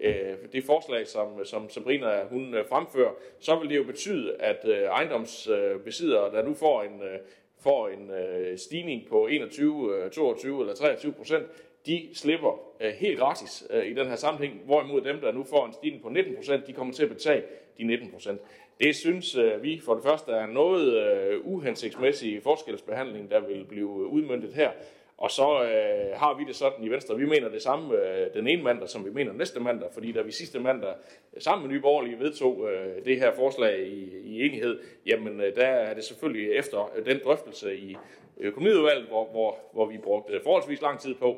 øh, 0.00 0.36
det 0.52 0.64
forslag, 0.64 1.06
som, 1.06 1.44
som 1.44 1.70
Sabrina 1.70 2.24
hun 2.30 2.54
øh, 2.54 2.68
fremfører, 2.68 3.10
så 3.40 3.58
vil 3.58 3.70
det 3.70 3.76
jo 3.76 3.84
betyde, 3.84 4.36
at 4.38 4.60
øh, 4.64 4.82
ejendomsbesiddere, 4.82 6.32
der 6.32 6.42
nu 6.42 6.54
får 6.54 6.82
en, 6.82 7.02
øh, 7.02 7.18
får 7.60 7.88
en 7.88 8.10
øh, 8.10 8.58
stigning 8.58 9.08
på 9.08 9.26
21, 9.26 10.10
22 10.10 10.54
øh, 10.54 10.60
eller 10.60 10.74
23 10.74 11.12
procent, 11.12 11.46
de 11.86 12.08
slipper 12.14 12.60
øh, 12.80 12.92
helt 12.92 13.18
gratis 13.18 13.66
øh, 13.70 13.86
i 13.86 13.94
den 13.94 14.06
her 14.06 14.16
sammenhæng, 14.16 14.60
hvorimod 14.64 15.00
dem, 15.00 15.20
der 15.20 15.32
nu 15.32 15.44
får 15.44 15.66
en 15.66 15.72
stigning 15.72 16.02
på 16.02 16.08
19 16.08 16.36
procent, 16.36 16.66
de 16.66 16.72
kommer 16.72 16.94
til 16.94 17.02
at 17.02 17.08
betale 17.08 17.42
de 17.78 17.84
19 17.84 18.10
procent. 18.10 18.40
Det 18.80 18.96
synes 18.96 19.36
øh, 19.36 19.62
vi 19.62 19.80
for 19.84 19.94
det 19.94 20.02
første 20.02 20.32
er 20.32 20.46
noget 20.46 20.96
øh, 20.96 21.40
uhensigtsmæssig 21.46 22.42
forskelsbehandling, 22.42 23.30
der 23.30 23.40
vil 23.40 23.64
blive 23.68 23.88
udmyndtet 23.88 24.54
her. 24.54 24.70
Og 25.18 25.30
så 25.30 25.62
øh, 25.62 26.18
har 26.18 26.34
vi 26.34 26.44
det 26.44 26.56
sådan 26.56 26.84
i 26.84 26.88
Venstre, 26.88 27.16
vi 27.16 27.26
mener 27.26 27.48
det 27.48 27.62
samme 27.62 27.94
øh, 27.94 28.34
den 28.34 28.46
ene 28.46 28.62
mandag, 28.62 28.88
som 28.88 29.04
vi 29.04 29.10
mener 29.10 29.32
næste 29.32 29.60
mandag, 29.60 29.88
fordi 29.92 30.12
da 30.12 30.22
vi 30.22 30.32
sidste 30.32 30.60
mandag 30.60 30.94
sammen 31.38 31.66
med 31.66 31.74
Nye 31.74 31.80
Borgerlige 31.80 32.18
vedtog 32.18 32.70
øh, 32.70 33.04
det 33.04 33.18
her 33.18 33.34
forslag 33.34 33.86
i, 33.86 34.18
i 34.24 34.46
enighed, 34.46 34.80
jamen 35.06 35.40
øh, 35.40 35.56
der 35.56 35.66
er 35.66 35.94
det 35.94 36.04
selvfølgelig 36.04 36.52
efter 36.52 36.90
den 37.06 37.20
drøftelse 37.24 37.76
i 37.76 37.96
økonomiudvalget, 38.36 39.06
hvor, 39.08 39.30
hvor, 39.30 39.58
hvor 39.72 39.86
vi 39.86 39.98
brugte 39.98 40.40
forholdsvis 40.42 40.82
lang 40.82 41.00
tid 41.00 41.14
på 41.14 41.36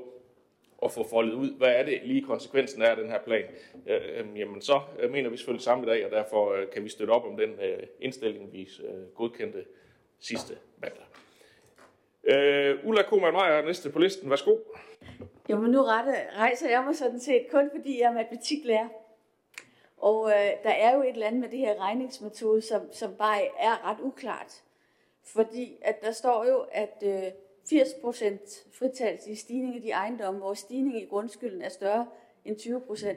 at 0.83 0.93
få 0.93 1.09
foldet 1.09 1.33
ud, 1.33 1.59
hvad 1.59 1.69
er 1.69 1.83
det 1.85 2.01
lige 2.05 2.23
konsekvensen 2.23 2.83
af 2.83 2.97
den 2.97 3.09
her 3.09 3.19
plan, 3.27 3.45
øh, 3.87 4.01
øh, 4.17 4.39
jamen 4.39 4.61
så 4.61 4.81
øh, 4.99 5.13
mener 5.13 5.31
vi 5.31 5.37
selvfølgelig 5.37 5.65
samme 5.65 5.85
i 5.85 5.89
dag, 5.89 6.05
og 6.07 6.11
derfor 6.11 6.53
øh, 6.53 6.71
kan 6.73 6.85
vi 6.85 6.89
støtte 6.89 7.11
op 7.11 7.25
om 7.25 7.37
den 7.37 7.51
øh, 7.51 7.83
indstilling, 8.01 8.53
vi 8.53 8.69
øh, 8.85 9.15
godkendte 9.15 9.65
sidste 10.19 10.55
mandag. 10.83 11.05
Øh, 12.25 12.79
Ulla 12.85 13.03
Koman 13.03 13.33
Meyer 13.33 13.63
næste 13.63 13.91
på 13.91 13.99
listen. 13.99 14.31
Værsgo. 14.31 14.57
Jo, 15.49 15.57
men 15.57 15.71
nu 15.71 15.83
rette, 15.83 16.15
rejser 16.37 16.71
jeg 16.71 16.85
mig 16.85 16.97
sådan 16.97 17.21
set 17.21 17.47
kun 17.51 17.71
fordi 17.75 18.01
jeg 18.01 18.07
er 18.07 18.15
matematiklærer. 18.15 18.89
Og 19.97 20.31
øh, 20.31 20.51
der 20.63 20.71
er 20.71 20.95
jo 20.95 21.03
et 21.03 21.09
eller 21.09 21.27
andet 21.27 21.41
med 21.41 21.49
det 21.49 21.59
her 21.59 21.81
regningsmetode, 21.81 22.63
som, 22.63 22.93
som 22.93 23.15
bare 23.15 23.41
er 23.59 23.91
ret 23.91 24.01
uklart. 24.01 24.63
Fordi 25.25 25.79
at 25.83 26.03
der 26.03 26.13
står 26.13 26.45
jo, 26.45 26.67
at 26.73 27.03
øh, 27.07 27.23
80% 27.73 28.73
fritagelse 28.79 29.31
i 29.31 29.35
stigning 29.35 29.77
i 29.77 29.79
de 29.79 29.91
ejendomme, 29.91 30.41
hvor 30.41 30.55
stigningen 30.55 31.03
i 31.03 31.07
grundskylden 31.07 31.63
er 31.63 31.69
større 31.69 32.07
end 32.45 32.57
20%. 32.57 33.09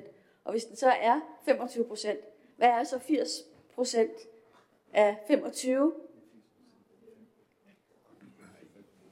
Og 0.44 0.52
hvis 0.52 0.66
den 0.66 0.76
så 0.76 0.90
er 0.90 1.20
25%, 1.50 2.16
hvad 2.58 2.68
er 2.68 2.84
så 2.84 2.96
80% 2.96 4.28
af 4.94 5.16
25? 5.28 5.94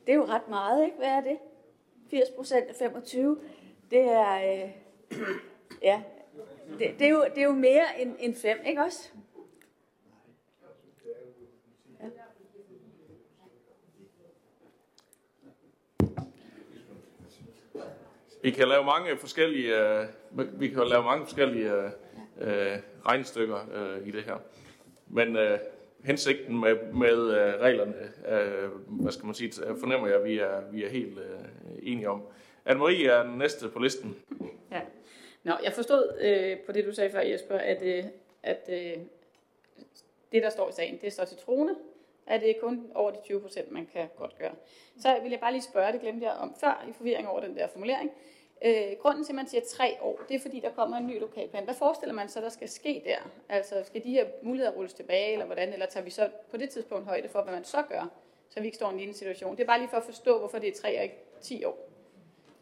Det 0.05 0.11
er 0.11 0.15
jo 0.15 0.25
ret 0.25 0.47
meget, 0.49 0.85
ikke? 0.85 0.97
Hvad 0.97 1.07
er 1.07 1.21
det? 1.21 1.37
80% 2.13 2.55
af 2.55 2.75
25, 2.79 3.37
det 3.91 3.99
er, 3.99 4.63
øh, 4.63 4.69
ja, 5.89 6.01
det, 6.79 6.95
det, 6.99 7.07
er 7.07 7.09
jo, 7.09 7.25
det 7.35 7.37
er 7.37 7.45
jo 7.45 7.53
mere 7.53 8.01
end, 8.01 8.15
end 8.19 8.35
fem, 8.35 8.57
ikke 8.65 8.81
også? 8.81 9.09
Vi 18.43 18.51
kan 18.51 18.67
lave 18.67 18.83
mange 18.83 19.17
forskellige, 19.17 19.79
øh, 19.79 20.07
vi 20.59 20.67
kan 20.67 20.87
lave 20.87 21.03
mange 21.03 21.25
forskellige 21.25 21.73
øh, 21.73 21.91
øh 22.37 22.77
regnestykker 23.05 23.59
øh, 23.73 24.07
i 24.07 24.11
det 24.11 24.23
her. 24.23 24.37
Men 25.07 25.35
øh, 25.35 25.59
hensigten 26.03 26.59
med, 26.59 26.75
med 26.93 27.31
øh, 27.31 27.61
reglerne, 27.61 27.95
øh, 28.27 28.69
hvad 28.87 29.11
skal 29.11 29.25
man 29.25 29.35
sige, 29.35 29.53
fornemmer 29.79 30.07
jeg, 30.07 30.17
at 30.17 30.23
vi 30.23 30.39
er, 30.39 30.61
vi 30.71 30.83
er 30.83 30.89
helt 30.89 31.19
øh, 31.19 31.45
enige 31.81 32.09
om. 32.09 32.23
Anne-Marie 32.65 33.07
er 33.07 33.23
den 33.23 33.37
næste 33.37 33.69
på 33.69 33.79
listen. 33.79 34.15
Ja. 34.71 34.81
Nå, 35.43 35.53
jeg 35.63 35.73
forstod 35.73 36.17
øh, 36.21 36.59
på 36.59 36.71
det, 36.71 36.85
du 36.85 36.93
sagde 36.93 37.09
før, 37.09 37.21
Jesper, 37.21 37.55
at, 37.55 37.81
øh, 37.83 38.03
at 38.43 38.69
øh, 38.69 38.97
det, 40.31 40.43
der 40.43 40.49
står 40.49 40.69
i 40.69 40.71
sagen, 40.71 40.99
det 41.01 41.13
står 41.13 41.25
til 41.25 41.37
trone, 41.37 41.75
at 42.27 42.41
det 42.41 42.49
er 42.49 42.61
kun 42.61 42.87
over 42.95 43.11
de 43.11 43.17
20 43.23 43.41
procent, 43.41 43.71
man 43.71 43.87
kan 43.93 44.07
godt 44.17 44.37
gøre. 44.37 44.55
Så 44.99 45.19
vil 45.21 45.31
jeg 45.31 45.39
bare 45.39 45.51
lige 45.51 45.61
spørge, 45.61 45.91
det 45.91 46.01
glemte 46.01 46.25
jeg 46.25 46.33
om 46.33 46.55
før, 46.59 46.85
i 46.89 46.93
forvirring 46.93 47.27
over 47.27 47.41
den 47.41 47.55
der 47.55 47.67
formulering. 47.67 48.11
Øh, 48.65 48.97
grunden 49.01 49.23
til, 49.23 49.31
at 49.31 49.35
man 49.35 49.47
siger 49.47 49.61
tre 49.61 49.97
år, 50.01 50.19
det 50.29 50.35
er 50.35 50.39
fordi, 50.39 50.59
der 50.59 50.69
kommer 50.69 50.97
en 50.97 51.07
ny 51.07 51.19
lokalplan. 51.19 51.63
Hvad 51.63 51.73
forestiller 51.73 52.15
man 52.15 52.29
så, 52.29 52.41
der 52.41 52.49
skal 52.49 52.69
ske 52.69 53.01
der? 53.05 53.17
Altså, 53.49 53.83
skal 53.85 54.03
de 54.03 54.09
her 54.09 54.25
muligheder 54.43 54.71
rulles 54.71 54.93
tilbage, 54.93 55.31
eller 55.31 55.45
hvordan? 55.45 55.73
Eller 55.73 55.85
tager 55.85 56.03
vi 56.03 56.09
så 56.09 56.29
på 56.51 56.57
det 56.57 56.69
tidspunkt 56.69 57.05
højde 57.05 57.29
for, 57.29 57.41
hvad 57.41 57.53
man 57.53 57.63
så 57.63 57.81
gør, 57.81 58.11
så 58.49 58.59
vi 58.59 58.65
ikke 58.65 58.75
står 58.75 58.87
i 58.87 58.91
en 58.91 58.97
lignende 58.97 59.17
situation? 59.17 59.55
Det 59.55 59.63
er 59.63 59.67
bare 59.67 59.79
lige 59.79 59.89
for 59.89 59.97
at 59.97 60.03
forstå, 60.03 60.39
hvorfor 60.39 60.59
det 60.59 60.69
er 60.69 60.81
tre 60.81 60.97
og 60.97 61.03
ikke 61.03 61.17
ti 61.41 61.63
år. 61.63 61.89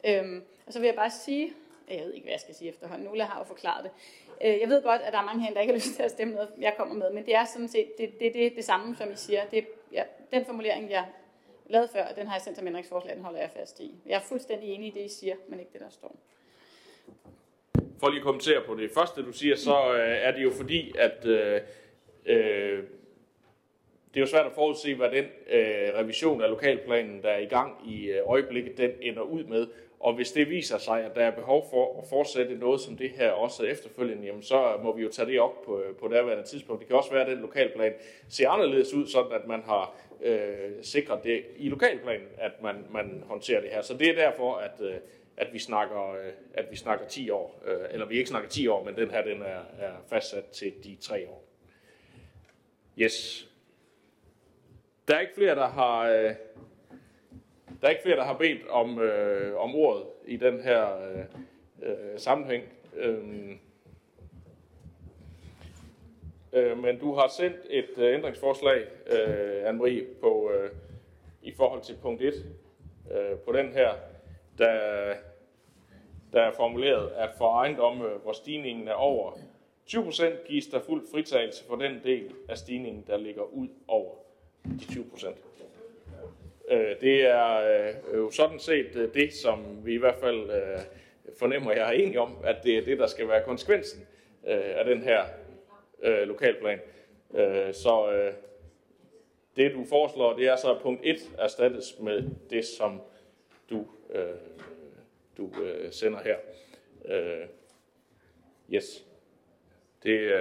Øhm, 0.04 0.44
og 0.68 0.74
så 0.74 0.80
vil 0.80 0.86
jeg 0.86 0.96
bare 0.96 1.10
sige, 1.10 1.54
jeg 1.90 2.06
ved 2.06 2.14
ikke, 2.14 2.26
hvad 2.26 2.34
jeg 2.34 2.40
skal 2.40 2.56
sige 2.56 2.70
efterhånden, 2.70 3.08
Nulla 3.08 3.24
har 3.24 3.40
jo 3.40 3.44
forklaret 3.44 3.84
det. 3.84 3.92
Øh, 4.42 4.60
jeg 4.62 4.70
ved 4.70 4.84
godt, 4.84 5.02
at 5.02 5.14
der 5.14 5.20
er 5.20 5.26
mange 5.26 5.44
her, 5.44 5.54
der 5.54 5.62
ikke 5.62 5.74
har 5.74 5.78
lyst 5.86 5.96
til 5.96 6.04
at 6.04 6.12
stemme 6.12 6.34
noget, 6.34 6.50
jeg 6.60 6.74
kommer 6.78 6.96
med, 6.96 7.14
men 7.14 7.26
det 7.26 7.36
er 7.36 7.46
sådan 7.46 7.68
set 7.68 7.98
det, 7.98 8.20
det, 8.20 8.34
det, 8.34 8.56
det 8.56 8.66
samme, 8.66 8.96
som 8.96 9.12
I 9.12 9.16
siger. 9.16 9.46
Det, 9.46 9.68
ja, 9.92 10.04
den 10.32 10.46
formulering, 10.46 10.90
jeg 10.90 11.06
lavet 11.70 11.90
før, 11.90 12.08
den 12.16 12.28
har 12.28 12.36
jeg 12.36 12.42
sendt 12.42 12.58
som 12.58 12.68
ændringsforslag, 12.68 13.16
den 13.16 13.24
holder 13.24 13.40
jeg 13.40 13.50
fast 13.50 13.80
i. 13.80 13.96
Jeg 14.06 14.16
er 14.16 14.22
fuldstændig 14.22 14.70
enig 14.70 14.88
i 14.88 15.00
det, 15.00 15.06
I 15.06 15.14
siger, 15.20 15.36
men 15.48 15.60
ikke 15.60 15.72
det, 15.74 15.82
der 15.82 15.90
står. 15.90 16.16
For 18.00 18.10
lige 18.10 18.20
at 18.20 18.24
kommentere 18.24 18.62
på 18.66 18.76
det 18.76 18.92
første, 18.92 19.26
du 19.26 19.32
siger, 19.32 19.56
så 19.56 19.94
øh, 19.94 20.18
er 20.28 20.32
det 20.32 20.44
jo 20.44 20.52
fordi, 20.52 20.94
at 20.98 21.26
øh, 21.26 21.62
Øh, 22.30 22.84
det 24.14 24.18
er 24.18 24.22
jo 24.22 24.26
svært 24.26 24.46
at 24.46 24.52
forudse, 24.52 24.96
hvad 24.96 25.12
den 25.12 25.26
øh, 25.50 25.94
revision 25.96 26.42
af 26.42 26.50
lokalplanen, 26.50 27.24
der 27.24 27.30
er 27.30 27.40
i 27.40 27.46
gang 27.46 27.90
i 27.90 28.06
øh, 28.06 28.22
øjeblikket, 28.26 28.78
den 28.78 28.92
ender 29.02 29.22
ud 29.22 29.44
med. 29.44 29.68
Og 30.00 30.14
hvis 30.14 30.32
det 30.32 30.50
viser 30.50 30.78
sig, 30.78 31.04
at 31.04 31.16
der 31.16 31.22
er 31.22 31.32
behov 31.32 31.68
for 31.70 32.02
at 32.02 32.08
fortsætte 32.10 32.56
noget 32.56 32.82
som 32.82 32.98
det 32.98 33.10
her 33.10 33.32
også 33.32 33.64
efterfølgende, 33.64 34.26
jamen 34.26 34.44
så 34.44 34.80
må 34.84 34.96
vi 34.96 35.04
jo 35.04 35.10
tage 35.10 35.26
det 35.26 35.40
op 35.40 35.62
på, 35.66 35.84
på 36.00 36.08
derværende 36.08 36.44
tidspunkt. 36.44 36.80
Det 36.80 36.88
kan 36.88 36.98
også 36.98 37.12
være, 37.12 37.22
at 37.22 37.32
den 37.32 37.40
lokalplan 37.40 37.94
ser 38.30 38.50
anderledes 38.50 38.94
ud, 38.94 39.08
sådan 39.08 39.32
at 39.32 39.48
man 39.48 39.62
har 39.62 39.96
øh, 40.22 40.72
sikret 40.82 41.24
det 41.24 41.46
i 41.58 41.70
lokalplanen, 41.70 42.28
at 42.38 42.62
man, 42.62 42.86
man 42.92 43.24
håndterer 43.28 43.62
det 43.62 43.70
her. 43.70 43.82
Så 43.82 43.94
det 43.94 44.10
er 44.10 44.16
derfor, 44.16 44.56
at, 44.56 44.82
øh, 44.82 44.96
at, 45.38 45.54
vi, 45.54 45.60
snakker, 45.60 46.12
øh, 46.12 46.32
at 46.54 46.66
vi 46.72 46.76
snakker 46.76 47.08
10 47.08 47.30
år. 47.30 47.64
Øh, 47.66 47.86
eller 47.92 48.06
vi 48.06 48.18
ikke 48.18 48.30
snakker 48.30 48.50
10 48.50 48.68
år, 48.68 48.84
men 48.84 48.96
den 48.96 49.12
her 49.12 49.24
den 49.24 49.42
er, 49.42 49.62
er 49.80 49.94
fastsat 50.10 50.46
til 50.46 50.74
de 50.84 50.98
3 51.02 51.28
år. 51.28 51.44
Yes. 52.98 53.48
Der 55.08 55.16
er 55.16 55.20
ikke 55.20 55.36
flere, 55.36 55.56
der 55.56 55.68
har, 55.68 56.10
øh, 56.10 56.34
der 57.82 57.88
er 57.88 57.90
ikke 57.90 58.04
flere, 58.04 58.18
der 58.18 58.24
har 58.24 58.38
bedt 58.38 58.68
om, 58.70 59.00
øh, 59.00 59.58
om 59.58 59.76
ordet 59.76 60.04
i 60.26 60.38
den 60.38 60.62
her 60.62 60.88
øh, 60.98 61.24
øh, 61.90 62.20
sammenhæng. 62.20 62.64
Øh, 62.96 63.18
øh, 66.54 66.78
men 66.78 67.00
du 67.00 67.14
har 67.14 67.28
sendt 67.28 67.58
et 67.70 67.90
øh, 67.98 68.14
ændringsforslag, 68.14 68.86
øh, 69.08 69.70
Anne-Marie, 69.70 70.22
på, 70.22 70.52
øh, 70.52 70.70
i 71.44 71.52
forhold 71.52 71.82
til 71.82 71.96
punkt 72.02 72.22
1 72.22 72.34
øh, 73.12 73.38
på 73.38 73.52
den 73.52 73.74
her, 73.74 73.94
der, 74.58 75.14
der 76.34 76.42
er 76.42 76.52
formuleret, 76.52 77.12
at 77.12 77.30
for 77.38 77.54
ejendomme, 77.54 78.08
hvor 78.24 78.34
stigningen 78.34 78.88
er 78.88 78.94
over 78.94 79.32
20% 79.90 80.48
gives 80.48 80.68
der 80.68 80.80
fuld 80.80 81.08
fritagelse 81.12 81.64
for 81.66 81.76
den 81.76 82.04
del 82.04 82.32
af 82.50 82.58
stigningen, 82.58 83.04
der 83.08 83.18
ligger 83.18 83.44
ud 83.44 83.68
over 83.88 84.16
de 84.66 84.86
20%. 84.86 85.49
Øh, 86.70 87.02
det 87.02 87.22
er 87.22 87.56
øh, 87.56 88.18
jo 88.18 88.32
sådan 88.32 88.60
set 88.60 88.96
øh, 88.96 89.14
det, 89.14 89.34
som 89.34 89.86
vi 89.86 89.94
i 89.94 89.98
hvert 89.98 90.16
fald 90.16 90.50
øh, 90.50 90.80
fornemmer, 91.40 91.72
jeg 91.72 91.88
er 91.88 91.92
enig 91.92 92.20
om, 92.20 92.38
at 92.44 92.56
det 92.64 92.78
er 92.78 92.86
det, 92.86 93.00
der 93.00 93.08
skal 93.08 93.28
være 93.28 93.44
konsekvensen 93.44 94.08
af 94.44 94.86
den 94.86 95.02
her 95.02 95.24
lokalplan. 96.26 96.80
Så 97.74 98.24
det, 99.56 99.74
du 99.74 99.86
foreslår, 99.90 100.36
det 100.36 100.48
er 100.48 100.56
så, 100.56 100.74
at 100.74 100.82
punkt 100.82 101.02
1 101.04 101.18
erstattes 101.38 102.00
med 102.00 102.24
det, 102.50 102.66
som 102.66 103.02
du, 103.70 103.88
du 105.38 105.52
sender 105.92 106.20
her. 106.20 106.36
Yes. 108.74 109.06
Det 110.04 110.32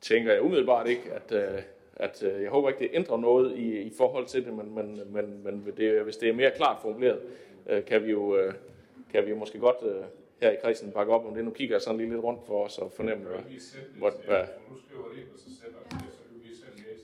tænker 0.00 0.32
jeg 0.32 0.42
umiddelbart 0.42 0.88
ikke, 0.88 1.12
at, 1.12 1.32
at 1.96 2.22
øh, 2.22 2.42
jeg 2.42 2.50
håber 2.50 2.68
ikke, 2.68 2.78
det 2.80 2.90
ændrer 2.92 3.16
noget 3.16 3.56
i, 3.56 3.80
i 3.80 3.92
forhold 3.96 4.26
til 4.26 4.44
det, 4.44 4.54
men, 4.54 4.74
men, 4.74 5.02
men, 5.12 5.44
men 5.44 5.72
det, 5.76 6.02
hvis 6.02 6.16
det 6.16 6.28
er 6.28 6.32
mere 6.32 6.50
klart 6.50 6.78
formuleret, 6.82 7.20
øh, 7.66 7.84
kan 7.84 8.04
vi 8.04 8.10
jo 8.10 8.36
øh, 8.36 8.54
kan 9.12 9.24
vi 9.24 9.30
jo 9.30 9.36
måske 9.36 9.58
godt 9.58 9.76
øh, 9.82 10.02
her 10.40 10.50
i 10.50 10.56
kredsen 10.62 10.92
bakke 10.92 11.12
op 11.12 11.26
om 11.26 11.34
det. 11.34 11.44
Nu 11.44 11.50
kigger 11.50 11.74
jeg 11.74 11.82
sådan 11.82 11.98
lige 11.98 12.10
lidt 12.10 12.24
rundt 12.24 12.40
for 12.46 12.64
os 12.64 12.78
og 12.78 12.92
fornemme, 12.92 13.24
hvad... 13.24 13.38
hvad, 13.98 14.10
hvad 14.26 14.46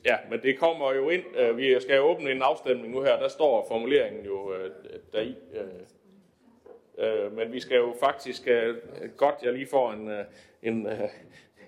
Ja, 0.04 0.16
men 0.30 0.42
det 0.42 0.58
kommer 0.58 0.92
jo 0.92 1.10
ind. 1.10 1.22
Øh, 1.36 1.56
vi 1.56 1.80
skal 1.80 1.96
jo 1.96 2.02
åbne 2.02 2.30
en 2.30 2.42
afstemning 2.42 2.94
nu 2.94 3.02
her. 3.02 3.18
Der 3.18 3.28
står 3.28 3.66
formuleringen 3.68 4.24
jo 4.24 4.54
øh, 4.54 4.70
deri. 5.12 5.36
Øh, 5.54 7.24
øh, 7.24 7.36
men 7.36 7.52
vi 7.52 7.60
skal 7.60 7.76
jo 7.76 7.94
faktisk 8.00 8.48
øh, 8.48 8.76
godt, 9.16 9.34
jeg 9.42 9.52
lige 9.52 9.66
får 9.66 9.92
en, 9.92 10.08
øh, 10.08 10.24
en, 10.62 10.86
øh, 10.86 11.00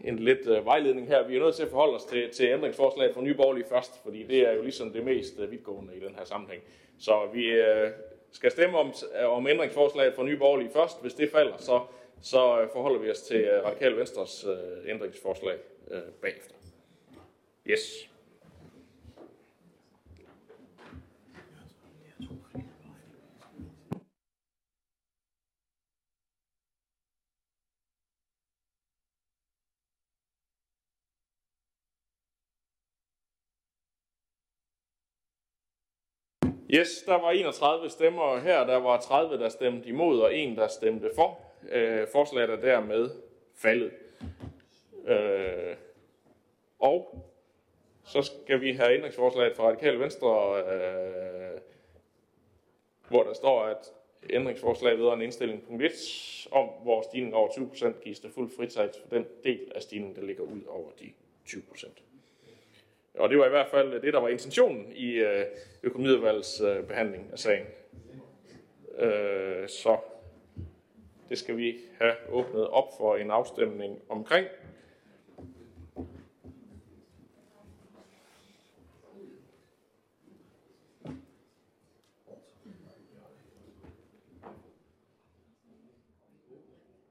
en 0.05 0.18
lidt 0.18 0.46
øh, 0.46 0.64
vejledning 0.64 1.09
her. 1.09 1.26
Vi 1.26 1.36
er 1.36 1.40
nødt 1.40 1.55
til 1.55 1.62
at 1.62 1.68
forholde 1.68 1.94
os 1.94 2.05
til, 2.05 2.30
til 2.30 2.46
ændringsforslaget 2.46 3.14
fra 3.14 3.22
Nye 3.22 3.34
Borgerlige 3.34 3.66
først, 3.68 4.03
fordi 4.03 4.22
det 4.22 4.48
er 4.48 4.53
jo 4.53 4.62
ligesom 4.62 4.92
det 4.92 5.05
mest 5.05 5.38
øh, 5.38 5.51
vidtgående 5.51 5.96
i 5.96 6.01
den 6.01 6.14
her 6.14 6.24
sammenhæng. 6.24 6.62
Så 6.98 7.28
vi 7.32 7.46
øh, 7.46 7.90
skal 8.32 8.51
stemme 8.51 8.78
om, 8.78 8.92
øh, 9.20 9.32
om 9.32 9.46
ændringsforslaget 9.46 10.14
fra 10.14 10.22
Nye 10.22 10.36
Borgerlige 10.36 10.70
først. 10.70 11.03
Hvis 11.03 11.14
det 11.14 11.30
falder, 11.30 11.57
så, 11.57 11.80
så 12.22 12.61
øh, 12.61 12.68
forholder 12.72 12.98
vi 13.01 13.11
os 13.11 13.22
til 13.22 13.40
øh, 13.40 13.64
Radikal 13.64 13.96
Venstres 13.96 14.44
øh, 14.44 14.90
ændringsforslag 14.90 15.57
øh, 15.90 16.01
bagefter. 16.22 16.55
Yes. 17.66 18.09
Yes, 36.74 37.02
der 37.06 37.14
var 37.14 37.30
31 37.30 37.90
stemmer 37.90 38.40
her, 38.40 38.66
der 38.66 38.76
var 38.76 39.00
30, 39.00 39.38
der 39.38 39.48
stemte 39.48 39.88
imod, 39.88 40.20
og 40.20 40.36
en, 40.36 40.56
der 40.56 40.68
stemte 40.68 41.10
for. 41.14 41.40
Øh, 41.70 42.06
forslaget 42.12 42.50
er 42.50 42.60
dermed 42.60 43.10
faldet. 43.56 43.92
Øh, 45.06 45.76
og 46.78 47.24
så 48.04 48.22
skal 48.22 48.60
vi 48.60 48.72
have 48.72 48.94
ændringsforslaget 48.94 49.56
fra 49.56 49.64
Radikale 49.64 50.00
Venstre, 50.00 50.56
øh, 50.58 51.60
hvor 53.08 53.22
der 53.22 53.32
står, 53.32 53.62
at 53.62 53.92
ændringsforslaget 54.30 54.98
vedrørende 54.98 55.22
en 55.24 55.26
indstilling 55.26 55.62
punkt 55.62 55.82
1, 55.82 55.92
om 56.50 56.66
hvor 56.82 57.02
stigningen 57.02 57.34
over 57.34 57.48
20% 57.48 58.00
gives 58.04 58.20
det 58.20 58.30
fuld 58.34 58.50
fritagelse 58.56 59.00
for 59.00 59.16
den 59.16 59.26
del 59.44 59.72
af 59.74 59.82
stigningen, 59.82 60.16
der 60.16 60.22
ligger 60.22 60.42
ud 60.42 60.62
over 60.68 60.90
de 61.00 61.12
20%. 61.48 62.09
Og 63.20 63.30
det 63.30 63.38
var 63.38 63.46
i 63.46 63.50
hvert 63.50 63.68
fald 63.70 64.02
det, 64.02 64.12
der 64.12 64.20
var 64.20 64.28
intentionen 64.28 64.92
i 64.92 65.12
øh, 65.12 65.44
økonomiudvalgets 65.82 66.62
behandling 66.88 67.28
af 67.32 67.38
sagen. 67.38 67.66
Øh, 68.98 69.68
så 69.68 69.98
det 71.28 71.38
skal 71.38 71.56
vi 71.56 71.78
have 71.98 72.14
åbnet 72.28 72.68
op 72.68 72.88
for 72.98 73.16
en 73.16 73.30
afstemning 73.30 74.02
omkring. 74.08 74.46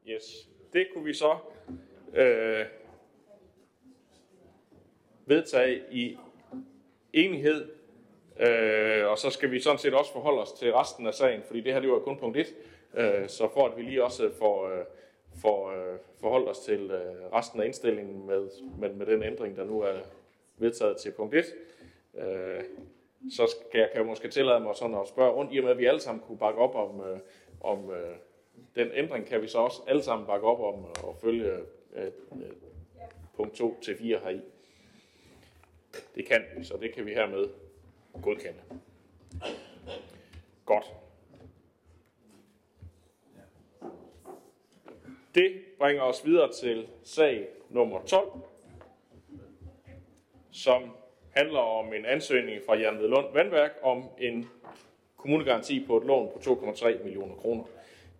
Yes, 0.07 0.49
det 0.73 0.87
kunne 0.93 1.05
vi 1.05 1.13
så 1.13 1.37
øh, 2.13 2.65
vedtage 5.29 5.81
i 5.91 6.17
enighed, 7.13 7.67
øh, 8.39 9.07
og 9.07 9.17
så 9.17 9.29
skal 9.29 9.51
vi 9.51 9.59
sådan 9.59 9.79
set 9.79 9.93
også 9.93 10.11
forholde 10.11 10.41
os 10.41 10.51
til 10.51 10.73
resten 10.73 11.07
af 11.07 11.13
sagen, 11.13 11.41
fordi 11.47 11.61
det 11.61 11.73
her 11.73 11.79
det 11.79 11.89
var 11.89 11.99
kun 11.99 12.17
punkt 12.17 12.37
1, 12.37 12.47
øh, 12.93 13.27
så 13.29 13.49
for 13.53 13.67
at 13.67 13.77
vi 13.77 13.81
lige 13.81 14.03
også 14.03 14.31
får, 14.39 14.69
øh, 14.69 14.85
får 15.41 15.71
øh, 15.71 15.97
forholdt 16.21 16.49
os 16.49 16.59
til 16.59 16.91
øh, 16.91 17.33
resten 17.33 17.61
af 17.61 17.65
indstillingen 17.65 18.27
med, 18.27 18.49
med, 18.79 18.89
med 18.89 19.05
den 19.05 19.23
ændring, 19.23 19.55
der 19.55 19.65
nu 19.65 19.81
er 19.81 19.97
vedtaget 20.57 20.97
til 20.97 21.11
punkt 21.11 21.35
1, 21.35 21.45
øh, 22.17 22.63
så 23.31 23.47
skal 23.47 23.79
jeg, 23.79 23.89
kan 23.91 23.99
jeg 23.99 24.07
måske 24.07 24.27
tillade 24.27 24.59
mig 24.59 24.75
sådan 24.75 24.95
at 24.95 25.07
spørge 25.07 25.31
rundt, 25.31 25.53
i 25.53 25.57
og 25.57 25.63
med 25.63 25.71
at 25.71 25.77
vi 25.77 25.85
alle 25.85 25.99
sammen 25.99 26.23
kunne 26.27 26.37
bakke 26.37 26.59
op 26.59 26.75
om, 26.75 27.01
øh, 27.01 27.19
om 27.61 27.91
øh, 27.91 28.15
den 28.75 28.91
ændring, 28.93 29.25
kan 29.25 29.41
vi 29.41 29.47
så 29.47 29.57
også 29.57 29.81
alle 29.87 30.03
sammen 30.03 30.27
bakke 30.27 30.47
op 30.47 30.59
om 30.59 30.85
og 30.85 31.17
følge 31.21 31.51
øh, 31.95 32.05
øh, 32.05 32.11
punkt 33.35 33.53
2 33.53 33.79
til 33.81 33.97
4 33.97 34.19
heri. 34.19 34.41
Det 36.15 36.25
kan 36.25 36.43
vi, 36.57 36.63
så 36.63 36.77
det 36.77 36.93
kan 36.93 37.05
vi 37.05 37.13
hermed 37.13 37.49
godkende. 38.21 38.59
Godt. 40.65 40.85
Det 45.35 45.61
bringer 45.79 46.03
os 46.03 46.25
videre 46.25 46.53
til 46.53 46.87
sag 47.03 47.47
nummer 47.69 48.01
12, 48.05 48.31
som 50.51 50.91
handler 51.31 51.59
om 51.59 51.93
en 51.93 52.05
ansøgning 52.05 52.61
fra 52.65 52.75
Jan 52.75 52.97
Lund 53.01 53.33
Vandværk 53.33 53.71
om 53.81 54.03
en 54.17 54.49
kommunegaranti 55.17 55.85
på 55.85 55.97
et 55.97 56.03
lån 56.03 56.31
på 56.33 56.39
2,3 56.39 57.03
millioner 57.03 57.35
kroner. 57.35 57.63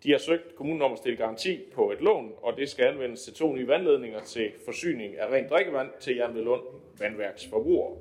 De 0.02 0.10
har 0.10 0.18
søgt 0.18 0.54
kommunen 0.56 0.82
om 0.82 0.92
at 0.92 0.98
stille 0.98 1.16
garanti 1.16 1.60
på 1.74 1.90
et 1.90 2.00
lån, 2.00 2.32
og 2.42 2.56
det 2.56 2.68
skal 2.68 2.84
anvendes 2.84 3.22
til 3.22 3.34
to 3.34 3.52
nye 3.54 3.68
vandledninger 3.68 4.20
til 4.20 4.52
forsyning 4.64 5.18
af 5.18 5.26
rent 5.26 5.50
drikkevand 5.50 5.90
til 6.00 6.16
Jernvedlund 6.16 6.62
Vandværks 6.98 7.46
forbrugere. 7.46 7.98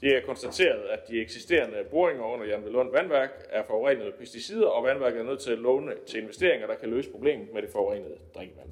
Det 0.00 0.16
er 0.16 0.20
konstateret, 0.20 0.82
at 0.82 1.08
de 1.08 1.20
eksisterende 1.20 1.84
boringer 1.90 2.24
under 2.24 2.46
Jernvedlund 2.46 2.90
Vandværk 2.90 3.46
er 3.50 3.62
forurenet 3.62 4.04
med 4.04 4.12
pesticider, 4.12 4.66
og 4.66 4.84
vandværket 4.84 5.20
er 5.20 5.24
nødt 5.24 5.40
til 5.40 5.52
at 5.52 5.58
låne 5.58 5.92
til 6.06 6.20
investeringer, 6.22 6.66
der 6.66 6.74
kan 6.74 6.90
løse 6.90 7.10
problemet 7.10 7.52
med 7.52 7.62
det 7.62 7.70
forurenede 7.70 8.18
drikkevand. 8.34 8.68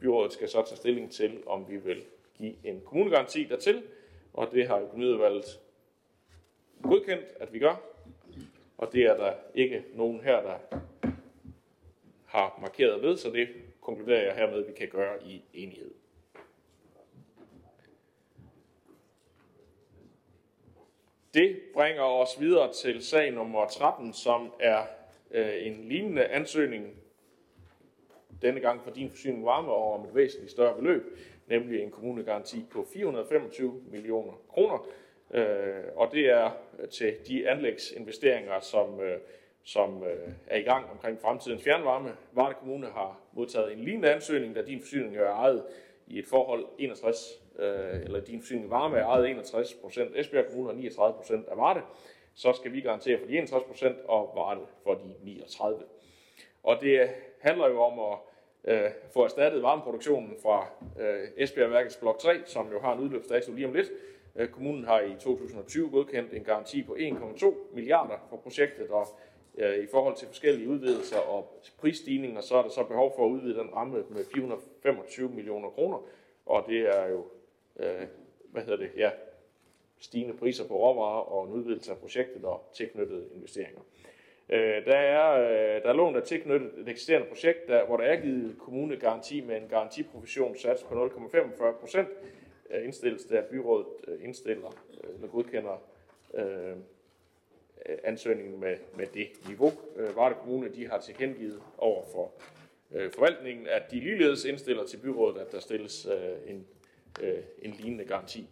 Byrådet 0.00 0.32
skal 0.32 0.48
så 0.48 0.62
tage 0.66 0.76
stilling 0.76 1.12
til, 1.12 1.42
om 1.46 1.66
vi 1.68 1.76
vil 1.76 2.02
give 2.38 2.54
en 2.64 2.80
kommunegaranti 2.84 3.44
dertil, 3.44 3.82
og 4.32 4.48
det 4.52 4.68
har 4.68 4.80
økonomiudvalget 4.80 5.60
godkendt, 6.82 7.24
at 7.40 7.52
vi 7.52 7.58
gør. 7.58 7.82
Og 8.78 8.92
det 8.92 9.02
er 9.02 9.16
der 9.16 9.32
ikke 9.54 9.84
nogen 9.94 10.20
her, 10.20 10.42
der 10.42 10.78
har 12.30 12.58
markeret 12.60 13.02
ved, 13.02 13.16
så 13.16 13.30
det 13.30 13.48
konkluderer 13.80 14.24
jeg 14.24 14.34
hermed, 14.34 14.58
at 14.58 14.68
vi 14.68 14.72
kan 14.72 14.88
gøre 14.88 15.22
i 15.24 15.42
enighed. 15.54 15.90
Det 21.34 21.60
bringer 21.74 22.02
os 22.02 22.40
videre 22.40 22.72
til 22.72 23.02
sag 23.02 23.32
nummer 23.32 23.66
13, 23.66 24.12
som 24.12 24.52
er 24.60 24.82
øh, 25.30 25.66
en 25.66 25.88
lignende 25.88 26.24
ansøgning, 26.24 26.94
denne 28.42 28.60
gang 28.60 28.82
for 28.84 28.90
din 28.90 29.10
forsyning 29.10 29.44
varme 29.44 29.72
og 29.72 29.92
om 29.92 30.04
et 30.04 30.14
væsentligt 30.14 30.52
større 30.52 30.76
beløb, 30.76 31.18
nemlig 31.46 31.82
en 31.82 31.90
kommunegaranti 31.90 32.64
på 32.70 32.86
425 32.92 33.82
millioner 33.90 34.32
kroner. 34.48 34.86
Øh, 35.34 35.84
og 35.96 36.12
det 36.12 36.30
er 36.30 36.50
til 36.90 37.16
de 37.28 37.50
anlægsinvesteringer, 37.50 38.60
som, 38.60 39.00
øh, 39.00 39.18
som 39.64 40.02
øh, 40.02 40.32
er 40.46 40.58
i 40.58 40.62
gang 40.62 40.90
omkring 40.90 41.20
fremtidens 41.20 41.64
fjernvarme. 41.64 42.16
Varde 42.32 42.54
Kommune 42.54 42.86
har 42.86 43.20
modtaget 43.32 43.72
en 43.72 43.78
lignende 43.78 44.12
ansøgning, 44.12 44.54
da 44.54 44.62
din 44.62 44.80
forsyning 44.80 45.16
er 45.16 45.32
ejet 45.32 45.64
i 46.06 46.18
et 46.18 46.26
forhold 46.26 46.66
61, 46.78 47.40
øh, 47.58 48.00
eller 48.02 48.20
din 48.20 48.40
forsyning 48.40 48.70
varme 48.70 48.96
er 48.96 49.06
ejet 49.06 49.30
61 49.30 49.74
procent 49.74 50.16
Esbjerg 50.16 50.46
Kommune 50.46 50.70
og 50.70 50.76
39 50.76 51.16
procent 51.16 51.48
af 51.48 51.56
Varde, 51.56 51.80
så 52.34 52.52
skal 52.52 52.72
vi 52.72 52.80
garantere 52.80 53.18
for 53.18 53.26
de 53.26 53.38
61 53.38 53.64
procent 53.64 53.96
og 54.04 54.32
Varde 54.34 54.66
for 54.82 54.94
de 54.94 55.14
39. 55.24 55.82
Og 56.62 56.80
det 56.80 57.10
handler 57.40 57.68
jo 57.68 57.82
om 57.82 58.12
at 58.12 58.18
øh, 58.64 58.90
få 59.12 59.24
erstattet 59.24 59.62
varmeproduktionen 59.62 60.36
fra 60.42 60.66
øh, 61.00 61.28
Esbjerg-værkets 61.36 61.96
blok 61.96 62.18
3, 62.18 62.40
som 62.46 62.72
jo 62.72 62.80
har 62.80 62.92
en 62.92 63.00
udløbsdato 63.00 63.52
lige 63.52 63.66
om 63.66 63.74
lidt. 63.74 63.88
Øh, 64.36 64.48
kommunen 64.48 64.84
har 64.84 65.00
i 65.00 65.14
2020 65.20 65.90
godkendt 65.90 66.32
en 66.32 66.44
garanti 66.44 66.82
på 66.82 66.96
1,2 67.00 67.74
milliarder 67.74 68.26
for 68.30 68.36
projektet, 68.36 68.88
og 68.88 69.06
Øh, 69.58 69.84
i 69.84 69.86
forhold 69.86 70.16
til 70.16 70.28
forskellige 70.28 70.68
udvidelser 70.68 71.18
og 71.18 71.60
prisstigninger, 71.78 72.40
så 72.40 72.56
er 72.56 72.62
der 72.62 72.68
så 72.68 72.84
behov 72.84 73.12
for 73.16 73.26
at 73.26 73.30
udvide 73.30 73.54
den 73.54 73.74
ramme 73.74 74.04
med 74.08 74.24
425 74.34 75.28
millioner 75.28 75.70
kroner, 75.70 75.98
og 76.46 76.64
det 76.68 76.80
er 76.80 77.08
jo, 77.08 77.24
øh, 77.76 78.06
hvad 78.52 78.62
hedder 78.62 78.76
det, 78.76 78.90
ja, 78.96 79.10
stigende 79.98 80.34
priser 80.34 80.68
på 80.68 80.76
råvarer 80.76 81.20
og 81.20 81.46
en 81.46 81.52
udvidelse 81.52 81.92
af 81.92 81.98
projektet 81.98 82.44
og 82.44 82.70
tilknyttede 82.74 83.28
investeringer. 83.34 83.80
Øh, 84.48 84.86
der, 84.86 84.96
er, 84.96 85.32
øh, 85.32 85.82
der 85.82 85.88
er 85.88 85.92
lån, 85.92 86.14
der 86.14 86.20
tilknyttet 86.20 86.70
et 86.78 86.88
eksisterende 86.88 87.28
projekt, 87.28 87.68
der, 87.68 87.86
hvor 87.86 87.96
der 87.96 88.04
er 88.04 88.20
givet 88.20 88.56
kommunegaranti 88.58 89.40
med 89.40 89.56
en 89.56 89.68
garantiprovisionssats 89.68 90.82
på 90.82 91.06
0,45 91.06 91.80
procent. 91.80 92.08
Øh, 92.70 92.84
indstilles 92.84 93.24
det, 93.24 93.36
at 93.36 93.44
byrådet 93.44 93.86
øh, 94.08 94.24
indstiller 94.24 94.68
øh, 95.04 95.14
eller 95.14 95.28
godkender 95.28 95.82
øh, 96.34 96.76
Øh, 97.86 97.98
ansøgningen 98.04 98.60
med, 98.60 98.76
med 98.96 99.06
det 99.06 99.28
niveau. 99.48 99.72
Øh, 99.96 100.16
Varde 100.16 100.34
Kommune 100.34 100.74
de 100.74 100.88
har 100.88 101.00
tilkendegivet 101.00 101.62
over 101.78 102.04
for 102.12 102.32
øh, 102.90 103.10
forvaltningen, 103.12 103.66
at 103.66 103.90
de 103.90 104.00
ligeledes 104.00 104.44
indstiller 104.44 104.86
til 104.86 104.96
byrådet, 104.96 105.40
at 105.40 105.52
der 105.52 105.60
stilles 105.60 106.08
en, 106.46 106.66
en 107.62 107.70
lignende 107.70 108.04
garanti 108.04 108.48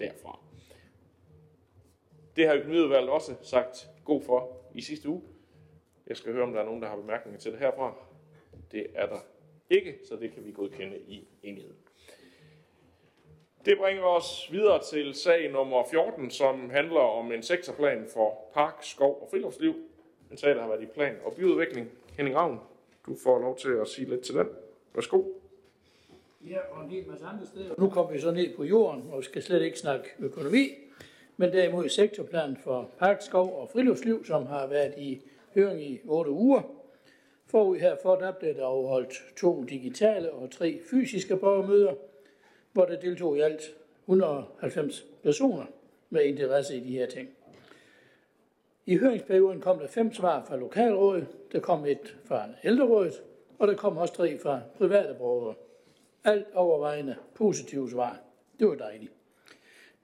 derfra. 0.00 0.40
Det 2.36 2.46
har 2.46 2.54
økonomiudvalget 2.54 3.10
også 3.10 3.34
sagt 3.42 3.88
god 4.04 4.22
for 4.22 4.56
i 4.74 4.80
sidste 4.80 5.08
uge. 5.08 5.22
Jeg 6.06 6.16
skal 6.16 6.32
høre, 6.32 6.42
om 6.42 6.52
der 6.52 6.60
er 6.60 6.64
nogen, 6.64 6.82
der 6.82 6.88
har 6.88 6.96
bemærkninger 6.96 7.40
til 7.40 7.52
det 7.52 7.60
herfra. 7.60 7.94
Det 8.72 8.86
er 8.94 9.06
der 9.06 9.20
ikke, 9.70 9.98
så 10.08 10.16
det 10.16 10.32
kan 10.32 10.44
vi 10.44 10.52
godkende 10.52 10.98
i 10.98 11.28
enighed. 11.42 11.74
Det 13.66 13.78
bringer 13.78 14.02
os 14.02 14.48
videre 14.52 14.82
til 14.82 15.14
sag 15.14 15.52
nummer 15.52 15.84
14, 15.90 16.30
som 16.30 16.70
handler 16.70 17.00
om 17.00 17.32
en 17.32 17.42
sektorplan 17.42 18.06
for 18.14 18.50
park, 18.54 18.78
skov 18.80 19.18
og 19.22 19.28
friluftsliv. 19.30 19.74
En 20.30 20.36
sag, 20.36 20.54
der 20.54 20.60
har 20.60 20.68
været 20.68 20.82
i 20.82 20.86
plan 20.86 21.16
og 21.24 21.32
byudvikling. 21.32 21.90
Henning 22.16 22.36
Ravn, 22.36 22.60
du 23.06 23.16
får 23.22 23.38
lov 23.38 23.58
til 23.58 23.68
at 23.68 23.88
sige 23.88 24.08
lidt 24.08 24.20
til 24.20 24.34
den. 24.34 24.46
Værsgo. 24.94 25.22
Ja, 26.48 26.58
og 26.70 26.84
en 26.84 26.90
hel 26.90 27.08
masse 27.08 27.24
andre 27.24 27.46
steder. 27.46 27.74
Nu 27.78 27.90
kommer 27.90 28.12
vi 28.12 28.20
så 28.20 28.30
ned 28.30 28.56
på 28.56 28.64
jorden, 28.64 29.10
og 29.12 29.24
skal 29.24 29.42
slet 29.42 29.62
ikke 29.62 29.78
snakke 29.78 30.08
økonomi, 30.18 30.68
men 31.36 31.52
derimod 31.52 31.88
sektorplanen 31.88 32.56
for 32.56 32.90
park, 32.98 33.22
skov 33.22 33.60
og 33.60 33.70
friluftsliv, 33.72 34.24
som 34.24 34.46
har 34.46 34.66
været 34.66 34.94
i 34.98 35.20
høring 35.54 35.82
i 35.82 36.00
8 36.04 36.30
uger. 36.30 36.62
Forud 37.46 37.76
herfor 37.76 38.16
der 38.16 38.32
blev 38.32 38.54
der 38.54 38.66
afholdt 38.66 39.14
to 39.36 39.64
digitale 39.64 40.32
og 40.32 40.50
tre 40.50 40.80
fysiske 40.90 41.36
borgermøder, 41.36 41.94
hvor 42.76 42.84
der 42.84 43.00
deltog 43.00 43.36
i 43.36 43.40
alt 43.40 43.74
190 44.06 45.04
personer 45.22 45.64
med 46.10 46.24
interesse 46.24 46.76
i 46.76 46.80
de 46.80 46.90
her 46.90 47.06
ting. 47.06 47.28
I 48.86 48.96
høringsperioden 48.96 49.60
kom 49.60 49.78
der 49.78 49.86
fem 49.86 50.14
svar 50.14 50.44
fra 50.48 50.56
lokalrådet, 50.56 51.26
der 51.52 51.60
kom 51.60 51.86
et 51.86 52.16
fra 52.24 52.48
ældrerådet, 52.64 53.22
og 53.58 53.68
der 53.68 53.74
kom 53.74 53.96
også 53.96 54.14
tre 54.14 54.38
fra 54.38 54.60
private 54.78 55.14
borgere. 55.14 55.54
Alt 56.24 56.46
overvejende 56.54 57.16
positive 57.34 57.90
svar. 57.90 58.20
Det 58.58 58.68
var 58.68 58.74
dejligt. 58.74 59.12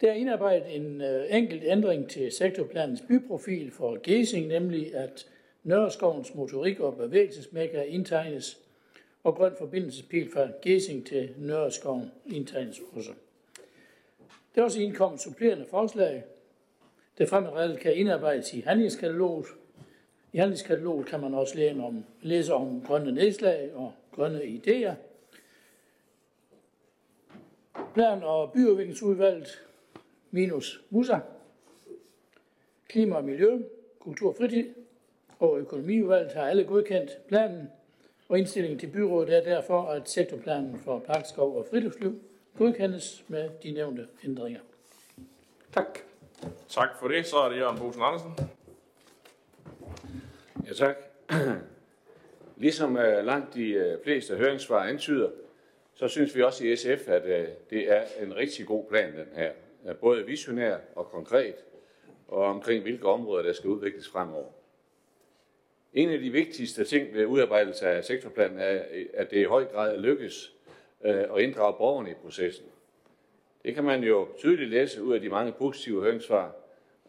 Der 0.00 0.10
er 0.10 0.14
indarbejdet 0.14 0.76
en 0.76 1.00
øh, 1.00 1.24
enkelt 1.30 1.62
ændring 1.64 2.08
til 2.08 2.32
sektorplanens 2.32 3.02
byprofil 3.08 3.70
for 3.70 3.98
Gesing, 4.02 4.46
nemlig 4.46 4.94
at 4.94 5.26
Nørreskovens 5.62 6.34
motorik 6.34 6.80
og 6.80 6.96
bevægelsesmækker 6.96 7.82
indtegnes, 7.82 8.61
og 9.24 9.34
grøn 9.34 9.52
forbindelsespil 9.58 10.32
fra 10.32 10.48
Gesing 10.62 11.06
til 11.06 11.34
Nørreskoven 11.38 12.10
indtegnes 12.26 12.80
også. 12.92 13.12
Der 14.54 14.60
er 14.60 14.64
også 14.64 14.80
indkommet 14.80 15.20
supplerende 15.20 15.66
forslag, 15.70 16.24
der 17.18 17.26
fremadrettet 17.26 17.80
kan 17.80 17.94
indarbejdes 17.94 18.54
i 18.54 18.60
handlingskataloget. 18.60 19.46
I 20.32 20.38
handlingskataloget 20.38 21.06
kan 21.06 21.20
man 21.20 21.34
også 21.34 21.56
læse 21.56 21.80
om, 21.80 22.04
læse 22.22 22.54
om 22.54 22.82
grønne 22.86 23.12
nedslag 23.12 23.74
og 23.74 23.92
grønne 24.12 24.40
idéer. 24.42 24.94
Plan- 27.94 28.22
og 28.22 28.52
byudviklingsudvalget 28.52 29.62
minus 30.30 30.84
Musa, 30.90 31.18
klima 32.88 33.16
og 33.16 33.24
miljø, 33.24 33.58
kultur 33.98 34.28
og 34.28 34.36
fritid 34.36 34.74
og 35.38 35.58
økonomiudvalget 35.58 36.32
har 36.32 36.42
alle 36.42 36.64
godkendt 36.64 37.26
planen, 37.28 37.68
og 38.32 38.38
indstillingen 38.38 38.78
til 38.78 38.86
byrådet 38.86 39.36
er 39.36 39.44
derfor, 39.44 39.82
at 39.82 40.10
sektorplanen 40.10 40.80
for 40.84 40.98
parkskov 40.98 41.56
og 41.56 41.66
friluftsliv 41.70 42.20
godkendes 42.58 43.24
med 43.28 43.50
de 43.62 43.70
nævnte 43.70 44.08
ændringer. 44.24 44.60
Tak. 45.72 45.98
Tak 46.68 46.88
for 47.00 47.08
det. 47.08 47.26
Så 47.26 47.36
er 47.36 47.48
det 47.48 47.56
Jørgen 47.56 47.78
Bosen 47.78 48.02
Andersen. 48.02 48.32
Ja, 50.66 50.72
tak. 50.74 50.96
Ligesom 52.56 52.96
uh, 52.96 53.24
langt 53.24 53.54
de 53.54 53.94
uh, 53.96 54.04
fleste 54.04 54.36
høringssvar 54.36 54.84
antyder, 54.84 55.30
så 55.94 56.08
synes 56.08 56.36
vi 56.36 56.42
også 56.42 56.64
i 56.64 56.76
SF, 56.76 57.08
at 57.08 57.22
uh, 57.22 57.48
det 57.70 57.92
er 57.92 58.02
en 58.22 58.36
rigtig 58.36 58.66
god 58.66 58.84
plan, 58.88 59.12
den 59.12 59.28
her. 59.34 59.52
Både 60.00 60.26
visionær 60.26 60.76
og 60.96 61.06
konkret, 61.06 61.54
og 62.28 62.44
omkring 62.44 62.82
hvilke 62.82 63.06
områder, 63.06 63.42
der 63.42 63.52
skal 63.52 63.70
udvikles 63.70 64.08
fremover. 64.08 64.61
En 65.92 66.10
af 66.10 66.18
de 66.18 66.30
vigtigste 66.30 66.84
ting 66.84 67.14
ved 67.14 67.26
udarbejdelse 67.26 67.86
af 67.86 68.04
sektorplanen 68.04 68.58
er, 68.58 68.82
at 69.14 69.30
det 69.30 69.36
i 69.36 69.44
høj 69.44 69.64
grad 69.64 69.98
lykkes 69.98 70.54
øh, 71.04 71.24
at 71.36 71.38
inddrage 71.38 71.74
borgerne 71.78 72.10
i 72.10 72.14
processen. 72.14 72.66
Det 73.64 73.74
kan 73.74 73.84
man 73.84 74.04
jo 74.04 74.28
tydeligt 74.38 74.70
læse 74.70 75.02
ud 75.02 75.14
af 75.14 75.20
de 75.20 75.28
mange 75.28 75.52
positive 75.52 76.02
høringssvar, 76.02 76.56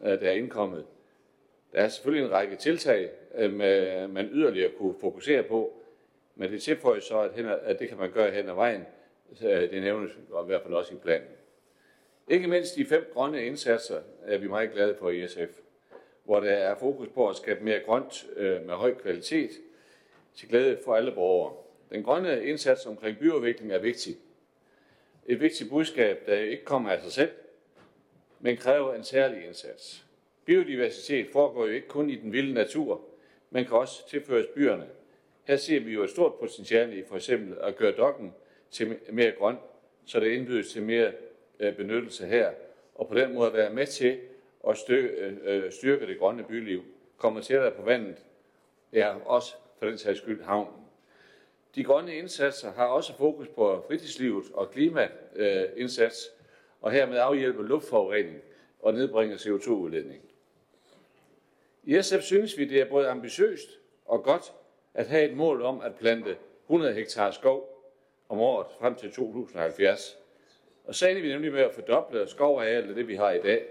øh, 0.02 0.08
der 0.08 0.28
er 0.28 0.32
indkommet. 0.32 0.86
Der 1.72 1.78
er 1.78 1.88
selvfølgelig 1.88 2.26
en 2.26 2.32
række 2.32 2.56
tiltag, 2.56 3.10
øh, 3.34 3.54
man 4.10 4.28
yderligere 4.32 4.70
kunne 4.78 4.94
fokusere 5.00 5.42
på, 5.42 5.72
men 6.34 6.52
det 6.52 6.62
tilføjer 6.62 7.00
så, 7.00 7.20
at, 7.20 7.32
hen, 7.32 7.46
at 7.62 7.78
det 7.78 7.88
kan 7.88 7.98
man 7.98 8.10
gøre 8.10 8.30
hen 8.30 8.48
ad 8.48 8.54
vejen. 8.54 8.86
Det 9.40 9.82
nævnes 9.82 10.12
i 10.12 10.46
hvert 10.46 10.62
fald 10.62 10.74
også 10.74 10.94
i 10.94 10.96
planen. 10.96 11.28
Ikke 12.28 12.48
mindst 12.48 12.76
de 12.76 12.84
fem 12.84 13.10
grønne 13.14 13.46
indsatser 13.46 14.00
er 14.22 14.38
vi 14.38 14.48
meget 14.48 14.72
glade 14.72 14.96
for 14.98 15.10
i 15.10 15.28
SF, 15.28 15.60
hvor 16.24 16.40
der 16.40 16.50
er 16.50 16.78
fokus 16.78 17.08
på 17.08 17.28
at 17.28 17.36
skabe 17.36 17.64
mere 17.64 17.80
grønt 17.80 18.26
øh, 18.36 18.66
med 18.66 18.74
høj 18.74 18.94
kvalitet 18.94 19.50
til 20.34 20.48
glæde 20.48 20.78
for 20.84 20.96
alle 20.96 21.12
borgere. 21.12 21.52
Den 21.90 22.02
grønne 22.02 22.44
indsats 22.44 22.86
omkring 22.86 23.18
byudvikling 23.18 23.72
er 23.72 23.78
vigtig. 23.78 24.16
Et 25.26 25.40
vigtigt 25.40 25.70
budskab, 25.70 26.26
der 26.26 26.34
ikke 26.36 26.64
kommer 26.64 26.90
af 26.90 27.02
sig 27.02 27.12
selv, 27.12 27.30
men 28.40 28.56
kræver 28.56 28.94
en 28.94 29.04
særlig 29.04 29.46
indsats. 29.46 30.04
Biodiversitet 30.44 31.26
foregår 31.32 31.66
jo 31.66 31.72
ikke 31.72 31.88
kun 31.88 32.10
i 32.10 32.16
den 32.16 32.32
vilde 32.32 32.54
natur, 32.54 33.00
men 33.50 33.64
kan 33.64 33.76
også 33.76 34.08
tilføres 34.08 34.46
byerne. 34.54 34.86
Her 35.44 35.56
ser 35.56 35.80
vi 35.80 35.92
jo 35.92 36.02
et 36.02 36.10
stort 36.10 36.34
potentiale 36.34 36.98
i 36.98 37.04
for 37.08 37.16
eksempel 37.16 37.58
at 37.60 37.76
gøre 37.76 37.92
dokken 37.92 38.34
til 38.70 38.98
mere 39.12 39.32
grøn, 39.32 39.56
så 40.06 40.20
det 40.20 40.30
indbydes 40.30 40.72
til 40.72 40.82
mere 40.82 41.12
øh, 41.60 41.76
benyttelse 41.76 42.26
her, 42.26 42.50
og 42.94 43.08
på 43.08 43.14
den 43.14 43.34
måde 43.34 43.52
være 43.52 43.70
med 43.70 43.86
til 43.86 44.20
og 44.64 44.76
øh, 44.88 45.36
øh, 45.44 45.72
styrke 45.72 46.06
det 46.06 46.18
grønne 46.18 46.44
byliv. 46.44 46.84
Kommer 47.16 47.40
tættere 47.40 47.70
på 47.70 47.82
vandet, 47.82 48.16
ja, 48.92 49.14
også 49.24 49.54
for 49.78 49.86
den 49.86 49.98
sags 49.98 50.18
skyld 50.18 50.42
havnen. 50.42 50.84
De 51.74 51.84
grønne 51.84 52.14
indsatser 52.14 52.72
har 52.72 52.86
også 52.86 53.16
fokus 53.16 53.48
på 53.48 53.84
fritidslivet 53.86 54.44
og 54.54 54.70
klimaindsats, 54.70 56.30
og 56.80 56.90
hermed 56.90 57.18
afhjælpe 57.18 57.62
luftforurening 57.62 58.38
og 58.80 58.94
nedbringe 58.94 59.34
CO2-udledning. 59.34 60.22
I 61.84 62.02
SF 62.02 62.20
synes 62.20 62.58
vi, 62.58 62.64
det 62.64 62.80
er 62.80 62.84
både 62.84 63.08
ambitiøst 63.08 63.68
og 64.04 64.24
godt 64.24 64.52
at 64.94 65.06
have 65.06 65.30
et 65.30 65.36
mål 65.36 65.62
om 65.62 65.80
at 65.80 65.94
plante 65.94 66.36
100 66.66 66.94
hektar 66.94 67.30
skov 67.30 67.90
om 68.28 68.40
året 68.40 68.66
frem 68.80 68.94
til 68.94 69.10
2070. 69.12 70.18
Og 70.84 70.94
så 70.94 71.08
ender 71.08 71.22
vi 71.22 71.28
nemlig 71.28 71.52
med 71.52 71.60
at 71.60 71.74
fordoble 71.74 72.28
skovarealet 72.28 72.96
det, 72.96 73.08
vi 73.08 73.14
har 73.14 73.30
i 73.30 73.40
dag. 73.40 73.66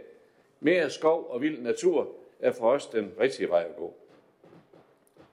Mere 0.64 0.90
skov 0.90 1.28
og 1.30 1.42
vild 1.42 1.62
natur 1.62 2.16
er 2.40 2.52
for 2.52 2.72
os 2.72 2.88
den 2.88 3.14
rigtige 3.20 3.50
vej 3.50 3.64
at 3.70 3.76
gå. 3.76 3.94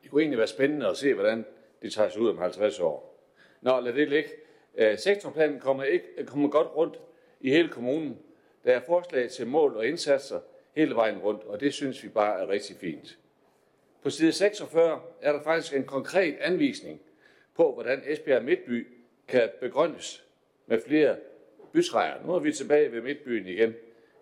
Det 0.02 0.10
kunne 0.10 0.22
egentlig 0.22 0.38
være 0.38 0.46
spændende 0.46 0.88
at 0.88 0.96
se, 0.96 1.14
hvordan 1.14 1.44
det 1.82 1.92
tager 1.92 2.08
sig 2.08 2.22
ud 2.22 2.28
om 2.28 2.38
50 2.38 2.80
år. 2.80 3.24
Nå, 3.60 3.80
lad 3.80 3.92
det 3.92 4.08
ligge. 4.08 4.30
Øh, 4.74 4.98
sektorplanen 4.98 5.60
kommer, 5.60 5.84
ikke, 5.84 6.26
kommer 6.26 6.48
godt 6.48 6.68
rundt 6.76 7.00
i 7.40 7.50
hele 7.50 7.68
kommunen. 7.68 8.18
Der 8.64 8.72
er 8.72 8.80
forslag 8.80 9.30
til 9.30 9.46
mål 9.46 9.76
og 9.76 9.86
indsatser 9.86 10.40
hele 10.76 10.94
vejen 10.94 11.18
rundt, 11.18 11.44
og 11.44 11.60
det 11.60 11.74
synes 11.74 12.02
vi 12.02 12.08
bare 12.08 12.40
er 12.40 12.48
rigtig 12.48 12.76
fint. 12.76 13.18
På 14.02 14.10
side 14.10 14.32
46 14.32 15.00
er 15.20 15.32
der 15.32 15.42
faktisk 15.42 15.74
en 15.74 15.84
konkret 15.84 16.36
anvisning 16.40 17.00
på, 17.54 17.72
hvordan 17.72 18.02
Esbjerg 18.06 18.44
Midtby 18.44 18.86
kan 19.28 19.50
begrønnes 19.60 20.24
med 20.66 20.80
flere 20.86 21.16
bytræer. 21.72 22.26
Nu 22.26 22.32
er 22.32 22.38
vi 22.38 22.52
tilbage 22.52 22.92
ved 22.92 23.00
Midtbyen 23.00 23.46
igen. 23.46 23.74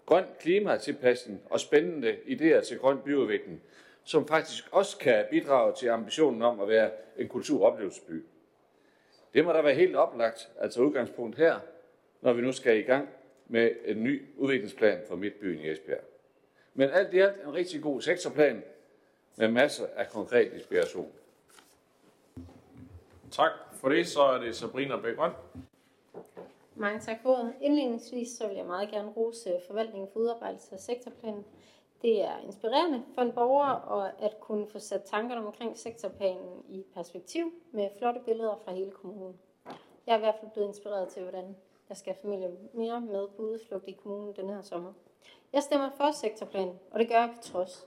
Grøn 0.09 0.25
klimatilpasning 0.41 1.43
og 1.51 1.61
spændende 1.61 2.17
idéer 2.27 2.61
til 2.69 2.79
grøn 2.79 2.99
byudvikling, 3.05 3.63
som 4.05 4.29
faktisk 4.29 4.65
også 4.73 4.99
kan 4.99 5.25
bidrage 5.31 5.75
til 5.75 5.89
ambitionen 5.89 6.43
om 6.43 6.61
at 6.61 6.69
være 6.69 6.91
en 7.17 7.29
kulturoplevelsesby. 7.29 8.25
Det 9.35 9.45
må 9.45 9.53
da 9.53 9.63
være 9.63 9.75
helt 9.75 9.97
oplagt, 9.97 10.49
altså 10.61 10.81
udgangspunkt 10.81 11.37
her, 11.37 11.61
når 12.21 12.33
vi 12.33 12.43
nu 12.43 12.53
skal 12.53 12.79
i 12.79 12.83
gang 12.83 13.09
med 13.47 13.71
en 13.85 14.03
ny 14.03 14.23
udviklingsplan 14.37 15.01
for 15.09 15.17
Midtbyen 15.17 15.61
i 15.61 15.71
Esbjerg. 15.71 16.05
Men 16.75 16.91
alt 16.91 17.15
i 17.15 17.19
alt 17.19 17.43
en 17.45 17.55
rigtig 17.55 17.83
god 17.83 18.01
sektorplan 18.01 18.63
med 19.37 19.49
masser 19.49 19.87
af 19.97 20.09
konkret 20.09 20.53
inspiration. 20.53 21.13
Tak 23.31 23.53
for 23.73 23.89
det. 23.89 24.07
Så 24.07 24.23
er 24.23 24.39
det 24.39 24.57
Sabrina 24.57 24.97
Bækgrøn. 24.97 25.33
Mange 26.79 27.01
tak 27.01 27.23
for 27.23 27.31
ordet. 27.31 27.55
Indledningsvis 27.61 28.29
så 28.29 28.47
vil 28.47 28.57
jeg 28.57 28.67
meget 28.67 28.91
gerne 28.91 29.11
rose 29.11 29.61
forvaltningen 29.67 30.09
for 30.13 30.21
udarbejdelse 30.21 30.75
af 30.75 30.81
sektorplanen. 30.81 31.45
Det 32.03 32.23
er 32.23 32.39
inspirerende 32.39 33.03
for 33.15 33.23
en 33.23 33.33
borger 33.33 33.71
og 33.71 34.23
at 34.23 34.41
kunne 34.41 34.67
få 34.67 34.79
sat 34.79 35.03
tankerne 35.03 35.47
omkring 35.47 35.79
sektorplanen 35.79 36.65
i 36.69 36.85
perspektiv 36.95 37.53
med 37.73 37.89
flotte 37.99 38.21
billeder 38.25 38.57
fra 38.65 38.73
hele 38.73 38.91
kommunen. 38.91 39.39
Jeg 40.07 40.13
er 40.13 40.17
i 40.17 40.21
hvert 40.21 40.35
fald 40.41 40.51
blevet 40.51 40.69
inspireret 40.69 41.09
til, 41.09 41.23
hvordan 41.23 41.57
jeg 41.89 41.97
skal 41.97 42.13
have 42.13 42.21
familien 42.23 42.59
mere 42.73 43.01
med 43.01 43.29
på 43.29 43.43
udflugt 43.43 43.89
i 43.89 43.93
kommunen 43.93 44.37
den 44.37 44.49
her 44.49 44.63
sommer. 44.63 44.93
Jeg 45.53 45.63
stemmer 45.63 45.91
for 45.97 46.11
sektorplanen, 46.13 46.79
og 46.91 46.99
det 46.99 47.09
gør 47.09 47.21
jeg 47.21 47.35
på 47.37 47.43
trods. 47.43 47.87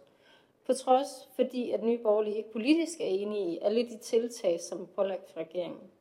På 0.65 0.73
trods, 0.73 1.29
fordi 1.35 1.71
at 1.71 1.83
Nye 1.83 1.97
Borgerlige 1.97 2.37
ikke 2.37 2.51
politisk 2.51 3.01
er 3.01 3.05
enige 3.05 3.51
i 3.51 3.59
alle 3.61 3.89
de 3.89 3.97
tiltag, 3.97 4.61
som 4.61 4.81
er 4.81 4.85
pålagt 4.85 5.31
fra 5.31 5.41
regeringen. 5.41 5.91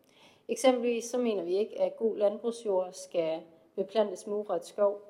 Eksempelvis 0.51 1.05
så 1.05 1.19
mener 1.19 1.43
vi 1.43 1.57
ikke, 1.57 1.81
at 1.81 1.97
god 1.97 2.17
landbrugsjord 2.17 2.93
skal 2.93 3.41
beplantes 3.75 4.27
med 4.27 4.37
urørt 4.37 4.67
skov. 4.67 5.01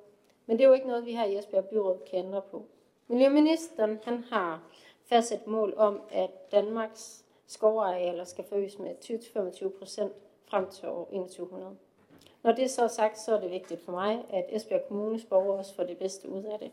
Men 0.47 0.59
det 0.59 0.65
er 0.65 0.69
jo 0.69 0.75
ikke 0.75 0.87
noget, 0.87 1.07
vi 1.07 1.13
her 1.13 1.25
i 1.25 1.39
Esbjerg 1.39 1.65
Byråd 1.65 1.99
kan 2.11 2.19
ændre 2.19 2.43
på. 2.51 2.65
Miljøministeren 3.09 3.99
han 4.05 4.25
har 4.31 4.63
fastsat 5.05 5.47
mål 5.47 5.75
om, 5.77 6.01
at 6.11 6.53
Danmarks 6.53 7.25
skovarealer 7.47 8.25
skal 8.25 8.45
forøges 8.45 8.79
med 8.79 8.95
20-25 9.05 9.79
procent 9.79 10.13
frem 10.45 10.71
til 10.71 10.89
år 10.89 11.05
2100. 11.05 11.77
Når 12.43 12.53
det 12.53 12.71
så 12.71 12.83
er 12.83 12.89
sagt, 12.89 13.19
så 13.19 13.37
er 13.37 13.41
det 13.41 13.51
vigtigt 13.51 13.85
for 13.85 13.93
mig, 13.93 14.25
at 14.31 14.45
Esbjerg 14.49 14.89
Kommunes 14.89 15.25
borgere 15.25 15.59
også 15.59 15.75
får 15.75 15.85
det 15.85 15.99
bedste 15.99 16.29
ud 16.29 16.43
af 16.43 16.59
det. 16.59 16.71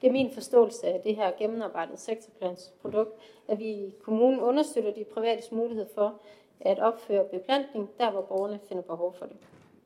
Det 0.00 0.08
er 0.08 0.12
min 0.12 0.30
forståelse 0.30 0.86
af 0.86 1.00
det 1.00 1.16
her 1.16 1.32
gennemarbejdede 1.38 1.96
sektorplansprodukt, 1.96 3.12
at 3.48 3.58
vi 3.58 3.64
i 3.64 3.94
kommunen 4.02 4.40
understøtter 4.40 4.94
de 4.94 5.04
private 5.04 5.54
mulighed 5.54 5.86
for 5.94 6.20
at 6.60 6.78
opføre 6.78 7.24
beplantning, 7.24 7.90
der 7.98 8.10
hvor 8.10 8.20
borgerne 8.20 8.60
finder 8.68 8.82
behov 8.82 9.12
for 9.12 9.26
det. 9.26 9.36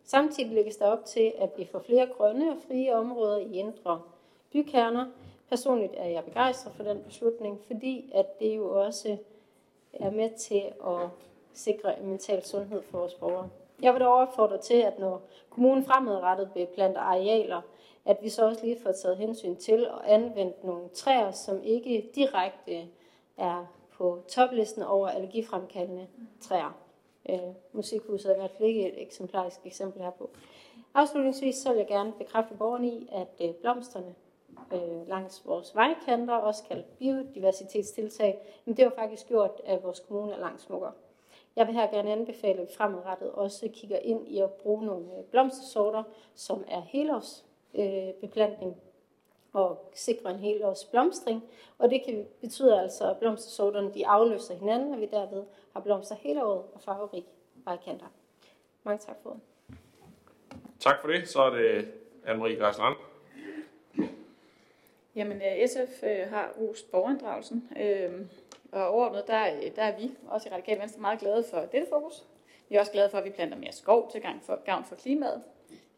Samtidig 0.04 0.50
lægges 0.50 0.76
der 0.76 0.86
op 0.86 1.04
til, 1.04 1.32
at 1.38 1.50
vi 1.56 1.64
får 1.64 1.78
flere 1.78 2.06
grønne 2.06 2.50
og 2.50 2.56
frie 2.68 2.94
områder 2.94 3.38
i 3.38 3.52
indre 3.52 4.00
bykerner. 4.52 5.06
Personligt 5.48 5.92
er 5.96 6.08
jeg 6.08 6.24
begejstret 6.24 6.72
for 6.72 6.82
den 6.82 7.02
beslutning, 7.02 7.60
fordi 7.66 8.12
at 8.14 8.38
det 8.40 8.56
jo 8.56 8.84
også 8.84 9.16
er 9.92 10.10
med 10.10 10.30
til 10.30 10.62
at 10.86 11.08
sikre 11.52 12.00
en 12.00 12.06
mental 12.06 12.44
sundhed 12.44 12.82
for 12.82 12.98
vores 12.98 13.14
borgere. 13.14 13.48
Jeg 13.82 13.92
vil 13.92 14.00
dog 14.00 14.14
opfordre 14.14 14.58
til, 14.58 14.74
at 14.74 14.98
når 14.98 15.22
kommunen 15.50 15.84
fremadrettet 15.84 16.50
beplanter 16.54 17.00
arealer, 17.00 17.60
at 18.04 18.18
vi 18.22 18.28
så 18.28 18.46
også 18.46 18.64
lige 18.64 18.80
får 18.82 18.92
taget 18.92 19.16
hensyn 19.16 19.56
til 19.56 19.88
og 19.90 20.12
anvendt 20.12 20.64
nogle 20.64 20.88
træer, 20.88 21.30
som 21.30 21.62
ikke 21.62 22.10
direkte 22.14 22.88
er 23.36 23.66
på 23.98 24.22
toplisten 24.28 24.82
over 24.82 25.08
allergifremkaldende 25.08 26.06
træer. 26.40 26.76
Øh, 27.28 27.38
musikhuset 27.72 28.30
er 28.30 28.34
i 28.34 28.38
hvert 28.38 28.50
fald 28.50 28.68
ikke 28.68 28.88
et 28.88 29.02
eksemplarisk 29.02 29.60
eksempel 29.64 30.02
herpå. 30.02 30.30
Afslutningsvis 30.94 31.56
så 31.56 31.68
vil 31.68 31.78
jeg 31.78 31.86
gerne 31.86 32.12
bekræfte 32.12 32.54
borgerne 32.54 32.88
i, 32.88 33.08
at 33.12 33.48
øh, 33.48 33.54
blomsterne 33.54 34.14
øh, 34.72 35.08
langs 35.08 35.46
vores 35.46 35.74
vejkanter, 35.74 36.34
også 36.34 36.64
kaldt 36.64 36.98
biodiversitetstiltag, 36.98 38.38
men 38.64 38.76
det 38.76 38.84
har 38.84 38.92
faktisk 38.98 39.28
gjort, 39.28 39.60
at 39.64 39.82
vores 39.82 40.00
kommune 40.00 40.32
er 40.32 40.38
langt 40.38 40.62
smukkere. 40.62 40.92
Jeg 41.56 41.66
vil 41.66 41.74
her 41.74 41.90
gerne 41.90 42.12
anbefale, 42.12 42.60
at 42.60 42.68
vi 42.68 42.74
fremadrettet 42.76 43.32
også 43.32 43.68
kigger 43.72 43.98
ind 43.98 44.28
i 44.28 44.38
at 44.38 44.52
bruge 44.52 44.86
nogle 44.86 45.06
øh, 45.18 45.24
blomstersorter, 45.24 46.02
som 46.34 46.64
er 46.68 46.80
helårsbeplantning 46.80 48.72
øh, 48.76 48.87
og 49.52 49.90
sikre 49.94 50.30
en 50.30 50.36
helårs 50.36 50.84
blomstring. 50.84 51.44
Og 51.78 51.90
det 51.90 52.02
kan 52.04 52.26
betyde 52.40 52.80
altså, 52.80 53.10
at 53.10 53.16
blomstersorterne 53.16 53.94
de 53.94 54.06
afløser 54.06 54.54
hinanden, 54.54 54.94
og 54.94 55.00
vi 55.00 55.06
derved 55.06 55.44
har 55.72 55.80
blomster 55.80 56.14
hele 56.14 56.44
året 56.44 56.62
og 56.74 56.80
farverig 56.80 57.24
vejkanter. 57.64 58.06
Mange 58.82 58.98
tak 58.98 59.16
for 59.22 59.30
det. 59.30 59.40
Tak 60.80 61.00
for 61.00 61.08
det. 61.08 61.28
Så 61.28 61.42
er 61.42 61.50
det 61.50 61.88
Anne-Marie 62.26 62.58
Græsland. 62.58 62.96
Jamen, 65.14 65.36
øh, 65.36 65.68
SF 65.68 66.02
øh, 66.02 66.30
har 66.30 66.50
rost 66.60 66.90
borgerinddragelsen, 66.90 67.68
øh, 67.80 68.26
og 68.72 68.88
overordnet, 68.88 69.26
der, 69.26 69.70
der 69.76 69.82
er 69.82 69.98
vi 69.98 70.10
også 70.28 70.48
i 70.48 70.52
Radikale 70.52 70.80
Venstre 70.80 71.00
meget 71.00 71.20
glade 71.20 71.44
for 71.50 71.58
dette 71.58 71.86
fokus. 71.90 72.24
Vi 72.68 72.74
er 72.74 72.80
også 72.80 72.92
glade 72.92 73.10
for, 73.10 73.18
at 73.18 73.24
vi 73.24 73.30
planter 73.30 73.58
mere 73.58 73.72
skov 73.72 74.10
til 74.12 74.20
gavn 74.22 74.40
for, 74.46 74.64
gavn 74.64 74.84
for 74.84 74.94
klimaet. 74.94 75.42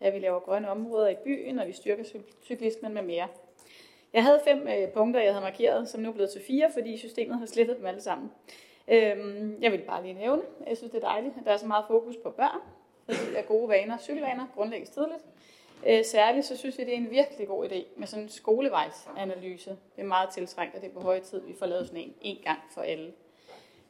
At 0.01 0.15
vi 0.15 0.19
laver 0.19 0.41
grønne 0.41 0.71
områder 0.71 1.09
i 1.09 1.15
byen, 1.25 1.59
og 1.59 1.67
vi 1.67 1.73
styrker 1.73 2.05
cyklismen 2.43 2.95
med 2.95 3.03
mere. 3.03 3.29
Jeg 4.13 4.25
havde 4.25 4.41
fem 4.45 4.69
øh, 4.69 4.89
punkter, 4.89 5.21
jeg 5.21 5.33
havde 5.33 5.45
markeret, 5.45 5.89
som 5.89 6.01
nu 6.01 6.09
er 6.09 6.13
blevet 6.13 6.31
til 6.31 6.43
fire, 6.47 6.71
fordi 6.73 6.97
systemet 6.99 7.39
har 7.39 7.47
slettet 7.47 7.77
dem 7.77 7.87
alle 7.87 8.01
sammen. 8.01 8.31
Øhm, 8.89 9.63
jeg 9.63 9.73
vil 9.73 9.79
bare 9.79 10.03
lige 10.03 10.15
nævne, 10.15 10.43
jeg 10.67 10.77
synes, 10.77 10.93
det 10.93 11.05
er 11.05 11.09
dejligt, 11.09 11.35
at 11.39 11.45
der 11.45 11.53
er 11.53 11.57
så 11.57 11.67
meget 11.67 11.85
fokus 11.89 12.17
på 12.17 12.31
børn, 12.31 12.61
fordi 13.05 13.35
er 13.37 13.43
gode 13.43 13.69
vaner, 13.69 13.99
cykelvaner, 13.99 14.47
grundlægges 14.55 14.89
tidligt. 14.89 15.25
Øh, 15.87 16.05
særligt 16.05 16.47
så 16.47 16.57
synes 16.57 16.79
jeg, 16.79 16.87
det 16.87 16.95
er 16.95 16.99
en 16.99 17.11
virkelig 17.11 17.49
god 17.49 17.65
idé 17.65 17.85
med 17.97 18.07
sådan 18.07 18.23
en 18.23 18.29
skolevejsanalyse. 18.29 19.71
Det 19.71 20.03
er 20.03 20.07
meget 20.07 20.31
tiltrængt, 20.31 20.75
og 20.75 20.81
det 20.81 20.89
er 20.89 20.95
på 20.95 21.01
høje 21.01 21.21
tid, 21.21 21.41
vi 21.41 21.55
får 21.59 21.67
lavet 21.67 21.87
sådan 21.87 22.03
en 22.03 22.15
en 22.21 22.39
gang 22.45 22.59
for 22.75 22.81
alle. 22.81 23.13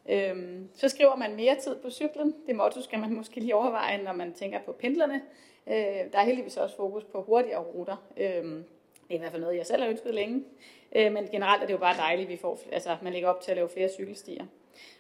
Øhm, 0.09 0.69
så 0.75 0.89
skriver 0.89 1.17
man 1.17 1.37
mere 1.37 1.57
tid 1.61 1.77
på 1.77 1.91
cyklen. 1.91 2.35
Det 2.47 2.57
motto 2.57 2.83
skal 2.83 2.99
man 2.99 3.15
måske 3.15 3.41
lige 3.41 3.55
overveje, 3.55 4.03
når 4.03 4.13
man 4.13 4.33
tænker 4.33 4.61
på 4.61 4.73
pendlerne. 4.73 5.23
Øh, 5.67 6.13
der 6.13 6.19
er 6.19 6.25
heldigvis 6.25 6.57
også 6.57 6.77
fokus 6.77 7.05
på 7.05 7.23
hurtigere 7.23 7.63
ruter. 7.63 7.97
Øh, 8.17 8.45
det 9.11 9.15
er 9.15 9.15
i 9.15 9.19
hvert 9.19 9.33
fald 9.33 9.43
noget, 9.43 9.57
jeg 9.57 9.67
selv 9.67 9.83
har 9.83 9.91
ønsket 9.91 10.15
længe. 10.15 10.45
Øh, 10.97 11.13
men 11.13 11.27
generelt 11.27 11.63
er 11.63 11.67
det 11.67 11.73
jo 11.73 11.79
bare 11.79 11.97
dejligt, 11.97 12.27
at 12.27 12.33
vi 12.33 12.37
får, 12.37 12.61
altså, 12.73 12.97
man 13.03 13.13
lægger 13.13 13.29
op 13.29 13.41
til 13.41 13.51
at 13.51 13.57
lave 13.57 13.69
flere 13.69 13.89
cykelstier. 13.89 14.45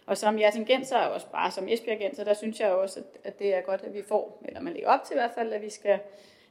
Og 0.07 0.16
som 0.16 0.39
Jertingenser, 0.39 0.99
og 0.99 1.12
også 1.12 1.27
bare 1.32 1.51
som 1.51 1.69
Esbjergenser, 1.69 2.24
der 2.24 2.35
synes 2.35 2.61
jeg 2.61 2.70
også, 2.70 3.01
at, 3.01 3.07
at 3.24 3.39
det 3.39 3.55
er 3.55 3.61
godt, 3.61 3.82
at 3.82 3.95
vi 3.95 4.03
får, 4.03 4.43
eller 4.45 4.61
man 4.61 4.73
lægger 4.73 4.89
op 4.89 5.05
til 5.05 5.15
i 5.15 5.19
hvert 5.19 5.31
fald, 5.35 5.53
at 5.53 5.62
vi 5.62 5.70
skal 5.70 5.99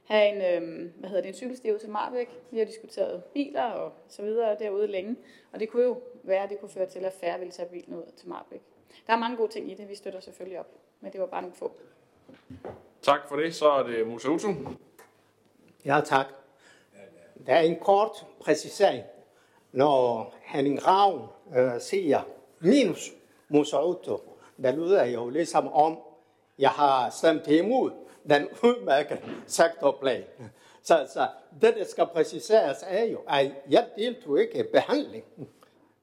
have 0.04 0.28
en, 0.28 0.62
øh, 0.62 0.90
hvad 0.98 1.08
hedder 1.08 1.22
det, 1.22 1.28
en 1.28 1.34
cykelsti 1.34 1.72
ud 1.72 1.78
til 1.78 1.90
Marbæk. 1.90 2.28
Vi 2.50 2.58
har 2.58 2.64
diskuteret 2.64 3.24
biler 3.24 3.62
og 3.62 3.92
så 4.08 4.22
videre 4.22 4.56
derude 4.58 4.86
længe, 4.86 5.16
og 5.52 5.60
det 5.60 5.68
kunne 5.68 5.82
jo 5.82 5.96
være, 6.22 6.42
at 6.42 6.50
det 6.50 6.60
kunne 6.60 6.68
føre 6.70 6.86
til, 6.86 7.04
at 7.04 7.12
færre 7.12 7.38
ville 7.38 7.52
tage 7.52 7.68
bilen 7.68 7.94
ud 7.94 8.12
til 8.16 8.28
Marbæk. 8.28 8.60
Der 9.06 9.12
er 9.12 9.18
mange 9.18 9.36
gode 9.36 9.52
ting 9.52 9.70
i 9.70 9.74
det, 9.74 9.88
vi 9.88 9.94
støtter 9.94 10.20
selvfølgelig 10.20 10.60
op, 10.60 10.68
men 11.00 11.12
det 11.12 11.20
var 11.20 11.26
bare 11.26 11.42
nogle 11.42 11.56
få. 11.56 11.72
Tak 13.02 13.28
for 13.28 13.36
det. 13.36 13.54
Så 13.54 13.70
er 13.70 13.82
det 13.82 14.06
Musa 14.06 14.28
Utu. 14.28 14.54
Ja, 15.84 16.00
tak. 16.04 16.26
Der 17.46 17.54
er 17.54 17.60
en 17.60 17.78
kort 17.80 18.26
præcisering. 18.40 19.04
Når 19.72 20.34
Henning 20.42 20.86
Ravn 20.86 21.28
øh, 21.56 21.80
siger 21.80 22.22
minus 22.58 23.12
Musa 23.48 23.82
Utu, 23.82 24.18
der 24.62 24.72
lyder 24.72 25.04
jo 25.04 25.28
ligesom 25.28 25.72
om, 25.72 25.98
jeg 26.58 26.70
har 26.70 27.10
stemt 27.10 27.46
imod 27.46 27.90
den 28.28 28.48
udmærkede 28.62 29.20
sektorplan. 29.46 30.24
Så, 30.82 31.08
så 31.12 31.28
det, 31.60 31.74
der 31.76 31.84
skal 31.84 32.06
præciseres, 32.06 32.84
er 32.86 33.04
jo, 33.04 33.20
at 33.28 33.52
jeg 33.70 33.86
deltog 33.96 34.40
ikke 34.40 34.58
i 34.58 34.62
behandling 34.62 35.24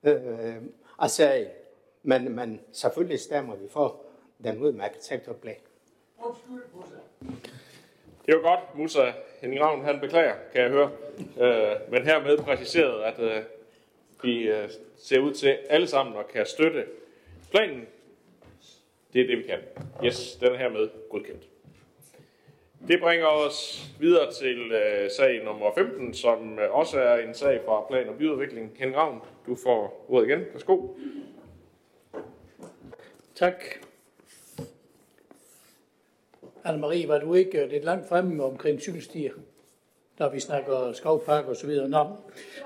øh, 0.04 0.56
af 1.00 1.10
sagen, 1.10 1.48
men, 2.04 2.36
men 2.36 2.62
selvfølgelig 2.72 3.20
stemmer 3.20 3.56
vi 3.56 3.68
for 3.70 4.02
den 4.44 4.58
udmærkede 4.58 5.04
sektorplan. 5.04 5.56
Det 8.26 8.34
er 8.34 8.42
godt, 8.42 8.60
Musa 8.76 9.12
Henning 9.42 9.62
Ravn, 9.62 9.86
han 9.86 10.00
beklager, 10.00 10.36
kan 10.54 10.62
jeg 10.62 10.70
høre. 10.70 10.92
Øh, 11.20 11.92
men 11.92 12.04
hermed 12.04 12.38
præciseret, 12.38 13.04
at 13.04 13.20
øh, 13.20 13.44
vi 14.24 14.50
øh, 14.50 14.70
ser 14.98 15.20
ud 15.20 15.34
til 15.34 15.58
alle 15.70 15.88
sammen 15.88 16.18
at 16.18 16.28
kan 16.28 16.46
støtte 16.46 16.86
planen. 17.52 17.88
Det 19.14 19.22
er 19.22 19.28
det, 19.28 19.38
vi 19.38 19.44
kan. 19.44 19.60
Yes, 20.06 20.36
den 20.36 20.54
er 20.54 20.58
hermed 20.58 20.90
godkendt. 21.10 21.44
Det 22.88 23.00
bringer 23.00 23.28
os 23.28 23.88
videre 24.00 24.34
til 24.34 24.72
øh, 24.72 25.12
sag 25.12 25.44
nummer 25.44 25.74
15, 25.76 26.14
som 26.14 26.60
øh, 26.60 26.76
også 26.76 27.00
er 27.00 27.18
en 27.18 27.34
sag 27.34 27.62
fra 27.66 27.86
Plan- 27.90 28.10
og 28.10 28.16
Byudvikling. 28.16 28.76
Henning 28.78 28.98
Ravn, 28.98 29.22
du 29.48 29.56
får 29.56 30.06
ordet 30.10 30.28
igen. 30.28 30.46
Værsgo. 30.54 30.88
Tak. 33.36 33.64
Anne-Marie, 36.68 37.08
var 37.08 37.20
du 37.20 37.34
ikke 37.34 37.64
øh, 37.64 37.70
lidt 37.70 37.84
langt 37.84 38.08
fremme 38.08 38.44
omkring 38.44 38.82
cykelstier, 38.82 39.32
når 40.20 40.30
vi 40.30 40.40
snakker 40.40 40.92
skovpark 40.94 41.48
og 41.48 41.56
så 41.56 41.68
videre? 41.68 41.90
Nå, 41.90 42.06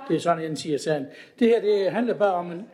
det 0.07 0.15
er 0.15 0.19
sådan, 0.19 0.43
jeg 0.43 0.57
siger 0.57 0.77
sagen. 0.77 1.05
Det 1.39 1.47
her, 1.47 1.61
det 1.61 1.91
handler 1.91 2.13
bare 2.13 2.33
om 2.33 2.51
en, 2.51 2.65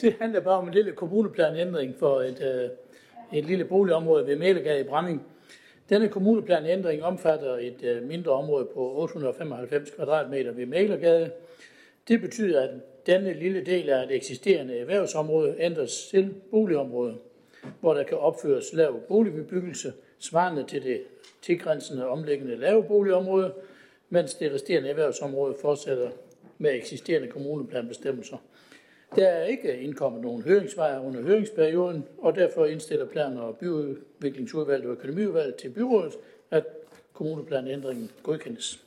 det 0.00 0.16
handler 0.20 0.40
bare 0.40 0.58
om 0.58 0.68
en 0.68 0.74
lille 0.74 0.92
kommuneplanændring 0.92 1.94
for 1.98 2.20
et, 2.20 2.42
øh, 2.42 3.38
et 3.38 3.44
lille 3.44 3.64
boligområde 3.64 4.26
ved 4.26 4.36
Mælegade 4.36 4.80
i 4.80 4.84
Bramming. 4.84 5.22
Denne 5.88 6.08
kommuneplanændring 6.08 7.02
omfatter 7.02 7.56
et 7.56 7.84
øh, 7.84 8.02
mindre 8.02 8.32
område 8.32 8.68
på 8.74 8.94
895 8.96 9.90
kvadratmeter 9.90 10.52
ved 10.52 10.66
Mælegade. 10.66 11.30
Det 12.08 12.20
betyder, 12.20 12.62
at 12.62 12.70
denne 13.06 13.32
lille 13.32 13.64
del 13.64 13.90
af 13.90 14.02
et 14.02 14.14
eksisterende 14.14 14.78
erhvervsområde 14.78 15.54
ændres 15.58 16.06
til 16.10 16.34
boligområde, 16.50 17.14
hvor 17.80 17.94
der 17.94 18.02
kan 18.02 18.18
opføres 18.18 18.72
lav 18.72 19.00
boligbebyggelse, 19.08 19.92
svarende 20.18 20.64
til 20.64 20.82
det 20.82 21.02
tilgrænsende 21.42 22.08
omliggende 22.08 22.56
lave 22.56 22.84
boligområde, 22.84 23.54
mens 24.08 24.34
det 24.34 24.52
resterende 24.52 24.88
erhvervsområde 24.88 25.54
fortsætter 25.60 26.10
med 26.58 26.74
eksisterende 26.74 27.28
kommuneplanbestemmelser. 27.28 28.36
Der 29.16 29.28
er 29.28 29.44
ikke 29.44 29.80
indkommet 29.80 30.22
nogen 30.22 30.42
høringsvejer 30.42 31.00
under 31.00 31.22
høringsperioden, 31.22 32.04
og 32.18 32.34
derfor 32.34 32.66
indstiller 32.66 33.06
planer 33.06 33.40
og 33.42 33.56
byudviklingsudvalget 33.56 34.86
og 34.86 34.92
økonomiudvalget 34.92 35.54
til 35.54 35.68
byrådet, 35.68 36.14
at 36.50 36.64
kommuneplanændringen 37.12 38.10
godkendes. 38.22 38.84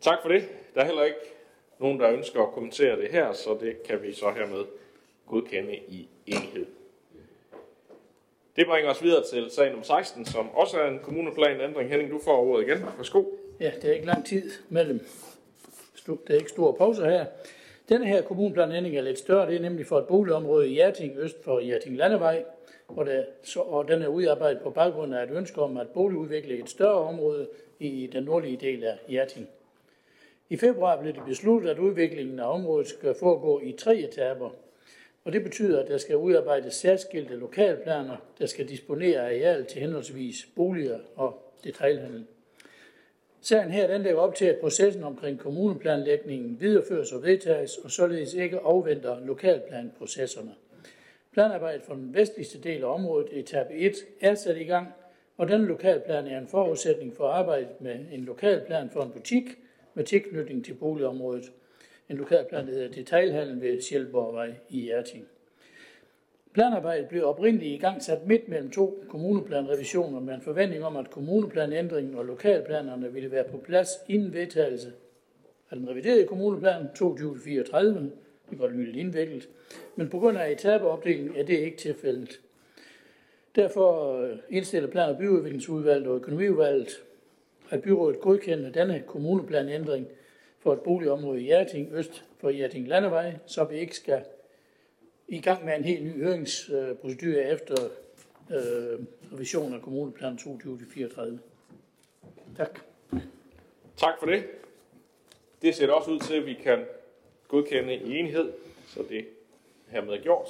Tak 0.00 0.18
for 0.22 0.28
det. 0.28 0.42
Der 0.74 0.80
er 0.80 0.84
heller 0.84 1.02
ikke 1.02 1.18
nogen, 1.80 2.00
der 2.00 2.10
ønsker 2.10 2.42
at 2.42 2.52
kommentere 2.52 3.00
det 3.00 3.10
her, 3.10 3.32
så 3.32 3.58
det 3.60 3.82
kan 3.82 4.02
vi 4.02 4.12
så 4.12 4.30
hermed 4.36 4.64
godkende 5.26 5.76
i 5.88 6.08
enighed. 6.26 6.66
Det 8.56 8.66
bringer 8.66 8.90
os 8.90 9.02
videre 9.02 9.24
til 9.24 9.50
sag 9.50 9.68
nummer 9.70 9.84
16, 9.84 10.24
som 10.24 10.50
også 10.54 10.80
er 10.80 10.88
en 10.88 10.98
kommuneplanændring. 10.98 11.90
Henning, 11.90 12.10
du 12.10 12.20
får 12.24 12.36
ordet 12.36 12.66
igen. 12.66 12.78
Værsgo. 12.96 13.24
Ja, 13.60 13.70
det 13.82 13.90
er 13.90 13.94
ikke 13.94 14.06
lang 14.06 14.26
tid 14.26 14.50
mellem. 14.68 15.06
Det 16.06 16.18
er 16.30 16.34
ikke 16.34 16.50
store 16.50 16.74
pauser 16.74 17.10
her. 17.10 17.26
Denne 17.88 18.06
her 18.06 18.22
kommuneplanændring 18.22 18.96
er 18.96 19.02
lidt 19.02 19.18
større. 19.18 19.46
Det 19.46 19.56
er 19.56 19.60
nemlig 19.60 19.86
for 19.86 19.98
et 19.98 20.06
boligområde 20.06 20.68
i 20.68 20.72
Hjerting, 20.72 21.18
øst 21.18 21.44
for 21.44 21.60
Hjerting 21.60 21.96
Landevej, 21.96 22.44
og, 22.88 23.06
der, 23.06 23.24
så, 23.42 23.60
og 23.60 23.88
den 23.88 24.02
er 24.02 24.08
udarbejdet 24.08 24.62
på 24.62 24.70
baggrund 24.70 25.14
af 25.14 25.22
et 25.22 25.30
ønske 25.30 25.62
om 25.62 25.76
at 25.76 25.88
boligudvikle 25.88 26.58
et 26.58 26.70
større 26.70 27.08
område 27.08 27.48
i 27.78 28.10
den 28.12 28.22
nordlige 28.22 28.56
del 28.56 28.84
af 28.84 28.98
Hjerting. 29.08 29.48
I 30.48 30.56
februar 30.56 31.00
blev 31.00 31.14
det 31.14 31.22
besluttet, 31.26 31.70
at 31.70 31.78
udviklingen 31.78 32.38
af 32.38 32.54
området 32.54 32.88
skal 32.88 33.14
foregå 33.20 33.60
i 33.60 33.72
tre 33.72 33.96
etaper, 33.96 34.50
og 35.24 35.32
det 35.32 35.42
betyder, 35.42 35.82
at 35.82 35.88
der 35.88 35.98
skal 35.98 36.16
udarbejdes 36.16 36.74
særskilte 36.74 37.36
lokalplaner, 37.36 38.16
der 38.38 38.46
skal 38.46 38.68
disponere 38.68 39.20
areal 39.20 39.66
til 39.66 39.80
henholdsvis 39.80 40.48
boliger 40.56 40.98
og 41.16 41.54
detailhandel. 41.64 42.26
Sagen 43.40 43.70
her 43.70 43.86
den 43.86 44.02
lægger 44.02 44.20
op 44.20 44.34
til, 44.34 44.44
at 44.44 44.58
processen 44.58 45.04
omkring 45.04 45.38
kommuneplanlægningen 45.38 46.60
videreføres 46.60 47.12
og 47.12 47.22
vedtages, 47.22 47.76
og 47.76 47.90
således 47.90 48.34
ikke 48.34 48.58
afventer 48.58 49.20
lokalplanprocesserne. 49.20 50.54
Planarbejdet 51.32 51.82
for 51.82 51.94
den 51.94 52.14
vestligste 52.14 52.58
del 52.58 52.82
af 52.82 52.94
området, 52.94 53.38
etape 53.38 53.74
1, 53.74 53.94
er 54.20 54.34
sat 54.34 54.56
i 54.56 54.64
gang, 54.64 54.88
og 55.36 55.48
denne 55.48 55.66
lokalplan 55.66 56.26
er 56.26 56.38
en 56.38 56.48
forudsætning 56.48 57.16
for 57.16 57.28
arbejdet 57.28 57.80
med 57.80 57.98
en 58.12 58.20
lokalplan 58.20 58.90
for 58.90 59.02
en 59.02 59.10
butik 59.10 59.44
med 59.94 60.04
tilknytning 60.04 60.64
til 60.64 60.74
boligområdet. 60.74 61.52
En 62.08 62.16
lokalplan, 62.16 62.66
der 62.66 62.72
hedder 62.72 62.92
Detailhallen 62.92 63.60
ved 63.60 63.80
Sjælborgvej 63.80 64.54
i 64.68 64.80
Hjerting. 64.80 65.26
Planarbejdet 66.52 67.08
blev 67.08 67.26
oprindeligt 67.26 67.72
i 67.72 67.78
gang 67.78 68.02
sat 68.02 68.26
midt 68.26 68.48
mellem 68.48 68.70
to 68.70 69.04
kommuneplanrevisioner 69.08 70.20
med 70.20 70.34
en 70.34 70.40
forventning 70.40 70.84
om, 70.84 70.96
at 70.96 71.10
kommuneplanændringen 71.10 72.14
og 72.14 72.24
lokalplanerne 72.24 73.12
ville 73.12 73.30
være 73.30 73.44
på 73.44 73.56
plads 73.56 73.88
inden 74.08 74.32
vedtagelse 74.32 74.92
af 75.70 75.76
den 75.76 75.88
reviderede 75.88 76.26
kommuneplan 76.26 76.88
2034. 76.96 78.10
Det 78.50 78.58
var 78.58 78.68
lidt 78.68 78.96
indviklet, 78.96 79.48
men 79.96 80.08
på 80.08 80.18
grund 80.18 80.38
af 80.38 80.50
etapeopdelingen 80.50 81.36
er 81.36 81.44
det 81.44 81.58
ikke 81.58 81.76
tilfældet. 81.76 82.40
Derfor 83.56 84.16
øh, 84.20 84.36
indstiller 84.50 84.90
plan- 84.90 85.10
og 85.10 85.18
byudviklingsudvalget 85.18 86.06
og 86.06 86.16
økonomiudvalget, 86.16 87.02
at 87.70 87.82
byrådet 87.82 88.20
godkender 88.20 88.70
denne 88.70 89.02
kommuneplanændring 89.06 90.08
for 90.64 90.72
et 90.72 90.80
boligområde 90.80 91.40
i 91.40 91.44
Hjerting, 91.44 91.92
øst 91.92 92.24
for 92.40 92.50
Hjerting 92.50 92.88
Landevej, 92.88 93.34
så 93.46 93.64
vi 93.64 93.78
ikke 93.78 93.96
skal 93.96 94.24
i 95.28 95.40
gang 95.40 95.64
med 95.64 95.76
en 95.76 95.84
helt 95.84 96.04
ny 96.04 96.24
høringsprocedure 96.24 97.50
efter 97.50 97.76
øh, 98.50 99.06
revision 99.32 99.74
af 99.74 99.82
kommuneplan 99.82 100.38
2034. 100.38 101.38
Tak. 102.56 102.80
Tak 103.96 104.14
for 104.18 104.26
det. 104.26 104.44
Det 105.62 105.74
ser 105.74 105.92
også 105.92 106.10
ud 106.10 106.18
til, 106.18 106.34
at 106.34 106.46
vi 106.46 106.54
kan 106.54 106.84
godkende 107.48 107.94
i 107.94 108.18
enhed, 108.18 108.52
så 108.86 109.04
det 109.08 109.26
hermed 109.88 110.14
er 110.14 110.22
gjort. 110.22 110.48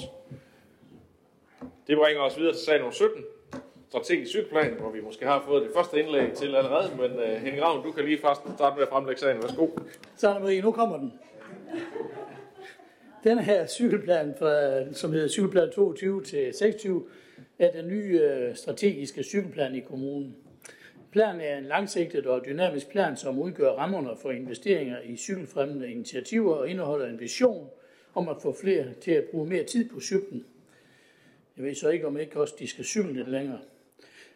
Det 1.87 1.97
bringer 1.97 2.23
os 2.23 2.39
videre 2.39 2.53
til 2.53 2.65
sag 2.65 2.79
nummer 2.79 2.93
17, 2.93 3.25
strategisk 3.95 4.31
cykelplan, 4.31 4.73
hvor 4.81 4.91
vi 4.91 5.01
måske 5.01 5.27
har 5.27 5.45
fået 5.47 5.63
det 5.63 5.71
første 5.75 6.01
indlæg 6.01 6.33
til 6.33 6.47
allerede, 6.57 6.97
men 6.97 7.13
uh, 7.13 7.43
Henning 7.43 7.63
Ravn, 7.63 7.85
du 7.85 7.93
kan 7.93 8.05
lige 8.05 8.19
først 8.19 8.41
starte 8.57 8.77
med 8.77 8.83
at 8.83 8.89
fremlægge 8.89 9.21
sagen. 9.21 9.43
Værsgo. 9.43 9.69
Så 10.17 10.39
Marie, 10.39 10.63
nu 10.63 10.73
kommer 10.73 10.99
den. 10.99 11.13
Den 13.25 13.39
her 13.39 13.67
cykelplan, 13.67 14.35
fra, 14.39 14.93
som 14.93 15.13
hedder 15.13 15.29
cykelplan 15.29 15.71
22 15.71 16.25
til 16.25 16.55
26, 16.55 17.05
er 17.59 17.73
den 17.73 17.89
nye 17.89 18.21
øh, 18.21 18.57
strategiske 18.57 19.23
cykelplan 19.23 19.75
i 19.75 19.81
kommunen. 19.81 20.37
Planen 21.13 21.41
er 21.41 21.59
en 21.59 21.65
langsigtet 21.65 22.27
og 22.27 22.45
dynamisk 22.47 22.89
plan, 22.89 23.17
som 23.17 23.39
udgør 23.39 23.71
rammerne 23.71 24.11
for 24.23 24.31
investeringer 24.31 24.97
i 25.05 25.17
cykelfremmende 25.17 25.91
initiativer 25.91 26.55
og 26.55 26.69
indeholder 26.69 27.07
en 27.07 27.21
vision 27.21 27.69
om 28.15 28.29
at 28.29 28.37
få 28.43 28.57
flere 28.61 28.85
til 29.01 29.11
at 29.11 29.25
bruge 29.25 29.49
mere 29.49 29.65
tid 29.65 29.89
på 29.91 30.01
cyklen. 30.01 30.45
Jeg 31.57 31.65
ved 31.65 31.75
så 31.75 31.89
ikke, 31.89 32.07
om 32.07 32.19
ikke 32.19 32.41
også 32.41 32.55
de 32.59 32.67
skal 32.67 32.85
cykle 32.85 33.13
lidt 33.13 33.31
længere. 33.31 33.59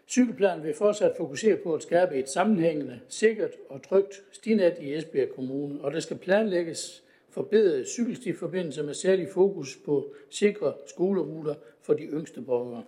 Cykelplanen 0.08 0.64
vil 0.64 0.74
fortsat 0.74 1.16
fokusere 1.16 1.56
på 1.56 1.74
at 1.74 1.82
skabe 1.82 2.14
et 2.14 2.28
sammenhængende, 2.28 3.00
sikkert 3.08 3.50
og 3.68 3.82
trygt 3.82 4.22
stinet 4.32 4.76
i 4.80 4.94
Esbjerg 4.94 5.28
Kommune, 5.34 5.80
og 5.80 5.92
der 5.92 6.00
skal 6.00 6.16
planlægges 6.16 7.02
forbedrede 7.30 7.86
cykelstiforbindelser 7.86 8.82
med 8.82 8.94
særlig 8.94 9.28
fokus 9.28 9.76
på 9.84 10.14
sikre 10.30 10.74
skoleruter 10.86 11.54
for 11.82 11.94
de 11.94 12.02
yngste 12.02 12.40
borgere. 12.40 12.84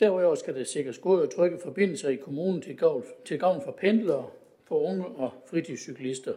Derudover 0.00 0.34
skal 0.34 0.54
der 0.54 0.64
sikres 0.64 0.98
gode 0.98 1.22
og 1.22 1.30
trygge 1.34 1.58
forbindelser 1.58 2.08
i 2.08 2.16
kommunen 2.16 2.62
til 2.62 2.76
gavn, 2.76 3.04
til 3.24 3.38
gavn 3.38 3.62
for 3.64 3.72
pendlere, 3.72 4.30
for 4.64 4.82
unge 4.82 5.06
og 5.06 5.30
fritidscyklister. 5.46 6.34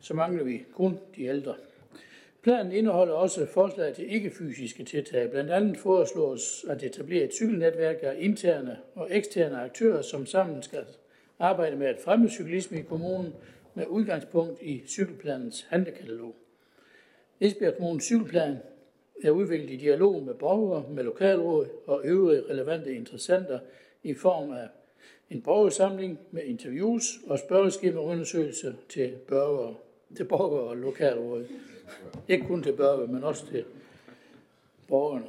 Så 0.00 0.14
mangler 0.14 0.44
vi 0.44 0.64
kun 0.74 0.98
de 1.16 1.24
ældre. 1.24 1.54
Planen 2.46 2.72
indeholder 2.72 3.14
også 3.14 3.46
forslag 3.46 3.94
til 3.94 4.14
ikke-fysiske 4.14 4.84
tiltag. 4.84 5.30
Blandt 5.30 5.50
andet 5.50 5.78
foreslås 5.78 6.64
at 6.68 6.82
etablere 6.82 7.24
et 7.24 7.34
cykelnetværk 7.34 7.96
af 8.02 8.14
interne 8.18 8.78
og 8.94 9.08
eksterne 9.10 9.60
aktører, 9.60 10.02
som 10.02 10.26
sammen 10.26 10.62
skal 10.62 10.84
arbejde 11.38 11.76
med 11.76 11.86
at 11.86 11.98
fremme 12.04 12.28
cyklisme 12.28 12.78
i 12.78 12.82
kommunen 12.82 13.34
med 13.74 13.86
udgangspunkt 13.86 14.62
i 14.62 14.82
cykelplanens 14.86 15.66
handlekatalog. 15.68 16.36
Esbjerg 17.40 17.76
Kommunes 17.76 18.04
cykelplan 18.04 18.56
er 19.24 19.30
udviklet 19.30 19.70
i 19.70 19.76
dialog 19.76 20.22
med 20.22 20.34
borgere, 20.34 20.84
med 20.90 21.04
lokalråd 21.04 21.66
og 21.86 22.00
øvrige 22.04 22.42
relevante 22.50 22.94
interessenter 22.94 23.58
i 24.02 24.14
form 24.14 24.52
af 24.52 24.68
en 25.30 25.42
borgersamling 25.42 26.18
med 26.30 26.42
interviews 26.42 27.04
og 27.26 27.38
spørgeskemaundersøgelser 27.38 28.72
til 28.88 29.12
borgere, 29.28 29.74
til 30.16 30.24
borgere 30.24 30.62
og 30.68 30.76
lokalråd. 30.76 31.44
Ikke 32.28 32.46
kun 32.46 32.62
til 32.62 32.72
borgere, 32.72 33.06
men 33.06 33.24
også 33.24 33.46
til 33.46 33.64
borgerne. 34.88 35.26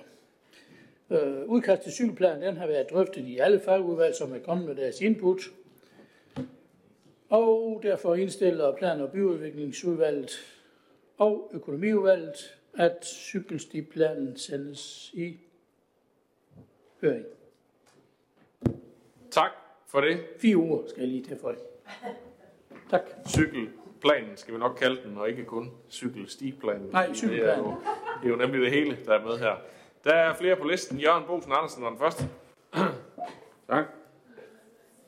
Øh, 1.09 1.45
udkast 1.45 1.81
til 1.81 1.91
cykelplanen 1.91 2.41
den 2.41 2.57
har 2.57 2.67
været 2.67 2.89
drøftet 2.89 3.25
i 3.25 3.37
alle 3.37 3.59
fagudvalg, 3.59 4.15
som 4.15 4.33
er 4.33 4.39
kommet 4.39 4.67
med 4.67 4.75
deres 4.75 5.01
input. 5.01 5.41
Og 7.29 7.79
derfor 7.83 8.15
indstiller 8.15 8.75
plan- 8.75 9.01
og 9.01 9.11
byudviklingsudvalget 9.11 10.31
og 11.17 11.51
økonomiudvalget, 11.53 12.57
at 12.73 13.05
cykelstiplanen 13.05 14.37
sendes 14.37 15.11
i 15.13 15.37
høring. 17.01 17.25
Tak 19.31 19.51
for 19.87 20.01
det. 20.01 20.19
Fire 20.39 20.57
uger 20.57 20.87
skal 20.87 21.01
jeg 21.01 21.09
lige 21.09 21.23
til 21.23 21.37
for 21.39 21.55
Tak. 22.89 23.01
Cykelplanen 23.97 24.37
skal 24.37 24.53
vi 24.53 24.59
nok 24.59 24.75
kalde 24.79 25.01
den, 25.03 25.17
og 25.17 25.29
ikke 25.29 25.45
kun 25.45 25.71
cykelstiplanen. 25.89 26.89
Nej, 26.91 27.01
Det 27.05 27.11
er, 27.11 27.15
cykelplanen. 27.15 27.65
jo, 27.65 27.75
det 28.21 28.25
er 28.25 28.29
jo 28.29 28.35
nemlig 28.35 28.61
det 28.61 28.71
hele, 28.71 28.97
der 29.05 29.13
er 29.13 29.25
med 29.25 29.37
her. 29.37 29.55
Der 30.03 30.13
er 30.13 30.33
flere 30.33 30.55
på 30.55 30.67
listen. 30.67 30.97
Jørgen 30.99 31.23
Bosen 31.27 31.51
Andersen 31.51 31.83
var 31.83 31.89
den 31.89 31.99
første. 31.99 32.23
Tak. 33.69 33.85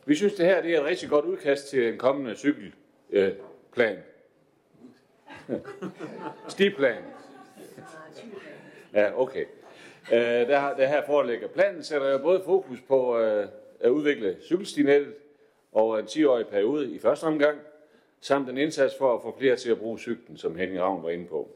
Vi 0.06 0.16
synes, 0.16 0.34
det 0.34 0.46
her 0.46 0.62
det 0.62 0.76
er 0.76 0.80
et 0.80 0.86
rigtig 0.86 1.10
godt 1.10 1.26
udkast 1.26 1.70
til 1.70 1.88
en 1.94 1.98
kommende 1.98 2.36
cykelplan. 2.36 3.98
Stiplan. 6.48 7.04
Ja, 8.94 9.22
okay. 9.22 9.46
Øh, 10.14 10.20
der, 10.20 10.76
der 10.76 10.88
her 10.88 11.06
foreligger 11.06 11.48
planen, 11.48 11.84
sætter 11.84 12.12
jo 12.12 12.18
både 12.18 12.42
fokus 12.46 12.82
på 12.88 13.20
øh, 13.20 13.48
at 13.80 13.90
udvikle 13.90 14.38
cykelstinettet 14.42 15.14
over 15.72 15.98
en 15.98 16.06
10-årig 16.06 16.48
periode 16.48 16.92
i 16.92 17.00
første 17.00 17.24
omgang, 17.24 17.60
samt 18.22 18.50
en 18.50 18.58
indsats 18.58 18.96
for 18.98 19.16
at 19.16 19.22
få 19.22 19.36
flere 19.40 19.56
til 19.56 19.72
at 19.72 19.80
bruge 19.80 20.00
cyklen, 20.00 20.38
som 20.38 20.56
Henning 20.56 20.82
Ravn 20.82 21.04
var 21.04 21.10
inde 21.10 21.26
på. 21.26 21.50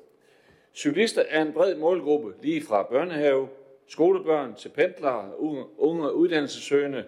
Cyklister 0.73 1.23
er 1.29 1.41
en 1.41 1.53
bred 1.53 1.75
målgruppe, 1.75 2.33
lige 2.41 2.61
fra 2.61 2.83
børnehave, 2.83 3.49
skolebørn 3.87 4.55
til 4.55 4.69
pendlere, 4.69 5.39
unge, 5.77 6.13
uddannelsessøgende, 6.13 7.05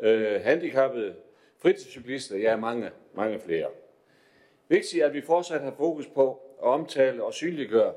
øh, 0.00 0.40
handicappede, 0.40 1.14
fritidscyklister, 1.58 2.36
ja, 2.36 2.56
mange, 2.56 2.90
mange 3.14 3.40
flere. 3.40 3.68
Vigtigt 4.68 5.02
er, 5.02 5.06
at 5.06 5.14
vi 5.14 5.20
fortsat 5.20 5.60
har 5.60 5.74
fokus 5.76 6.06
på 6.06 6.40
at 6.62 6.66
omtale 6.68 7.24
og 7.24 7.34
synliggøre 7.34 7.92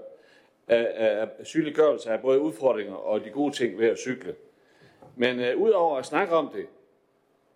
af, 0.68 0.88
af, 0.96 1.46
synliggørelse 1.46 2.10
af 2.10 2.22
både 2.22 2.40
udfordringer 2.40 2.96
og 2.96 3.26
de 3.26 3.30
gode 3.30 3.54
ting 3.54 3.80
ved 3.80 3.88
at 3.88 3.98
cykle. 3.98 4.36
Men 5.16 5.40
øh, 5.40 5.58
udover 5.58 5.98
at 5.98 6.06
snakke 6.06 6.36
om 6.36 6.50
det, 6.56 6.66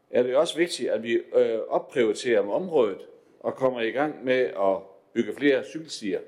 er 0.09 0.23
det 0.23 0.35
også 0.35 0.57
vigtigt, 0.57 0.89
at 0.89 1.03
vi 1.03 1.13
øh, 1.13 1.59
opprioriterer 1.67 2.39
om 2.39 2.49
området 2.49 3.07
og 3.39 3.55
kommer 3.55 3.81
i 3.81 3.91
gang 3.91 4.25
med 4.25 4.39
at 4.39 4.77
bygge 5.13 5.33
flere 5.33 5.63
cykelstier 5.63 6.19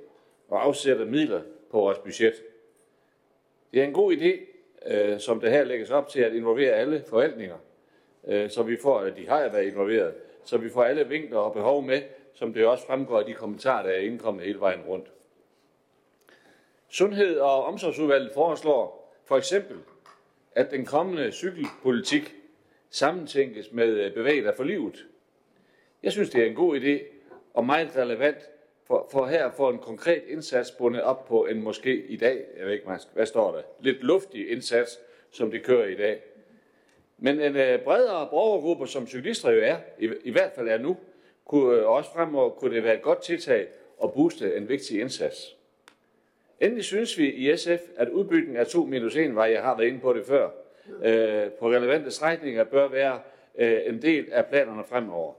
og 0.48 0.66
afsætte 0.66 1.06
midler 1.06 1.42
på 1.72 1.78
vores 1.78 2.00
budget. 2.00 2.34
Det 3.74 3.82
er 3.82 3.86
en 3.86 3.94
god 3.94 4.14
idé, 4.14 4.40
øh, 4.94 5.20
som 5.20 5.40
det 5.40 5.52
her 5.52 5.64
lægges 5.64 5.90
op 5.90 6.08
til 6.08 6.20
at 6.20 6.34
involvere 6.34 6.72
alle 6.72 7.04
forvaltninger, 7.08 7.58
øh, 8.28 8.50
så 8.50 8.64
vi 8.64 8.78
får, 8.78 9.00
at 9.00 9.18
de 9.18 9.28
har 9.28 9.50
været 9.50 9.66
involveret, 9.66 10.14
så 10.44 10.58
vi 10.58 10.70
får 10.70 10.84
alle 10.84 11.08
vinkler 11.08 11.40
og 11.40 11.54
behov 11.54 11.84
med, 11.84 12.02
som 12.34 12.54
det 12.54 12.66
også 12.66 12.86
fremgår 12.86 13.20
af 13.20 13.26
de 13.26 13.34
kommentarer, 13.34 13.84
der 13.84 13.90
er 13.90 14.00
indkommet 14.00 14.46
hele 14.46 14.60
vejen 14.60 14.82
rundt. 14.82 15.12
Sundhed- 16.90 17.40
og 17.40 17.64
omsorgsudvalget 17.64 18.32
foreslår 18.34 19.14
for 19.26 19.38
eksempel, 19.38 19.78
at 20.52 20.72
den 20.72 20.86
kommende 20.86 21.32
cykelpolitik 21.32 22.36
sammentænkes 22.90 23.72
med 23.72 23.88
øh, 23.88 24.14
bevæget 24.14 24.56
for 24.56 24.64
livet. 24.64 25.06
Jeg 26.04 26.12
synes, 26.12 26.30
det 26.30 26.42
er 26.42 26.46
en 26.46 26.56
god 26.56 26.80
idé 26.80 27.04
og 27.54 27.66
meget 27.66 27.98
relevant 27.98 28.50
for, 28.88 29.08
for 29.12 29.26
her 29.26 29.52
få 29.52 29.70
en 29.70 29.80
konkret 29.80 30.24
indsats 30.28 30.72
bundet 30.72 31.02
op 31.02 31.26
på 31.26 31.46
en 31.46 31.62
måske 31.62 32.06
i 32.06 32.18
dag, 32.18 32.46
jeg 32.58 32.66
ved 32.66 32.74
ikke, 32.74 32.90
hvad 33.14 33.26
står 33.26 33.52
der, 33.52 33.62
lidt 33.80 34.04
luftig 34.04 34.52
indsats, 34.52 35.00
som 35.32 35.52
det 35.52 35.64
kører 35.64 35.88
i 35.88 35.96
dag. 35.96 36.22
Men 37.18 37.42
en 37.42 37.56
øh, 37.56 37.80
bredere 37.80 38.28
borgergruppe, 38.32 38.88
som 38.88 39.08
cyklister 39.08 39.52
jo 39.52 39.62
er, 39.64 39.78
i, 40.00 40.10
i 40.24 40.32
hvert 40.32 40.52
fald 40.56 40.68
er 40.68 40.78
nu, 40.78 40.98
kunne 41.46 41.78
øh, 41.78 41.90
også 41.90 42.10
fremover 42.14 42.50
kunne 42.50 42.76
det 42.76 42.84
være 42.84 42.96
et 42.96 43.02
godt 43.02 43.22
tiltag 43.22 43.68
at 44.04 44.14
booste 44.14 44.56
en 44.56 44.70
vigtig 44.70 45.02
indsats. 45.02 45.56
Endelig 46.60 46.84
synes 46.84 47.18
vi 47.18 47.32
i 47.32 47.58
SF, 47.58 47.82
at 47.98 48.10
udbygningen 48.10 48.58
af 48.58 48.68
2 48.68 48.86
minus 48.86 49.16
1 49.16 49.36
vej, 49.36 49.52
jeg 49.52 49.64
har 49.64 49.78
været 49.78 49.88
inde 49.88 50.00
på 50.00 50.14
det 50.14 50.26
før, 50.26 50.50
øh, 51.04 51.52
på 51.52 51.72
relevante 51.72 52.12
strækninger 52.12 52.64
bør 52.64 52.88
være 52.88 53.20
øh, 53.58 53.80
en 53.86 54.02
del 54.02 54.32
af 54.32 54.46
planerne 54.46 54.84
fremover. 54.84 55.34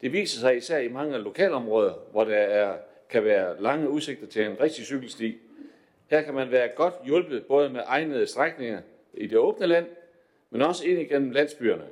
Det 0.00 0.12
viser 0.12 0.40
sig 0.40 0.56
især 0.56 0.78
i 0.78 0.88
mange 0.88 1.18
lokalområder, 1.18 1.94
hvor 2.10 2.24
der 2.24 2.36
er, 2.36 2.76
kan 3.08 3.24
være 3.24 3.62
lange 3.62 3.88
udsigter 3.88 4.26
til 4.26 4.46
en 4.46 4.60
rigtig 4.60 4.84
cykelsti. 4.84 5.38
Her 6.10 6.22
kan 6.22 6.34
man 6.34 6.50
være 6.50 6.68
godt 6.68 6.94
hjulpet 7.04 7.46
både 7.46 7.70
med 7.70 7.80
egnede 7.86 8.26
strækninger 8.26 8.80
i 9.14 9.26
det 9.26 9.38
åbne 9.38 9.66
land, 9.66 9.86
men 10.50 10.62
også 10.62 10.86
ind 10.86 11.00
igennem 11.00 11.30
landsbyerne. 11.30 11.84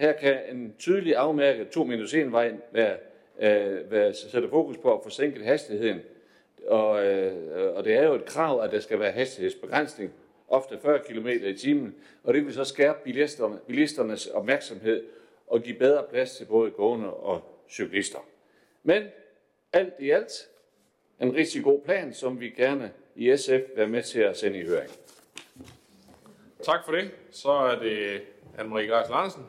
Her 0.00 0.12
kan 0.12 0.38
en 0.52 0.74
tydelig 0.78 1.16
afmærke 1.16 1.64
2 1.64 1.84
minus 1.84 2.14
1 2.14 2.32
vej 2.32 2.52
være, 2.72 2.96
øh, 3.40 3.90
være, 3.90 4.14
sætte 4.14 4.48
fokus 4.48 4.78
på 4.78 4.94
at 4.94 5.00
forsænke 5.02 5.44
hastigheden. 5.44 6.00
Og, 6.66 7.06
øh, 7.06 7.76
og 7.76 7.84
det 7.84 7.94
er 7.94 8.06
jo 8.06 8.14
et 8.14 8.24
krav, 8.24 8.62
at 8.62 8.72
der 8.72 8.80
skal 8.80 9.00
være 9.00 9.12
hastighedsbegrænsning, 9.12 10.12
ofte 10.48 10.78
40 10.82 10.98
km 10.98 11.28
i 11.28 11.54
timen, 11.54 11.94
og 12.24 12.34
det 12.34 12.46
vil 12.46 12.54
så 12.54 12.64
skærpe 12.64 12.98
bilisterne, 13.04 13.58
bilisternes 13.66 14.26
opmærksomhed 14.26 15.02
og 15.50 15.62
give 15.62 15.78
bedre 15.78 16.04
plads 16.10 16.36
til 16.36 16.44
både 16.44 16.70
gående 16.70 17.14
og 17.14 17.42
cyklister. 17.70 18.18
Men 18.82 19.02
alt 19.72 19.94
i 19.98 20.10
alt 20.10 20.48
en 21.20 21.34
rigtig 21.34 21.64
god 21.64 21.80
plan, 21.80 22.14
som 22.14 22.40
vi 22.40 22.50
gerne 22.50 22.92
i 23.14 23.36
SF 23.36 23.50
vil 23.50 23.66
være 23.76 23.88
med 23.88 24.02
til 24.02 24.20
at 24.20 24.36
sende 24.36 24.58
i 24.58 24.66
høring. 24.66 24.90
Tak 26.62 26.84
for 26.84 26.92
det. 26.92 27.10
Så 27.30 27.50
er 27.50 27.78
det 27.78 28.22
Anne-Marie 28.58 28.86
Græs 28.86 29.08
Larsen. 29.08 29.42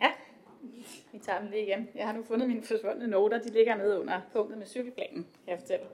Ja, 0.00 0.12
vi 1.12 1.18
tager 1.18 1.40
dem 1.40 1.50
lige 1.50 1.62
igen. 1.62 1.88
Jeg 1.94 2.06
har 2.06 2.12
nu 2.12 2.22
fundet 2.22 2.48
mine 2.48 2.62
forsvundne 2.62 3.06
noter. 3.06 3.38
De 3.38 3.48
ligger 3.48 3.76
nede 3.76 4.00
under 4.00 4.20
punktet 4.32 4.58
med 4.58 4.66
cykelplanen, 4.66 5.26
kan 5.44 5.52
jeg 5.52 5.58
fortælle. 5.58 5.86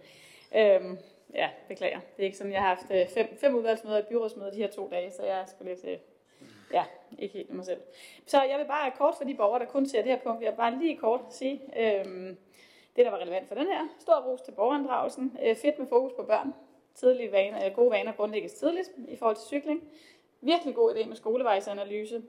Øhm, 0.57 0.99
ja, 1.35 1.51
beklager. 1.69 2.01
Det 2.01 2.23
er 2.23 2.25
ikke 2.25 2.37
sådan, 2.37 2.53
jeg 2.53 2.61
har 2.61 2.69
haft 2.69 2.87
øh, 2.91 3.09
fem, 3.15 3.37
fem 3.41 3.55
udvalgsmøder 3.55 3.97
og 3.97 4.03
et 4.03 4.09
byrådsmøde 4.09 4.53
de 4.53 4.57
her 4.57 4.71
to 4.71 4.89
dage, 4.91 5.11
så 5.11 5.25
jeg 5.25 5.45
skulle 5.49 5.75
lidt... 5.75 6.01
Ja, 6.73 6.85
ikke 7.19 7.35
helt 7.35 7.55
mig 7.55 7.65
selv. 7.65 7.81
Så 8.27 8.43
jeg 8.43 8.59
vil 8.59 8.65
bare 8.65 8.91
kort 8.99 9.15
for 9.17 9.25
de 9.25 9.35
borgere, 9.35 9.59
der 9.59 9.67
kun 9.67 9.87
ser 9.87 10.03
det 10.03 10.11
her 10.11 10.21
punkt, 10.21 10.43
jeg 10.43 10.53
vil 10.53 10.57
bare 10.57 10.79
lige 10.79 10.97
kort 10.97 11.21
sige, 11.31 11.61
øh, 11.77 12.05
det 12.97 13.05
der 13.05 13.11
var 13.11 13.19
relevant 13.19 13.49
for 13.49 13.55
den 13.55 13.67
her. 13.67 13.89
Stor 13.99 14.21
ros 14.21 14.41
til 14.41 14.53
borgerinddragelsen. 14.53 15.37
Øh, 15.43 15.57
fedt 15.57 15.79
med 15.79 15.87
fokus 15.87 16.13
på 16.13 16.23
børn. 16.23 16.55
Tidlige 16.95 17.33
vaner, 17.33 17.67
øh, 17.67 17.73
gode 17.73 17.91
vaner 17.91 18.13
grundlægges 18.13 18.53
tidligt 18.53 18.91
i 19.09 19.17
forhold 19.17 19.37
til 19.37 19.47
cykling. 19.47 19.89
Virkelig 20.41 20.75
god 20.75 20.95
idé 20.95 21.09
med 21.09 21.17
skolevejsanalyse. 21.17 22.23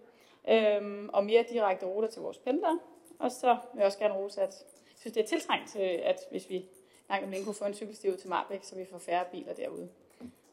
Øh, 0.49 1.10
og 1.14 1.26
mere 1.26 1.44
direkte 1.49 1.86
ruter 1.86 2.10
til 2.10 2.22
vores 2.22 2.38
pendlere. 2.38 2.80
Og 3.20 3.32
så 3.32 3.57
vil 3.74 3.80
jeg 3.80 3.86
også 3.86 3.99
gerne 3.99 4.14
rose, 4.14 4.41
at 4.41 4.66
jeg 4.68 4.99
synes, 4.99 5.14
det 5.14 5.24
er 5.24 5.28
tiltrængt, 5.28 5.76
øh, 5.80 5.99
at 6.03 6.20
hvis 6.32 6.49
vi 6.49 6.66
gang 7.07 7.24
om 7.24 7.44
kunne 7.44 7.56
få 7.56 7.66
en 7.66 7.74
cykelsti 7.74 8.10
ud 8.10 8.18
til 8.18 8.30
Marbæk, 8.30 8.64
så 8.64 8.76
vi 8.76 8.86
får 8.91 8.98
færre 8.98 9.26
biler 9.32 9.53
derude. 9.53 9.90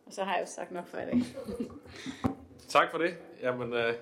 Og 0.07 0.13
så 0.13 0.25
har 0.25 0.35
jeg 0.35 0.41
jo 0.41 0.47
sagt 0.47 0.71
nok 0.71 0.87
for 0.87 0.99
i 0.99 1.05
dag. 1.05 1.23
Tak 2.73 2.91
for 2.91 2.99
det. 2.99 3.15
Jamen, 3.43 3.73
øh, 3.73 3.95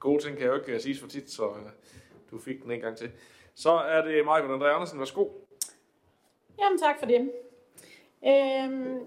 gode 0.00 0.22
ting 0.22 0.36
kan 0.36 0.46
jeg 0.46 0.52
jo 0.52 0.60
ikke 0.60 0.72
øh, 0.72 0.80
sige 0.80 1.00
for 1.00 1.08
tit, 1.08 1.30
så 1.30 1.48
øh, 1.48 1.70
du 2.30 2.38
fik 2.38 2.62
den 2.62 2.70
en 2.70 2.80
gang 2.80 2.96
til. 2.96 3.10
Så 3.54 3.70
er 3.70 4.02
det 4.02 4.24
Maja 4.24 4.56
André 4.56 4.64
Andersen. 4.64 4.98
Værsgo. 4.98 5.28
Jamen, 6.58 6.78
tak 6.78 6.98
for 6.98 7.06
det. 7.06 7.20
Øhm, 8.26 9.06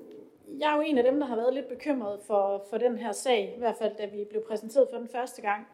jeg 0.59 0.71
er 0.71 0.75
jo 0.75 0.81
en 0.81 0.97
af 0.97 1.03
dem, 1.03 1.19
der 1.19 1.25
har 1.25 1.35
været 1.35 1.53
lidt 1.53 1.67
bekymret 1.67 2.19
for, 2.27 2.65
for 2.69 2.77
den 2.77 2.97
her 2.97 3.11
sag, 3.11 3.53
i 3.55 3.59
hvert 3.59 3.75
fald 3.77 3.97
da 3.97 4.05
vi 4.05 4.25
blev 4.29 4.43
præsenteret 4.47 4.87
for 4.91 4.97
den 4.97 5.07
første 5.07 5.41
gang. 5.41 5.67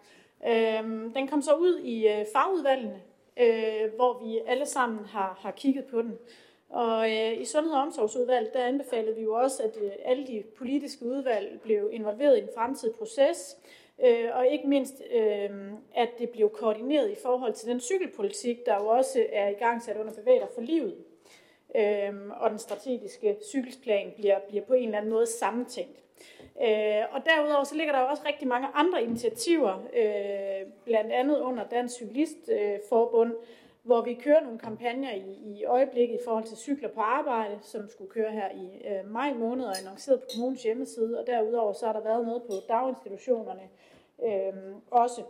Øhm, 0.47 1.14
den 1.14 1.27
kom 1.27 1.41
så 1.41 1.53
ud 1.53 1.80
i 1.80 2.07
øh, 2.07 2.26
fagudvalgene, 2.34 3.01
øh, 3.39 3.93
hvor 3.95 4.26
vi 4.26 4.39
alle 4.47 4.65
sammen 4.65 5.05
har, 5.05 5.38
har 5.41 5.51
kigget 5.51 5.85
på 5.85 6.01
den. 6.01 6.18
Og 6.69 7.11
øh, 7.11 7.41
i 7.41 7.45
Sundhed- 7.45 7.73
og 7.73 7.81
Omsorgsudvalget, 7.81 8.53
der 8.53 8.65
anbefalede 8.65 9.15
vi 9.15 9.22
jo 9.22 9.34
også, 9.34 9.64
at 9.64 9.77
øh, 9.81 9.91
alle 10.06 10.27
de 10.27 10.44
politiske 10.57 11.06
udvalg 11.06 11.60
blev 11.61 11.89
involveret 11.91 12.38
i 12.38 12.41
en 12.41 12.49
fremtidig 12.56 12.95
proces, 12.95 13.57
øh, 14.06 14.30
og 14.34 14.48
ikke 14.48 14.68
mindst, 14.68 15.02
øh, 15.11 15.49
at 15.95 16.10
det 16.19 16.30
blev 16.30 16.49
koordineret 16.49 17.11
i 17.11 17.15
forhold 17.23 17.53
til 17.53 17.69
den 17.69 17.80
cykelpolitik, 17.80 18.65
der 18.65 18.76
jo 18.76 18.88
også 18.88 19.26
er 19.31 19.48
i 19.48 19.53
gang 19.53 19.81
sat 19.81 19.98
under 19.98 20.14
bevæger 20.14 20.48
for 20.53 20.61
livet. 20.61 20.95
Øh, 21.76 22.14
og 22.39 22.49
den 22.49 22.60
strategiske 22.60 23.38
cykelsplan 23.44 24.14
bliver, 24.15 24.39
bliver 24.48 24.64
på 24.65 24.73
en 24.73 24.85
eller 24.85 24.98
anden 24.98 25.11
måde 25.11 25.26
sammentænkt. 25.26 26.03
Øh, 26.61 27.03
og 27.11 27.22
derudover 27.26 27.64
så 27.64 27.76
ligger 27.76 27.94
der 27.94 28.02
jo 28.02 28.07
også 28.07 28.23
rigtig 28.27 28.48
mange 28.48 28.68
andre 28.73 29.03
initiativer, 29.03 29.73
øh, 29.95 30.72
blandt 30.85 31.11
andet 31.11 31.39
under 31.39 31.64
Dansk 31.64 31.95
Cyklistforbund, 31.95 33.31
øh, 33.31 33.38
hvor 33.88 34.01
vi 34.01 34.14
kører 34.14 34.41
nogle 34.41 34.59
kampagner 34.59 35.14
i, 35.14 35.31
i 35.45 35.65
øjeblikket 35.65 36.15
i 36.15 36.23
forhold 36.26 36.43
til 36.43 36.57
cykler 36.57 36.89
på 36.89 37.01
arbejde, 37.01 37.59
som 37.61 37.89
skulle 37.89 38.11
køre 38.11 38.31
her 38.31 38.51
i 38.51 38.88
øh, 38.88 39.11
maj 39.11 39.34
måned 39.34 39.65
og 39.65 39.77
annonceret 39.80 40.19
på 40.19 40.26
kommunens 40.34 40.64
hjemmeside. 40.64 41.19
Og 41.19 41.27
derudover 41.27 41.73
så 41.73 41.85
har 41.85 41.93
der 41.93 42.03
været 42.03 42.26
noget 42.26 42.43
på 42.43 42.53
daginstitutionerne 42.69 43.61
øh, 44.23 44.53
også. 44.91 45.23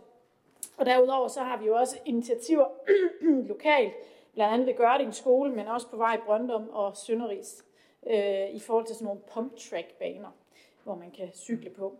Og 0.76 0.86
derudover 0.86 1.28
så 1.28 1.40
har 1.40 1.58
vi 1.58 1.66
jo 1.66 1.74
også 1.74 1.98
initiativer 2.04 2.66
lokalt, 3.52 3.92
blandt 4.34 4.54
andet 4.54 4.66
ved 4.66 4.74
Gørding 4.74 5.14
skole, 5.14 5.52
men 5.52 5.66
også 5.66 5.88
på 5.90 5.96
vej 5.96 6.14
i 6.14 6.20
Brøndum 6.26 6.68
og 6.68 6.96
Sønderis, 6.96 7.64
øh, 8.06 8.50
i 8.50 8.60
forhold 8.60 8.86
til 8.86 8.94
sådan 8.94 9.06
nogle 9.06 9.20
pump 9.34 9.56
track 9.56 9.98
baner, 9.98 10.36
hvor 10.84 10.94
man 10.94 11.10
kan 11.10 11.28
cykle 11.34 11.70
på. 11.70 11.96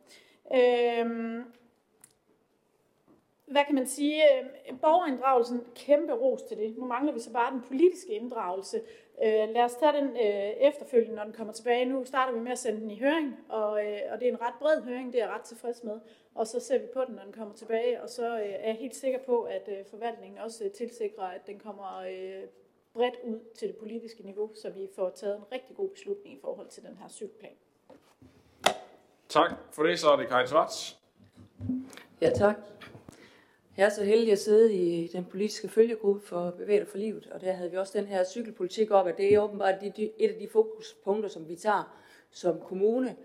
Øh, 0.54 1.06
hvad 3.50 3.64
kan 3.66 3.74
man 3.74 3.86
sige, 3.86 4.22
borgerinddragelsen, 4.80 5.64
kæmpe 5.74 6.12
ros 6.12 6.42
til 6.42 6.56
det. 6.56 6.78
Nu 6.78 6.84
mangler 6.84 7.12
vi 7.12 7.20
så 7.20 7.32
bare 7.32 7.52
den 7.52 7.62
politiske 7.62 8.12
inddragelse. 8.12 8.82
Øh, 9.24 9.48
lad 9.48 9.62
os 9.62 9.74
tage 9.74 9.92
den 9.92 10.08
øh, 10.08 10.68
efterfølgende, 10.68 11.16
når 11.16 11.24
den 11.24 11.32
kommer 11.32 11.52
tilbage. 11.52 11.84
Nu 11.84 12.04
starter 12.04 12.32
vi 12.32 12.40
med 12.40 12.52
at 12.52 12.58
sende 12.58 12.80
den 12.80 12.90
i 12.90 12.98
høring, 12.98 13.36
og, 13.48 13.86
øh, 13.86 14.00
og 14.12 14.20
det 14.20 14.28
er 14.28 14.32
en 14.32 14.40
ret 14.40 14.54
bred 14.58 14.82
høring, 14.82 15.12
det 15.12 15.20
er 15.20 15.24
jeg 15.26 15.34
ret 15.34 15.42
tilfreds 15.42 15.84
med. 15.84 16.00
Og 16.34 16.46
så 16.46 16.60
ser 16.60 16.78
vi 16.78 16.86
på 16.94 17.04
den, 17.06 17.14
når 17.14 17.22
den 17.22 17.32
kommer 17.32 17.54
tilbage, 17.54 18.02
og 18.02 18.08
så 18.08 18.26
er 18.26 18.66
jeg 18.68 18.76
helt 18.80 18.96
sikker 18.96 19.18
på, 19.26 19.42
at 19.42 19.68
forvaltningen 19.90 20.38
også 20.38 20.70
tilsikrer, 20.76 21.24
at 21.24 21.46
den 21.46 21.58
kommer 21.58 22.04
bredt 22.94 23.14
ud 23.24 23.38
til 23.58 23.68
det 23.68 23.76
politiske 23.76 24.22
niveau, 24.22 24.50
så 24.54 24.70
vi 24.70 24.88
får 24.96 25.10
taget 25.10 25.36
en 25.36 25.44
rigtig 25.52 25.76
god 25.76 25.88
beslutning 25.88 26.34
i 26.34 26.38
forhold 26.40 26.68
til 26.68 26.82
den 26.82 26.96
her 26.96 27.08
cykelplan. 27.08 27.52
Tak 29.28 29.50
for 29.72 29.82
det, 29.82 29.98
så 29.98 30.08
er 30.10 30.16
det 30.16 30.28
Karin 30.28 30.46
Svarts. 30.46 30.98
Ja, 32.20 32.30
tak. 32.30 32.56
Jeg 33.78 33.84
er 33.84 33.90
så 33.90 34.04
heldig 34.04 34.32
at 34.32 34.38
sidde 34.38 34.74
i 34.74 35.06
den 35.06 35.24
politiske 35.24 35.68
følgegruppe 35.68 36.26
for 36.26 36.50
Bevæget 36.50 36.88
for 36.88 36.98
Livet, 36.98 37.28
og 37.32 37.40
der 37.40 37.52
havde 37.52 37.70
vi 37.70 37.76
også 37.76 37.98
den 37.98 38.06
her 38.06 38.24
cykelpolitik 38.24 38.90
op, 38.90 39.06
at 39.06 39.16
det 39.16 39.34
er 39.34 39.40
åbenbart 39.40 39.74
et 39.82 40.30
af 40.30 40.36
de 40.40 40.48
fokuspunkter, 40.52 41.28
som 41.28 41.48
vi 41.48 41.56
tager 41.56 41.98
som 42.30 42.60
kommune. 42.60 43.16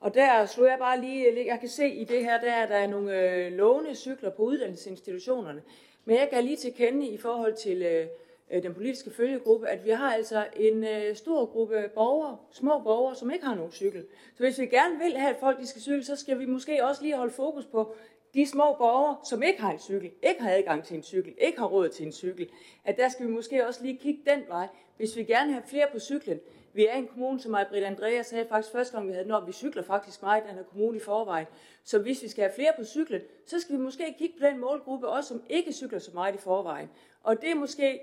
Og 0.00 0.14
der 0.14 0.46
slog 0.46 0.66
jeg 0.66 0.78
bare 0.78 1.00
lige, 1.00 1.46
jeg 1.46 1.60
kan 1.60 1.68
se 1.68 1.88
i 1.88 2.04
det 2.04 2.24
her, 2.24 2.40
der, 2.40 2.66
der 2.66 2.74
er 2.74 2.86
nogle 2.86 3.20
øh, 3.20 3.52
låne 3.52 3.94
cykler 3.94 4.30
på 4.30 4.42
uddannelsesinstitutionerne. 4.42 5.62
Men 6.04 6.16
jeg 6.16 6.28
kan 6.32 6.44
lige 6.44 6.56
til 6.56 6.74
kende 6.74 7.06
i 7.06 7.16
forhold 7.16 7.54
til 7.54 7.82
øh, 7.82 8.06
øh, 8.50 8.62
den 8.62 8.74
politiske 8.74 9.10
følgegruppe, 9.10 9.68
at 9.68 9.84
vi 9.84 9.90
har 9.90 10.14
altså 10.14 10.46
en 10.56 10.84
øh, 10.84 11.16
stor 11.16 11.46
gruppe 11.46 11.90
borgere, 11.94 12.36
små 12.50 12.78
borgere, 12.78 13.16
som 13.16 13.30
ikke 13.30 13.44
har 13.44 13.54
nogen 13.54 13.72
cykel. 13.72 14.04
Så 14.36 14.42
hvis 14.42 14.58
vi 14.58 14.66
gerne 14.66 14.98
vil 14.98 15.16
have, 15.16 15.34
at 15.34 15.40
folk 15.40 15.60
de 15.60 15.66
skal 15.66 15.82
cykle, 15.82 16.04
så 16.04 16.16
skal 16.16 16.38
vi 16.38 16.46
måske 16.46 16.84
også 16.84 17.02
lige 17.02 17.16
holde 17.16 17.32
fokus 17.32 17.64
på 17.64 17.94
de 18.34 18.46
små 18.46 18.74
borgere, 18.74 19.16
som 19.24 19.42
ikke 19.42 19.60
har 19.60 19.72
en 19.72 19.78
cykel, 19.78 20.10
ikke 20.22 20.42
har 20.42 20.50
adgang 20.50 20.84
til 20.84 20.96
en 20.96 21.02
cykel, 21.02 21.34
ikke 21.38 21.58
har 21.58 21.66
råd 21.66 21.88
til 21.88 22.06
en 22.06 22.12
cykel, 22.12 22.48
at 22.84 22.96
der 22.96 23.08
skal 23.08 23.26
vi 23.26 23.30
måske 23.30 23.66
også 23.66 23.82
lige 23.82 23.98
kigge 23.98 24.22
den 24.26 24.42
vej, 24.48 24.68
hvis 24.96 25.16
vi 25.16 25.24
gerne 25.24 25.46
vil 25.46 25.54
have 25.54 25.68
flere 25.68 25.86
på 25.92 25.98
cyklen. 25.98 26.40
Vi 26.74 26.86
er 26.86 26.94
en 26.94 27.06
kommune, 27.06 27.40
som 27.40 27.56
Britt 27.70 27.84
Andreas 27.84 28.26
sagde 28.26 28.46
faktisk 28.48 28.72
første 28.72 28.96
gang, 28.96 29.08
vi 29.08 29.12
havde 29.12 29.28
når 29.28 29.44
vi 29.44 29.52
cykler 29.52 29.82
faktisk 29.82 30.22
meget 30.22 30.44
i 30.44 30.46
den 30.48 30.54
her 30.54 30.62
kommune 30.62 30.96
i 30.96 31.00
forvejen. 31.00 31.46
Så 31.84 31.98
hvis 31.98 32.22
vi 32.22 32.28
skal 32.28 32.44
have 32.44 32.54
flere 32.54 32.72
på 32.78 32.84
cyklen, 32.84 33.20
så 33.46 33.60
skal 33.60 33.76
vi 33.76 33.80
måske 33.80 34.14
kigge 34.18 34.34
på 34.40 34.46
den 34.46 34.58
målgruppe 34.58 35.08
også, 35.08 35.28
som 35.28 35.42
ikke 35.48 35.72
cykler 35.72 35.98
så 35.98 36.10
meget 36.14 36.34
i 36.34 36.38
forvejen. 36.38 36.88
Og 37.22 37.40
det 37.40 37.50
er 37.50 37.54
måske 37.54 38.00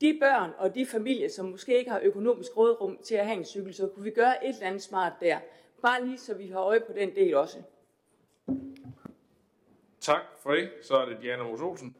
de 0.00 0.18
børn 0.20 0.50
og 0.58 0.74
de 0.74 0.86
familier, 0.86 1.28
som 1.28 1.46
måske 1.46 1.78
ikke 1.78 1.90
har 1.90 2.00
økonomisk 2.02 2.56
rådrum 2.56 2.98
til 3.02 3.14
at 3.14 3.26
have 3.26 3.38
en 3.38 3.44
cykel, 3.44 3.74
så 3.74 3.86
kunne 3.86 4.04
vi 4.04 4.10
gøre 4.10 4.46
et 4.46 4.54
eller 4.54 4.66
andet 4.66 4.82
smart 4.82 5.12
der. 5.20 5.38
Bare 5.82 6.06
lige 6.06 6.18
så 6.18 6.34
vi 6.34 6.46
har 6.46 6.60
øje 6.60 6.80
på 6.80 6.92
den 6.92 7.14
del 7.14 7.34
også. 7.34 7.58
Tak 10.02 10.22
for 10.42 10.50
det. 10.50 10.68
Så 10.82 10.94
er 10.96 11.04
det 11.04 11.16
Diana 11.22 11.42
Mos 11.42 11.60
Olsen. 11.60 11.96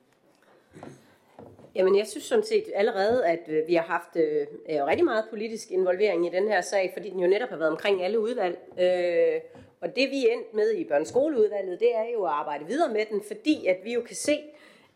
Jamen, 1.74 1.96
jeg 1.96 2.06
synes 2.06 2.24
sådan 2.24 2.44
set 2.44 2.64
allerede, 2.74 3.26
at 3.26 3.48
øh, 3.48 3.68
vi 3.68 3.74
har 3.74 3.82
haft 3.82 4.16
øh, 4.16 4.46
øh, 4.70 4.84
rigtig 4.86 5.04
meget 5.04 5.24
politisk 5.30 5.70
involvering 5.70 6.26
i 6.26 6.30
den 6.30 6.48
her 6.48 6.60
sag, 6.60 6.90
fordi 6.96 7.10
den 7.10 7.20
jo 7.20 7.26
netop 7.26 7.48
har 7.48 7.56
været 7.56 7.70
omkring 7.70 8.04
alle 8.04 8.20
udvalg. 8.20 8.58
Øh, 8.80 9.40
og 9.80 9.96
det 9.96 10.10
vi 10.10 10.26
er 10.26 10.32
endt 10.32 10.54
med 10.54 10.74
i 10.74 10.84
børneskoleudvalget, 10.84 11.80
det 11.80 11.96
er 11.96 12.04
jo 12.14 12.24
at 12.24 12.32
arbejde 12.32 12.66
videre 12.66 12.92
med 12.92 13.06
den, 13.10 13.22
fordi 13.26 13.66
at 13.66 13.76
vi 13.84 13.92
jo 13.92 14.00
kan 14.00 14.16
se, 14.16 14.38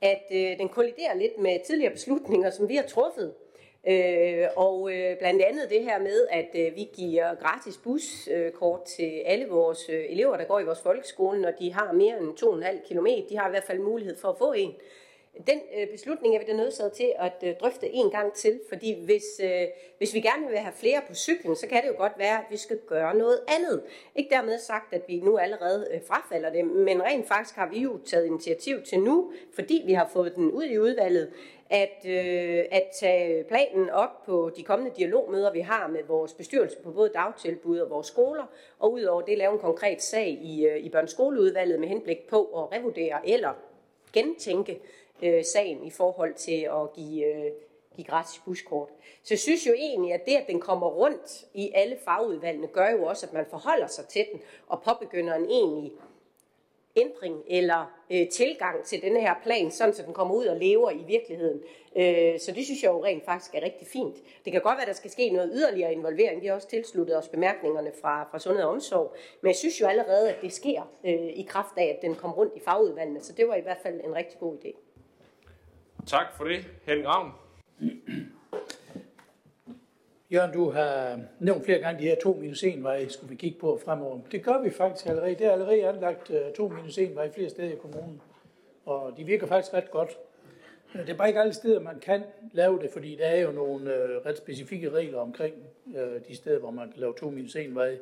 at 0.01 0.23
øh, 0.33 0.59
den 0.59 0.69
kolliderer 0.69 1.15
lidt 1.15 1.39
med 1.39 1.67
tidligere 1.67 1.93
beslutninger, 1.93 2.51
som 2.51 2.69
vi 2.69 2.77
har 2.77 2.87
truffet. 2.87 3.35
Øh, 3.89 4.47
og 4.57 4.93
øh, 4.93 5.19
blandt 5.19 5.43
andet 5.43 5.71
det 5.71 5.83
her 5.83 5.99
med, 5.99 6.27
at 6.31 6.49
øh, 6.55 6.77
vi 6.77 6.89
giver 6.95 7.35
gratis 7.35 7.77
buskort 7.77 8.85
til 8.85 9.23
alle 9.25 9.49
vores 9.49 9.89
øh, 9.89 10.05
elever, 10.09 10.37
der 10.37 10.45
går 10.45 10.61
i 10.61 10.65
vores 10.65 10.81
folkeskole, 10.81 11.41
når 11.41 11.51
de 11.51 11.73
har 11.73 11.93
mere 11.93 12.19
end 12.21 12.63
2,5 12.65 12.89
km. 12.89 13.07
De 13.29 13.39
har 13.39 13.47
i 13.49 13.51
hvert 13.51 13.65
fald 13.65 13.79
mulighed 13.79 14.17
for 14.17 14.29
at 14.29 14.39
få 14.39 14.53
en. 14.53 14.75
Den 15.47 15.61
øh, 15.79 15.89
beslutning 15.89 16.35
er 16.35 16.39
vi 16.39 16.45
da 16.45 16.53
nødsaget 16.53 16.93
til 16.93 17.13
at 17.19 17.43
øh, 17.45 17.55
drøfte 17.61 17.89
en 17.89 18.11
gang 18.11 18.33
til, 18.33 18.61
fordi 18.69 19.05
hvis, 19.05 19.25
øh, 19.43 19.67
hvis 19.99 20.15
vi 20.15 20.21
gerne 20.21 20.49
vil 20.49 20.59
have 20.59 20.73
flere 20.73 21.03
på 21.09 21.15
cyklen, 21.15 21.57
så 21.57 21.67
kan 21.67 21.83
det 21.83 21.89
jo 21.89 21.95
godt 21.97 22.13
være, 22.19 22.39
at 22.39 22.45
vi 22.51 22.57
skal 22.57 22.79
gøre 22.87 23.17
noget 23.17 23.41
andet. 23.49 23.83
Ikke 24.15 24.31
dermed 24.31 24.59
sagt, 24.59 24.95
at 24.95 25.03
vi 25.09 25.21
nu 25.21 25.39
allerede 25.39 25.89
øh, 25.95 26.01
frafalder 26.07 26.51
det, 26.51 26.65
men 26.65 27.03
rent 27.03 27.29
faktisk 27.29 27.57
har 27.57 27.69
vi 27.69 27.79
jo 27.79 27.99
taget 28.07 28.27
initiativ 28.27 28.83
til 28.83 29.01
nu, 29.01 29.33
fordi 29.55 29.83
vi 29.87 29.93
har 29.93 30.11
fået 30.13 30.35
den 30.35 30.51
ud 30.51 30.65
i 30.65 30.79
udvalget, 30.79 31.33
at, 31.71 32.07
øh, 32.09 32.65
at 32.71 32.89
tage 33.01 33.45
planen 33.45 33.91
op 33.91 34.25
på 34.27 34.51
de 34.57 34.63
kommende 34.63 34.93
dialogmøder, 34.97 35.53
vi 35.53 35.61
har 35.61 35.89
med 35.89 36.05
vores 36.05 36.35
bestyrelse 36.35 36.77
på 36.85 36.91
både 36.91 37.09
dagtilbud 37.09 37.79
og 37.79 37.91
vores 37.91 38.07
skoler, 38.07 38.47
og 38.79 38.93
udover 38.93 39.23
det 39.23 39.39
lave 39.39 39.53
en 39.53 39.59
konkret 39.59 40.03
sag 40.03 40.29
i, 40.29 40.67
øh, 40.67 40.79
i 40.79 40.89
børneskoleudvalget 40.89 41.81
med 41.81 41.89
henblik 41.89 42.29
på 42.29 42.45
at 42.45 42.79
revurdere 42.79 43.29
eller 43.29 43.53
gentænke 44.13 44.81
øh, 45.23 45.45
sagen 45.45 45.85
i 45.85 45.91
forhold 45.91 46.35
til 46.35 46.61
at 46.61 46.93
give, 46.95 47.27
øh, 47.27 47.51
give 47.97 48.07
gratis 48.07 48.41
buskort. 48.45 48.89
Så 49.23 49.35
jeg 49.35 49.39
synes 49.39 49.67
jo 49.67 49.73
egentlig, 49.73 50.13
at 50.13 50.25
det, 50.27 50.37
at 50.37 50.47
den 50.47 50.61
kommer 50.61 50.87
rundt 50.87 51.45
i 51.55 51.71
alle 51.75 51.97
fagudvalgene, 52.05 52.67
gør 52.67 52.91
jo 52.91 53.05
også, 53.05 53.27
at 53.27 53.33
man 53.33 53.47
forholder 53.51 53.87
sig 53.87 54.05
til 54.05 54.27
den 54.33 54.41
og 54.67 54.83
påbegynder 54.83 55.35
en 55.35 55.45
egentlig 55.45 55.93
ændring 56.97 57.43
eller 57.47 57.93
øh, 58.11 58.29
tilgang 58.29 58.85
til 58.85 59.03
denne 59.03 59.21
her 59.21 59.35
plan, 59.43 59.71
sådan 59.71 59.95
så 59.95 60.03
den 60.03 60.15
kommer 60.15 60.35
ud 60.35 60.47
og 60.47 60.57
lever 60.57 60.91
i 60.91 61.05
virkeligheden. 61.07 61.61
Øh, 61.97 62.41
så 62.41 62.53
det 62.53 62.65
synes 62.65 62.83
jeg 62.83 62.89
jo 62.89 63.05
rent 63.05 63.25
faktisk 63.25 63.55
er 63.55 63.63
rigtig 63.63 63.87
fint. 63.87 64.17
Det 64.45 64.53
kan 64.53 64.63
godt 64.63 64.77
være, 64.77 64.83
at 64.83 64.89
der 64.89 64.95
skal 64.95 65.11
ske 65.11 65.31
noget 65.31 65.51
yderligere 65.55 65.93
involvering. 65.93 66.43
Vi 66.43 66.47
har 66.47 66.55
også 66.55 66.69
tilsluttet 66.69 67.19
os 67.19 67.29
bemærkningerne 67.29 67.93
fra, 68.01 68.29
fra 68.31 68.39
Sundhed 68.39 68.65
og 68.65 68.71
Omsorg. 68.71 69.17
Men 69.41 69.49
jeg 69.49 69.57
synes 69.57 69.81
jo 69.81 69.87
allerede, 69.87 70.31
at 70.31 70.43
det 70.43 70.53
sker 70.53 70.83
øh, 71.05 71.13
i 71.15 71.47
kraft 71.49 71.79
af, 71.79 71.97
at 71.97 72.03
den 72.03 72.15
kom 72.15 72.31
rundt 72.31 72.53
i 72.57 72.61
fagudvalgene. 72.61 73.21
Så 73.21 73.33
det 73.33 73.49
var 73.49 73.55
i 73.55 73.61
hvert 73.61 73.79
fald 73.83 74.01
en 74.05 74.15
rigtig 74.15 74.39
god 74.39 74.57
idé. 74.57 74.77
Tak 76.07 76.37
for 76.37 76.45
det, 76.45 76.65
Henning 76.87 77.09
Ravn. 77.09 77.33
Jørgen, 80.33 80.53
du 80.53 80.71
har 80.71 81.21
nævnt 81.41 81.65
flere 81.65 81.79
gange 81.79 82.01
de 82.01 82.09
her 82.09 82.17
2 82.23 82.33
minus 82.33 82.63
1 82.63 82.83
veje, 82.83 83.09
skulle 83.09 83.31
vi 83.31 83.37
kigge 83.37 83.59
på 83.59 83.81
fremover. 83.85 84.21
Det 84.33 84.43
gør 84.43 84.63
vi 84.63 84.71
faktisk 84.71 85.07
allerede. 85.07 85.35
Det 85.35 85.47
er 85.47 85.51
allerede 85.51 85.89
anlagt 85.89 86.31
øh, 86.31 86.53
2 86.57 86.69
minus 86.69 86.99
1 86.99 87.15
veje 87.15 87.33
flere 87.33 87.51
steder 87.51 87.73
i 87.73 87.77
kommunen. 87.77 88.21
Og 88.85 89.13
de 89.17 89.25
virker 89.25 89.47
faktisk 89.47 89.75
ret 89.75 89.91
godt. 89.91 90.19
Det 90.93 91.09
er 91.09 91.17
bare 91.17 91.29
ikke 91.29 91.41
alle 91.41 91.53
steder, 91.53 91.81
man 91.81 92.01
kan 92.01 92.23
lave 92.53 92.79
det, 92.83 92.91
fordi 92.91 93.17
der 93.17 93.27
er 93.27 93.41
jo 93.41 93.51
nogle 93.51 93.95
øh, 93.95 94.27
ret 94.27 94.39
specifikke 94.39 94.91
regler 94.91 95.19
omkring 95.19 95.55
øh, 95.97 96.21
de 96.29 96.37
steder, 96.37 96.59
hvor 96.59 96.71
man 96.71 96.91
kan 96.91 97.01
lave 97.01 97.15
2 97.19 97.31
minus 97.31 97.57
1 97.57 97.75
veje. 97.75 97.99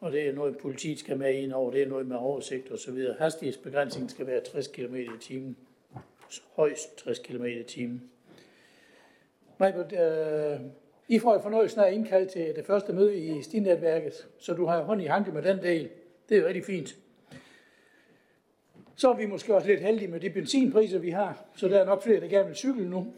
Og 0.00 0.12
det 0.12 0.28
er 0.28 0.32
noget, 0.32 0.58
politiet 0.58 0.98
skal 0.98 1.18
med 1.18 1.34
ind 1.34 1.52
over, 1.52 1.70
det 1.70 1.82
er 1.82 1.88
noget 1.88 2.06
med 2.06 2.16
oversigt 2.16 2.72
osv. 2.72 3.06
Hastighedsbegrænsningen 3.18 4.08
skal 4.08 4.26
være 4.26 4.40
60 4.40 4.66
km 4.68 4.94
i 4.94 5.08
timen 5.20 5.56
højst 6.56 6.98
60 6.98 7.18
km 7.18 7.44
i 7.44 7.62
timen. 7.62 8.10
Majbert, 9.58 9.92
øh, 9.92 10.60
i 11.08 11.18
får 11.18 11.34
jo 11.34 11.40
fornøjelsen 11.40 11.80
af 11.80 11.86
at 11.86 11.92
indkalde 11.92 12.30
til 12.30 12.56
det 12.56 12.66
første 12.66 12.92
møde 12.92 13.16
i 13.16 13.42
stinetværket, 13.42 14.28
så 14.38 14.54
du 14.54 14.66
har 14.66 14.82
hånd 14.82 15.02
i 15.02 15.04
hanke 15.04 15.32
med 15.32 15.42
den 15.42 15.62
del. 15.62 15.90
Det 16.28 16.38
er 16.38 16.44
rigtig 16.44 16.64
fint. 16.64 16.96
Så 18.96 19.10
er 19.10 19.16
vi 19.16 19.26
måske 19.26 19.54
også 19.54 19.68
lidt 19.68 19.80
heldige 19.80 20.08
med 20.08 20.20
de 20.20 20.30
benzinpriser, 20.30 20.98
vi 20.98 21.10
har, 21.10 21.44
så 21.56 21.68
der 21.68 21.78
er 21.78 21.84
nok 21.84 22.02
flere, 22.02 22.20
der 22.20 22.28
gerne 22.28 22.46
vil 22.46 22.56
cykle 22.56 22.90
nu. 22.90 23.14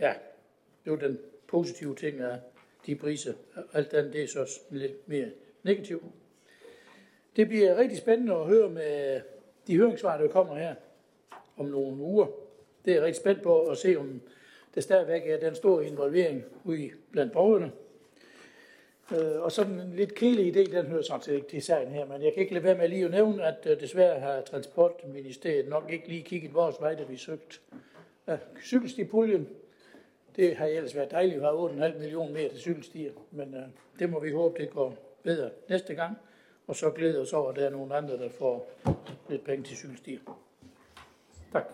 Ja, 0.00 0.12
det 0.84 0.92
er 0.92 0.96
den 0.96 1.18
positive 1.48 1.94
ting 1.94 2.20
af 2.20 2.38
de 2.86 2.94
priser. 2.94 3.34
Alt 3.72 3.94
andet 3.94 4.12
det 4.12 4.22
er 4.22 4.26
så 4.26 4.60
lidt 4.70 5.08
mere 5.08 5.30
negativt. 5.62 6.04
Det 7.36 7.48
bliver 7.48 7.76
rigtig 7.76 7.98
spændende 7.98 8.34
at 8.34 8.46
høre 8.46 8.70
med 8.70 9.20
de 9.66 9.76
høringssvar, 9.76 10.18
der 10.18 10.28
kommer 10.28 10.54
her 10.54 10.74
om 11.56 11.66
nogle 11.66 11.96
uger. 11.96 12.26
Det 12.84 12.90
er 12.90 12.94
jeg 12.94 13.02
rigtig 13.02 13.20
spændt 13.20 13.42
på 13.42 13.60
at 13.60 13.78
se, 13.78 13.96
om 13.96 14.20
der 14.74 14.80
stadigvæk 14.80 15.22
er 15.26 15.40
den 15.40 15.54
store 15.54 15.86
involvering 15.86 16.44
ude 16.64 16.90
blandt 17.10 17.32
borgerne. 17.32 17.72
Øh, 19.12 19.40
og 19.42 19.52
sådan 19.52 19.80
en 19.80 19.92
lidt 19.96 20.14
kedelig 20.14 20.56
idé, 20.56 20.76
den 20.76 20.86
hører 20.86 21.02
sådan 21.02 21.22
set 21.22 21.34
ikke 21.34 21.48
til 21.48 21.62
sagen 21.62 21.88
her, 21.92 22.06
men 22.06 22.22
jeg 22.22 22.32
kan 22.32 22.42
ikke 22.42 22.54
lade 22.54 22.64
være 22.64 22.74
med 22.74 22.88
lige 22.88 23.04
at 23.04 23.10
nævne, 23.10 23.44
at 23.44 23.66
øh, 23.66 23.80
desværre 23.80 24.20
har 24.20 24.40
Transportministeriet 24.40 25.68
nok 25.68 25.90
ikke 25.90 26.08
lige 26.08 26.22
kigget 26.22 26.54
vores 26.54 26.76
vej, 26.80 26.94
da 26.94 27.02
vi 27.02 27.16
søgte 27.16 27.58
ja, 28.28 28.38
cykelstipuljen. 28.62 29.48
Det 30.36 30.56
har 30.56 30.66
ellers 30.66 30.96
været 30.96 31.10
dejligt 31.10 31.36
at 31.36 31.42
have 31.42 31.70
8,5 31.70 31.98
millioner 31.98 32.32
mere 32.32 32.48
til 32.48 32.58
cykelstier, 32.58 33.12
men 33.30 33.54
øh, 33.54 33.62
det 33.98 34.10
må 34.10 34.20
vi 34.20 34.32
håbe, 34.32 34.62
det 34.62 34.70
går 34.70 35.16
bedre 35.22 35.50
næste 35.68 35.94
gang. 35.94 36.16
Og 36.66 36.76
så 36.76 36.90
glæder 36.90 37.20
os 37.20 37.32
over, 37.32 37.50
at 37.50 37.56
der 37.56 37.66
er 37.66 37.70
nogle 37.70 37.94
andre, 37.94 38.18
der 38.18 38.28
får 38.28 38.70
lidt 39.28 39.44
penge 39.44 39.64
til 39.64 39.76
cykelstier. 39.76 40.20
Tak. 41.52 41.64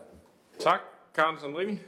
Tak, 0.59 0.81
Karen 1.15 1.41
Sandrini. 1.41 1.79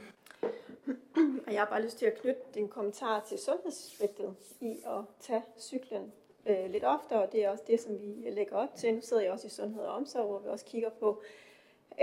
Og 1.47 1.53
jeg 1.53 1.61
har 1.61 1.69
bare 1.69 1.81
lyst 1.83 1.97
til 1.97 2.05
at 2.05 2.21
knytte 2.21 2.41
en 2.55 2.67
kommentar 2.67 3.25
til 3.27 3.39
sundhedsaspektet 3.39 4.35
i 4.61 4.77
at 4.85 5.03
tage 5.19 5.43
cyklen 5.57 6.13
øh, 6.45 6.71
lidt 6.71 6.83
oftere. 6.83 7.23
og 7.23 7.31
Det 7.31 7.45
er 7.45 7.49
også 7.49 7.63
det, 7.67 7.79
som 7.79 7.99
vi 8.01 8.29
lægger 8.29 8.55
op 8.55 8.75
til. 8.75 8.93
Nu 8.93 9.01
sidder 9.01 9.23
jeg 9.23 9.31
også 9.31 9.47
i 9.47 9.49
Sundhed 9.49 9.83
og 9.83 9.93
Omsorg, 9.93 10.27
hvor 10.27 10.39
vi 10.39 10.49
også 10.49 10.65
kigger 10.65 10.89
på 10.89 11.21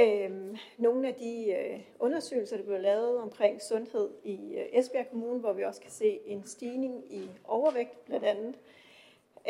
øh, 0.00 0.58
nogle 0.78 1.08
af 1.08 1.14
de 1.14 1.50
øh, 1.50 1.80
undersøgelser, 1.98 2.56
der 2.56 2.64
blev 2.64 2.80
lavet 2.80 3.18
omkring 3.18 3.62
sundhed 3.62 4.10
i 4.24 4.54
øh, 4.54 4.66
Esbjerg 4.72 5.10
Kommune, 5.10 5.40
hvor 5.40 5.52
vi 5.52 5.64
også 5.64 5.80
kan 5.80 5.90
se 5.90 6.20
en 6.26 6.44
stigning 6.44 7.12
i 7.14 7.30
overvægt 7.44 8.04
blandt 8.04 8.24
andet. 8.24 8.54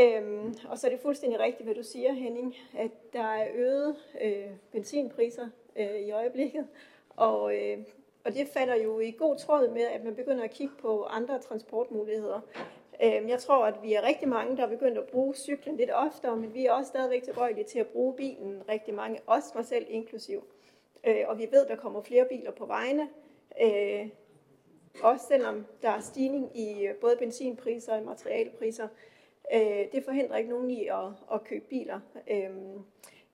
Øhm, 0.00 0.54
og 0.68 0.78
så 0.78 0.86
er 0.86 0.90
det 0.90 1.00
fuldstændig 1.00 1.40
rigtigt, 1.40 1.66
hvad 1.66 1.74
du 1.74 1.82
siger, 1.82 2.12
Henning, 2.12 2.56
at 2.78 2.90
der 3.12 3.22
er 3.22 3.48
øget 3.54 3.96
øh, 4.20 4.50
benzinpriser 4.72 5.48
øh, 5.76 6.00
i 6.00 6.10
øjeblikket. 6.10 6.68
Og, 7.16 7.56
øh, 7.56 7.78
og 8.26 8.34
det 8.34 8.48
falder 8.48 8.74
jo 8.74 9.00
i 9.00 9.10
god 9.10 9.36
tråd 9.36 9.68
med, 9.68 9.82
at 9.82 10.04
man 10.04 10.14
begynder 10.14 10.44
at 10.44 10.50
kigge 10.50 10.74
på 10.78 11.04
andre 11.04 11.38
transportmuligheder. 11.38 12.40
Øhm, 13.02 13.28
jeg 13.28 13.38
tror, 13.38 13.66
at 13.66 13.74
vi 13.82 13.94
er 13.94 14.02
rigtig 14.02 14.28
mange, 14.28 14.56
der 14.56 14.62
er 14.62 14.68
begyndt 14.68 14.98
at 14.98 15.04
bruge 15.04 15.34
cyklen 15.34 15.76
lidt 15.76 15.90
oftere, 15.90 16.36
men 16.36 16.54
vi 16.54 16.66
er 16.66 16.72
også 16.72 16.88
stadigvæk 16.88 17.22
tilbøjelige 17.22 17.64
til 17.64 17.78
at 17.78 17.86
bruge 17.86 18.14
bilen 18.16 18.62
rigtig 18.68 18.94
mange, 18.94 19.20
også 19.26 19.52
mig 19.54 19.64
selv 19.64 19.86
inklusiv. 19.88 20.44
Øh, 21.06 21.24
og 21.26 21.38
vi 21.38 21.48
ved, 21.50 21.62
at 21.62 21.68
der 21.68 21.76
kommer 21.76 22.02
flere 22.02 22.24
biler 22.24 22.50
på 22.50 22.66
vejene. 22.66 23.08
Øh, 23.62 24.08
også 25.02 25.26
selvom 25.26 25.66
der 25.82 25.90
er 25.90 26.00
stigning 26.00 26.58
i 26.58 26.86
øh, 26.86 26.94
både 26.94 27.16
benzinpriser 27.16 27.96
og 27.96 28.02
materialpriser. 28.02 28.88
Det 29.92 30.04
forhindrer 30.04 30.36
ikke 30.36 30.50
nogen 30.50 30.70
i 30.70 30.86
at, 30.86 31.08
at 31.32 31.44
købe 31.44 31.64
biler. 31.68 32.00
Øhm, 32.30 32.82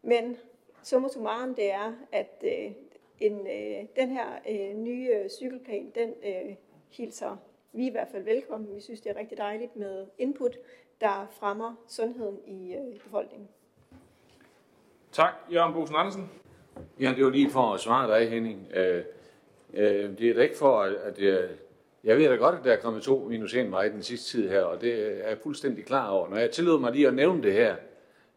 men 0.03 0.37
summa 0.83 1.09
summarum, 1.09 1.55
det 1.55 1.73
er, 1.73 1.93
at 2.13 2.45
en, 3.23 3.47
øh, 3.47 3.87
den 3.97 4.09
her 4.09 4.27
øh, 4.49 4.77
nye 4.77 5.09
øh, 5.09 5.31
cykelplan, 5.31 5.93
den 5.95 6.15
øh, 6.25 6.55
hilser 6.91 7.37
vi 7.73 7.87
i 7.87 7.91
hvert 7.91 8.09
fald 8.13 8.23
velkommen. 8.23 8.75
Vi 8.75 8.81
synes, 8.81 9.01
det 9.01 9.11
er 9.11 9.17
rigtig 9.17 9.39
dejligt 9.39 9.77
med 9.77 10.07
input, 10.19 10.57
der 11.01 11.27
fremmer 11.31 11.75
sundheden 11.89 12.39
i 12.47 12.75
øh, 12.75 13.01
befolkningen. 13.03 13.49
Tak, 15.13 15.33
Jørgen 15.53 15.75
Bosen 15.75 15.97
Andersen. 15.97 16.31
Ja, 17.01 17.13
det 17.17 17.25
var 17.25 17.31
lige 17.31 17.51
for 17.51 17.75
at 17.75 17.81
svare 17.81 18.21
dig, 18.21 18.31
Henning. 18.31 18.67
Øh, 18.75 19.05
øh, 19.75 20.19
det 20.19 20.31
er 20.31 20.35
da 20.35 20.41
ikke 20.41 20.57
for, 20.57 20.81
at, 20.81 20.95
at 20.95 21.19
jeg, 21.19 21.49
jeg 22.05 22.17
ved 22.17 22.29
da 22.29 22.35
godt, 22.35 22.59
at 22.59 22.65
der 22.65 22.73
er 22.73 22.81
kommet 22.81 23.03
to 23.03 23.19
minus 23.29 23.55
en 23.55 23.71
vej 23.71 23.89
den 23.89 24.03
sidste 24.03 24.31
tid 24.31 24.49
her, 24.49 24.63
og 24.63 24.81
det 24.81 24.95
er 24.95 25.29
jeg 25.29 25.39
fuldstændig 25.39 25.85
klar 25.85 26.11
over. 26.11 26.29
Når 26.29 26.37
jeg 26.37 26.51
tillod 26.51 26.81
mig 26.81 26.93
lige 26.93 27.09
at 27.09 27.15
nævne 27.15 27.43
det 27.43 27.53
her 27.53 27.77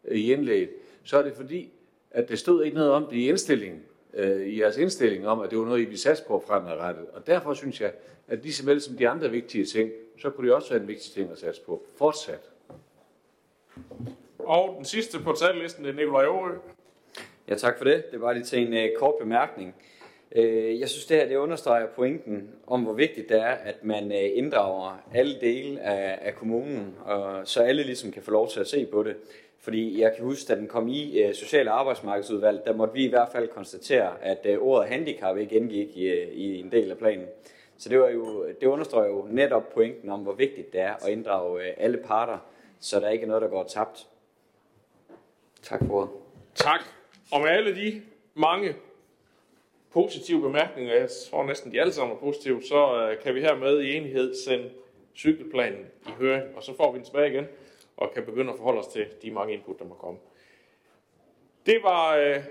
øh, 0.04 0.18
i 0.18 0.32
indlægget, 0.32 0.70
så 1.04 1.18
er 1.18 1.22
det 1.22 1.34
fordi, 1.34 1.72
at 2.10 2.28
det 2.28 2.38
stod 2.38 2.64
ikke 2.64 2.76
noget 2.76 2.92
om 2.92 3.06
det 3.06 3.16
i 3.16 3.28
indstillingen, 3.28 3.82
øh, 4.16 4.46
i 4.46 4.60
jeres 4.60 4.76
indstilling 4.76 5.28
om, 5.28 5.40
at 5.40 5.50
det 5.50 5.58
var 5.58 5.64
noget, 5.64 5.80
I 5.80 5.84
ville 5.84 5.98
satse 5.98 6.24
på 6.24 6.44
fremadrettet. 6.46 7.06
Og 7.12 7.26
derfor 7.26 7.54
synes 7.54 7.80
jeg, 7.80 7.92
at 8.28 8.42
lige 8.42 8.52
så 8.52 8.64
vel 8.64 8.80
som 8.80 8.96
de 8.96 9.08
andre 9.08 9.30
vigtige 9.30 9.64
ting, 9.64 9.90
så 10.18 10.30
kunne 10.30 10.46
det 10.46 10.54
også 10.54 10.70
være 10.70 10.82
en 10.82 10.88
vigtig 10.88 11.12
ting 11.12 11.30
at 11.30 11.38
satse 11.38 11.62
på. 11.62 11.82
Fortsat. 11.96 12.50
Og 14.38 14.74
den 14.76 14.84
sidste 14.84 15.18
på 15.18 15.32
tallisten, 15.32 15.84
det 15.84 15.90
er 15.90 15.94
Nikolaj 15.94 16.24
Aarø. 16.24 16.54
Ja, 17.48 17.54
tak 17.54 17.78
for 17.78 17.84
det. 17.84 18.10
Det 18.10 18.20
var 18.20 18.32
lige 18.32 18.44
til 18.44 18.58
en 18.58 18.72
uh, 18.72 18.98
kort 18.98 19.14
bemærkning. 19.20 19.74
Uh, 20.36 20.80
jeg 20.80 20.88
synes, 20.88 21.06
det 21.06 21.16
her 21.16 21.28
det 21.28 21.36
understreger 21.36 21.86
pointen 21.86 22.50
om, 22.66 22.82
hvor 22.82 22.92
vigtigt 22.92 23.28
det 23.28 23.40
er, 23.40 23.54
at 23.54 23.84
man 23.84 24.04
uh, 24.04 24.38
inddrager 24.38 25.02
alle 25.14 25.40
dele 25.40 25.80
af, 25.80 26.18
af 26.22 26.34
kommunen, 26.34 26.94
og 27.04 27.48
så 27.48 27.62
alle 27.62 27.82
ligesom 27.82 28.12
kan 28.12 28.22
få 28.22 28.30
lov 28.30 28.50
til 28.50 28.60
at 28.60 28.68
se 28.68 28.86
på 28.86 29.02
det. 29.02 29.16
Fordi 29.66 30.00
jeg 30.00 30.12
kan 30.16 30.24
huske, 30.24 30.48
da 30.48 30.60
den 30.60 30.68
kom 30.68 30.88
i 30.88 31.22
øh, 31.22 31.34
Social- 31.34 31.68
og 31.68 31.78
Arbejdsmarkedsudvalg, 31.78 32.62
der 32.64 32.74
måtte 32.74 32.94
vi 32.94 33.04
i 33.04 33.08
hvert 33.08 33.28
fald 33.32 33.48
konstatere, 33.48 34.22
at 34.22 34.38
øh, 34.44 34.58
ordet 34.58 34.88
handicap 34.88 35.36
ikke 35.36 35.56
indgik 35.56 35.96
i, 35.96 36.04
øh, 36.04 36.28
i 36.32 36.60
en 36.60 36.72
del 36.72 36.90
af 36.90 36.98
planen. 36.98 37.26
Så 37.76 37.88
det, 37.88 38.00
var 38.00 38.08
jo, 38.08 38.46
det 38.60 38.66
understreger 38.66 39.08
jo 39.08 39.26
netop 39.30 39.68
pointen 39.74 40.10
om, 40.10 40.20
hvor 40.20 40.32
vigtigt 40.32 40.72
det 40.72 40.80
er 40.80 40.94
at 40.94 41.08
inddrage 41.08 41.62
øh, 41.62 41.74
alle 41.76 41.98
parter, 41.98 42.38
så 42.80 43.00
der 43.00 43.08
ikke 43.08 43.22
er 43.22 43.28
noget, 43.28 43.42
der 43.42 43.48
går 43.48 43.64
tabt. 43.64 44.06
Tak 45.62 45.80
for 45.86 45.94
ordet. 45.94 46.10
Tak. 46.54 46.80
Og 47.32 47.40
med 47.40 47.50
alle 47.50 47.76
de 47.76 48.02
mange 48.34 48.74
positive 49.92 50.40
bemærkninger, 50.40 50.94
jeg 50.94 51.08
tror 51.30 51.46
næsten 51.46 51.72
de 51.72 51.80
alle 51.80 51.92
sammen 51.92 52.16
er 52.16 52.20
positive, 52.20 52.62
så 52.62 53.08
øh, 53.10 53.22
kan 53.22 53.34
vi 53.34 53.40
hermed 53.40 53.80
i 53.80 53.96
enighed 53.96 54.34
sende 54.34 54.70
cykelplanen 55.16 55.86
i 56.06 56.10
høring, 56.18 56.56
og 56.56 56.62
så 56.62 56.76
får 56.76 56.92
vi 56.92 56.98
den 56.98 57.04
tilbage 57.04 57.32
igen, 57.32 57.46
og 57.96 58.10
kan 58.14 58.24
begynde 58.24 58.52
at 58.52 58.56
forholde 58.56 58.80
os 58.80 58.86
til 58.86 59.06
de 59.22 59.30
mange 59.30 59.54
input, 59.54 59.78
der 59.78 59.84
må 59.84 59.94
komme. 59.94 60.18
Det 61.66 61.78
var 61.82 62.16
øh, 62.16 62.44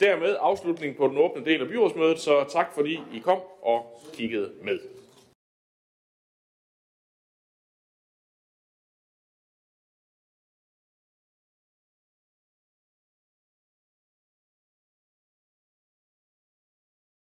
dermed 0.00 0.36
afslutningen 0.40 0.96
på 0.96 1.08
den 1.08 1.18
åbne 1.18 1.44
del 1.44 1.62
af 1.62 1.68
byrådsmødet, 1.68 2.18
så 2.18 2.44
tak 2.48 2.74
fordi 2.74 3.00
I 3.12 3.18
kom 3.18 3.40
og 3.62 4.00
kiggede 4.12 4.52
med. 4.62 4.80